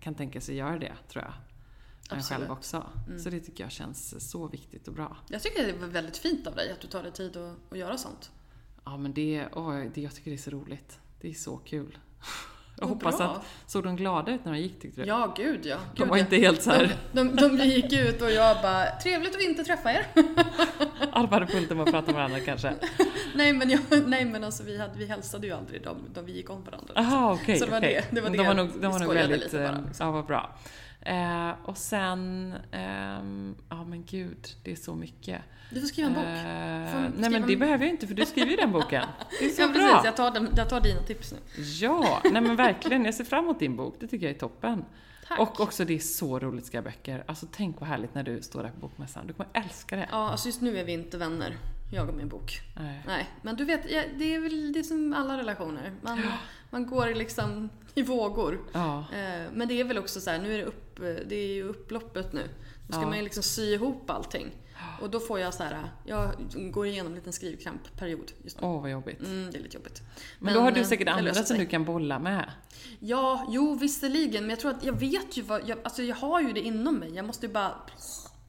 kan 0.00 0.14
tänka 0.14 0.40
sig 0.40 0.56
göra 0.56 0.78
det, 0.78 0.92
tror 1.08 1.24
jag. 1.24 1.32
Absolut. 2.10 2.26
själv 2.26 2.52
också. 2.52 2.86
Mm. 3.06 3.18
Så 3.18 3.30
det 3.30 3.40
tycker 3.40 3.64
jag 3.64 3.72
känns 3.72 4.30
så 4.30 4.48
viktigt 4.48 4.88
och 4.88 4.94
bra. 4.94 5.16
Jag 5.28 5.42
tycker 5.42 5.66
det 5.66 5.72
var 5.72 5.86
väldigt 5.86 6.16
fint 6.16 6.46
av 6.46 6.54
dig 6.54 6.72
att 6.72 6.80
du 6.80 6.88
tar 6.88 7.02
dig 7.02 7.12
tid 7.12 7.36
att, 7.36 7.72
att 7.72 7.78
göra 7.78 7.98
sånt. 7.98 8.30
Ja 8.86 8.96
men 8.96 9.12
det, 9.12 9.44
åh, 9.52 9.82
det, 9.94 10.00
jag 10.00 10.14
tycker 10.14 10.30
det 10.30 10.36
är 10.36 10.38
så 10.38 10.50
roligt. 10.50 10.98
Det 11.20 11.28
är 11.28 11.34
så 11.34 11.56
kul. 11.56 11.98
Jag 12.80 12.86
hoppas 12.86 13.18
bra. 13.18 13.26
att, 13.26 13.46
såg 13.66 13.84
de 13.84 13.96
glada 13.96 14.32
ut 14.32 14.44
när 14.44 14.52
de 14.52 14.58
gick 14.58 14.80
tyckte 14.80 15.00
du? 15.00 15.08
Ja, 15.08 15.34
gud 15.36 15.66
ja. 15.66 15.76
de 15.96 16.08
var 16.08 16.16
inte 16.16 16.36
helt 16.36 16.62
så 16.62 16.70
här. 16.70 16.96
De, 17.12 17.36
de, 17.36 17.56
de, 17.56 17.64
gick 17.64 17.92
ut 17.92 18.22
och 18.22 18.30
jag 18.30 18.62
bara, 18.62 18.86
trevligt 19.02 19.36
att 19.36 19.42
inte 19.42 19.64
träffa 19.64 19.92
er. 19.92 20.06
Alla 21.12 21.28
hade 21.28 21.46
fullt 21.46 21.70
med 21.70 21.80
att 21.80 21.90
prata 21.90 22.06
med 22.06 22.14
varandra 22.14 22.40
kanske? 22.40 22.74
nej 23.34 23.52
men, 23.52 23.70
jag, 23.70 23.80
nej, 24.06 24.24
men 24.24 24.44
alltså, 24.44 24.62
vi, 24.62 24.78
hade, 24.78 24.98
vi 24.98 25.06
hälsade 25.06 25.46
ju 25.46 25.52
aldrig 25.52 25.82
dem, 25.82 25.96
de 26.14 26.24
vi 26.24 26.32
gick 26.32 26.50
om 26.50 26.64
varandra. 26.64 26.92
Jaha 26.94 27.32
okej. 27.32 27.42
Okay, 27.42 27.58
så 27.58 27.64
det 27.64 27.70
var 27.70 27.78
okay. 27.78 27.92
det, 27.94 28.04
det, 28.10 28.20
var 28.20 28.30
det 28.30 28.36
de 28.36 28.46
var 28.46 28.54
nog, 28.54 28.70
de 28.80 28.92
var 28.92 28.98
nog 28.98 29.14
väldigt, 29.14 29.40
lite 29.40 29.58
bara. 29.58 29.80
Liksom. 29.86 30.06
Ja, 30.06 30.12
vad 30.12 30.26
bra. 30.26 30.58
Eh, 31.06 31.50
och 31.64 31.78
sen, 31.78 32.54
eh, 32.72 32.80
ja 33.68 33.84
men 33.84 34.04
gud, 34.06 34.48
det 34.62 34.72
är 34.72 34.76
så 34.76 34.94
mycket. 34.94 35.42
Du 35.70 35.80
får 35.80 35.86
skriva 35.86 36.08
en 36.08 36.14
bok. 36.14 36.24
Eh, 36.24 37.10
nej 37.20 37.30
men 37.30 37.46
det 37.46 37.52
en... 37.52 37.58
behöver 37.58 37.84
jag 37.84 37.94
inte 37.94 38.06
för 38.06 38.14
du 38.14 38.26
skriver 38.26 38.50
ju 38.50 38.56
den 38.56 38.72
boken. 38.72 39.04
Det 39.40 39.46
är 39.46 39.50
så 39.50 39.62
ja, 39.62 39.68
bra. 39.68 39.74
precis, 39.74 40.04
jag 40.04 40.16
tar, 40.16 40.30
den, 40.30 40.48
jag 40.56 40.70
tar 40.70 40.80
dina 40.80 41.02
tips 41.02 41.32
nu. 41.32 41.62
Ja, 41.62 42.20
nej 42.24 42.42
men 42.42 42.56
verkligen. 42.56 43.04
Jag 43.04 43.14
ser 43.14 43.24
fram 43.24 43.44
emot 43.44 43.58
din 43.58 43.76
bok. 43.76 43.96
Det 44.00 44.06
tycker 44.06 44.26
jag 44.26 44.34
är 44.34 44.38
toppen. 44.38 44.84
Tack. 45.28 45.38
Och 45.38 45.60
också 45.60 45.84
det 45.84 45.94
är 45.94 45.98
så 45.98 46.38
roligt 46.38 46.60
att 46.60 46.66
skriva 46.66 46.82
böcker. 46.82 47.24
Alltså 47.26 47.46
tänk 47.52 47.80
vad 47.80 47.88
härligt 47.88 48.14
när 48.14 48.22
du 48.22 48.42
står 48.42 48.62
där 48.62 48.70
på 48.70 48.80
bokmässan. 48.80 49.26
Du 49.26 49.32
kommer 49.32 49.50
älska 49.52 49.96
det. 49.96 50.08
Ja, 50.10 50.30
alltså 50.30 50.48
just 50.48 50.60
nu 50.60 50.78
är 50.78 50.84
vi 50.84 50.92
inte 50.92 51.18
vänner. 51.18 51.56
Jag 51.90 52.08
och 52.08 52.14
min 52.14 52.28
bok. 52.28 52.60
Nej. 52.74 53.02
Nej. 53.06 53.30
Men 53.42 53.56
du 53.56 53.64
vet, 53.64 53.82
det 54.18 54.34
är 54.34 54.40
väl 54.40 54.72
det 54.72 54.78
är 54.78 54.82
som 54.82 55.12
alla 55.12 55.38
relationer. 55.38 55.92
Man, 56.02 56.18
ja. 56.18 56.32
man 56.70 56.86
går 56.86 57.14
liksom 57.14 57.68
i 57.94 58.02
vågor. 58.02 58.60
Ja. 58.72 58.98
Eh, 58.98 59.52
men 59.52 59.68
det 59.68 59.80
är 59.80 59.84
väl 59.84 59.98
också 59.98 60.20
så 60.20 60.30
här, 60.30 60.38
nu 60.38 60.54
är 60.54 60.58
det, 60.58 60.64
upp, 60.64 60.96
det 61.28 61.36
är 61.36 61.54
ju 61.54 61.62
upploppet 61.62 62.32
nu. 62.32 62.48
Då 62.86 62.92
ska 62.92 63.02
ja. 63.02 63.08
man 63.08 63.16
ju 63.16 63.24
liksom 63.24 63.42
sy 63.42 63.74
ihop 63.74 64.10
allting. 64.10 64.52
Och 65.00 65.10
då 65.10 65.20
får 65.20 65.40
jag 65.40 65.54
så 65.54 65.62
här, 65.62 65.90
jag 66.04 66.30
går 66.72 66.86
igenom 66.86 67.12
en 67.12 67.18
liten 67.18 67.32
skrivkrampperiod 67.32 68.32
just 68.42 68.60
nu. 68.60 68.66
Åh, 68.66 68.76
oh, 68.76 68.80
vad 68.80 68.90
jobbigt. 68.90 69.20
Mm, 69.20 69.50
det 69.50 69.58
är 69.58 69.62
lite 69.62 69.76
jobbigt. 69.76 70.02
Men, 70.02 70.44
men 70.44 70.54
då 70.54 70.60
har 70.60 70.72
du 70.72 70.80
eh, 70.80 70.86
säkert 70.86 71.08
andra 71.08 71.34
som 71.34 71.58
du 71.58 71.66
kan 71.66 71.84
bolla 71.84 72.18
med? 72.18 72.50
Ja, 72.98 73.46
jo 73.50 73.74
visserligen. 73.74 74.42
Men 74.42 74.50
jag 74.50 74.60
tror 74.60 74.70
att 74.70 74.84
jag 74.84 74.92
vet 74.92 75.36
ju 75.36 75.42
vad, 75.42 75.68
jag, 75.68 75.78
alltså 75.82 76.02
jag 76.02 76.16
har 76.16 76.40
ju 76.40 76.52
det 76.52 76.60
inom 76.60 76.94
mig. 76.94 77.14
Jag 77.14 77.24
måste 77.24 77.46
ju 77.46 77.52
bara 77.52 77.74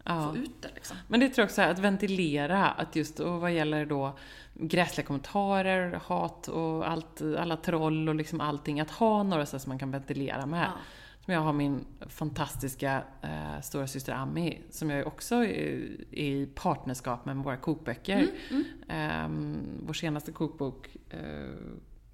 ja. 0.08 0.30
få 0.32 0.38
ut 0.38 0.62
det 0.62 0.70
liksom. 0.76 0.98
Men 1.08 1.20
det 1.20 1.30
tror 1.30 1.44
jag 1.44 1.46
också 1.46 1.62
att 1.62 1.80
ventilera, 1.80 2.70
att 2.70 2.96
just 2.96 3.20
och 3.20 3.42
vad 3.42 3.52
gäller 3.52 3.86
då 3.86 4.18
gräsliga 4.54 5.08
kommentarer, 5.08 6.02
hat 6.06 6.48
och 6.48 6.90
allt, 6.90 7.22
alla 7.22 7.58
troll 7.58 8.10
och 8.10 8.16
liksom 8.16 8.42
allting. 8.42 8.80
Att 8.80 8.92
ha 8.92 9.24
några 9.24 9.46
så 9.46 9.60
som 9.60 9.70
man 9.70 9.80
kan 9.80 9.92
ventilera 9.92 10.46
med. 10.46 10.66
Ja. 10.76 10.82
Som 11.26 11.34
jag 11.34 11.42
har 11.42 11.54
min 11.54 11.86
fantastiska 12.08 13.04
eh, 13.22 13.62
stora 13.62 13.88
syster 13.88 14.14
Ami, 14.14 14.62
som 14.70 14.90
jag 14.90 15.08
också 15.08 15.36
är, 15.36 15.46
är 16.12 16.32
i 16.32 16.50
partnerskap 16.56 17.26
med, 17.26 17.36
med 17.36 17.46
våra 17.46 17.58
kokböcker. 17.58 18.28
Mm, 18.50 18.64
mm. 18.90 19.52
Eh, 19.52 19.58
vår 19.86 19.94
senaste 19.94 20.32
kokbok 20.32 20.98
eh, 21.10 21.20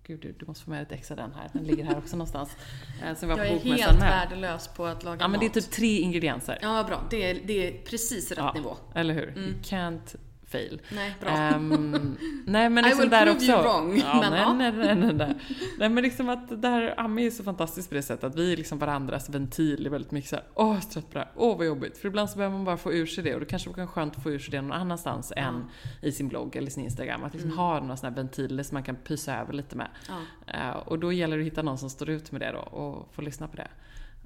Gud, 0.07 0.35
du 0.39 0.45
måste 0.45 0.63
få 0.63 0.71
med 0.71 0.81
ett 0.81 0.91
ex 0.91 1.11
av 1.11 1.17
den 1.17 1.33
här. 1.33 1.49
Den 1.53 1.63
ligger 1.63 1.83
här 1.83 1.97
också 1.97 2.15
någonstans. 2.15 2.57
Eh, 3.03 3.15
som 3.15 3.29
var 3.29 3.37
jag 3.37 3.47
är 3.47 3.59
helt 3.59 3.99
med. 3.99 4.09
värdelös 4.09 4.67
på 4.67 4.85
att 4.85 5.03
laga 5.03 5.21
Ja, 5.21 5.27
men 5.27 5.39
det 5.39 5.45
är 5.45 5.49
typ 5.49 5.71
tre 5.71 5.99
ingredienser. 5.99 6.59
Ja, 6.61 6.83
bra. 6.83 7.03
Det 7.09 7.29
är, 7.29 7.39
det 7.45 7.67
är 7.67 7.83
precis 7.83 8.31
rätt 8.31 8.37
ja, 8.37 8.53
nivå. 8.53 8.77
Eller 8.95 9.13
hur? 9.13 9.27
Mm. 9.27 9.43
You 9.43 9.53
can't 9.61 10.15
fail. 10.53 10.81
Nej, 10.91 11.15
bra. 11.21 11.55
Um, 11.55 12.17
nej 12.45 12.69
men 12.69 12.83
liksom 12.83 12.99
I 12.99 13.03
will 13.03 13.09
där 13.09 13.25
prove 13.25 13.35
också. 13.35 13.51
You 13.51 13.61
wrong. 13.61 13.97
Ja, 13.97 14.21
men, 14.21 14.57
nej, 14.57 14.71
nej, 14.71 14.85
nej, 14.85 14.95
nej, 14.95 15.13
nej. 15.13 15.35
nej 15.79 15.89
men 15.89 16.03
liksom 16.03 16.29
att 16.29 16.61
det 16.61 16.67
här, 16.67 16.99
Ami 16.99 17.25
är 17.25 17.31
så 17.31 17.43
fantastiskt 17.43 17.89
på 17.89 17.95
det 17.95 18.01
sättet 18.01 18.23
att 18.23 18.35
vi 18.35 18.53
är 18.53 18.57
liksom 18.57 18.79
varandras 18.79 19.29
ventil 19.29 19.85
i 19.85 19.89
väldigt 19.89 20.11
mycket 20.11 20.29
såhär, 20.29 20.45
åh 20.53 20.67
jag 20.67 20.77
är 20.77 20.81
trött 20.81 21.11
på 21.11 21.13
det 21.13 21.19
här, 21.19 21.31
åh 21.35 21.57
vad 21.57 21.65
jobbigt. 21.65 21.97
För 21.97 22.07
ibland 22.07 22.29
så 22.29 22.37
behöver 22.37 22.55
man 22.55 22.65
bara 22.65 22.77
få 22.77 22.93
ur 22.93 23.05
sig 23.05 23.23
det 23.23 23.33
och 23.33 23.39
det 23.39 23.45
kanske 23.45 23.73
kan 23.73 23.87
skönt 23.87 24.17
att 24.17 24.23
få 24.23 24.31
ur 24.31 24.39
sig 24.39 24.51
det 24.51 24.61
någon 24.61 24.71
annanstans 24.71 25.33
mm. 25.35 25.55
än 25.55 25.65
i 26.01 26.11
sin 26.11 26.27
blogg 26.27 26.55
eller 26.55 26.71
sin 26.71 26.83
Instagram. 26.83 27.23
Att 27.23 27.33
liksom 27.33 27.49
mm. 27.49 27.57
ha 27.57 27.79
några 27.79 27.97
sådana 27.97 28.15
här 28.15 28.23
ventiler 28.23 28.63
som 28.63 28.75
man 28.75 28.83
kan 28.83 28.95
pysa 28.95 29.37
över 29.41 29.53
lite 29.53 29.75
med. 29.75 29.87
Ja. 30.07 30.69
Uh, 30.69 30.77
och 30.77 30.99
då 30.99 31.13
gäller 31.13 31.37
det 31.37 31.43
att 31.43 31.47
hitta 31.47 31.61
någon 31.61 31.77
som 31.77 31.89
står 31.89 32.09
ut 32.09 32.31
med 32.31 32.41
det 32.41 32.51
då 32.51 32.59
och 32.59 33.13
få 33.13 33.21
lyssna 33.21 33.47
på 33.47 33.55
det. 33.55 33.67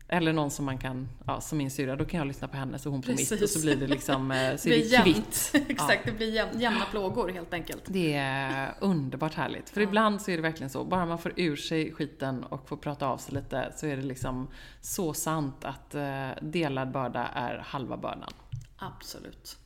Eller 0.10 0.34
någon 0.34 0.52
som 0.52 0.66
man 0.66 0.78
kan, 0.78 1.10
ja, 1.26 1.42
som 1.42 1.58
min 1.58 1.72
syrra, 1.72 1.96
då 1.96 2.06
kan 2.06 2.18
jag 2.18 2.28
lyssna 2.28 2.48
på 2.48 2.58
henne 2.58 2.80
så 2.80 2.90
hon 2.90 3.02
på 3.02 3.08
Precis. 3.08 3.32
mitt 3.32 3.42
och 3.42 3.50
så 3.50 3.62
blir 3.62 3.76
det 3.76 3.88
liksom, 3.88 4.32
eh, 4.32 4.56
så 4.58 4.70
det 4.70 4.94
är 4.94 5.04
kvitt. 5.04 5.52
Exakt, 5.70 6.02
ja. 6.06 6.12
det 6.12 6.18
blir 6.18 6.34
jäm, 6.34 6.50
jämna 6.60 6.86
plågor 6.86 7.30
helt 7.30 7.54
enkelt. 7.54 7.84
Det 7.88 8.14
är 8.14 8.74
underbart 8.80 9.34
härligt. 9.34 9.70
För 9.70 9.82
ja. 9.82 9.88
ibland 9.88 10.22
så 10.22 10.32
är 10.32 10.36
det 10.36 10.42
verkligen 10.42 10.70
så, 10.70 10.84
bara 10.84 11.06
man 11.06 11.18
får 11.18 11.34
ur 11.36 11.56
sig 11.56 11.94
skiten 11.94 12.44
och 12.44 12.70
får 12.70 12.78
prata 12.78 13.08
av 13.08 13.18
sig 13.18 13.34
lite 13.34 13.74
så 13.76 13.88
är 13.88 13.98
det 13.98 14.04
liksom 14.04 14.48
så 14.82 15.14
sant 15.14 15.66
att 15.66 15.96
eh, 15.96 16.30
delad 16.42 16.92
börda 16.92 17.28
är 17.28 17.58
halva 17.58 17.98
bördan. 17.98 18.34
Absolut. 18.78 19.58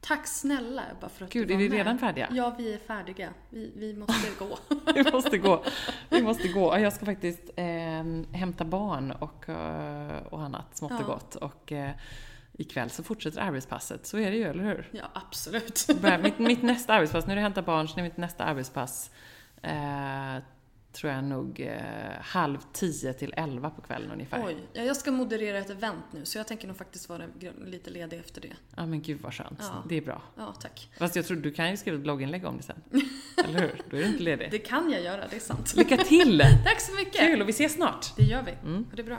Tack 0.00 0.26
snälla 0.26 0.82
Ebba 0.90 1.08
för 1.08 1.24
att 1.24 1.32
Gud, 1.32 1.48
du 1.48 1.54
var 1.54 1.62
är 1.62 1.68
vi 1.68 1.76
redan 1.76 1.98
färdiga? 1.98 2.28
Ja, 2.30 2.54
vi 2.58 2.74
är 2.74 2.78
färdiga. 2.78 3.30
Vi, 3.50 3.72
vi 3.76 3.94
måste 3.94 4.28
gå. 4.38 4.58
vi 4.94 5.12
måste 5.12 5.38
gå. 5.38 5.64
Vi 6.08 6.22
måste 6.22 6.48
gå. 6.48 6.78
Jag 6.78 6.92
ska 6.92 7.06
faktiskt 7.06 7.50
eh, 7.56 8.04
hämta 8.32 8.64
barn 8.64 9.10
och, 9.10 9.48
eh, 9.48 10.22
och 10.30 10.42
annat 10.42 10.76
smått 10.76 11.00
och 11.00 11.06
gott. 11.06 11.34
Och, 11.34 11.72
eh, 11.72 11.90
ikväll 12.52 12.90
så 12.90 13.02
fortsätter 13.02 13.40
arbetspasset. 13.40 14.06
Så 14.06 14.18
är 14.18 14.30
det 14.30 14.36
ju, 14.36 14.44
eller 14.44 14.64
hur? 14.64 14.88
Ja, 14.92 15.04
absolut. 15.12 15.86
mitt, 16.22 16.38
mitt 16.38 16.62
nästa 16.62 16.94
arbetspass, 16.94 17.26
nu 17.26 17.32
är 17.32 17.36
det 17.36 17.42
hämta 17.42 17.62
barn, 17.62 17.88
så 17.88 17.98
är 17.98 18.02
mitt 18.02 18.16
nästa 18.16 18.44
arbetspass 18.44 19.10
eh, 19.62 20.36
tror 20.92 21.12
jag 21.12 21.24
nog 21.24 21.60
eh, 21.60 21.72
halv 22.20 22.58
tio 22.72 23.12
till 23.12 23.34
elva 23.36 23.70
på 23.70 23.82
kvällen 23.82 24.10
ungefär. 24.10 24.46
Oj, 24.46 24.56
ja, 24.72 24.82
jag 24.82 24.96
ska 24.96 25.10
moderera 25.12 25.58
ett 25.58 25.70
event 25.70 26.04
nu 26.10 26.24
så 26.24 26.38
jag 26.38 26.46
tänker 26.46 26.68
nog 26.68 26.76
faktiskt 26.76 27.08
vara 27.08 27.22
lite 27.64 27.90
ledig 27.90 28.18
efter 28.18 28.40
det. 28.40 28.52
Ja 28.76 28.86
men 28.86 29.02
gud 29.02 29.20
vad 29.20 29.34
skönt. 29.34 29.58
Ja. 29.58 29.84
Det 29.88 29.96
är 29.96 30.02
bra. 30.02 30.22
Ja, 30.36 30.54
tack. 30.60 30.88
Fast 30.98 31.16
jag 31.16 31.26
tror 31.26 31.36
du 31.36 31.52
kan 31.52 31.70
ju 31.70 31.76
skriva 31.76 31.96
ett 31.96 32.02
blogginlägg 32.02 32.44
om 32.44 32.56
det 32.56 32.62
sen. 32.62 32.82
Eller 33.44 33.60
hur? 33.60 33.82
Då 33.90 33.96
är 33.96 34.00
du 34.00 34.06
inte 34.06 34.22
ledig. 34.22 34.50
Det 34.50 34.58
kan 34.58 34.90
jag 34.90 35.02
göra, 35.02 35.28
det 35.30 35.36
är 35.36 35.40
sant. 35.40 35.76
Lycka 35.76 35.96
till! 35.96 36.42
tack 36.64 36.80
så 36.80 36.94
mycket! 36.94 37.20
Kul 37.20 37.42
och 37.42 37.48
vi 37.48 37.52
ses 37.52 37.72
snart. 37.72 38.16
Det 38.16 38.22
gör 38.22 38.42
vi. 38.42 38.52
Mm. 38.68 38.86
Det 38.94 39.02
är 39.02 39.06
bra. 39.06 39.18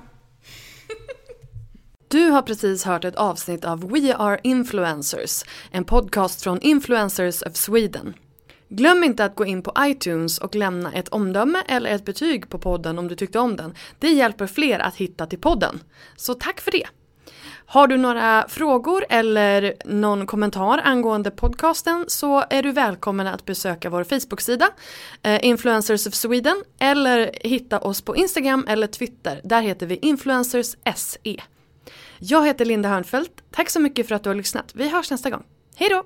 Du 2.07 2.29
har 2.29 2.41
precis 2.41 2.83
hört 2.83 3.05
ett 3.05 3.15
avsnitt 3.15 3.65
av 3.65 3.91
We 3.91 4.15
Are 4.15 4.39
Influencers, 4.43 5.43
en 5.71 5.83
podcast 5.83 6.41
från 6.41 6.61
Influencers 6.61 7.41
of 7.41 7.55
Sweden. 7.55 8.13
Glöm 8.73 9.03
inte 9.03 9.25
att 9.25 9.35
gå 9.35 9.45
in 9.45 9.61
på 9.61 9.73
iTunes 9.79 10.37
och 10.37 10.55
lämna 10.55 10.93
ett 10.93 11.07
omdöme 11.07 11.63
eller 11.67 11.95
ett 11.95 12.05
betyg 12.05 12.49
på 12.49 12.59
podden 12.59 12.99
om 12.99 13.07
du 13.07 13.15
tyckte 13.15 13.39
om 13.39 13.55
den. 13.55 13.73
Det 13.99 14.09
hjälper 14.09 14.47
fler 14.47 14.79
att 14.79 14.95
hitta 14.95 15.25
till 15.25 15.39
podden. 15.39 15.79
Så 16.15 16.33
tack 16.33 16.61
för 16.61 16.71
det! 16.71 16.87
Har 17.65 17.87
du 17.87 17.97
några 17.97 18.45
frågor 18.47 19.05
eller 19.09 19.73
någon 19.85 20.27
kommentar 20.27 20.81
angående 20.83 21.31
podcasten 21.31 22.05
så 22.07 22.43
är 22.49 22.63
du 22.63 22.71
välkommen 22.71 23.27
att 23.27 23.45
besöka 23.45 23.89
vår 23.89 24.03
Facebook-sida 24.03 24.69
eh, 25.23 25.45
Influencers 25.45 26.07
of 26.07 26.13
Sweden 26.13 26.63
eller 26.79 27.31
hitta 27.33 27.79
oss 27.79 28.01
på 28.01 28.15
Instagram 28.15 28.65
eller 28.69 28.87
Twitter. 28.87 29.41
Där 29.43 29.61
heter 29.61 29.87
vi 29.87 29.99
Influencers 30.01 30.75
SE. 30.95 31.37
Jag 32.19 32.45
heter 32.45 32.65
Linda 32.65 32.89
Hörnfeldt. 32.89 33.43
Tack 33.51 33.69
så 33.69 33.79
mycket 33.79 34.07
för 34.07 34.15
att 34.15 34.23
du 34.23 34.29
har 34.29 34.35
lyssnat. 34.35 34.71
Vi 34.73 34.89
hörs 34.89 35.11
nästa 35.11 35.29
gång. 35.29 35.43
Hej 35.75 35.89
då! 35.89 36.03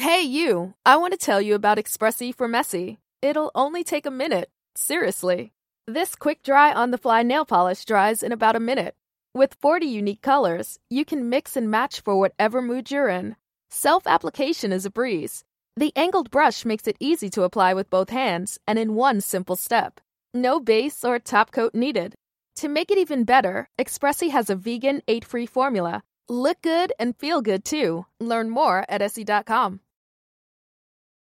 Hey, 0.00 0.22
you! 0.22 0.74
I 0.86 0.96
want 0.96 1.12
to 1.12 1.18
tell 1.18 1.42
you 1.42 1.56
about 1.56 1.76
Expressi 1.76 2.32
for 2.32 2.46
Messy. 2.46 2.98
It'll 3.20 3.50
only 3.52 3.82
take 3.82 4.06
a 4.06 4.12
minute. 4.12 4.48
Seriously. 4.76 5.52
This 5.88 6.14
quick 6.14 6.44
dry 6.44 6.72
on 6.72 6.92
the 6.92 6.98
fly 6.98 7.24
nail 7.24 7.44
polish 7.44 7.84
dries 7.84 8.22
in 8.22 8.30
about 8.30 8.54
a 8.54 8.60
minute. 8.60 8.94
With 9.34 9.56
40 9.60 9.86
unique 9.86 10.22
colors, 10.22 10.78
you 10.88 11.04
can 11.04 11.28
mix 11.28 11.56
and 11.56 11.68
match 11.68 12.00
for 12.00 12.16
whatever 12.16 12.62
mood 12.62 12.92
you're 12.92 13.08
in. 13.08 13.34
Self 13.70 14.06
application 14.06 14.70
is 14.72 14.86
a 14.86 14.90
breeze. 14.90 15.42
The 15.76 15.92
angled 15.96 16.30
brush 16.30 16.64
makes 16.64 16.86
it 16.86 16.96
easy 17.00 17.28
to 17.30 17.42
apply 17.42 17.74
with 17.74 17.90
both 17.90 18.10
hands 18.10 18.56
and 18.68 18.78
in 18.78 18.94
one 18.94 19.20
simple 19.20 19.56
step. 19.56 20.00
No 20.32 20.60
base 20.60 21.04
or 21.04 21.18
top 21.18 21.50
coat 21.50 21.74
needed. 21.74 22.14
To 22.60 22.68
make 22.68 22.92
it 22.92 22.98
even 22.98 23.24
better, 23.24 23.68
Expressi 23.76 24.30
has 24.30 24.48
a 24.48 24.54
vegan, 24.54 25.02
8 25.08 25.24
free 25.24 25.46
formula. 25.46 26.04
Look 26.28 26.62
good 26.62 26.92
and 27.00 27.16
feel 27.16 27.42
good 27.42 27.64
too. 27.64 28.06
Learn 28.20 28.48
more 28.48 28.84
at 28.88 29.02
essie.com. 29.02 29.80